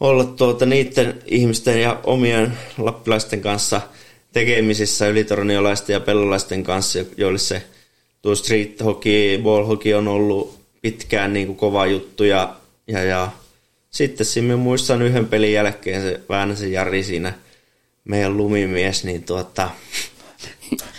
olla 0.00 0.24
tuota, 0.24 0.66
niiden 0.66 1.22
ihmisten 1.26 1.82
ja 1.82 2.00
omien 2.04 2.58
lappilaisten 2.78 3.40
kanssa 3.40 3.80
tekemisissä 4.32 5.08
ylitorniolaisten 5.08 5.94
ja 5.94 6.00
pellolaisten 6.00 6.62
kanssa, 6.62 6.98
joille 7.16 7.38
se 7.38 7.62
tuo 8.22 8.34
street 8.34 8.84
hockey, 8.84 9.38
ball 9.38 9.64
hockey 9.64 9.94
on 9.94 10.08
ollut 10.08 10.58
pitkään 10.82 11.32
niin 11.32 11.46
kuin 11.46 11.56
kova 11.56 11.86
juttu 11.86 12.24
ja, 12.24 12.56
ja, 12.86 13.02
ja 13.02 13.30
sitten 13.96 14.26
siinä 14.26 14.56
muistan 14.56 15.02
yhden 15.02 15.26
pelin 15.26 15.52
jälkeen 15.52 16.02
se 16.02 16.20
Väänäsen 16.28 16.72
Jari 16.72 17.04
siinä, 17.04 17.34
meidän 18.04 18.36
lumimies, 18.36 19.04
niin 19.04 19.22
tuota, 19.22 19.70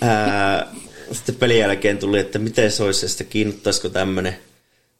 ää, 0.00 0.66
sitten 1.12 1.34
pelin 1.34 1.58
jälkeen 1.58 1.98
tuli, 1.98 2.18
että 2.18 2.38
miten 2.38 2.72
se 2.72 2.82
olisi, 2.82 3.06
että 3.06 3.24
kiinnottaisiko 3.24 3.88
tämmöinen 3.88 4.36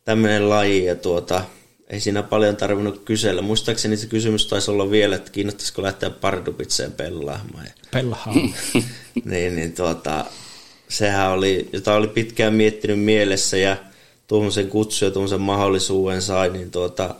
tämmöinen 0.05 0.48
laji 0.48 0.85
ja 0.85 0.97
tuota, 0.97 1.44
ei 1.89 2.01
siinä 2.01 2.23
paljon 2.23 2.56
tarvinnut 2.56 3.02
kysellä. 3.05 3.43
Muistaakseni 3.43 3.97
se 3.97 4.06
kysymys 4.06 4.47
taisi 4.47 4.70
olla 4.70 4.90
vielä, 4.90 5.16
että 5.16 5.31
kiinnostaisiko 5.31 5.82
lähteä 5.82 6.10
pardubitseen 6.10 6.93
pelaamaan. 6.93 7.66
Pelaamaan. 7.90 8.55
niin, 9.24 9.56
niin 9.56 9.73
tuota, 9.73 10.24
sehän 10.89 11.31
oli, 11.31 11.69
jota 11.73 11.94
oli 11.94 12.09
pitkään 12.09 12.55
miettinyt 12.55 13.01
mielessä 13.01 13.56
ja 13.56 13.77
tuommoisen 14.27 14.69
kutsu 14.69 15.05
ja 15.05 15.10
tuommoisen 15.10 15.40
mahdollisuuden 15.40 16.23
sai, 16.23 16.51
niin 16.51 16.70
tuota, 16.70 17.15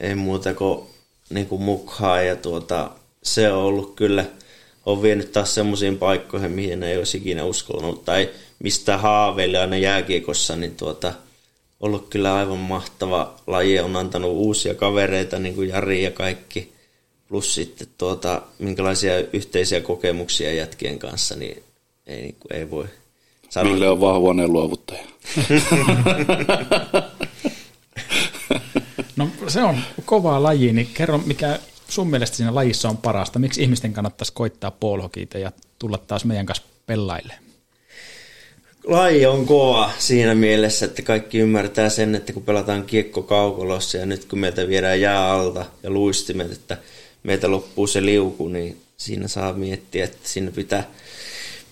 ei 0.00 0.14
muuta 0.14 0.54
kuin, 0.54 0.86
niin 1.30 1.46
kuin 1.46 1.62
mukaan. 1.62 2.26
Ja 2.26 2.36
tuota, 2.36 2.90
se 3.22 3.52
on 3.52 3.62
ollut 3.62 3.96
kyllä, 3.96 4.24
on 4.86 5.02
vienyt 5.02 5.32
taas 5.32 5.54
semmoisiin 5.54 5.98
paikkoihin, 5.98 6.50
mihin 6.50 6.82
ei 6.82 6.98
olisi 6.98 7.18
ikinä 7.18 7.44
uskonut, 7.44 8.04
tai 8.04 8.30
mistä 8.58 8.98
haaveille 8.98 9.58
aina 9.58 9.76
jääkiekossa, 9.76 10.56
niin 10.56 10.76
tuota, 10.76 11.12
ollut 11.80 12.08
kyllä 12.08 12.34
aivan 12.34 12.58
mahtava 12.58 13.34
laji, 13.46 13.80
on 13.80 13.96
antanut 13.96 14.30
uusia 14.30 14.74
kavereita, 14.74 15.38
niin 15.38 15.54
kuin 15.54 15.68
Jari 15.68 16.02
ja 16.02 16.10
kaikki, 16.10 16.72
plus 17.28 17.54
sitten 17.54 17.86
tuota, 17.98 18.42
minkälaisia 18.58 19.18
yhteisiä 19.32 19.80
kokemuksia 19.80 20.52
jätkien 20.52 20.98
kanssa, 20.98 21.36
niin 21.36 21.62
ei, 22.06 22.22
niin 22.22 22.36
kuin, 22.40 22.58
ei 22.58 22.70
voi 22.70 22.86
sanoa. 23.50 23.72
Ville 23.72 23.88
on 23.88 24.00
vahvuinen 24.00 24.52
luovuttaja. 24.52 25.04
se 29.48 29.62
on 29.62 29.78
kova 30.04 30.42
laji, 30.42 30.72
niin 30.72 30.88
kerro 30.94 31.18
mikä 31.18 31.58
sun 31.88 32.10
mielestä 32.10 32.36
siinä 32.36 32.54
lajissa 32.54 32.88
on 32.88 32.96
parasta? 32.96 33.38
Miksi 33.38 33.62
ihmisten 33.62 33.92
kannattaisi 33.92 34.32
koittaa 34.32 34.70
polhokiita 34.70 35.38
ja 35.38 35.52
tulla 35.78 35.98
taas 35.98 36.24
meidän 36.24 36.46
kanssa 36.46 36.64
pellaille? 36.86 37.34
Laji 38.84 39.26
on 39.26 39.46
kova 39.46 39.90
siinä 39.98 40.34
mielessä, 40.34 40.86
että 40.86 41.02
kaikki 41.02 41.38
ymmärtää 41.38 41.88
sen, 41.88 42.14
että 42.14 42.32
kun 42.32 42.42
pelataan 42.42 42.84
kiekko 42.84 43.22
kaukolossa 43.22 43.98
ja 43.98 44.06
nyt 44.06 44.24
kun 44.24 44.38
meiltä 44.38 44.68
viedään 44.68 45.00
jää 45.00 45.30
alta 45.30 45.64
ja 45.82 45.90
luistimet, 45.90 46.52
että 46.52 46.78
meiltä 47.22 47.50
loppuu 47.50 47.86
se 47.86 48.04
liuku, 48.04 48.48
niin 48.48 48.80
siinä 48.96 49.28
saa 49.28 49.52
miettiä, 49.52 50.04
että 50.04 50.18
siinä 50.22 50.50
pitää, 50.50 50.90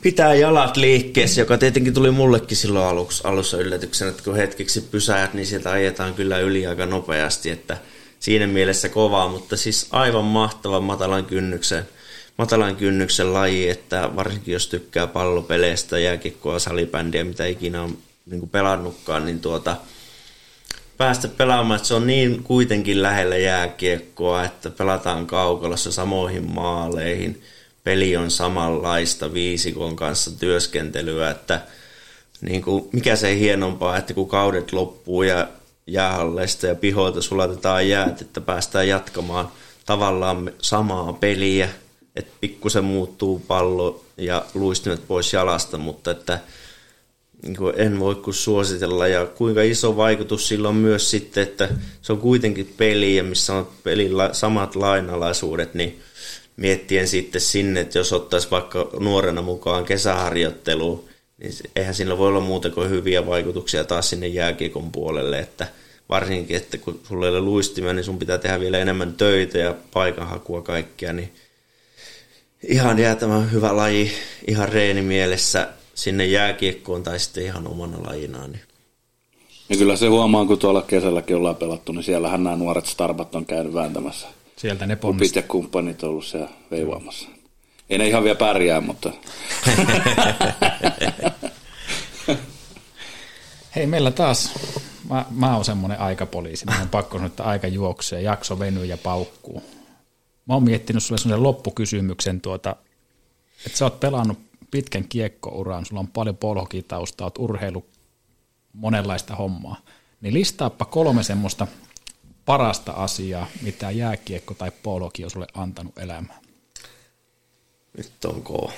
pitää 0.04 0.34
jalat 0.34 0.76
liikkeessä, 0.76 1.40
joka 1.40 1.58
tietenkin 1.58 1.94
tuli 1.94 2.10
mullekin 2.10 2.56
silloin 2.56 2.86
aluksi, 2.86 3.22
alussa 3.24 3.56
yllätyksenä, 3.56 4.10
että 4.10 4.22
kun 4.24 4.36
hetkeksi 4.36 4.80
pysäät, 4.80 5.34
niin 5.34 5.46
sieltä 5.46 5.70
ajetaan 5.70 6.14
kyllä 6.14 6.38
yli 6.38 6.66
aika 6.66 6.86
nopeasti, 6.86 7.50
että 7.50 7.76
siinä 8.20 8.46
mielessä 8.46 8.88
kovaa, 8.88 9.28
mutta 9.28 9.56
siis 9.56 9.86
aivan 9.90 10.24
mahtava 10.24 10.80
matalan 10.80 11.24
kynnyksen, 11.24 11.88
matalan 12.38 12.76
kynnyksen 12.76 13.34
laji, 13.34 13.68
että 13.68 14.10
varsinkin 14.16 14.52
jos 14.52 14.66
tykkää 14.66 15.06
pallopeleistä, 15.06 15.98
jääkikkoa, 15.98 16.58
salibändiä, 16.58 17.24
mitä 17.24 17.46
ikinä 17.46 17.82
on 17.82 17.98
niin 18.26 18.48
pelannutkaan, 18.48 19.24
niin 19.24 19.40
tuota, 19.40 19.76
päästä 20.96 21.28
pelaamaan, 21.28 21.76
että 21.76 21.88
se 21.88 21.94
on 21.94 22.06
niin 22.06 22.42
kuitenkin 22.42 23.02
lähellä 23.02 23.36
jääkiekkoa, 23.36 24.44
että 24.44 24.70
pelataan 24.70 25.26
kaukalossa 25.26 25.92
samoihin 25.92 26.52
maaleihin, 26.52 27.42
peli 27.84 28.16
on 28.16 28.30
samanlaista 28.30 29.32
viisikon 29.32 29.96
kanssa 29.96 30.38
työskentelyä, 30.38 31.30
että 31.30 31.60
niin 32.40 32.62
kuin, 32.62 32.88
mikä 32.92 33.16
se 33.16 33.38
hienompaa, 33.38 33.96
että 33.96 34.14
kun 34.14 34.28
kaudet 34.28 34.72
loppuu 34.72 35.22
ja 35.22 35.48
jäähalleista 35.86 36.66
ja 36.66 36.74
pihoilta 36.74 37.22
sulatetaan 37.22 37.88
jäät, 37.88 38.20
että 38.20 38.40
päästään 38.40 38.88
jatkamaan 38.88 39.48
tavallaan 39.86 40.52
samaa 40.62 41.12
peliä, 41.12 41.68
että 42.16 42.32
pikkusen 42.40 42.84
muuttuu 42.84 43.38
pallo 43.38 44.04
ja 44.16 44.44
luistimet 44.54 45.08
pois 45.08 45.32
jalasta, 45.32 45.78
mutta 45.78 46.10
että 46.10 46.38
niin 47.42 47.56
kuin 47.56 47.74
en 47.76 48.00
voi 48.00 48.14
kuin 48.14 48.34
suositella. 48.34 49.06
Ja 49.06 49.26
kuinka 49.26 49.62
iso 49.62 49.96
vaikutus 49.96 50.48
sillä 50.48 50.68
on 50.68 50.74
myös 50.74 51.10
sitten, 51.10 51.42
että 51.42 51.68
se 52.02 52.12
on 52.12 52.18
kuitenkin 52.18 52.74
peli 52.76 53.16
ja 53.16 53.22
missä 53.22 53.54
on 53.54 53.68
pelin 53.82 54.12
samat 54.32 54.76
lainalaisuudet, 54.76 55.74
niin 55.74 56.02
miettien 56.56 57.08
sitten 57.08 57.40
sinne, 57.40 57.80
että 57.80 57.98
jos 57.98 58.12
ottaisi 58.12 58.50
vaikka 58.50 58.90
nuorena 59.00 59.42
mukaan 59.42 59.84
kesäharjoitteluun, 59.84 61.04
niin 61.38 61.52
eihän 61.76 61.94
sillä 61.94 62.18
voi 62.18 62.28
olla 62.28 62.40
muuta 62.40 62.70
kuin 62.70 62.90
hyviä 62.90 63.26
vaikutuksia 63.26 63.84
taas 63.84 64.10
sinne 64.10 64.26
jääkiekon 64.26 64.92
puolelle, 64.92 65.38
että 65.38 65.66
varsinkin, 66.08 66.56
että 66.56 66.78
kun 66.78 67.00
sulla 67.08 67.26
ei 67.26 67.32
ole 67.32 67.40
luistimia, 67.40 67.92
niin 67.92 68.04
sun 68.04 68.18
pitää 68.18 68.38
tehdä 68.38 68.60
vielä 68.60 68.78
enemmän 68.78 69.12
töitä 69.12 69.58
ja 69.58 69.74
paikanhakua 69.92 70.62
kaikkia, 70.62 71.12
niin 71.12 71.32
ihan 72.68 72.98
jäätävän 72.98 73.52
hyvä 73.52 73.76
laji, 73.76 74.12
ihan 74.46 74.68
reeni 74.68 75.02
mielessä 75.02 75.68
sinne 75.94 76.26
jääkiekkoon 76.26 77.02
tai 77.02 77.20
sitten 77.20 77.44
ihan 77.44 77.66
omana 77.66 78.02
lajinaan. 78.06 78.52
Niin. 78.52 78.62
Ja 79.68 79.76
kyllä 79.76 79.96
se 79.96 80.06
huomaa, 80.06 80.46
kun 80.46 80.58
tuolla 80.58 80.82
kesälläkin 80.82 81.36
ollaan 81.36 81.56
pelattu, 81.56 81.92
niin 81.92 82.02
siellähän 82.02 82.44
nämä 82.44 82.56
nuoret 82.56 82.86
starbat 82.86 83.34
on 83.34 83.46
käynyt 83.46 83.74
vääntämässä. 83.74 84.28
Sieltä 84.56 84.86
ne 84.86 84.96
ponnistaa. 84.96 85.42
ja 85.42 85.48
kumppanit 85.48 86.02
on 86.02 86.10
ollut 86.10 86.24
siellä 86.24 86.48
veivaamassa. 86.70 87.28
Ei 87.90 87.98
ne 87.98 88.08
ihan 88.08 88.24
vielä 88.24 88.38
pärjää, 88.38 88.80
mutta... 88.80 89.12
Hei, 93.76 93.86
meillä 93.86 94.10
taas, 94.10 94.54
mä, 95.08 95.24
mä 95.30 95.54
oon 95.54 95.64
semmoinen 95.64 96.00
aikapoliisi, 96.00 96.64
mä 96.64 96.82
on 96.82 96.88
pakko 96.88 97.18
sanoa, 97.18 97.26
että 97.26 97.44
aika 97.44 97.66
juoksee, 97.68 98.22
jakso 98.22 98.58
venyy 98.58 98.84
ja 98.84 98.96
paukkuu. 98.96 99.62
Mä 100.46 100.54
oon 100.54 100.62
miettinyt 100.62 101.02
sulle 101.02 101.18
semmoisen 101.18 101.42
loppukysymyksen, 101.42 102.40
tuota, 102.40 102.76
että 103.66 103.78
sä 103.78 103.84
oot 103.84 104.00
pelannut 104.00 104.38
pitkän 104.70 105.08
kiekkouran, 105.08 105.86
sulla 105.86 106.00
on 106.00 106.08
paljon 106.08 106.36
polhokitaustaa, 106.36 107.26
oot 107.26 107.38
urheilu 107.38 107.86
monenlaista 108.72 109.36
hommaa, 109.36 109.76
niin 110.20 110.34
listaappa 110.34 110.84
kolme 110.84 111.22
semmoista 111.22 111.66
parasta 112.46 112.92
asiaa, 112.92 113.46
mitä 113.62 113.90
jääkiekko 113.90 114.54
tai 114.54 114.72
polki 114.82 115.24
on 115.24 115.30
sulle 115.30 115.46
antanut 115.54 115.98
elämään? 115.98 116.44
Nyt 117.96 118.24
onko? 118.24 118.72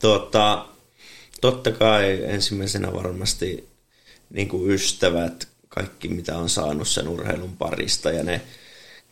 Tuota, 0.00 0.66
totta 1.40 1.72
kai 1.72 2.24
ensimmäisenä 2.24 2.92
varmasti 2.92 3.68
niin 4.30 4.48
kuin 4.48 4.70
ystävät, 4.70 5.48
kaikki 5.68 6.08
mitä 6.08 6.38
on 6.38 6.48
saanut 6.48 6.88
sen 6.88 7.08
urheilun 7.08 7.56
parista 7.56 8.10
ja 8.10 8.22
ne 8.22 8.40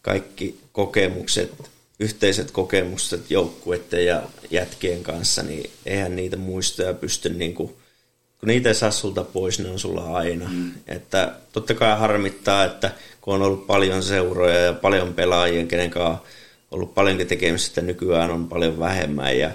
kaikki 0.02 0.60
kokemukset, 0.72 1.52
yhteiset 2.00 2.50
kokemukset 2.50 3.30
joukkueiden 3.30 4.06
ja 4.06 4.22
jätkien 4.50 5.02
kanssa, 5.02 5.42
niin 5.42 5.70
eihän 5.86 6.16
niitä 6.16 6.36
muistoja 6.36 6.94
pysty 6.94 7.28
niin 7.28 7.54
kuin, 7.54 7.76
kun 8.40 8.46
niitä 8.46 8.68
ei 8.68 8.74
saa 8.74 8.90
sulta 8.90 9.24
pois, 9.24 9.58
ne 9.58 9.70
on 9.70 9.78
sulla 9.78 10.16
aina. 10.16 10.48
Mm. 10.48 10.72
Että 10.86 11.32
totta 11.52 11.74
kai 11.74 11.98
harmittaa, 11.98 12.64
että 12.64 12.90
kun 13.20 13.34
on 13.34 13.42
ollut 13.42 13.66
paljon 13.66 14.02
seuroja 14.02 14.58
ja 14.58 14.72
paljon 14.72 15.14
pelaajia, 15.14 15.66
kenen 15.66 15.90
kanssa 15.90 16.18
ollut 16.70 16.94
paljonkin 16.94 17.26
tekemistä, 17.26 17.68
että 17.68 17.82
nykyään 17.82 18.30
on 18.30 18.48
paljon 18.48 18.78
vähemmän. 18.78 19.38
Ja, 19.38 19.50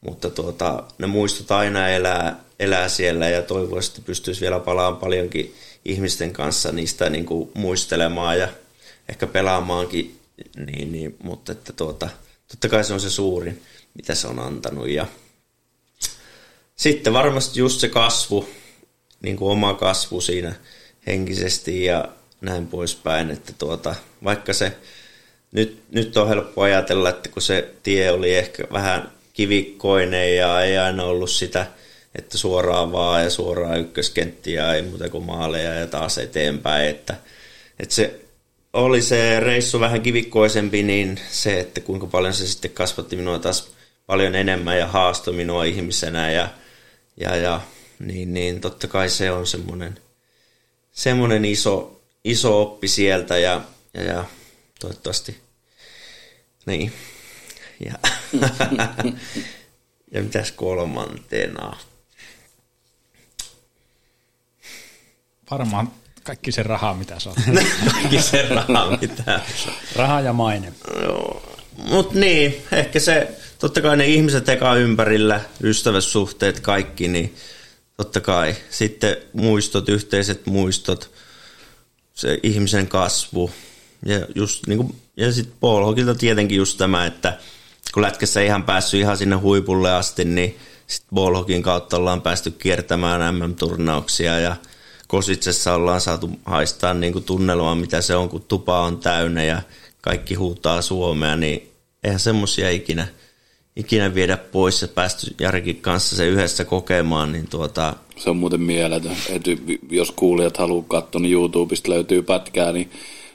mutta 0.00 0.30
tuota, 0.30 0.84
ne 0.98 1.06
muistot 1.06 1.50
aina 1.50 1.88
elää, 1.88 2.40
elää 2.60 2.88
siellä 2.88 3.28
ja 3.28 3.42
toivoisi, 3.42 3.90
että 3.90 4.02
pystyisi 4.06 4.40
vielä 4.40 4.60
palaamaan 4.60 5.00
paljonkin 5.00 5.54
ihmisten 5.84 6.32
kanssa 6.32 6.72
niistä 6.72 7.10
niin 7.10 7.26
kuin 7.26 7.50
muistelemaan 7.54 8.38
ja 8.38 8.48
ehkä 9.08 9.26
pelaamaankin, 9.26 10.20
niin, 10.66 10.92
niin, 10.92 11.16
mutta 11.22 11.52
että 11.52 11.72
tuota, 11.72 12.08
totta 12.48 12.68
kai 12.68 12.84
se 12.84 12.94
on 12.94 13.00
se 13.00 13.10
suurin, 13.10 13.62
mitä 13.94 14.14
se 14.14 14.26
on 14.28 14.38
antanut. 14.38 14.88
Ja 14.88 15.06
sitten 16.78 17.12
varmasti 17.12 17.60
just 17.60 17.80
se 17.80 17.88
kasvu, 17.88 18.48
niin 19.22 19.36
kuin 19.36 19.52
oma 19.52 19.74
kasvu 19.74 20.20
siinä 20.20 20.54
henkisesti 21.06 21.84
ja 21.84 22.08
näin 22.40 22.66
poispäin, 22.66 23.30
että 23.30 23.52
tuota, 23.58 23.94
vaikka 24.24 24.52
se 24.52 24.72
nyt, 25.52 25.82
nyt 25.90 26.16
on 26.16 26.28
helppo 26.28 26.62
ajatella, 26.62 27.08
että 27.08 27.28
kun 27.28 27.42
se 27.42 27.74
tie 27.82 28.10
oli 28.10 28.34
ehkä 28.34 28.64
vähän 28.72 29.12
kivikkoinen 29.32 30.36
ja 30.36 30.62
ei 30.62 30.78
aina 30.78 31.04
ollut 31.04 31.30
sitä, 31.30 31.66
että 32.14 32.38
suoraan 32.38 32.92
vaan 32.92 33.24
ja 33.24 33.30
suoraan 33.30 33.80
ykköskenttiä 33.80 34.74
ei 34.74 34.82
muuta 34.82 35.08
kuin 35.08 35.24
maaleja 35.24 35.74
ja 35.74 35.86
taas 35.86 36.18
eteenpäin, 36.18 36.88
että, 36.88 37.14
että 37.78 37.94
se 37.94 38.20
oli 38.72 39.02
se 39.02 39.40
reissu 39.40 39.80
vähän 39.80 40.02
kivikkoisempi, 40.02 40.82
niin 40.82 41.20
se, 41.30 41.60
että 41.60 41.80
kuinka 41.80 42.06
paljon 42.06 42.34
se 42.34 42.46
sitten 42.46 42.70
kasvatti 42.70 43.16
minua 43.16 43.38
taas 43.38 43.70
paljon 44.06 44.34
enemmän 44.34 44.78
ja 44.78 44.86
haastoi 44.86 45.34
minua 45.34 45.64
ihmisenä 45.64 46.30
ja, 46.30 46.48
ja, 47.20 47.36
ja 47.36 47.60
niin, 47.98 48.34
niin 48.34 48.60
totta 48.60 48.88
kai 48.88 49.10
se 49.10 49.30
on 49.30 49.46
semmoinen, 49.46 49.98
semmoinen 50.92 51.44
iso, 51.44 52.00
iso 52.24 52.62
oppi 52.62 52.88
sieltä 52.88 53.38
ja, 53.38 53.60
ja, 53.94 54.02
ja 54.02 54.24
toivottavasti 54.80 55.40
niin. 56.66 56.92
Ja, 57.84 57.94
ja 60.12 60.22
mitäs 60.22 60.52
kolmantena? 60.52 61.76
Varmaan 65.50 65.92
kaikki 66.22 66.52
se 66.52 66.62
raha, 66.62 66.94
mitä 66.94 67.18
saa. 67.20 67.34
kaikki 67.92 68.22
se 68.22 68.42
raha, 68.42 68.96
mitä 69.00 69.40
Raha 69.96 70.20
ja 70.20 70.32
maine. 70.32 70.72
Joo. 71.02 71.57
Mut 71.84 72.14
niin, 72.14 72.62
ehkä 72.72 73.00
se, 73.00 73.28
totta 73.58 73.80
kai 73.80 73.96
ne 73.96 74.06
ihmiset 74.06 74.48
eka 74.48 74.74
ympärillä, 74.74 75.40
ystävyyssuhteet, 75.62 76.60
kaikki, 76.60 77.08
niin 77.08 77.34
totta 77.96 78.20
kai. 78.20 78.56
Sitten 78.70 79.16
muistot, 79.32 79.88
yhteiset 79.88 80.46
muistot, 80.46 81.10
se 82.14 82.38
ihmisen 82.42 82.86
kasvu. 82.86 83.50
Ja, 84.06 84.26
just, 84.34 84.66
niin 84.66 84.78
kuin, 84.78 84.96
ja 85.16 85.32
sitten 85.32 85.54
Paul 85.60 85.84
Hokilta 85.84 86.14
tietenkin 86.14 86.58
just 86.58 86.78
tämä, 86.78 87.06
että 87.06 87.38
kun 87.94 88.02
lätkässä 88.02 88.40
ihan 88.40 88.64
päässyt 88.64 89.00
ihan 89.00 89.16
sinne 89.16 89.36
huipulle 89.36 89.92
asti, 89.92 90.24
niin 90.24 90.58
sitten 90.86 91.14
Ballhokin 91.14 91.62
kautta 91.62 91.96
ollaan 91.96 92.22
päästy 92.22 92.50
kiertämään 92.50 93.34
MM-turnauksia 93.34 94.38
ja 94.38 94.56
Kositsessa 95.08 95.74
ollaan 95.74 96.00
saatu 96.00 96.30
haistaa 96.44 96.94
niin 96.94 97.12
kuin 97.12 97.24
tunnelmaa, 97.24 97.74
mitä 97.74 98.00
se 98.00 98.16
on, 98.16 98.28
kun 98.28 98.42
tupa 98.42 98.80
on 98.80 98.98
täynnä 98.98 99.44
ja 99.44 99.62
kaikki 100.00 100.34
huutaa 100.34 100.82
Suomea, 100.82 101.36
niin 101.36 101.67
eihän 102.08 102.20
semmoisia 102.20 102.70
ikinä, 102.70 103.06
ikinä 103.76 104.14
viedä 104.14 104.36
pois 104.36 104.82
ja 104.82 104.88
päästy 104.88 105.34
Jarikin 105.40 105.76
kanssa 105.76 106.16
se 106.16 106.26
yhdessä 106.26 106.64
kokemaan, 106.64 107.32
niin 107.32 107.48
tuota, 107.50 107.94
se 108.16 108.30
on 108.30 108.36
muuten 108.36 108.60
mieletön. 108.60 109.16
Et 109.28 109.42
jos 109.90 110.10
kuulijat 110.10 110.56
haluaa 110.56 110.84
katsoa, 110.88 111.20
niin 111.20 111.32
YouTubesta 111.32 111.90
löytyy 111.90 112.22
pätkää, 112.22 112.72
niin 112.72 112.90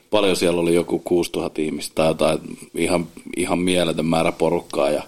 paljon 0.10 0.36
siellä 0.36 0.62
oli 0.62 0.76
joku 0.76 1.00
6000 1.00 1.62
ihmistä 1.62 1.96
tai 1.96 2.08
jotain, 2.08 2.40
ihan, 2.76 3.08
ihan 3.38 3.60
mieletön 3.60 4.06
määrä 4.06 4.32
porukkaa 4.32 4.90
ja 4.90 5.04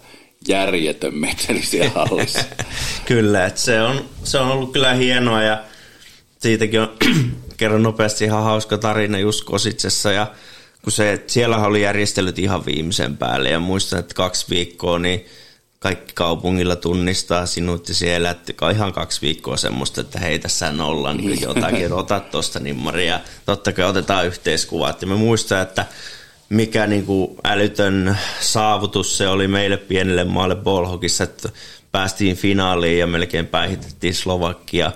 järjetön 0.47 1.15
meteli 1.15 1.61
siellä 1.61 1.91
hallissa. 1.95 2.43
kyllä, 3.05 3.45
että 3.45 3.61
se 3.61 3.81
on, 3.81 4.05
se 4.23 4.39
on 4.39 4.51
ollut 4.51 4.71
kyllä 4.73 4.93
hienoa 4.93 5.41
ja 5.41 5.63
siitäkin 6.39 6.81
on 6.81 6.89
kerran 7.57 7.83
nopeasti 7.83 8.25
ihan 8.25 8.43
hauska 8.43 8.77
tarina 8.77 9.19
just 9.19 9.43
Kositsessa 9.43 10.11
ja 10.11 10.27
kun 10.86 10.91
se, 10.91 11.14
että 11.14 11.34
siellä 11.34 11.57
oli 11.57 11.82
järjestelyt 11.82 12.40
ihan 12.40 12.66
viimeisen 12.66 13.18
päälle 13.18 13.49
ja 13.49 13.60
muistan, 13.60 13.99
että 13.99 14.14
kaksi 14.14 14.45
viikkoa 14.49 14.99
niin 14.99 15.26
kaikki 15.80 16.14
kaupungilla 16.14 16.76
tunnistaa 16.76 17.45
sinut 17.45 17.90
ja 17.90 17.95
siellä, 17.95 18.30
että 18.30 18.72
ihan 18.72 18.94
kaksi 18.94 19.22
viikkoa 19.22 19.57
semmoista, 19.57 20.02
että 20.02 20.20
hei 20.20 20.40
tässä 20.40 20.74
ollaan 20.84 21.18
niin 21.18 21.41
jotakin, 21.48 21.94
ota 21.94 22.20
tuosta 22.20 22.60
nimmaria. 22.60 23.20
Totta 23.45 23.72
kai 23.72 23.86
otetaan 23.86 24.26
yhteiskuvat 24.26 25.02
ja 25.02 25.07
me 25.07 25.16
muistan, 25.16 25.62
että 25.62 25.86
mikä 26.49 26.88
niin 26.88 27.06
kuin 27.06 27.38
älytön 27.44 28.18
saavutus 28.40 29.18
se 29.18 29.28
oli 29.28 29.48
meille 29.48 29.78
pienelle 29.78 30.24
maalle 30.24 30.56
Bolhokissa, 30.56 31.24
että 31.24 31.49
päästiin 31.91 32.36
finaaliin 32.36 32.99
ja 32.99 33.07
melkein 33.07 33.48
päihitettiin 33.48 34.14
Slovakia 34.14 34.91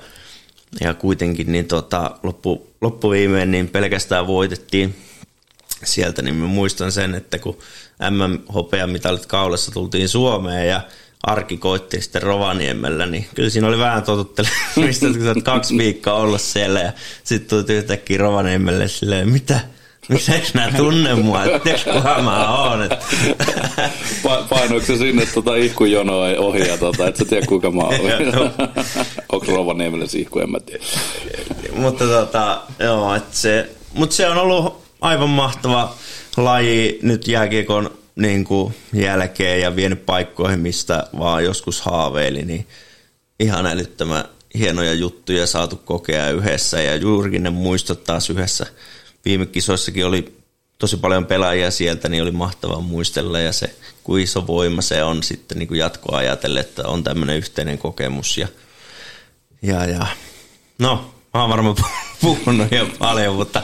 ja 0.82 0.94
kuitenkin 0.94 1.52
niin 1.52 1.66
tota, 1.66 2.12
loppu, 2.24 2.68
loppuviimeen 2.82 3.52
niin 3.52 3.68
pelkästään 3.68 4.28
voitettiin 4.28 5.09
sieltä, 5.84 6.22
niin 6.22 6.36
mä 6.36 6.48
muistan 6.48 6.92
sen, 6.92 7.16
että 7.16 7.40
kun 7.40 7.58
MM-hopeamitalit 8.10 9.26
kaulassa 9.26 9.72
tultiin 9.72 10.10
Suomeen 10.10 10.68
ja 10.68 10.82
arki 11.24 11.58
koitti 11.58 12.02
sitten 12.02 12.22
Rovaniemellä, 12.22 13.06
niin 13.06 13.28
kyllä 13.36 13.50
siinä 13.50 13.68
oli 13.68 13.78
vähän 13.78 14.04
totuttelemista, 14.04 15.08
että 15.08 15.20
kun 15.20 15.28
sä 15.28 15.42
kaksi 15.44 15.78
viikkoa 15.78 16.14
olla 16.14 16.38
siellä 16.38 16.80
ja 16.80 16.92
sitten 17.24 17.50
tulit 17.50 17.70
yhtäkkiä 17.70 18.18
Rovaniemelle 18.18 18.88
silleen, 18.88 19.30
mitä, 19.30 19.60
miksi 20.10 20.32
nää 20.54 20.72
tunne 20.78 21.16
mua, 21.16 21.44
että 21.46 21.70
kuka 21.94 22.22
mä 22.22 22.62
oon. 22.62 22.84
Että... 22.84 22.98
Painoiko 24.50 24.86
se 24.86 24.98
sinne 24.98 25.26
tuota 25.26 25.56
ihkujonoa 25.56 26.28
ohi 26.48 26.68
ja 26.68 26.78
tuota, 26.78 27.08
et 27.08 27.16
sä 27.16 27.26
tiedä 27.26 27.46
kuinka 27.46 27.72
mä 27.72 27.82
oon. 27.82 27.96
Onko 29.32 29.46
Rovaniemelle 29.48 30.08
se 30.08 30.20
ihku, 30.20 30.40
en 30.40 30.52
mä 30.52 30.60
tiedä. 30.60 30.84
mutta 31.76 32.06
tota, 32.06 32.62
joo, 32.80 33.16
että 33.16 33.38
se, 33.38 33.70
mutta 33.94 34.16
se 34.16 34.28
on 34.28 34.38
ollut 34.38 34.89
aivan 35.02 35.30
mahtava 35.30 35.96
laji 36.38 37.00
nyt 37.02 37.28
jääkiekon 37.28 38.00
niin 38.16 38.44
kuin 38.44 38.76
jälkeen 38.94 39.62
ja 39.62 39.76
vienyt 39.76 40.06
paikkoihin, 40.06 40.60
mistä 40.60 41.08
vaan 41.20 41.44
joskus 41.44 41.82
haaveili, 41.82 42.46
niin 42.46 42.68
ihan 43.40 43.66
älyttömän 43.66 44.26
hienoja 44.58 44.94
juttuja 44.94 45.48
saatu 45.48 45.76
kokea 45.76 46.30
yhdessä. 46.30 46.82
Ja 46.82 46.96
juurikin 46.96 47.44
ne 47.44 47.50
muistot 47.50 48.04
taas 48.04 48.30
yhdessä. 48.30 48.66
Viime 49.26 49.46
kisoissakin 49.46 50.06
oli 50.06 50.40
tosi 50.78 50.98
paljon 50.98 51.26
pelaajia 51.26 51.72
sieltä, 51.72 52.10
niin 52.10 52.24
oli 52.24 52.32
mahtavaa 52.32 52.82
muistella. 52.82 53.40
Ja 53.40 53.52
se, 53.52 53.76
kuin 54.04 54.24
iso 54.24 54.48
voima 54.48 54.82
se 54.82 55.04
on 55.04 55.24
sitten 55.24 55.58
niin 55.60 55.68
kuin 55.68 55.80
jatkoa 55.80 56.18
ajatellen, 56.18 56.62
että 56.62 56.88
on 56.88 57.04
tämmöinen 57.04 57.38
yhteinen 57.38 57.78
kokemus. 57.78 58.38
Ja, 58.38 58.48
ja, 59.62 59.86
ja. 59.86 60.08
No, 60.80 61.14
mä 61.34 61.42
oon 61.42 61.50
varmaan 61.50 61.76
puhunut 62.22 62.72
jo 62.72 62.90
paljon, 63.00 63.36
mutta 63.36 63.62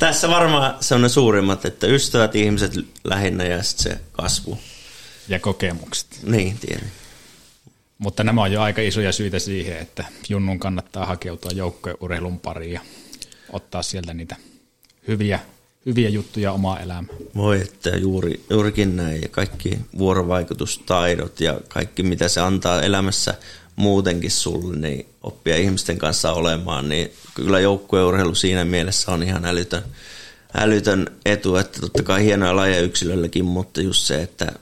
tässä 0.00 0.28
varmaan 0.28 0.74
se 0.80 0.94
on 0.94 1.02
ne 1.02 1.08
suurimmat, 1.08 1.64
että 1.64 1.86
ystävät, 1.86 2.36
ihmiset 2.36 2.72
lähinnä 3.04 3.44
ja 3.44 3.62
sitten 3.62 3.92
se 3.92 4.00
kasvu. 4.12 4.58
Ja 5.28 5.38
kokemukset. 5.38 6.06
Niin, 6.22 6.58
tiedän. 6.58 6.90
Mutta 7.98 8.24
nämä 8.24 8.42
on 8.42 8.52
jo 8.52 8.62
aika 8.62 8.82
isoja 8.82 9.12
syitä 9.12 9.38
siihen, 9.38 9.78
että 9.78 10.04
Junnun 10.28 10.58
kannattaa 10.58 11.06
hakeutua 11.06 11.50
joukkojen 11.50 11.96
urheilun 12.00 12.40
pariin 12.40 12.72
ja 12.72 12.80
ottaa 13.52 13.82
sieltä 13.82 14.14
niitä 14.14 14.36
hyviä, 15.08 15.40
hyviä 15.86 16.08
juttuja 16.08 16.52
omaa 16.52 16.80
elämään. 16.80 17.08
Voi, 17.36 17.60
että 17.60 17.90
juuri, 17.90 18.44
juurikin 18.50 18.96
näin 18.96 19.22
ja 19.22 19.28
kaikki 19.28 19.78
vuorovaikutustaidot 19.98 21.40
ja 21.40 21.60
kaikki 21.68 22.02
mitä 22.02 22.28
se 22.28 22.40
antaa 22.40 22.82
elämässä 22.82 23.34
muutenkin 23.76 24.30
sulle, 24.30 24.76
niin 24.76 25.06
oppia 25.22 25.56
ihmisten 25.56 25.98
kanssa 25.98 26.32
olemaan, 26.32 26.88
niin 26.88 27.12
kyllä 27.44 27.60
joukkueurheilu 27.60 28.34
siinä 28.34 28.64
mielessä 28.64 29.12
on 29.12 29.22
ihan 29.22 29.44
älytön, 29.44 29.82
älytön 30.54 31.06
etu, 31.24 31.56
että 31.56 31.80
totta 31.80 32.02
kai 32.02 32.24
hienoja 32.24 32.56
lajeja 32.56 32.80
yksilölläkin, 32.80 33.44
mutta 33.44 33.80
just 33.80 34.02
se, 34.02 34.22
että 34.22 34.52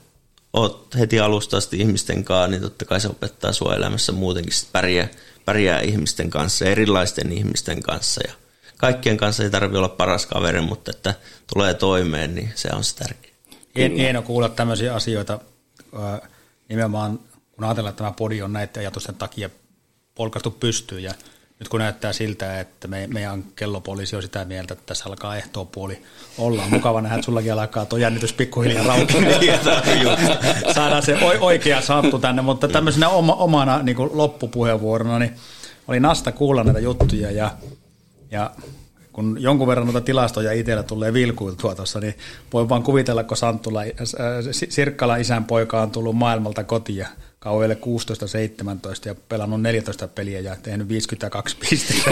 oot 0.53 0.95
heti 0.99 1.19
alusta 1.19 1.57
asti 1.57 1.77
ihmisten 1.77 2.23
kanssa, 2.23 2.47
niin 2.47 2.61
totta 2.61 2.85
kai 2.85 3.01
se 3.01 3.07
opettaa 3.07 3.53
sua 3.53 3.75
elämässä 3.75 4.11
muutenkin 4.11 4.53
sit 4.53 4.71
pärjää, 4.71 5.07
pärjää 5.45 5.81
ihmisten 5.81 6.29
kanssa, 6.29 6.65
erilaisten 6.65 7.31
ihmisten 7.31 7.83
kanssa 7.83 8.21
ja 8.27 8.33
kaikkien 8.77 9.17
kanssa 9.17 9.43
ei 9.43 9.49
tarvitse 9.49 9.77
olla 9.77 9.89
paras 9.89 10.25
kaveri, 10.25 10.61
mutta 10.61 10.91
että 10.91 11.13
tulee 11.53 11.73
toimeen, 11.73 12.35
niin 12.35 12.51
se 12.55 12.69
on 12.73 12.83
se 12.83 12.95
tärkeä. 12.95 13.31
Hieno 13.75 14.21
kuulla 14.21 14.49
tämmöisiä 14.49 14.95
asioita 14.95 15.39
nimenomaan 16.69 17.19
kun 17.59 17.67
ajatellaan, 17.67 17.89
että 17.89 18.03
tämä 18.03 18.11
podi 18.11 18.41
on 18.41 18.53
näiden 18.53 18.81
ajatusten 18.81 19.15
takia 19.15 19.49
polkastu 20.15 20.51
pystyyn 20.51 21.03
ja 21.03 21.13
nyt 21.59 21.69
kun 21.69 21.79
näyttää 21.79 22.13
siltä, 22.13 22.59
että 22.59 22.87
me, 22.87 23.07
meidän 23.07 23.43
kellopoliisi 23.55 24.15
on 24.15 24.21
sitä 24.21 24.45
mieltä, 24.45 24.73
että 24.73 24.85
tässä 24.85 25.05
alkaa 25.07 25.37
ehtoopuoli 25.37 26.01
olla. 26.37 26.63
Mukava 26.69 27.01
nähdä, 27.01 27.15
että 27.15 27.25
sullakin 27.25 27.53
alkaa 27.53 27.85
tuo 27.85 27.99
jännitys 27.99 28.33
pikkuhiljaa 28.33 28.87
raukeaa. 28.87 29.41
Saadaan 30.75 31.03
se 31.03 31.17
oikea 31.39 31.81
sattu 31.81 32.19
tänne, 32.19 32.41
mutta 32.41 32.67
tämmöisenä 32.67 33.09
oma, 33.09 33.33
omana 33.33 33.83
niin 33.83 33.97
loppupuheenvuorona, 34.13 35.19
niin 35.19 35.35
oli 35.87 35.99
nasta 35.99 36.31
kuulla 36.31 36.63
näitä 36.63 36.79
juttuja 36.79 37.31
ja, 37.31 37.51
ja 38.31 38.51
kun 39.13 39.37
jonkun 39.39 39.67
verran 39.67 39.87
noita 39.87 40.01
tilastoja 40.01 40.51
itsellä 40.51 40.83
tulee 40.83 41.13
vilkuiltua 41.13 41.75
tuossa, 41.75 41.99
niin 41.99 42.17
voi 42.53 42.69
vaan 42.69 42.83
kuvitella, 42.83 43.23
kun 43.23 43.37
Santtula, 43.37 43.81
äh, 43.81 43.87
Sirkkala 44.51 45.15
isän 45.15 45.45
poika 45.45 45.81
on 45.81 45.91
tullut 45.91 46.15
maailmalta 46.15 46.63
kotiin 46.63 47.05
kauheille 47.39 47.77
16-17 49.05 49.05
ja 49.05 49.15
pelannut 49.29 49.61
14 49.61 50.07
peliä 50.07 50.39
ja 50.39 50.55
tehnyt 50.55 50.89
52 50.89 51.57
pistettä. 51.69 52.11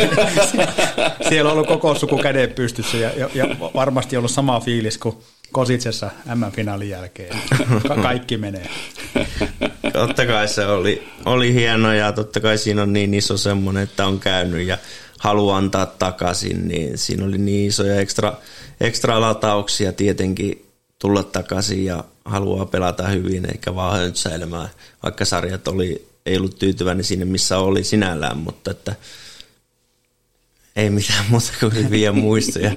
Siellä 1.30 1.52
on 1.52 1.54
ollut 1.54 1.68
koko 1.68 1.96
suku 1.96 2.18
käden 2.18 2.54
pystyssä 2.54 2.98
ja, 2.98 3.12
ja, 3.18 3.30
ja 3.34 3.46
varmasti 3.74 4.18
ollut 4.18 4.32
sama 4.32 4.60
fiilis 4.60 4.98
kuin 4.98 5.18
Kositsessa 5.52 6.12
M-finaalin 6.36 6.90
jälkeen. 6.90 7.38
Ka- 7.88 7.96
kaikki 7.96 8.38
menee. 8.38 8.70
Totta 9.94 10.26
kai 10.26 10.48
se 10.48 10.66
oli, 10.66 11.08
oli 11.26 11.54
hieno 11.54 11.94
ja 11.94 12.12
totta 12.12 12.40
kai 12.40 12.58
siinä 12.58 12.82
on 12.82 12.94
niin 12.94 13.14
iso 13.14 13.38
semmoinen, 13.38 13.84
että 13.84 14.06
on 14.06 14.20
käynyt 14.20 14.68
ja 14.68 14.78
haluaa 15.20 15.58
antaa 15.58 15.86
takaisin, 15.86 16.68
niin 16.68 16.98
siinä 16.98 17.26
oli 17.26 17.38
niin 17.38 17.68
isoja 17.68 18.00
ekstra, 18.00 18.34
ekstra 18.82 19.22
latauksia 19.22 19.94
tietenkin 19.94 20.66
tulla 21.00 21.24
takaisin 21.24 21.86
ja 21.86 22.04
haluaa 22.28 22.66
pelata 22.66 23.08
hyvin 23.08 23.46
eikä 23.52 23.76
vaan 23.76 24.00
höntsäilemään, 24.00 24.70
vaikka 25.04 25.26
sarjat 25.26 25.68
oli, 25.68 26.08
ei 26.26 26.38
ollut 26.38 26.60
tyytyväinen 26.60 27.04
sinne, 27.04 27.26
missä 27.26 27.60
oli 27.60 27.84
sinällään, 27.84 28.38
mutta 28.38 28.72
että 28.72 28.96
ei 30.76 30.90
mitään 30.90 31.26
muuta 31.30 31.52
kuin 31.60 31.76
hyviä 31.76 32.12
muistoja. 32.28 32.72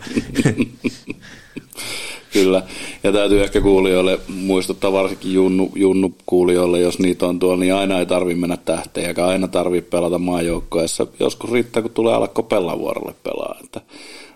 Kyllä, 2.32 2.62
ja 3.02 3.12
täytyy 3.12 3.43
ehkä 3.43 3.60
kuulijoille 3.60 4.18
muistuttaa 4.28 4.93
varsinkin 4.93 5.35
junnu, 5.35 5.72
junnu 5.74 6.14
kuulijoille, 6.27 6.81
jos 6.81 6.98
niitä 6.98 7.27
on 7.27 7.39
tuolla, 7.39 7.60
niin 7.60 7.74
aina 7.74 7.98
ei 7.98 8.06
tarvitse 8.06 8.40
mennä 8.40 8.56
tähteen, 8.56 9.06
eikä 9.06 9.27
aina 9.27 9.48
tarvitse 9.48 9.90
pelata 9.90 10.18
maajoukkoessa. 10.18 11.06
Joskus 11.20 11.52
riittää, 11.52 11.82
kun 11.82 11.90
tulee 11.90 12.14
alkko 12.14 12.43
pellavuorolle 12.43 13.14
pelaa. 13.22 13.56
Että 13.64 13.81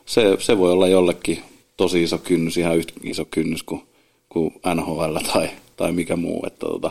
se, 0.06 0.36
se 0.38 0.58
voi 0.58 0.72
olla 0.72 0.88
jollekin 0.88 1.42
tosi 1.76 2.02
iso 2.02 2.18
kynnys, 2.18 2.56
ihan 2.56 2.76
yhtä 2.76 2.92
iso 3.02 3.24
kynnys 3.24 3.62
kuin 3.62 3.82
kuin 4.34 4.54
NHL 4.74 5.16
tai, 5.32 5.50
tai 5.76 5.92
mikä 5.92 6.16
muu. 6.16 6.44
Että 6.46 6.66
tota, 6.66 6.90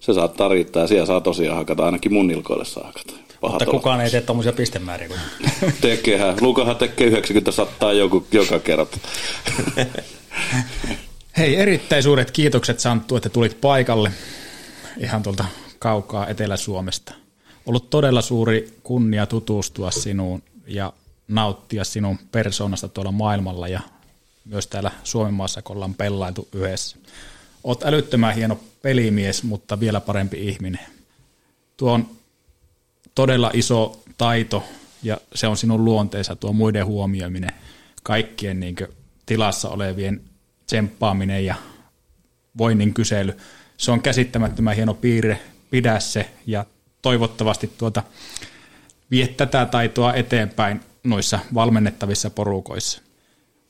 se 0.00 0.14
saattaa 0.14 0.48
riittää 0.48 0.82
ja 0.82 0.86
siellä 0.86 1.06
saa 1.06 1.20
tosiaan 1.20 1.56
hakata, 1.56 1.84
ainakin 1.84 2.12
mun 2.12 2.26
nilkoille 2.26 2.64
saa 2.64 2.86
hakata. 2.86 3.12
Pahat 3.40 3.60
Mutta 3.60 3.70
kukaan 3.70 4.00
ei 4.00 4.10
tee 4.10 4.20
tuommoisia 4.20 4.52
pistemääriä 4.52 5.08
kuin 5.08 5.20
Tekehän. 5.80 6.36
Lukahan 6.40 6.76
tekee 6.76 7.06
90 7.06 7.52
sattaa 7.52 7.92
joku, 7.92 8.26
joka 8.32 8.58
kerta. 8.58 8.98
Hei, 11.38 11.56
erittäin 11.56 12.02
suuret 12.02 12.30
kiitokset 12.30 12.80
Santtu, 12.80 13.16
että 13.16 13.28
tulit 13.28 13.60
paikalle 13.60 14.12
ihan 14.98 15.22
tuolta 15.22 15.44
kaukaa 15.78 16.26
Etelä-Suomesta. 16.26 17.14
Ollut 17.66 17.90
todella 17.90 18.22
suuri 18.22 18.68
kunnia 18.82 19.26
tutustua 19.26 19.90
sinuun 19.90 20.42
ja 20.66 20.92
nauttia 21.28 21.84
sinun 21.84 22.18
persoonasta 22.32 22.88
tuolla 22.88 23.12
maailmalla 23.12 23.68
ja 23.68 23.80
myös 24.44 24.66
täällä 24.66 24.90
Suomen 25.04 25.34
maassa, 25.34 25.62
kun 25.62 25.76
ollaan 25.76 25.94
pellailtu 25.94 26.48
yhdessä. 26.52 26.96
Oot 27.64 27.84
älyttömän 27.84 28.34
hieno 28.34 28.60
pelimies, 28.82 29.42
mutta 29.42 29.80
vielä 29.80 30.00
parempi 30.00 30.48
ihminen. 30.48 30.86
Tuo 31.76 31.92
on 31.92 32.10
todella 33.14 33.50
iso 33.54 34.02
taito 34.18 34.64
ja 35.02 35.18
se 35.34 35.46
on 35.46 35.56
sinun 35.56 35.84
luonteessa 35.84 36.36
tuo 36.36 36.52
muiden 36.52 36.86
huomioiminen, 36.86 37.50
kaikkien 38.02 38.60
niin 38.60 38.76
tilassa 39.26 39.68
olevien 39.68 40.20
tsemppaaminen 40.66 41.44
ja 41.44 41.54
voinnin 42.58 42.94
kysely. 42.94 43.36
Se 43.76 43.90
on 43.90 44.02
käsittämättömän 44.02 44.76
hieno 44.76 44.94
piirre, 44.94 45.40
pidä 45.70 46.00
se 46.00 46.30
ja 46.46 46.66
toivottavasti 47.02 47.72
tuota, 47.78 48.02
vie 49.10 49.28
tätä 49.28 49.66
taitoa 49.66 50.14
eteenpäin 50.14 50.80
noissa 51.04 51.38
valmennettavissa 51.54 52.30
porukoissa. 52.30 53.02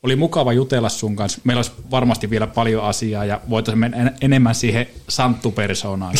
Oli 0.02 0.16
mukava 0.16 0.52
jutella 0.52 0.88
sun 0.88 1.16
kanssa. 1.16 1.40
Meillä 1.44 1.58
olisi 1.58 1.72
varmasti 1.90 2.30
vielä 2.30 2.46
paljon 2.46 2.84
asiaa 2.84 3.24
ja 3.24 3.40
voitaisiin 3.50 3.78
mennä 3.78 4.12
enemmän 4.20 4.54
siihen 4.54 4.86
Santtu-persoonaan. 5.08 6.14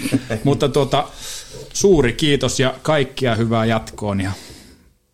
Mutta 0.44 0.68
tuota, 0.68 1.04
suuri 1.72 2.12
kiitos 2.12 2.60
ja 2.60 2.74
kaikkia 2.82 3.34
hyvää 3.34 3.64
jatkoon 3.64 4.20
ja 4.20 4.30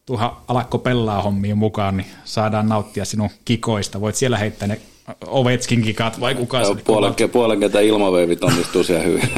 tuohon 0.06 0.36
alakko 0.48 0.78
pelaa 0.78 1.22
hommiin 1.22 1.58
mukaan, 1.58 1.96
niin 1.96 2.06
saadaan 2.24 2.68
nauttia 2.68 3.04
sinun 3.04 3.30
kikoista. 3.44 4.00
Voit 4.00 4.16
siellä 4.16 4.38
heittää 4.38 4.68
ne 4.68 4.80
Ovetskin 5.26 5.82
kikat 5.82 6.20
vai 6.20 6.34
kuka 6.34 6.64
se 6.64 6.74
puolen, 6.84 7.14
puolen 7.32 7.60
ketä 7.60 7.80
ilmaveivit 7.80 8.44
onnistuu 8.44 8.84
siellä 8.84 9.04
hyvin. 9.04 9.30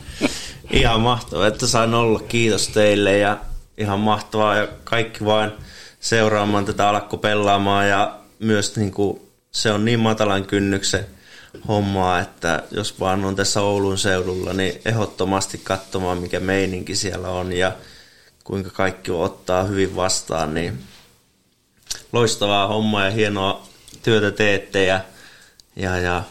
ihan 0.70 1.00
mahtavaa, 1.00 1.46
että 1.46 1.66
sain 1.66 1.94
olla. 1.94 2.20
Kiitos 2.28 2.68
teille 2.68 3.18
ja 3.18 3.36
ihan 3.78 4.00
mahtavaa 4.00 4.56
ja 4.56 4.68
kaikki 4.84 5.24
vain 5.24 5.50
seuraamaan 6.08 6.64
tätä 6.64 6.88
alakko 6.88 7.16
pelaamaan 7.16 7.88
ja 7.88 8.18
myös 8.38 8.76
niin 8.76 8.92
kuin, 8.92 9.20
se 9.50 9.72
on 9.72 9.84
niin 9.84 10.00
matalan 10.00 10.44
kynnyksen 10.44 11.06
hommaa, 11.68 12.20
että 12.20 12.62
jos 12.70 13.00
vaan 13.00 13.24
on 13.24 13.36
tässä 13.36 13.60
Oulun 13.60 13.98
seudulla, 13.98 14.52
niin 14.52 14.80
ehdottomasti 14.84 15.60
katsomaan, 15.64 16.18
mikä 16.18 16.40
meininki 16.40 16.94
siellä 16.94 17.28
on 17.28 17.52
ja 17.52 17.72
kuinka 18.44 18.70
kaikki 18.70 19.10
ottaa 19.10 19.64
hyvin 19.64 19.96
vastaan, 19.96 20.54
niin 20.54 20.82
loistavaa 22.12 22.66
hommaa 22.66 23.04
ja 23.04 23.10
hienoa 23.10 23.68
työtä 24.02 24.30
teette 24.30 24.84
ja, 24.84 25.00
ja, 25.76 25.98
ja 25.98 26.22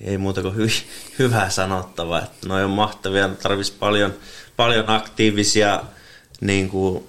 ei 0.00 0.18
muuta 0.18 0.42
kuin 0.42 0.56
hy, 0.56 0.66
hyvää 1.18 1.50
sanottavaa. 1.50 2.22
Että 2.22 2.48
noi 2.48 2.64
on 2.64 2.70
mahtavia, 2.70 3.28
tarvitsisi 3.28 3.78
paljon, 3.78 4.14
paljon 4.56 4.90
aktiivisia 4.90 5.82
niin, 6.40 6.68
kuin, 6.68 7.04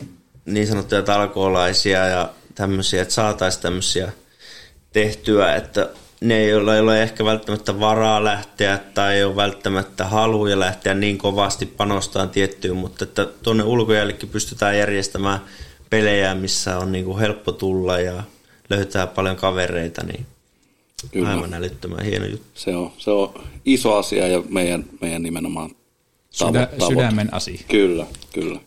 niin 0.46 0.68
sanottuja 0.68 1.02
talkoolaisia 1.02 2.08
ja 2.08 2.30
tämmöisiä, 2.56 3.02
että 3.02 3.14
saataisiin 3.14 3.62
tämmöisiä 3.62 4.12
tehtyä, 4.94 5.56
että 5.56 5.90
ne, 6.22 6.46
joilla 6.46 6.76
ei 6.76 6.82
ole 6.82 7.04
ehkä 7.04 7.26
välttämättä 7.26 7.80
varaa 7.80 8.24
lähteä 8.24 8.80
tai 8.94 9.16
ei 9.16 9.24
ole 9.24 9.36
välttämättä 9.36 10.06
haluja 10.06 10.60
lähteä 10.60 10.94
niin 10.94 11.18
kovasti 11.18 11.66
panostaan 11.66 12.30
tiettyyn, 12.30 12.76
mutta 12.76 13.04
että 13.04 13.26
tuonne 13.26 13.64
ulkojällekin 13.64 14.30
pystytään 14.30 14.78
järjestämään 14.78 15.40
pelejä, 15.90 16.36
missä 16.36 16.78
on 16.78 16.92
niin 16.92 17.06
kuin 17.06 17.20
helppo 17.20 17.52
tulla 17.52 18.00
ja 18.00 18.24
löytää 18.70 19.08
paljon 19.08 19.36
kavereita, 19.36 20.04
niin 20.04 20.26
Kyllä. 21.12 21.30
aivan 21.30 21.54
älyttömän 21.54 22.06
hieno 22.06 22.26
juttu. 22.26 22.48
Se 22.54 22.76
on, 22.76 22.92
se 22.98 23.12
on 23.12 23.34
iso 23.66 23.96
asia 23.96 24.28
ja 24.28 24.44
meidän, 24.50 24.86
meidän 25.02 25.24
nimenomaan 25.24 25.70
Sydä, 26.30 26.68
Sydämen 26.88 27.34
asia. 27.34 27.60
Kyllä, 27.68 28.06
kyllä. 28.34 28.60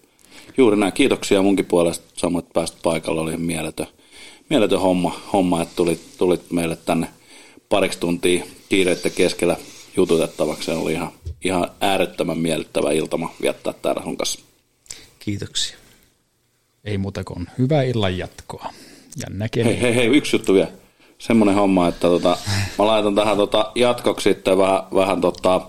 Juuri 0.57 0.77
näin. 0.77 0.93
Kiitoksia 0.93 1.43
munkin 1.43 1.67
puolesta. 1.67 2.05
Samoin, 2.17 2.45
päästä 2.53 2.79
paikalla. 2.83 3.21
Oli 3.21 3.37
mieletön, 3.37 3.87
mieletön 4.51 4.81
homma, 4.81 5.21
homma, 5.33 5.63
että 5.63 5.77
tulit, 5.77 6.01
tulit 6.19 6.51
meille 6.51 6.77
tänne 6.77 7.09
pariksi 7.69 7.99
tuntia 7.99 8.45
kiireiden 8.69 9.13
keskellä 9.13 9.57
jututettavaksi. 9.97 10.65
Se 10.65 10.73
oli 10.73 10.93
ihan, 10.93 11.13
ihan 11.45 11.71
äärettömän 11.81 12.39
miellyttävä 12.39 12.93
iltama 12.93 13.35
viettää 13.43 13.73
täällä 13.73 14.03
sun 14.03 14.17
kanssa. 14.17 14.41
Kiitoksia. 15.19 15.77
Ei 16.85 16.99
muuta 16.99 17.25
kuin 17.25 17.47
hyvää 17.59 17.83
illan 17.83 18.19
jatkoa. 18.19 18.73
Ja 19.17 19.65
hei, 19.65 19.81
hei, 19.81 19.95
hei, 19.95 20.07
yksi 20.07 20.37
juttu 20.37 20.55
vielä. 20.55 20.71
Semmoinen 21.19 21.55
homma, 21.55 21.89
että 21.89 22.09
tota, 22.09 22.37
mä 22.79 22.87
laitan 22.87 23.15
tähän 23.15 23.37
tota 23.37 23.73
jatkoksi 23.75 24.31
sitten 24.31 24.59
vähän, 24.59 24.83
vähän 24.95 25.21
tota, 25.21 25.61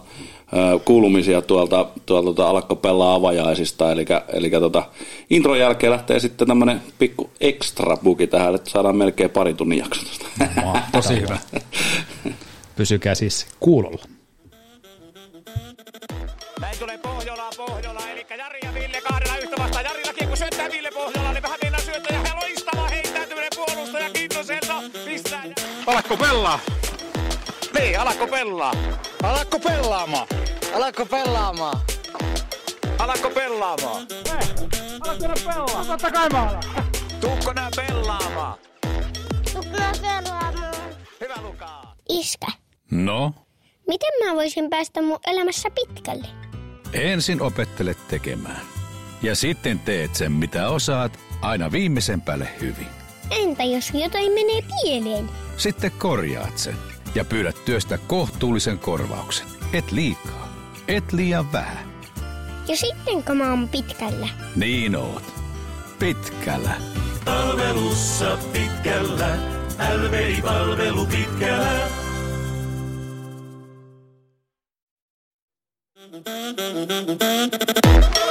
kuulumisia 0.85 1.41
tuolta, 1.41 1.85
tuolta 2.05 2.25
tota 2.25 2.49
alakko 2.49 2.75
pelaa 2.75 3.15
avajaisista. 3.15 3.91
Eli, 3.91 4.05
eli 4.33 4.49
tota, 4.49 4.83
intron 5.29 5.59
jälkeen 5.59 5.91
lähtee 5.91 6.19
sitten 6.19 6.47
tämmöinen 6.47 6.81
pikku 6.99 7.29
extra 7.41 7.97
buki 7.97 8.27
tähän, 8.27 8.55
että 8.55 8.69
saadaan 8.69 8.95
melkein 8.95 9.29
pari 9.29 9.53
tunnin 9.53 9.79
jaksotusta. 9.79 10.25
Tosi 10.91 11.21
hyvä. 11.21 11.37
Pysykää 12.75 13.15
siis 13.15 13.47
kuulolla. 13.59 14.05
Näin 16.61 16.79
tulee 16.79 16.97
Pohjola, 16.97 17.49
Pohjola, 17.57 18.09
eli 18.13 18.25
Jari 18.37 18.59
ja 18.63 18.73
Ville 18.73 19.01
kahdella 19.01 19.37
yhtä 19.37 19.55
vastaan. 19.59 19.85
Jarilla 19.85 20.13
kiekko 20.13 20.35
syöttää 20.35 20.71
Ville 20.71 20.91
Pohjola, 20.91 21.33
niin 21.33 21.43
vähän 21.43 21.57
mennään 21.63 21.83
syöttää 21.83 22.23
ja 22.23 22.35
loistava 22.41 22.87
heittäytyminen 22.87 23.49
puolustaja 23.55 24.09
Kintoselta. 24.09 24.73
Pistää. 25.05 25.43
Alakko 25.87 26.17
pelaa? 26.17 26.59
Niin, 27.79 27.99
alakko 27.99 28.27
pelaa. 28.27 28.73
Alakko 29.23 29.59
pelaamaan? 29.59 30.27
Alakko 30.75 31.05
pelaamaan? 31.05 31.77
Alakko 32.99 33.29
pelaamaan? 33.29 34.07
Hei, 34.29 34.49
alakko 35.01 35.27
nää 35.27 35.35
pelaa? 35.45 35.85
Totta 35.85 36.11
kai 36.11 36.29
mä 36.29 36.41
alan. 36.41 36.63
Tuukko 37.21 37.53
nää 37.53 37.69
pelaamaan? 37.75 38.57
Tuukko 39.53 39.77
nää 39.77 39.91
pelaamaan? 40.01 40.73
Hyvä 41.21 41.35
Lukaa. 41.41 41.95
Iskä. 42.09 42.47
No? 42.91 43.33
Miten 43.87 44.11
mä 44.25 44.35
voisin 44.35 44.69
päästä 44.69 45.01
mun 45.01 45.19
elämässä 45.27 45.69
pitkälle? 45.69 46.27
Ensin 46.93 47.41
opettele 47.41 47.95
tekemään. 48.09 48.61
Ja 49.21 49.35
sitten 49.35 49.79
teet 49.79 50.15
sen, 50.15 50.31
mitä 50.31 50.69
osaat, 50.69 51.19
aina 51.41 51.71
viimeisen 51.71 52.21
päälle 52.21 52.47
hyvin. 52.61 52.87
Entä 53.31 53.63
jos 53.63 53.91
jotain 53.93 54.31
menee 54.31 54.61
pieleen? 54.61 55.29
Sitten 55.57 55.91
korjaat 55.91 56.57
sen 56.57 56.75
ja 57.15 57.25
pyydät 57.25 57.65
työstä 57.65 57.97
kohtuullisen 58.07 58.79
korvauksen. 58.79 59.47
Et 59.73 59.91
liikaa, 59.91 60.49
et 60.87 61.13
liian 61.13 61.51
vähän. 61.51 61.87
Ja 62.67 62.77
sitten 62.77 63.23
kun 63.23 63.37
mä 63.37 63.49
oon 63.49 63.69
pitkällä? 63.69 64.29
Niin 64.55 64.95
oot. 64.95 65.33
Pitkällä. 65.99 66.71
Palvelussa 67.25 68.37
pitkällä. 68.53 69.37
LVI-palvelu 69.95 71.05
pitkällä. 71.05 72.05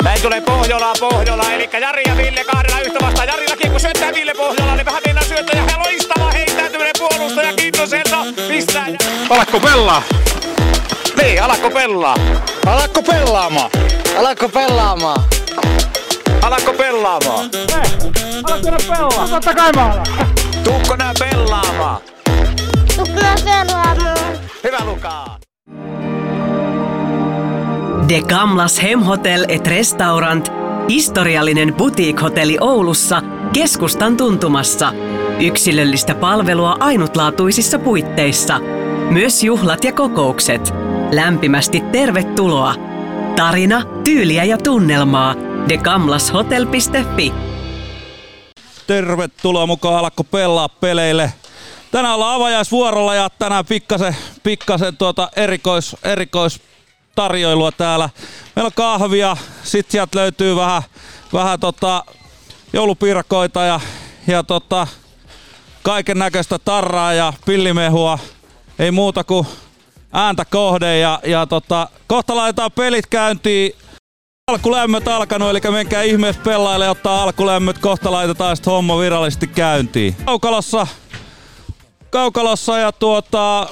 Näin 0.05 0.23
tulee 0.23 0.41
Pohjola, 0.41 0.93
Pohjola, 1.01 1.53
eli 1.53 1.69
Jari 1.81 2.03
ja 2.07 2.17
Ville 2.17 2.45
kahdella 2.45 2.81
yhtä 2.81 2.99
vastaan. 3.03 3.29
Jarilla 3.29 3.57
kiekko 3.57 3.79
syöttää 3.79 4.15
Ville 4.15 4.33
Pohjola, 4.37 4.77
niin 4.77 4.87
vähän 4.87 5.03
mennään 5.07 5.27
syöttää 5.27 5.65
ja 5.71 5.79
loistava 5.79 6.31
heittäytyminen 6.31 6.93
puolustaja 6.99 7.53
Kintoselta. 7.53 8.17
Pistää. 8.49 8.87
Alakko 9.31 9.61
pelaa? 9.61 10.03
Niin, 11.23 11.43
alakko 11.43 11.71
pelaa? 11.71 12.17
Alakko 12.67 13.03
pelaamaan? 13.03 13.71
Alakko 14.19 14.49
pelaamaan? 14.49 15.25
Alakko 16.43 16.73
pelaamaan? 16.73 17.51
Hei, 17.55 18.13
alakko 18.45 18.71
nää 18.71 18.79
pelaa? 18.89 19.29
Totta 19.29 19.55
kai 19.55 19.73
mä 19.73 19.85
alan. 19.93 20.07
Tuukko 20.65 20.97
nää 20.97 21.13
pelaamaan? 21.19 22.01
Tuukko 22.97 23.21
nää 23.21 23.37
pelaamaan? 23.45 24.39
Hyvä 24.65 24.79
Lukaa. 24.85 25.39
De 28.09 28.23
Gamlas 28.23 28.83
Hemhotel 28.83 29.45
et 29.49 29.67
Restaurant, 29.67 30.53
historiallinen 30.89 31.75
boutique-hotelli 31.75 32.59
Oulussa, 32.61 33.23
keskustan 33.53 34.17
tuntumassa. 34.17 34.93
Yksilöllistä 35.41 36.15
palvelua 36.15 36.77
ainutlaatuisissa 36.81 37.79
puitteissa. 37.79 38.59
Myös 39.11 39.43
juhlat 39.45 39.85
ja 39.85 39.93
kokoukset. 39.93 40.75
Lämpimästi 41.11 41.81
tervetuloa. 41.81 42.75
Tarina, 43.37 43.83
tyyliä 44.05 44.45
ja 44.45 44.59
tunnelmaa. 44.59 45.35
degamlashotel.fi 45.69 47.33
Tervetuloa 48.87 49.67
mukaan 49.67 49.99
alkko 49.99 50.25
pelaa 50.25 50.69
peleille. 50.69 51.33
Tänään 51.91 52.15
ollaan 52.15 52.35
avajaisvuorolla 52.35 53.15
ja 53.15 53.31
tänään 53.39 53.67
pikkasen, 53.67 54.17
pikkasen 54.43 54.97
tuota 54.97 55.29
erikois, 55.37 55.97
erikois 56.03 56.61
tarjoilua 57.15 57.73
täällä. 57.73 58.11
Meillä 58.57 58.67
on 58.67 58.73
kahvia, 58.75 59.37
sit 59.63 59.91
sieltä 59.91 60.19
löytyy 60.19 60.57
vähän, 60.57 60.83
vähän 61.33 61.61
tota 61.61 62.05
joulupiirakoita 62.73 63.65
ja, 63.65 63.81
ja 64.27 64.43
tota, 64.43 64.87
kaiken 65.83 66.19
näköistä 66.19 66.59
tarraa 66.59 67.13
ja 67.13 67.33
pillimehua. 67.47 68.19
Ei 68.79 68.91
muuta 68.91 69.25
kuin 69.25 69.47
ääntä 70.13 70.45
kohde 70.45 70.99
ja, 70.99 71.21
ja 71.27 71.47
tota, 71.47 71.89
kohta 72.07 72.37
laitetaan 72.37 72.73
pelit 72.73 73.07
käyntiin. 73.07 73.73
Alkulämmöt 74.51 75.09
alkanut, 75.09 75.51
eli 75.51 75.61
menkää 75.71 76.03
ihmeessä 76.03 76.43
pelaille 76.45 76.91
ottaa 76.91 77.23
alkulämmöt, 77.23 77.79
kohta 77.79 78.13
laitetaan 78.13 78.57
sitten 78.57 78.73
homma 78.73 78.99
virallisesti 78.99 79.47
käyntiin. 79.47 80.17
Kaukalossa, 80.25 80.87
kaukalossa 82.11 82.79
ja 82.79 82.93
tuota, 82.93 83.69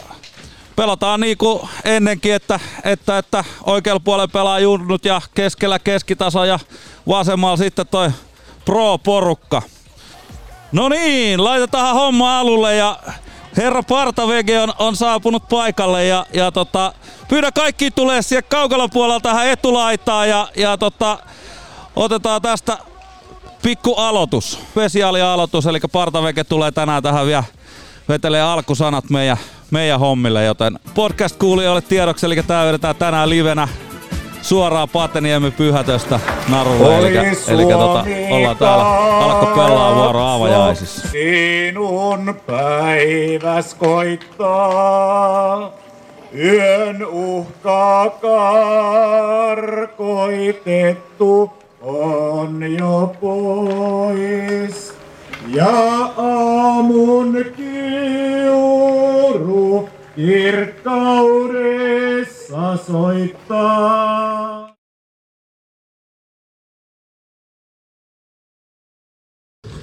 pelataan 0.76 1.20
niin 1.20 1.38
kuin 1.38 1.68
ennenkin, 1.84 2.34
että, 2.34 2.60
että, 2.84 3.18
että 3.18 3.44
oikealla 3.64 4.00
puolella 4.00 4.28
pelaa 4.28 4.60
junnut 4.60 5.04
ja 5.04 5.20
keskellä 5.34 5.78
keskitaso 5.78 6.44
ja 6.44 6.58
vasemmalla 7.08 7.56
sitten 7.56 7.86
toi 7.86 8.10
pro-porukka. 8.64 9.62
No 10.72 10.88
niin, 10.88 11.44
laitetaan 11.44 11.94
homma 11.94 12.38
alulle 12.38 12.76
ja 12.76 12.98
herra 13.56 13.82
Partavege 13.82 14.60
on, 14.60 14.72
on 14.78 14.96
saapunut 14.96 15.48
paikalle 15.48 16.04
ja, 16.06 16.26
ja 16.32 16.52
tota, 16.52 16.92
pyydä 17.28 17.52
kaikki 17.52 17.90
tulee 17.90 18.22
siellä 18.22 18.42
kaukalon 18.42 18.90
puolella 18.90 19.20
tähän 19.20 19.46
etulaitaan 19.46 20.28
ja, 20.28 20.48
ja 20.56 20.78
tota, 20.78 21.18
otetaan 21.96 22.42
tästä 22.42 22.78
pikku 23.62 23.94
aloitus, 23.94 24.58
spesiaalialoitus, 24.70 25.66
eli 25.66 25.80
Partaveke 25.92 26.44
tulee 26.44 26.70
tänään 26.70 27.02
tähän 27.02 27.26
vielä 27.26 27.44
vetelee 28.12 28.42
alkusanat 28.42 29.10
meidän, 29.10 29.36
meidän 29.70 30.00
hommille, 30.00 30.44
joten 30.44 30.78
podcast-kuulijoille 30.94 31.80
tiedoksi, 31.80 32.26
eli 32.26 32.42
tää 32.46 32.66
vedetään 32.66 32.96
tänään 32.96 33.30
livenä 33.30 33.68
suoraan 34.42 34.88
Pateniemi 34.88 35.50
Pyhätöstä 35.50 36.20
narulle, 36.48 36.98
eli, 36.98 37.16
eli 37.48 37.66
tota, 37.66 38.04
ollaan 38.30 38.56
täällä 38.56 38.84
alko 39.18 39.46
pelaa 39.46 39.94
vuoro 39.94 40.26
avajaisissa. 40.26 41.08
Sinun 41.08 42.40
päiväs 42.46 43.74
koittaa, 43.74 45.70
yön 46.38 47.06
uhka 47.06 48.10
karkoitettu 49.96 51.52
on 51.82 52.62
jo 52.78 53.14
pois. 53.20 55.01
Ja 55.48 56.04
aamun 56.16 57.44
kiuru 57.56 58.82
kirkkaudessa 60.16 62.76
soittaa. 62.76 64.74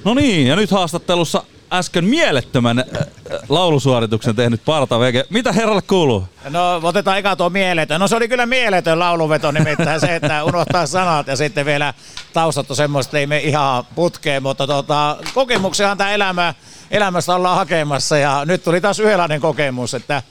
No 0.04 0.14
niin, 0.14 0.46
ja 0.46 0.56
nyt 0.56 0.70
haastattelussa 0.70 1.44
äsken 1.72 2.04
mielettömän 2.04 2.78
äh, 2.78 2.84
äh, 3.00 3.38
laulusuorituksen 3.48 4.36
tehnyt 4.36 4.64
Parta 4.64 5.00
Vege. 5.00 5.24
Mitä 5.30 5.52
herralle 5.52 5.82
kuuluu? 5.82 6.24
No 6.48 6.80
otetaan 6.82 7.18
eka 7.18 7.36
tuo 7.36 7.50
mieletön. 7.50 8.00
No 8.00 8.08
se 8.08 8.16
oli 8.16 8.28
kyllä 8.28 8.46
mieletön 8.46 8.98
lauluveto 8.98 9.50
nimittäin 9.50 10.00
se, 10.00 10.14
että 10.14 10.44
unohtaa 10.44 10.86
sanat 10.86 11.26
ja 11.26 11.36
sitten 11.36 11.66
vielä 11.66 11.94
taustat 12.32 12.70
on 12.70 12.76
semmoista, 12.76 13.18
ei 13.18 13.26
me 13.26 13.38
ihan 13.38 13.84
putkeen, 13.94 14.42
mutta 14.42 14.66
tota, 14.66 15.16
kokemuksenhan 15.34 15.98
tämä 15.98 16.12
elämä, 16.12 16.54
elämästä 16.90 17.34
ollaan 17.34 17.56
hakemassa 17.56 18.18
ja 18.18 18.44
nyt 18.44 18.64
tuli 18.64 18.80
taas 18.80 18.98
yhdenlainen 19.00 19.40
kokemus, 19.40 19.94
että 19.94 20.22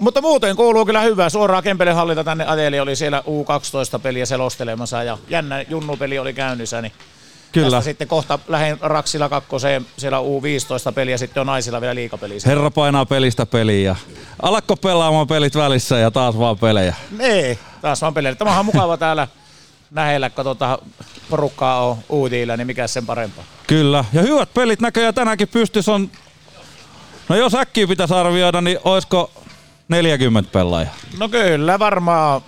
mutta 0.00 0.20
muuten 0.20 0.56
kuuluu 0.56 0.86
kyllä 0.86 1.00
hyvää. 1.00 1.28
Suoraan 1.28 1.62
Kempelen 1.62 1.94
hallita 1.94 2.24
tänne 2.24 2.46
Adeli 2.46 2.80
oli 2.80 2.96
siellä 2.96 3.20
U12-peliä 3.26 4.26
selostelemassa 4.26 5.02
ja 5.02 5.18
jännä 5.28 5.64
junnupeli 5.68 6.18
oli 6.18 6.32
käynnissä, 6.32 6.82
niin 6.82 6.92
Kyllä. 7.54 7.70
Tästä 7.70 7.84
sitten 7.84 8.08
kohta 8.08 8.38
lähden 8.48 8.78
Raksilla 8.80 9.28
kakkoseen, 9.28 9.86
siellä 9.96 10.18
U15 10.18 10.92
peliä, 10.94 11.18
sitten 11.18 11.40
on 11.40 11.46
naisilla 11.46 11.80
vielä 11.80 11.94
liikapeli. 11.94 12.38
Herra 12.46 12.70
painaa 12.70 13.06
pelistä 13.06 13.46
peliä. 13.46 13.96
Alakko 14.42 14.76
pelaamaan 14.76 15.26
pelit 15.26 15.56
välissä 15.56 15.98
ja 15.98 16.10
taas 16.10 16.38
vaan 16.38 16.58
pelejä. 16.58 16.94
Ei, 17.20 17.58
taas 17.80 18.02
vaan 18.02 18.14
pelejä. 18.14 18.34
Tämä 18.34 18.58
on 18.58 18.64
mukava 18.64 18.96
täällä 18.96 19.28
lähellä, 19.94 20.30
kun 20.30 20.44
tuota 20.44 20.78
porukkaa 21.30 21.86
on 21.86 21.96
uutiilla, 22.08 22.56
niin 22.56 22.66
mikä 22.66 22.86
sen 22.86 23.06
parempaa. 23.06 23.44
Kyllä, 23.66 24.04
ja 24.12 24.22
hyvät 24.22 24.54
pelit 24.54 24.80
näköjään 24.80 25.14
tänäänkin 25.14 25.48
pystys 25.48 25.88
on... 25.88 26.10
No 27.28 27.36
jos 27.36 27.54
äkkiä 27.54 27.86
pitäisi 27.86 28.14
arvioida, 28.14 28.60
niin 28.60 28.78
olisiko 28.84 29.30
40 29.88 30.50
pelaajaa? 30.52 30.94
No 31.18 31.28
kyllä, 31.28 31.78
varmaan 31.78 32.42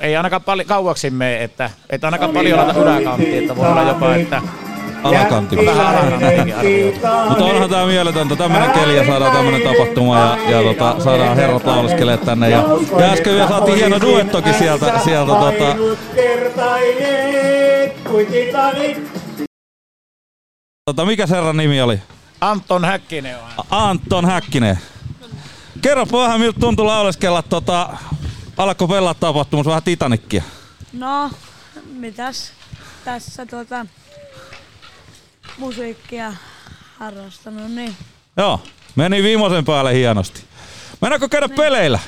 ei 0.00 0.16
ainakaan 0.16 0.42
paljon 0.42 0.68
kauaksi 0.68 1.10
mene, 1.10 1.44
että, 1.44 1.70
että 1.90 2.06
ainakaan 2.06 2.30
paljon 2.30 2.58
laita 2.58 2.80
yläkanttiin, 2.80 3.38
että 3.38 3.56
voi 3.56 3.68
olla 3.68 3.82
jopa, 3.82 4.14
että 4.14 4.42
Alakantti. 5.02 5.56
Mutta 7.28 7.44
onhan 7.44 7.70
tää 7.70 7.86
mieletöntä, 7.86 8.36
tämmönen 8.36 8.70
keli 8.70 8.96
ja 8.96 9.06
saadaan 9.06 9.32
tämmönen 9.32 9.62
tapahtuma 9.62 10.18
ja, 10.18 10.38
ja 10.50 10.62
tota, 10.62 10.96
saadaan 11.04 11.36
herrat 11.36 11.64
lauleskelee 11.64 12.16
tänne. 12.16 12.50
Ja, 12.50 12.64
ja 12.98 13.12
äsken 13.12 13.34
vielä 13.34 13.48
saatiin 13.48 13.76
hieno 13.76 14.00
duettokin 14.00 14.54
sieltä, 14.54 14.98
sieltä 15.04 15.32
tota, 15.32 15.76
tota, 20.84 21.04
mikä 21.04 21.26
herran 21.26 21.56
nimi 21.56 21.82
oli? 21.82 22.00
Anton 22.40 22.84
Häkkinen 22.84 23.36
on. 23.36 23.64
Anton 23.70 24.24
Häkkinen. 24.24 24.78
Kerro 25.82 26.06
vähän 26.12 26.40
miltä 26.40 26.60
tuntui 26.60 26.86
lauleskella 26.86 27.42
tota, 27.42 27.88
alkoi 28.62 28.88
pelaa 28.88 29.14
tapahtumassa 29.14 29.68
vähän 29.68 29.82
Titanikkia. 29.82 30.42
No, 30.92 31.30
mitäs 31.92 32.52
tässä 33.04 33.46
tota 33.46 33.86
musiikkia 35.58 36.32
harrastanut, 36.98 37.70
niin 37.72 37.96
Joo, 38.36 38.60
meni 38.96 39.22
viimeisen 39.22 39.64
päälle 39.64 39.94
hienosti. 39.94 40.42
Mennäänkö 41.00 41.28
käydä 41.28 41.46
niin. 41.46 41.56
peleillä? 41.56 41.98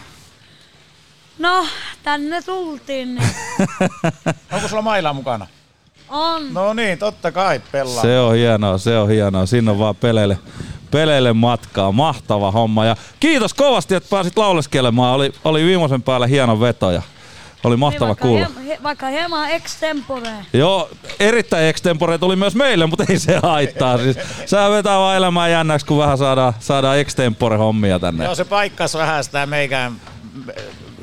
No, 1.39 1.67
tänne 2.03 2.43
tultiin, 2.43 3.15
niin 3.15 3.29
Onko 4.53 4.69
sulla 4.69 4.83
mailaa 4.83 5.13
mukana? 5.13 5.47
on. 6.09 6.55
No 6.55 6.75
niin, 6.75 6.99
totta 6.99 7.33
kai 7.33 7.61
pelaa. 7.73 8.03
Se 8.03 8.21
on 8.21 8.35
hienoa, 8.35 8.79
se 8.79 8.99
on 8.99 9.09
hienoa. 9.09 9.47
Sinne 9.47 9.71
on 9.71 9.79
vaan 9.79 9.97
peleille, 9.97 10.39
peleille 10.93 11.33
matkaa. 11.33 11.93
Mahtava 11.93 12.51
homma. 12.51 12.85
Ja 12.85 12.97
kiitos 13.21 13.55
kovasti, 13.55 13.95
että 13.95 14.11
pääsit 14.11 14.39
lauleskelemaan. 14.39 15.15
Oli, 15.15 15.33
oli 15.45 15.65
viimeisen 15.65 16.03
päälle 16.03 16.29
hieno 16.29 16.61
veto 16.61 16.91
ja 16.91 17.03
oli 17.65 17.77
mahtava 17.77 18.05
niin, 18.05 18.09
vaikka, 18.09 18.27
kuulla. 18.29 18.47
hiem- 18.47 18.67
he, 18.67 18.79
vaikka 18.83 19.07
hieman 19.07 19.51
extempore. 19.51 20.31
Joo, 20.53 20.91
erittäin 21.21 21.65
extempore 21.65 22.19
tuli 22.19 22.37
myös 22.37 22.55
meille, 22.55 22.87
mutta 22.87 23.05
ei 23.09 23.19
se 23.19 23.41
haittaa. 23.43 23.99
Siis, 23.99 24.17
sä 24.47 24.71
vetää 24.71 24.99
vaan 24.99 25.17
elämää 25.17 25.49
jännäksi, 25.49 25.87
kun 25.87 25.99
vähän 25.99 26.19
saadaan, 26.19 26.53
saadaan 26.61 26.99
extempore 26.99 27.57
hommia 27.57 27.99
tänne. 27.99 28.25
Joo, 28.25 28.35
se 28.35 28.45
paikkas 28.45 28.95
vähän 28.95 29.25
sitä 29.25 29.47
meikään 29.47 29.93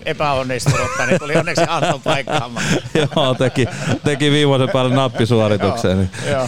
epäonnistunutta, 0.10 1.06
niin 1.06 1.20
tuli 1.20 1.36
onneksi 1.36 1.64
Anton 1.68 2.02
paikkaamaan. 2.02 2.66
Joo, 3.16 3.34
teki, 3.34 3.68
teki 4.04 4.32
viimeisen 4.32 4.70
päälle 4.70 4.96
nappisuorituksen. 4.96 6.12
Joo, 6.32 6.48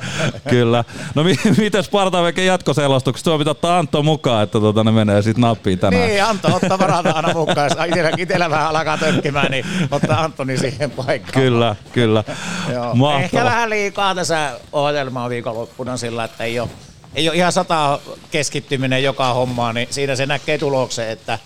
Kyllä. 0.50 0.84
No 1.14 1.24
mi- 1.24 1.36
miten 1.56 1.84
Spartavekin 1.84 2.46
jatkoselostukset? 2.46 3.24
Tuo 3.24 3.38
pitää 3.38 3.50
ottaa 3.50 3.78
Antto 3.78 4.02
mukaan, 4.02 4.42
että 4.44 4.60
tota, 4.60 4.84
ne 4.84 4.90
menee 4.90 5.22
sitten 5.22 5.42
nappiin 5.42 5.78
tänään. 5.78 6.08
Niin, 6.08 6.24
Antto 6.24 6.48
ottaa 6.54 6.78
varata 6.78 7.10
aina 7.10 7.32
mukaan. 7.34 7.70
Jos 7.70 7.88
Itellä, 7.88 8.10
itellä 8.18 8.50
vähän 8.50 8.68
alkaa 8.68 8.98
tökkimään, 8.98 9.50
niin 9.50 9.64
ottaa 9.90 10.20
Antoni 10.24 10.58
siihen 10.58 10.90
paikkaan. 10.90 11.32
Kyllä, 11.44 11.76
kyllä. 11.92 12.24
Joo. 12.72 12.94
Mahtava. 12.94 13.24
Ehkä 13.24 13.44
vähän 13.44 13.70
liikaa 13.70 14.14
tässä 14.14 14.60
ohjelmaa 14.72 15.28
viikonloppuna 15.28 15.96
sillä, 15.96 16.24
että 16.24 16.44
ei 16.44 16.60
ole, 16.60 16.68
ei 17.14 17.28
ole 17.28 17.36
ihan 17.36 17.52
sata 17.52 17.98
keskittyminen 18.30 19.02
joka 19.02 19.32
hommaan, 19.34 19.74
niin 19.74 19.88
siinä 19.90 20.16
se 20.16 20.26
näkee 20.26 20.58
tuloksen, 20.58 21.08
että 21.08 21.38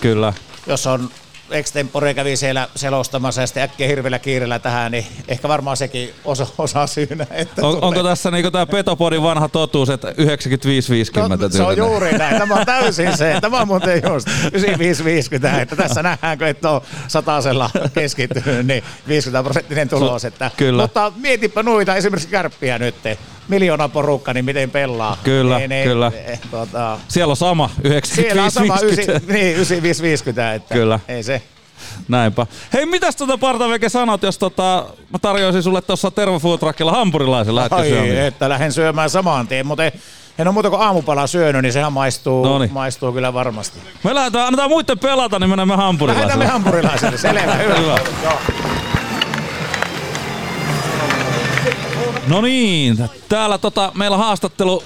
Kyllä. 0.00 0.32
Jos 0.66 0.86
on 0.86 1.10
extempore 1.50 2.14
kävi 2.14 2.36
siellä 2.36 2.68
selostamassa 2.74 3.40
ja 3.40 3.46
sitten 3.46 3.62
äkkiä 3.62 3.86
hirveällä 3.86 4.18
kiireellä 4.18 4.58
tähän, 4.58 4.92
niin 4.92 5.06
ehkä 5.28 5.48
varmaan 5.48 5.76
sekin 5.76 6.14
osa, 6.24 6.46
osa 6.58 6.86
syynä. 6.86 7.26
Että 7.30 7.66
On, 7.66 7.74
tulee. 7.74 7.88
onko 7.88 8.02
tässä 8.02 8.30
niinku 8.30 8.50
tämä 8.50 8.66
Petopodin 8.66 9.22
vanha 9.22 9.48
totuus, 9.48 9.90
että 9.90 10.10
95-50 10.10 10.14
No, 11.38 11.48
se 11.48 11.62
on 11.62 11.76
juuri 11.76 12.18
näin. 12.18 12.38
Tämä 12.38 12.54
on 12.54 12.66
täysin 12.66 13.16
se. 13.16 13.38
Tämä 13.40 13.60
on 13.60 13.68
muuten 13.68 14.02
just 14.08 14.28
95-50, 14.28 15.60
että 15.60 15.76
tässä 15.76 16.02
nähdäänkö, 16.02 16.48
että 16.48 16.70
on 16.70 16.80
satasella 17.08 17.70
keskittynyt, 17.94 18.66
niin 18.66 18.84
50 19.08 19.44
prosenttinen 19.44 19.88
tulos. 19.88 20.24
Että, 20.24 20.50
Kyllä. 20.56 20.82
Mutta 20.82 21.12
mietipä 21.16 21.62
noita, 21.62 21.96
esimerkiksi 21.96 22.28
kärppiä 22.28 22.78
nyt, 22.78 22.94
miljoona 23.48 23.88
porukka, 23.88 24.32
niin 24.34 24.44
miten 24.44 24.70
pelaa. 24.70 25.16
Kyllä, 25.24 25.58
niin, 25.58 25.70
niin, 25.70 25.88
kyllä. 25.88 26.12
eh, 26.26 26.40
Tota, 26.50 26.98
Siellä 27.08 27.30
on 27.32 27.36
sama, 27.36 27.70
95-50. 27.88 27.90
siellä 28.06 28.44
on 28.44 28.50
sama 28.50 28.78
9, 28.80 29.14
niin, 29.28 29.56
95-50, 29.56 29.60
että 30.56 30.74
Kyllä. 30.74 31.00
ei 31.08 31.22
se. 31.22 31.42
Näinpä. 32.08 32.46
Hei, 32.72 32.86
mitäs 32.86 33.16
tota 33.16 33.38
Partaveke 33.38 33.88
sanot, 33.88 34.22
jos 34.22 34.38
tota, 34.38 34.86
mä 35.12 35.18
tarjoisin 35.18 35.62
sulle 35.62 35.82
tuossa 35.82 36.10
Tervo 36.10 36.38
Food 36.38 36.58
Truckilla 36.58 36.92
hampurilaisen, 36.92 37.54
lähdetkö 37.54 37.76
Ai, 37.76 37.88
syömään? 37.88 38.16
että 38.16 38.48
lähden 38.48 38.72
syömään 38.72 39.10
samaan 39.10 39.48
tien, 39.48 39.66
mutta 39.66 39.84
en 39.84 39.92
ole 40.48 40.52
muuta 40.52 40.70
kuin 40.70 40.82
aamupala 40.82 41.26
syönyt, 41.26 41.62
niin 41.62 41.72
sehän 41.72 41.92
maistuu, 41.92 42.44
Noniin. 42.44 42.72
maistuu 42.72 43.12
kyllä 43.12 43.34
varmasti. 43.34 43.78
Me 44.04 44.14
lähdetään, 44.14 44.46
annetaan 44.46 44.70
muiden 44.70 44.98
pelata, 44.98 45.38
niin 45.38 45.50
menemme 45.50 45.76
hampurilaiselle. 45.76 46.28
Lähdetään 46.28 46.48
me 46.48 46.52
hampurilaiselle, 46.52 47.18
selvä, 47.18 47.54
hyvä. 47.54 47.74
Hyvä. 47.74 47.98
No 52.26 52.40
niin, 52.40 53.08
täällä 53.28 53.58
tota, 53.58 53.92
meillä 53.94 54.16
on 54.16 54.22
haastattelu 54.24 54.82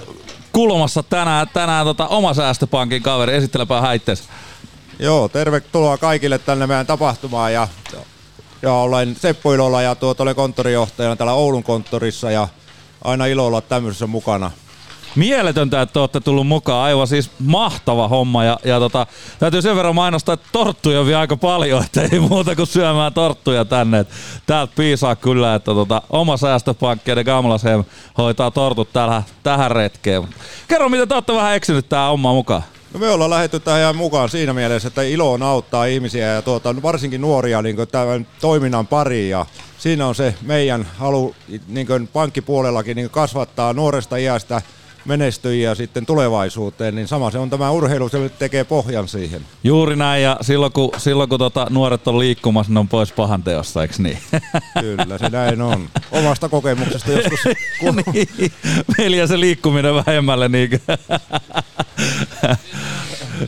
kulmassa 0.51 1.03
tänään, 1.03 1.47
tänään 1.53 1.85
tota, 1.85 2.07
oma 2.07 2.33
säästöpankin 2.33 3.03
kaveri. 3.03 3.35
Esittelepä 3.35 3.81
häitteensä. 3.81 4.23
Joo, 4.99 5.29
tervetuloa 5.29 5.97
kaikille 5.97 6.37
tänne 6.37 6.67
meidän 6.67 6.87
tapahtumaan 6.87 7.53
ja, 7.53 7.67
ja 8.61 8.73
olen 8.73 9.15
Seppo 9.15 9.53
Ilola 9.53 9.81
ja 9.81 9.95
tuot 9.95 10.21
olen 10.21 10.35
konttorijohtajana 10.35 11.15
täällä 11.15 11.33
Oulun 11.33 11.63
konttorissa 11.63 12.31
ja 12.31 12.47
aina 13.03 13.25
ilo 13.25 13.45
olla 13.45 13.61
tämmöisessä 13.61 14.07
mukana. 14.07 14.51
Mieletöntä, 15.15 15.81
että 15.81 15.99
olette 15.99 16.19
tullut 16.19 16.47
mukaan. 16.47 16.83
Aivan 16.83 17.07
siis 17.07 17.31
mahtava 17.39 18.07
homma. 18.07 18.43
Ja, 18.43 18.59
ja 18.63 18.79
tota, 18.79 19.07
täytyy 19.39 19.61
sen 19.61 19.75
verran 19.75 19.95
mainostaa, 19.95 20.33
että 20.33 20.49
torttuja 20.51 20.99
on 20.99 21.05
vielä 21.05 21.19
aika 21.19 21.37
paljon, 21.37 21.83
että 21.83 22.01
ei 22.11 22.19
muuta 22.19 22.55
kuin 22.55 22.67
syömään 22.67 23.13
torttuja 23.13 23.65
tänne. 23.65 24.05
Täältä 24.45 24.73
piisaa 24.75 25.15
kyllä, 25.15 25.55
että 25.55 25.73
tota, 25.73 26.01
oma 26.09 26.37
säästöpankki 26.37 27.11
ja 27.11 27.23
Gamlashem 27.23 27.83
hoitaa 28.17 28.51
tortut 28.51 28.93
tähän, 28.93 29.23
tähän 29.43 29.71
retkeen. 29.71 30.27
Kerro, 30.67 30.89
miten 30.89 31.07
te 31.07 31.13
olette 31.13 31.33
vähän 31.33 31.55
eksynyt 31.55 31.89
tähän 31.89 32.09
hommaan 32.09 32.35
mukaan. 32.35 32.63
No 32.93 32.99
me 32.99 33.09
ollaan 33.09 33.29
lähdetty 33.29 33.59
tähän 33.59 33.95
mukaan 33.95 34.29
siinä 34.29 34.53
mielessä, 34.53 34.87
että 34.87 35.01
ilo 35.01 35.33
on 35.33 35.43
auttaa 35.43 35.85
ihmisiä 35.85 36.27
ja 36.27 36.41
tuota, 36.41 36.75
varsinkin 36.81 37.21
nuoria 37.21 37.61
niin 37.61 37.75
tämän 37.91 38.27
toiminnan 38.41 38.87
pariin 38.87 39.29
ja 39.29 39.45
siinä 39.77 40.07
on 40.07 40.15
se 40.15 40.35
meidän 40.41 40.87
halu 40.97 41.35
niin 41.67 42.09
pankkipuolellakin 42.13 42.95
niin 42.95 43.09
kasvattaa 43.09 43.73
nuoresta 43.73 44.17
iästä 44.17 44.61
menestyjiä 45.05 45.75
sitten 45.75 46.05
tulevaisuuteen, 46.05 46.95
niin 46.95 47.07
sama 47.07 47.31
se 47.31 47.37
on 47.37 47.49
tämä 47.49 47.71
urheilu, 47.71 48.09
se 48.09 48.29
tekee 48.29 48.63
pohjan 48.63 49.07
siihen. 49.07 49.41
Juuri 49.63 49.95
näin, 49.95 50.23
ja 50.23 50.37
silloin 50.41 50.71
kun, 50.71 50.91
silloin 50.97 51.29
kun 51.29 51.39
tota, 51.39 51.67
nuoret 51.69 52.07
on 52.07 52.19
liikkumassa, 52.19 52.73
ne 52.73 52.79
on 52.79 52.87
pois 52.87 53.11
pahan 53.11 53.43
teossa, 53.43 53.81
eikö 53.81 53.93
niin? 53.97 54.17
Kyllä, 54.81 55.17
se 55.17 55.29
näin 55.29 55.61
on. 55.61 55.89
Omasta 56.11 56.49
kokemuksesta 56.49 57.11
joskus. 57.11 57.39
Kun... 57.79 57.95
niin, 58.13 58.27
meillä 58.97 59.27
se 59.27 59.39
liikkuminen 59.39 59.95
vähemmälle. 59.95 60.49
Niin... 60.49 60.69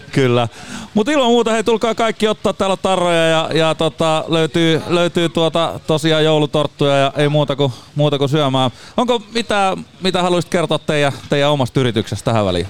Kyllä. 0.12 0.48
Mutta 0.94 1.12
ilman 1.12 1.28
muuta, 1.28 1.52
hei 1.52 1.64
tulkaa 1.64 1.96
kaikki 1.96 2.28
ottaa 2.28 2.54
täällä 2.54 2.78
tarroja 2.78 3.28
ja, 3.28 3.50
ja 3.54 3.76
tota, 3.76 4.26
löytyy, 4.28 4.82
löytyy 4.88 5.30
tuota, 5.30 5.80
tosiaan 5.88 6.24
joulutorttuja 6.24 6.98
ja 6.98 7.14
ei 7.18 7.30
muuta 7.30 7.56
kuin, 7.56 7.74
muuta 7.96 8.18
kuin 8.18 8.30
syömään. 8.30 8.72
Onko 8.98 9.22
mitä, 9.34 9.78
mitä 10.02 10.22
haluaisit 10.22 10.52
kertoa 10.52 10.80
teidän, 10.80 11.12
teidän 11.30 11.50
omasta 11.50 11.80
yrityksestä 11.80 12.26
tähän 12.26 12.46
väliin? 12.46 12.68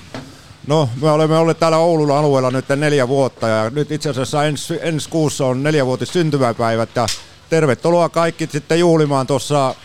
No, 0.68 0.90
me 1.02 1.12
olemme 1.12 1.38
olleet 1.38 1.60
täällä 1.60 1.78
Oulun 1.78 2.12
alueella 2.12 2.52
nyt 2.52 2.66
neljä 2.76 3.08
vuotta 3.08 3.48
ja 3.48 3.70
nyt 3.70 3.92
itse 3.92 4.10
asiassa 4.10 4.46
ensi, 4.46 4.80
ensi 4.82 5.10
kuussa 5.10 5.46
on 5.46 5.64
neljävuotis 5.64 6.10
syntymäpäivät 6.14 6.90
ja 6.96 7.08
tervetuloa 7.50 8.10
kaikki 8.10 8.50
sitten 8.52 8.80
juhlimaan 8.80 9.28
tuossa, 9.28 9.70
äh, 9.70 9.76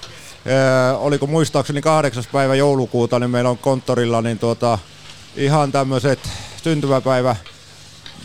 oliko 0.99 1.27
muistaakseni 1.27 1.81
kahdeksas 1.81 2.27
päivä 2.33 2.55
joulukuuta, 2.55 3.19
niin 3.19 3.31
meillä 3.31 3.51
on 3.51 3.59
konttorilla 3.59 4.23
niin 4.23 4.39
tuota, 4.39 4.79
ihan 5.37 5.73
tämmöiset 5.73 6.19
syntymäpäivä 6.63 7.37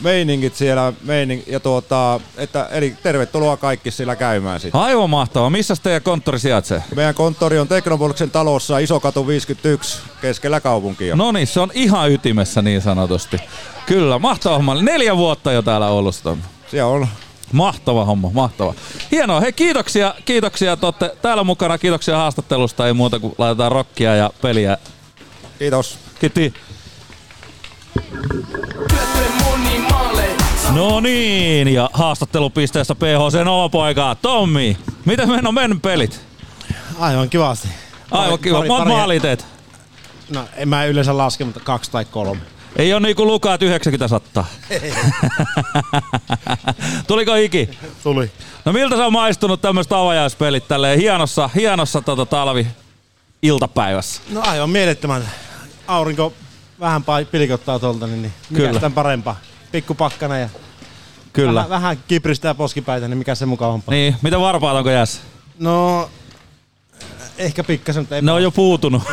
meiningit 0.02 0.56
siellä, 0.56 0.94
meining, 1.04 1.42
ja 1.48 1.60
tuota, 1.60 2.20
että, 2.38 2.68
eli 2.72 2.96
tervetuloa 3.04 3.58
kaikki 3.58 3.92
sillä 3.92 4.16
käymään 4.16 4.60
sitten. 4.60 4.82
Aivan 4.82 5.10
mahtavaa. 5.10 5.50
Missä 5.50 5.76
teidän 5.84 6.02
konttori 6.02 6.40
sijaitsee? 6.40 6.84
Meidän 6.96 7.16
konttori 7.16 7.60
on 7.60 7.68
Teknopoliksen 7.68 8.32
talossa 8.32 8.80
Isokatu 8.80 9.28
51 9.28 10.00
keskellä 10.22 10.62
kaupunkia. 10.62 11.16
No 11.16 11.32
niin, 11.32 11.48
se 11.48 11.60
on 11.60 11.72
ihan 11.74 12.12
ytimessä 12.12 12.62
niin 12.62 12.82
sanotusti. 12.82 13.38
Kyllä, 13.86 14.20
mahtava 14.20 14.56
homma. 14.56 14.82
Neljä 14.82 15.18
vuotta 15.18 15.52
jo 15.52 15.62
täällä 15.62 15.88
Oulussa. 15.88 16.38
Se 16.72 16.84
on. 16.84 17.08
Mahtava 17.52 18.06
homma, 18.06 18.30
mahtava. 18.34 18.74
Hienoa. 19.12 19.40
Hei, 19.40 19.54
kiitoksia, 19.54 20.16
kiitoksia, 20.26 20.74
että 20.74 20.88
olette 20.88 21.16
täällä 21.22 21.44
mukana. 21.44 21.78
Kiitoksia 21.78 22.18
haastattelusta. 22.18 22.88
Ei 22.88 22.94
muuta 22.94 23.20
kuin 23.20 23.36
laitetaan 23.38 23.72
rockia 23.72 24.16
ja 24.16 24.32
peliä. 24.42 24.78
Kiitos. 25.60 25.98
Kiitos. 26.20 26.73
No 30.74 31.00
niin, 31.00 31.68
ja 31.68 31.90
haastattelupisteessä 31.94 32.96
PHC 32.96 33.48
oma 33.48 33.70
poika 33.70 34.16
Tommi. 34.22 34.78
Miten 35.06 35.28
meidän 35.28 35.48
on 35.48 35.54
mennyt 35.54 35.82
pelit? 35.82 36.22
Aivan 37.00 37.30
kivasti. 37.30 37.68
Aivan 38.12 38.40
kiva. 38.40 38.66
Monta 38.66 38.86
maalia 38.90 39.20
teet? 39.20 39.46
No, 40.30 40.46
en 40.56 40.70
mä 40.70 40.86
yleensä 40.86 41.18
laske, 41.18 41.44
mutta 41.44 41.60
kaksi 41.60 41.92
tai 41.92 42.06
kolme. 42.06 42.42
Ei 42.76 42.94
ole 42.94 43.02
niinku 43.02 43.26
lukaa, 43.26 43.54
että 43.54 43.66
90 43.66 44.08
sattaa. 44.08 44.46
Tuliko 47.08 47.34
hiki? 47.34 47.70
Tuli. 48.04 48.32
No 48.66 48.74
miltä 48.74 48.96
se 48.96 49.02
on 49.02 49.14
maistunut 49.14 49.62
tämmöistä 49.62 50.00
avajaispelit 50.00 50.68
tälleen 50.68 51.00
hienossa, 51.00 51.50
hienossa 51.56 52.02
tota, 52.02 52.26
talvi 52.26 52.68
iltapäivässä? 53.42 54.22
No 54.30 54.42
aivan 54.42 54.70
mielettömän. 54.70 55.30
Aurinko 55.88 56.34
vähän 56.80 57.04
pilkottaa 57.32 57.80
tuolta, 57.80 58.08
niin, 58.08 58.22
niin 58.22 58.34
mikä 58.50 58.62
Kyllä. 58.64 58.74
sitä 58.74 58.90
parempaa. 58.90 59.36
Pikku 59.72 59.96
pakkana 59.96 60.38
ja 60.38 60.50
Kyllä. 61.34 61.54
Vähän, 61.56 61.70
vähän 61.70 61.98
kipristää 62.08 62.54
poskipäitä, 62.54 63.08
niin 63.08 63.18
mikä 63.18 63.36
se 63.36 63.46
mukavampaa. 63.46 63.94
Niin, 63.94 64.16
mitä 64.22 64.40
varpaat 64.40 64.78
onko 64.78 64.90
jäässä? 64.90 65.22
No, 65.60 66.10
ehkä 67.38 67.64
pikkasen, 67.64 68.02
mutta 68.02 68.16
ei 68.16 68.22
Ne 68.22 68.32
on 68.32 68.44
jo 68.44 68.52
puutunut. 68.52 69.04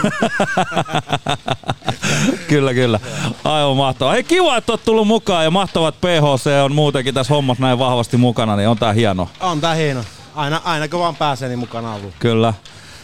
kyllä, 2.48 2.74
kyllä. 2.74 3.00
Aivan 3.44 3.76
mahtavaa. 3.76 4.12
Hei, 4.12 4.24
kiva, 4.24 4.56
että 4.56 4.72
oot 4.72 4.84
tullut 4.84 5.06
mukaan 5.06 5.44
ja 5.44 5.50
mahtavaa, 5.50 5.88
että 5.88 6.08
PHC 6.08 6.46
on 6.64 6.74
muutenkin 6.74 7.14
tässä 7.14 7.34
hommassa 7.34 7.62
näin 7.62 7.78
vahvasti 7.78 8.16
mukana, 8.16 8.56
niin 8.56 8.68
on 8.68 8.78
tää 8.78 8.92
hieno. 8.92 9.28
On 9.40 9.60
tää 9.60 9.74
hieno. 9.74 10.04
Aina, 10.34 10.60
aina 10.64 10.88
kun 10.88 11.00
vaan 11.00 11.16
pääsee, 11.16 11.48
niin 11.48 11.58
mukana 11.58 11.94
ollut. 11.94 12.14
Kyllä. 12.18 12.54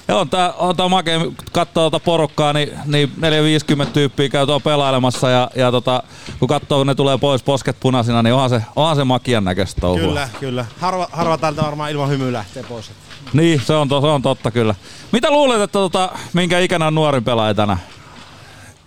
Ja 0.08 0.16
on 0.16 0.30
tää, 0.30 0.52
tää 0.76 0.88
makea, 0.88 1.20
katsoo 1.52 1.90
tuota 1.90 2.00
porukkaa, 2.00 2.52
niin, 2.52 2.70
niin 2.84 3.12
450 3.16 3.94
tyyppiä 3.94 4.28
käy 4.28 4.46
tuolla 4.46 4.60
pelailemassa 4.60 5.30
ja, 5.30 5.50
ja 5.56 5.70
tota, 5.70 6.02
kun 6.38 6.48
katsoo, 6.48 6.78
kun 6.78 6.86
ne 6.86 6.94
tulee 6.94 7.18
pois 7.18 7.42
posket 7.42 7.76
punaisina, 7.80 8.22
niin 8.22 8.34
onhan 8.34 8.50
se, 8.50 8.62
onhan 8.76 8.96
se 8.96 9.04
makian 9.04 9.44
näköistä 9.44 9.80
touhua. 9.80 10.08
Kyllä, 10.08 10.28
kyllä. 10.40 10.66
Harva, 10.80 11.08
harva 11.12 11.38
täältä 11.38 11.62
varmaan 11.62 11.90
ilman 11.90 12.08
hymyä 12.08 12.32
lähtee 12.32 12.62
pois. 12.62 12.90
Niin, 13.32 13.60
se 13.60 13.74
on, 13.74 13.88
to, 13.88 14.00
se 14.00 14.06
on 14.06 14.22
totta 14.22 14.50
kyllä. 14.50 14.74
Mitä 15.12 15.30
luulet, 15.30 15.60
että 15.60 15.72
tota, 15.72 16.10
minkä 16.32 16.58
ikäinen 16.58 16.88
on 16.88 16.94
nuorin 16.94 17.24
pelaaja 17.24 17.54
tänään? 17.54 17.80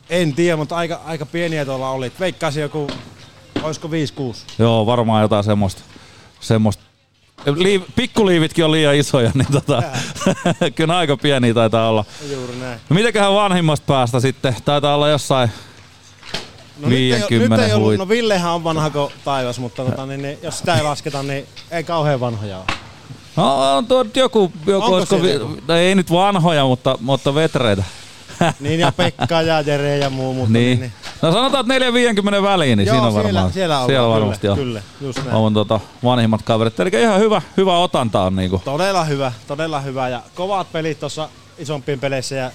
En 0.09 0.33
tiedä, 0.33 0.57
mutta 0.57 0.75
aika, 0.75 1.01
aika 1.05 1.25
pieniä 1.25 1.65
tuolla 1.65 1.89
oli. 1.89 2.11
Veikkaisin 2.19 2.61
joku, 2.61 2.87
olisiko 3.63 3.87
5-6. 3.87 3.91
Joo, 4.59 4.85
varmaan 4.85 5.21
jotain 5.21 5.43
semmoista. 5.43 5.81
semmoista. 6.39 6.88
Liiv, 7.45 7.81
pikkuliivitkin 7.95 8.65
on 8.65 8.71
liian 8.71 8.95
isoja, 8.95 9.31
niin 9.33 9.47
tota, 9.51 9.83
kyllä 10.75 10.97
aika 10.97 11.17
pieniä 11.17 11.53
taitaa 11.53 11.89
olla. 11.89 12.05
Juuri 12.31 12.55
näin. 12.55 12.79
No 12.89 12.93
mitenköhän 12.93 13.33
vanhimmasta 13.33 13.85
päästä 13.85 14.19
sitten? 14.19 14.55
Taitaa 14.65 14.95
olla 14.95 15.09
jossain 15.09 15.49
No 16.79 16.89
50 16.89 17.27
nyt 17.29 17.51
ei, 17.51 17.59
nyt 17.59 17.69
ei 17.69 17.73
ollut, 17.73 17.97
no 17.97 18.09
Villehän 18.09 18.51
on 18.51 18.63
vanha 18.63 18.89
kuin 18.89 19.11
taivas, 19.25 19.59
mutta 19.59 19.85
tota, 19.85 20.05
niin, 20.05 20.21
niin, 20.21 20.37
jos 20.43 20.57
sitä 20.57 20.75
ei 20.75 20.83
lasketa, 20.83 21.23
niin 21.23 21.45
ei 21.71 21.83
kauhean 21.83 22.19
vanhoja 22.19 22.57
ole. 22.57 22.65
No, 23.35 23.77
on 23.77 23.87
tuo 23.87 24.05
joku, 24.15 24.51
joku 24.67 24.85
Onko 24.85 24.95
olisiko, 24.95 25.21
vi, 25.21 25.39
no, 25.67 25.75
ei 25.75 25.95
nyt 25.95 26.11
vanhoja, 26.11 26.65
mutta, 26.65 26.97
mutta 27.01 27.35
vetreitä. 27.35 27.83
Niin 28.59 28.79
ja 28.79 28.91
Pekka 28.91 29.41
ja 29.41 29.61
Jere 29.61 29.97
ja 29.97 30.09
muu, 30.09 30.33
mutta 30.33 30.53
niin. 30.53 30.65
niin, 30.69 30.79
niin. 30.79 30.91
No 31.21 31.31
sanotaan, 31.31 31.61
että 31.61 31.73
450 31.73 32.43
väliin, 32.43 32.77
niin 32.77 32.87
Joo, 32.87 32.93
siinä 32.95 33.07
on 33.07 33.13
siellä- 33.13 33.27
varmaan. 33.33 33.53
siellä 33.53 33.75
ollaan, 33.75 33.89
siellä 33.89 34.07
kyllä, 34.07 34.19
varmasti 34.19 34.47
on. 34.49 34.57
kyllä, 34.57 34.81
just 35.01 35.17
näin. 35.25 35.35
on 35.37 35.53
tota, 35.53 35.79
vanhimmat 36.03 36.41
kaverit. 36.41 36.79
Eli 36.79 36.89
ihan 36.93 37.19
hyvä, 37.19 37.41
hyvä 37.57 37.77
otanta 37.77 38.21
on 38.21 38.35
niinku. 38.35 38.61
Todella 38.65 39.03
hyvä, 39.03 39.31
todella 39.47 39.79
hyvä 39.81 40.09
ja 40.09 40.21
kovat 40.35 40.71
pelit 40.71 40.99
tuossa 40.99 41.29
isompiin 41.57 41.99
peleissä 41.99 42.35
ja, 42.35 42.51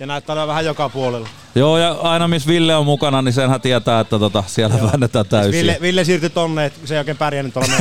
ja 0.00 0.06
näyttää 0.06 0.32
olevan 0.34 0.48
vähän 0.48 0.64
joka 0.64 0.88
puolella. 0.88 1.28
Joo, 1.54 1.78
ja 1.78 1.92
aina 2.02 2.28
missä 2.28 2.48
Ville 2.48 2.76
on 2.76 2.86
mukana, 2.86 3.22
niin 3.22 3.32
senhän 3.32 3.60
tietää, 3.60 4.00
että 4.00 4.18
tota, 4.18 4.44
siellä 4.46 4.82
väännetään 4.82 5.26
täysin. 5.26 5.52
Ville, 5.60 5.78
Ville 5.80 6.04
siirtyi 6.04 6.30
tonne, 6.30 6.64
että 6.64 6.78
se 6.84 6.94
ei 6.94 6.98
oikein 6.98 7.16
pärjännyt 7.16 7.54
tuolla 7.54 7.68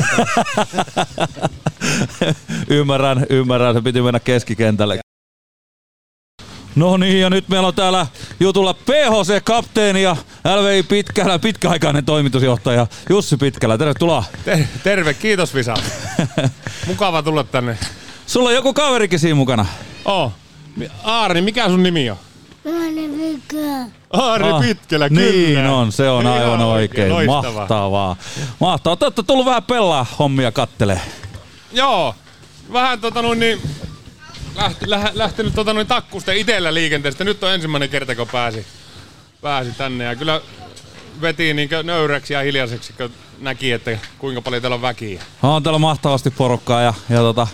ymmärrän, 2.70 3.26
ymmärrän, 3.30 3.76
se 3.76 3.82
piti 3.82 4.02
mennä 4.02 4.20
keskikentälle. 4.20 5.00
No 6.76 6.98
niin, 6.98 7.20
ja 7.22 7.30
nyt 7.30 7.50
meillä 7.50 7.68
on 7.68 7.76
täällä 7.76 8.08
jutulla 8.40 8.74
PHC-kapteeni 8.74 10.04
ja 10.04 10.16
LVI 10.56 10.84
Pitkälä, 10.84 11.40
pitkäaikainen 11.40 12.06
toimitusjohtaja 12.06 12.88
Jussi 13.10 13.38
Pitkälä. 13.38 13.78
Tervetuloa. 13.78 14.24
Ter- 14.46 14.64
terve, 14.84 15.14
kiitos 15.14 15.56
Visa. 15.56 15.74
Mukava 16.88 17.24
tulla 17.24 17.44
tänne. 17.44 17.78
Sulla 18.28 18.50
on 18.50 18.56
joku 18.56 18.74
kaverikin 18.74 19.20
siinä 19.20 19.36
mukana. 19.36 19.66
Oh. 20.06 20.32
Aari, 21.04 21.42
mikä 21.42 21.68
sun 21.68 21.84
nimi 21.84 22.10
on? 22.10 22.18
Aari 24.14 24.50
Ah, 24.50 24.62
Pitkälä, 24.62 25.10
kyllä. 25.10 25.22
Niin 25.22 25.66
on, 25.68 25.92
se 25.92 26.10
on 26.10 26.22
Ihan 26.24 26.34
aivan 26.42 26.62
oikein. 26.62 27.10
loistavaa. 27.14 27.52
Mahtavaa. 27.54 28.16
Mahtavaa. 28.60 28.96
Te 28.96 29.06
olette 29.06 29.24
tullut 29.24 29.46
vähän 29.46 29.64
pelaa 29.64 30.06
hommia 30.20 30.52
kattelee. 30.52 31.02
Joo, 31.72 32.16
vähän 32.74 33.02
tota 33.02 33.22
noin 33.22 33.40
niin, 33.40 33.62
lähti, 34.56 34.90
lä, 34.90 35.12
lähtenyt 35.14 35.56
tota 35.56 35.74
noin 35.74 35.88
takkusta 35.88 36.32
itellä 36.32 36.74
liikenteestä. 36.74 37.24
Nyt 37.24 37.44
on 37.44 37.54
ensimmäinen 37.54 37.90
kerta, 37.90 38.16
kun 38.16 38.28
pääsi, 38.32 38.66
pääsi 39.42 39.72
tänne. 39.72 40.04
Ja 40.04 40.16
kyllä 40.16 40.42
veti 41.22 41.54
niin 41.54 41.70
nöyräksi 41.84 42.34
ja 42.34 42.42
hiljaiseksi, 42.42 42.94
kun 42.94 43.12
näki, 43.40 43.72
että 43.72 43.98
kuinka 44.18 44.42
paljon 44.42 44.62
täällä 44.62 44.76
on 44.76 44.82
väkiä. 44.82 45.22
On 45.44 45.64
täällä 45.64 45.80
mahtavasti 45.80 46.32
porukkaa 46.32 46.82
ja, 46.82 46.94
ja 47.10 47.18
tota, 47.18 47.48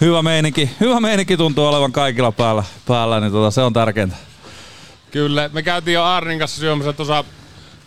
hyvä 0.00 0.22
meininki, 0.22 0.70
hyvä 0.80 1.00
meininki 1.00 1.36
tuntuu 1.36 1.66
olevan 1.66 1.92
kaikilla 1.92 2.32
päällä, 2.32 2.64
päällä 2.86 3.20
niin 3.20 3.32
tota, 3.32 3.50
se 3.50 3.60
on 3.60 3.72
tärkeintä. 3.72 4.16
Kyllä, 5.10 5.50
me 5.52 5.62
käytiin 5.62 5.94
jo 5.94 6.02
Aarin 6.02 6.38
kanssa 6.38 6.60
syömässä 6.60 6.92
tuossa 6.92 7.24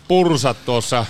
pursat 0.08 0.64
tuossa 0.64 1.06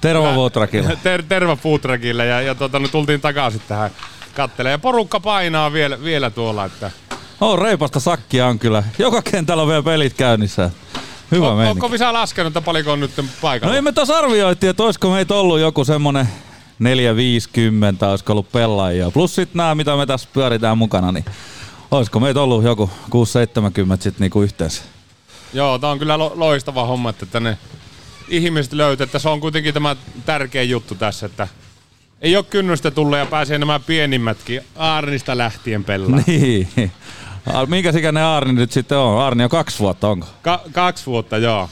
Terva 0.00 0.34
Foodtruckilla. 0.34 0.96
Ter, 1.02 1.22
terva 1.22 1.56
Foodtruckilla 1.56 2.24
ja, 2.24 2.40
ja 2.40 2.54
tota, 2.54 2.78
no, 2.78 2.88
tultiin 2.88 3.20
takaisin 3.20 3.62
tähän 3.68 3.90
kattelemaan. 4.36 4.72
Ja 4.72 4.78
porukka 4.78 5.20
painaa 5.20 5.72
vielä, 5.72 6.02
vielä 6.02 6.30
tuolla, 6.30 6.64
että 6.64 6.90
On 7.40 7.58
reipasta 7.58 8.00
sakkia 8.00 8.46
on 8.46 8.58
kyllä. 8.58 8.82
Joka 8.98 9.22
kentällä 9.22 9.62
on 9.62 9.68
vielä 9.68 9.82
pelit 9.82 10.14
käynnissä. 10.14 10.70
Hyvä 11.30 11.48
on, 11.48 11.66
onko 11.66 11.90
Visa 11.90 12.12
laskenut, 12.12 12.50
että 12.50 12.60
paljonko 12.60 12.92
on 12.92 13.00
nyt 13.00 13.10
paikalla? 13.40 13.72
No 13.72 13.76
ei 13.76 13.82
me 13.82 13.92
taas 13.92 14.10
arvioitiin, 14.10 14.70
että 14.70 14.82
olisiko 14.82 15.10
meitä 15.10 15.34
ollut 15.34 15.60
joku 15.60 15.84
semmonen 15.84 16.28
450, 16.78 18.10
olisiko 18.10 18.32
ollut 18.32 18.52
pelaajia. 18.52 19.10
Plus 19.10 19.34
sit 19.34 19.54
nämä, 19.54 19.74
mitä 19.74 19.96
me 19.96 20.06
tässä 20.06 20.28
pyöritään 20.32 20.78
mukana, 20.78 21.12
niin 21.12 21.24
olisiko 21.90 22.20
meitä 22.20 22.40
ollut 22.40 22.64
joku 22.64 22.90
670 23.10 24.02
sit 24.04 24.18
niinku 24.18 24.42
yhteensä. 24.42 24.82
Joo, 25.52 25.78
tää 25.78 25.90
on 25.90 25.98
kyllä 25.98 26.18
lo- 26.18 26.32
loistava 26.34 26.86
homma, 26.86 27.10
että 27.10 27.26
tänne 27.26 27.58
ihmiset 28.28 28.72
löytää, 28.72 29.04
että 29.04 29.18
se 29.18 29.28
on 29.28 29.40
kuitenkin 29.40 29.74
tämä 29.74 29.96
tärkeä 30.26 30.62
juttu 30.62 30.94
tässä, 30.94 31.26
että 31.26 31.48
ei 32.22 32.36
ole 32.36 32.44
kynnystä 32.44 32.90
tulla 32.90 33.18
ja 33.18 33.26
pääsee 33.26 33.58
nämä 33.58 33.80
pienimmätkin 33.80 34.60
Aarnista 34.76 35.38
lähtien 35.38 35.84
pelaamaan. 35.84 36.24
Niin. 36.40 36.68
Minkä 37.66 37.92
ikäinen 37.96 38.22
Arni 38.24 38.52
nyt 38.52 38.72
sitten 38.72 38.98
on? 38.98 39.22
Arni 39.24 39.44
on 39.44 39.50
kaksi 39.50 39.78
vuotta, 39.78 40.08
onko? 40.08 40.26
Ka- 40.42 40.62
kaksi 40.72 41.06
vuotta, 41.06 41.38
joo. 41.38 41.68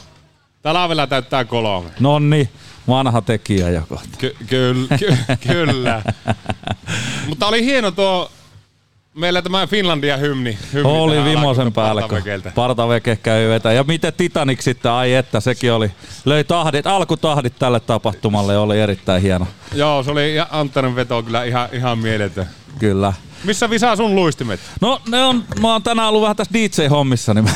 Talvella 0.61 1.07
täyttää 1.07 1.45
kolme. 1.45 1.89
Nonni, 1.99 2.49
vanha 2.87 3.21
tekijä 3.21 3.69
joko. 3.69 4.01
Ky- 4.17 4.35
kyllä, 4.49 4.97
ky- 4.97 5.17
kyllä. 5.53 6.01
Mutta 7.27 7.47
oli 7.47 7.65
hieno 7.65 7.91
tuo, 7.91 8.31
meillä 9.15 9.41
tämä 9.41 9.67
Finlandia 9.67 10.17
hymni. 10.17 10.57
hymni 10.73 10.91
Oli 10.91 11.23
vimosen 11.23 11.73
päällä, 11.73 12.01
kun 12.01 12.21
partaveke 12.55 13.15
käy 13.15 13.49
vetää. 13.49 13.73
Ja 13.73 13.83
miten 13.83 14.13
Titanic 14.13 14.61
sitten, 14.61 14.91
ai 14.91 15.13
että, 15.13 15.39
sekin 15.39 15.71
oli, 15.73 15.91
löi 16.25 16.43
tahdit, 16.43 16.87
alkutahdit 16.87 17.59
tälle 17.59 17.79
tapahtumalle, 17.79 18.57
oli 18.57 18.79
erittäin 18.79 19.21
hieno. 19.21 19.47
Joo, 19.73 20.03
se 20.03 20.11
oli 20.11 20.35
ja 20.35 20.47
Anttanen 20.51 20.95
veto 20.95 21.23
kyllä 21.23 21.43
ihan, 21.43 21.69
ihan 21.71 21.99
mieletön. 21.99 22.45
Kyllä. 22.79 23.13
Missä 23.45 23.69
visaa 23.69 23.95
sun 23.95 24.15
luistimet? 24.15 24.59
No 24.81 25.01
ne 25.09 25.23
on, 25.23 25.43
mä 25.61 25.71
oon 25.71 25.83
tänään 25.83 26.09
ollut 26.09 26.21
vähän 26.21 26.35
tässä 26.35 26.53
DJ-hommissa, 26.53 27.33
niin 27.33 27.43
mä 27.43 27.51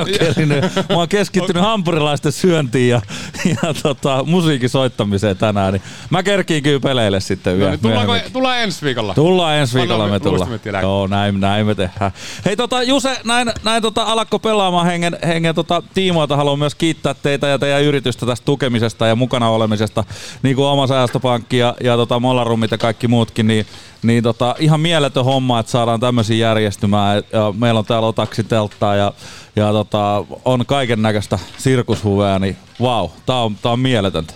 en 0.00 0.18
kerinyt. 0.18 0.64
Mä 0.88 0.96
oon 0.96 1.08
keskittynyt 1.08 1.62
hampurilaisten 1.62 2.32
syöntiin 2.32 2.88
ja, 2.88 3.02
ja 3.44 3.74
tota, 3.82 4.24
musiikin 4.26 4.68
soittamiseen 4.70 5.36
tänään, 5.36 5.72
niin 5.72 5.82
mä 6.10 6.22
kerkiin 6.22 6.62
kyllä 6.62 6.80
peleille 6.80 7.20
sitten 7.20 7.52
No, 7.52 7.58
vielä. 7.58 7.70
niin 7.70 7.80
tullaanko, 7.80 8.12
myöhemmin. 8.12 8.32
tullaan 8.32 8.58
ensi 8.58 8.84
viikolla? 8.84 9.14
Tullaan 9.14 9.54
ensi 9.56 9.78
viikolla 9.78 10.08
me 10.08 10.20
tullaan. 10.20 10.60
Joo, 10.82 11.06
näin, 11.06 11.40
näin 11.40 11.66
me 11.66 11.74
tehdään. 11.74 12.12
Hei 12.44 12.56
tota, 12.56 12.82
Juse, 12.82 13.20
näin, 13.24 13.52
näin 13.64 13.82
tota, 13.82 14.02
alakko 14.02 14.38
pelaamaan 14.38 14.86
hengen, 14.86 15.18
hengen 15.26 15.54
tota, 15.54 15.82
tiimoilta 15.94 16.36
haluan 16.36 16.58
myös 16.58 16.74
kiittää 16.74 17.14
teitä 17.14 17.46
ja 17.46 17.58
teidän 17.58 17.82
yritystä 17.82 18.26
tästä 18.26 18.44
tukemisesta 18.44 19.06
ja 19.06 19.16
mukana 19.16 19.48
olemisesta, 19.48 20.04
niin 20.42 20.56
kuin 20.56 20.66
oma 20.66 20.86
säästöpankki 20.86 21.58
ja, 21.58 21.74
ja 21.82 21.96
tota, 21.96 22.20
Mollarummit 22.20 22.70
ja 22.70 22.78
kaikki 22.78 23.08
muutkin, 23.08 23.46
niin, 23.46 23.66
niin 24.02 24.22
tota, 24.22 24.54
ihan 24.58 24.80
mieletön 24.80 25.21
homma, 25.24 25.60
että 25.60 25.72
saadaan 25.72 26.00
tämmöisiä 26.00 26.48
järjestymään. 26.48 27.22
Ja 27.32 27.54
meillä 27.58 27.78
on 27.78 27.84
täällä 27.84 28.08
Otaksi 28.08 28.44
telttaa 28.44 28.96
ja, 28.96 29.12
ja 29.56 29.72
tota, 29.72 30.24
on 30.44 30.66
kaiken 30.66 31.02
näköistä 31.02 31.38
sirkushuvea, 31.58 32.38
niin 32.38 32.56
vau, 32.80 33.08
wow, 33.08 33.18
tää 33.26 33.36
on, 33.36 33.56
tää 33.56 33.72
on 33.72 33.80
mieletöntä. 33.80 34.34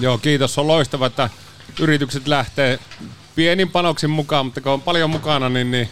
Joo, 0.00 0.18
kiitos. 0.18 0.58
On 0.58 0.66
loistava, 0.66 1.06
että 1.06 1.30
yritykset 1.80 2.28
lähtee 2.28 2.78
pienin 3.34 3.68
panoksin 3.68 4.10
mukaan, 4.10 4.46
mutta 4.46 4.60
kun 4.60 4.72
on 4.72 4.82
paljon 4.82 5.10
mukana, 5.10 5.48
niin, 5.48 5.70
niin 5.70 5.88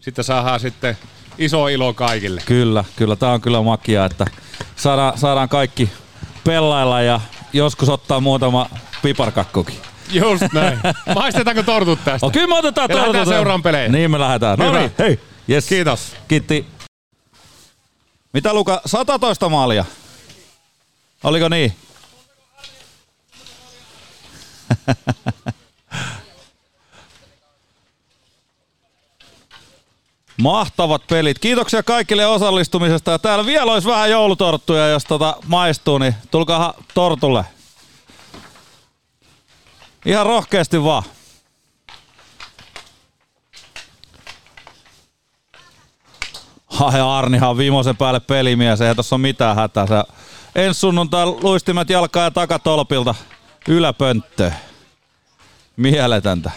sitten 0.00 0.24
saadaan 0.24 0.60
sitten 0.60 0.98
iso 1.38 1.68
ilo 1.68 1.94
kaikille. 1.94 2.42
Kyllä, 2.46 2.84
kyllä. 2.96 3.16
Tämä 3.16 3.32
on 3.32 3.40
kyllä 3.40 3.62
makia, 3.62 4.04
että 4.04 4.26
saadaan, 4.76 5.18
saadaan 5.18 5.48
kaikki 5.48 5.90
pellailla 6.44 7.02
ja 7.02 7.20
joskus 7.52 7.88
ottaa 7.88 8.20
muutama 8.20 8.70
piparkakkukin. 9.02 9.76
Just 10.10 10.52
näin. 10.52 10.78
Maistetaanko 11.14 11.62
tortut 11.62 11.98
tästä? 12.04 12.26
Oh, 12.26 12.32
kyllä 12.32 12.46
me 12.46 12.54
otetaan 12.54 12.90
ja 12.90 12.96
lähdetään 12.96 13.24
tortut. 13.24 13.34
seuraan 13.34 13.62
pelejä. 13.62 13.88
Niin 13.88 14.10
me 14.10 14.18
lähdetään. 14.18 14.58
No 14.58 14.72
niin, 14.72 14.92
hei. 14.98 15.20
Yes. 15.50 15.66
Kiitos. 15.66 16.16
Kiitti. 16.28 16.66
Mitä 18.32 18.54
Luka? 18.54 18.80
112 18.86 19.48
maalia. 19.48 19.84
Oliko 21.24 21.48
niin? 21.48 21.72
Mahtavat 30.42 31.02
pelit. 31.06 31.38
Kiitoksia 31.38 31.82
kaikille 31.82 32.26
osallistumisesta. 32.26 33.10
Ja 33.10 33.18
täällä 33.18 33.46
vielä 33.46 33.72
olisi 33.72 33.88
vähän 33.88 34.10
joulutorttuja, 34.10 34.88
jos 34.88 35.04
tota 35.04 35.36
maistuu, 35.46 35.98
niin 35.98 36.14
tulkaa 36.30 36.74
tortulle. 36.94 37.44
Ihan 40.06 40.26
rohkeasti 40.26 40.84
vaan. 40.84 41.02
Ai 46.80 47.00
Arnihan 47.00 47.50
on 47.50 47.58
viimeisen 47.58 47.96
päälle 47.96 48.20
pelimies, 48.20 48.80
eihän 48.80 48.96
tossa 48.96 49.16
ole 49.16 49.22
mitään 49.22 49.56
hätää. 49.56 49.86
Se 49.86 50.02
ensi 50.54 50.80
sunnuntai 50.80 51.26
luistimet 51.26 51.90
jalkaa 51.90 52.22
ja 52.22 52.30
takatolpilta 52.30 53.14
yläpönttöön. 53.68 54.54
Mieletöntä. 55.76 56.50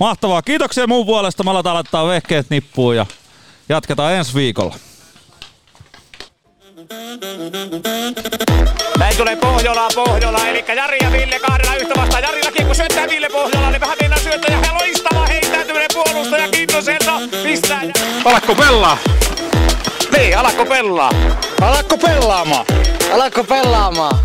Mahtavaa. 0.00 0.42
Kiitoksia 0.42 0.86
mun 0.86 1.06
puolesta. 1.06 1.44
Me 1.44 1.50
aletaan 1.50 1.74
laittaa 1.74 2.06
vehkeet 2.06 2.50
nippuun 2.50 2.96
ja 2.96 3.06
jatketaan 3.68 4.12
ensi 4.12 4.34
viikolla. 4.34 4.74
Näin 8.98 9.16
tulee 9.16 9.36
Pohjola, 9.36 9.88
Pohjola, 9.94 10.46
eli 10.46 10.64
Jari 10.76 10.98
ja 11.02 11.12
Ville 11.12 11.38
kahdella 11.38 11.74
yhtä 11.74 11.94
vastaan. 12.00 12.22
Jarillakin 12.22 12.66
kun 12.66 12.74
syöttää 12.74 13.08
Ville 13.08 13.28
Pohjola, 13.28 13.70
niin 13.70 13.80
vähän 13.80 13.96
mennään 14.00 14.22
syöttäjä. 14.22 14.58
Ja 14.66 14.74
loistava 14.74 15.26
heittäytyminen 15.26 15.88
puolustaja 15.94 16.48
Kintoselta. 16.48 17.12
Pistää. 17.42 17.82
Alakko 18.24 18.54
pelaa? 18.54 18.98
Niin, 20.16 20.38
alakko 20.38 20.66
pelaa? 20.66 21.10
Alakko 21.60 21.98
pelaamaan? 21.98 22.66
Alakko 23.12 23.44
pelaamaan? 23.44 24.18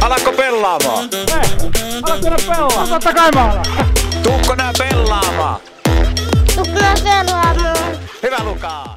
Alakko 0.00 0.32
pelaamaan? 0.32 1.08
Alatko 2.02 2.30
nää 2.30 2.38
pelaa? 2.46 2.86
Totta 2.86 3.14
kai 3.14 3.30
mä 3.34 3.44
alan. 3.44 3.66
Tuukko 4.22 4.54
nää 4.54 4.72
pelaamaan? 4.78 5.60
Tuukko 6.54 6.80
nää 6.80 6.94
pelaamaan? 7.04 7.76
Hyvä 8.22 8.44
Lukaa. 8.44 8.96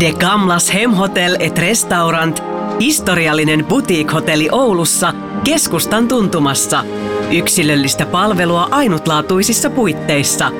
De 0.00 0.12
Gamlas 0.12 0.74
Hemhotel 0.74 1.36
et 1.38 1.58
Restaurant, 1.58 2.42
historiallinen 2.80 3.64
boutique-hotelli 3.64 4.48
Oulussa, 4.52 5.14
keskustan 5.44 6.08
tuntumassa. 6.08 6.84
Yksilöllistä 7.32 8.06
palvelua 8.06 8.68
ainutlaatuisissa 8.70 9.70
puitteissa. 9.70 10.50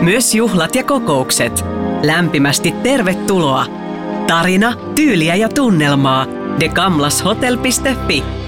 Myös 0.00 0.34
juhlat 0.34 0.74
ja 0.74 0.84
kokoukset. 0.84 1.64
Lämpimästi 2.02 2.72
tervetuloa. 2.82 3.66
Tarina, 4.26 4.72
tyyliä 4.94 5.34
ja 5.34 5.48
tunnelmaa. 5.48 6.26
degamlashotel.fi 6.60 8.43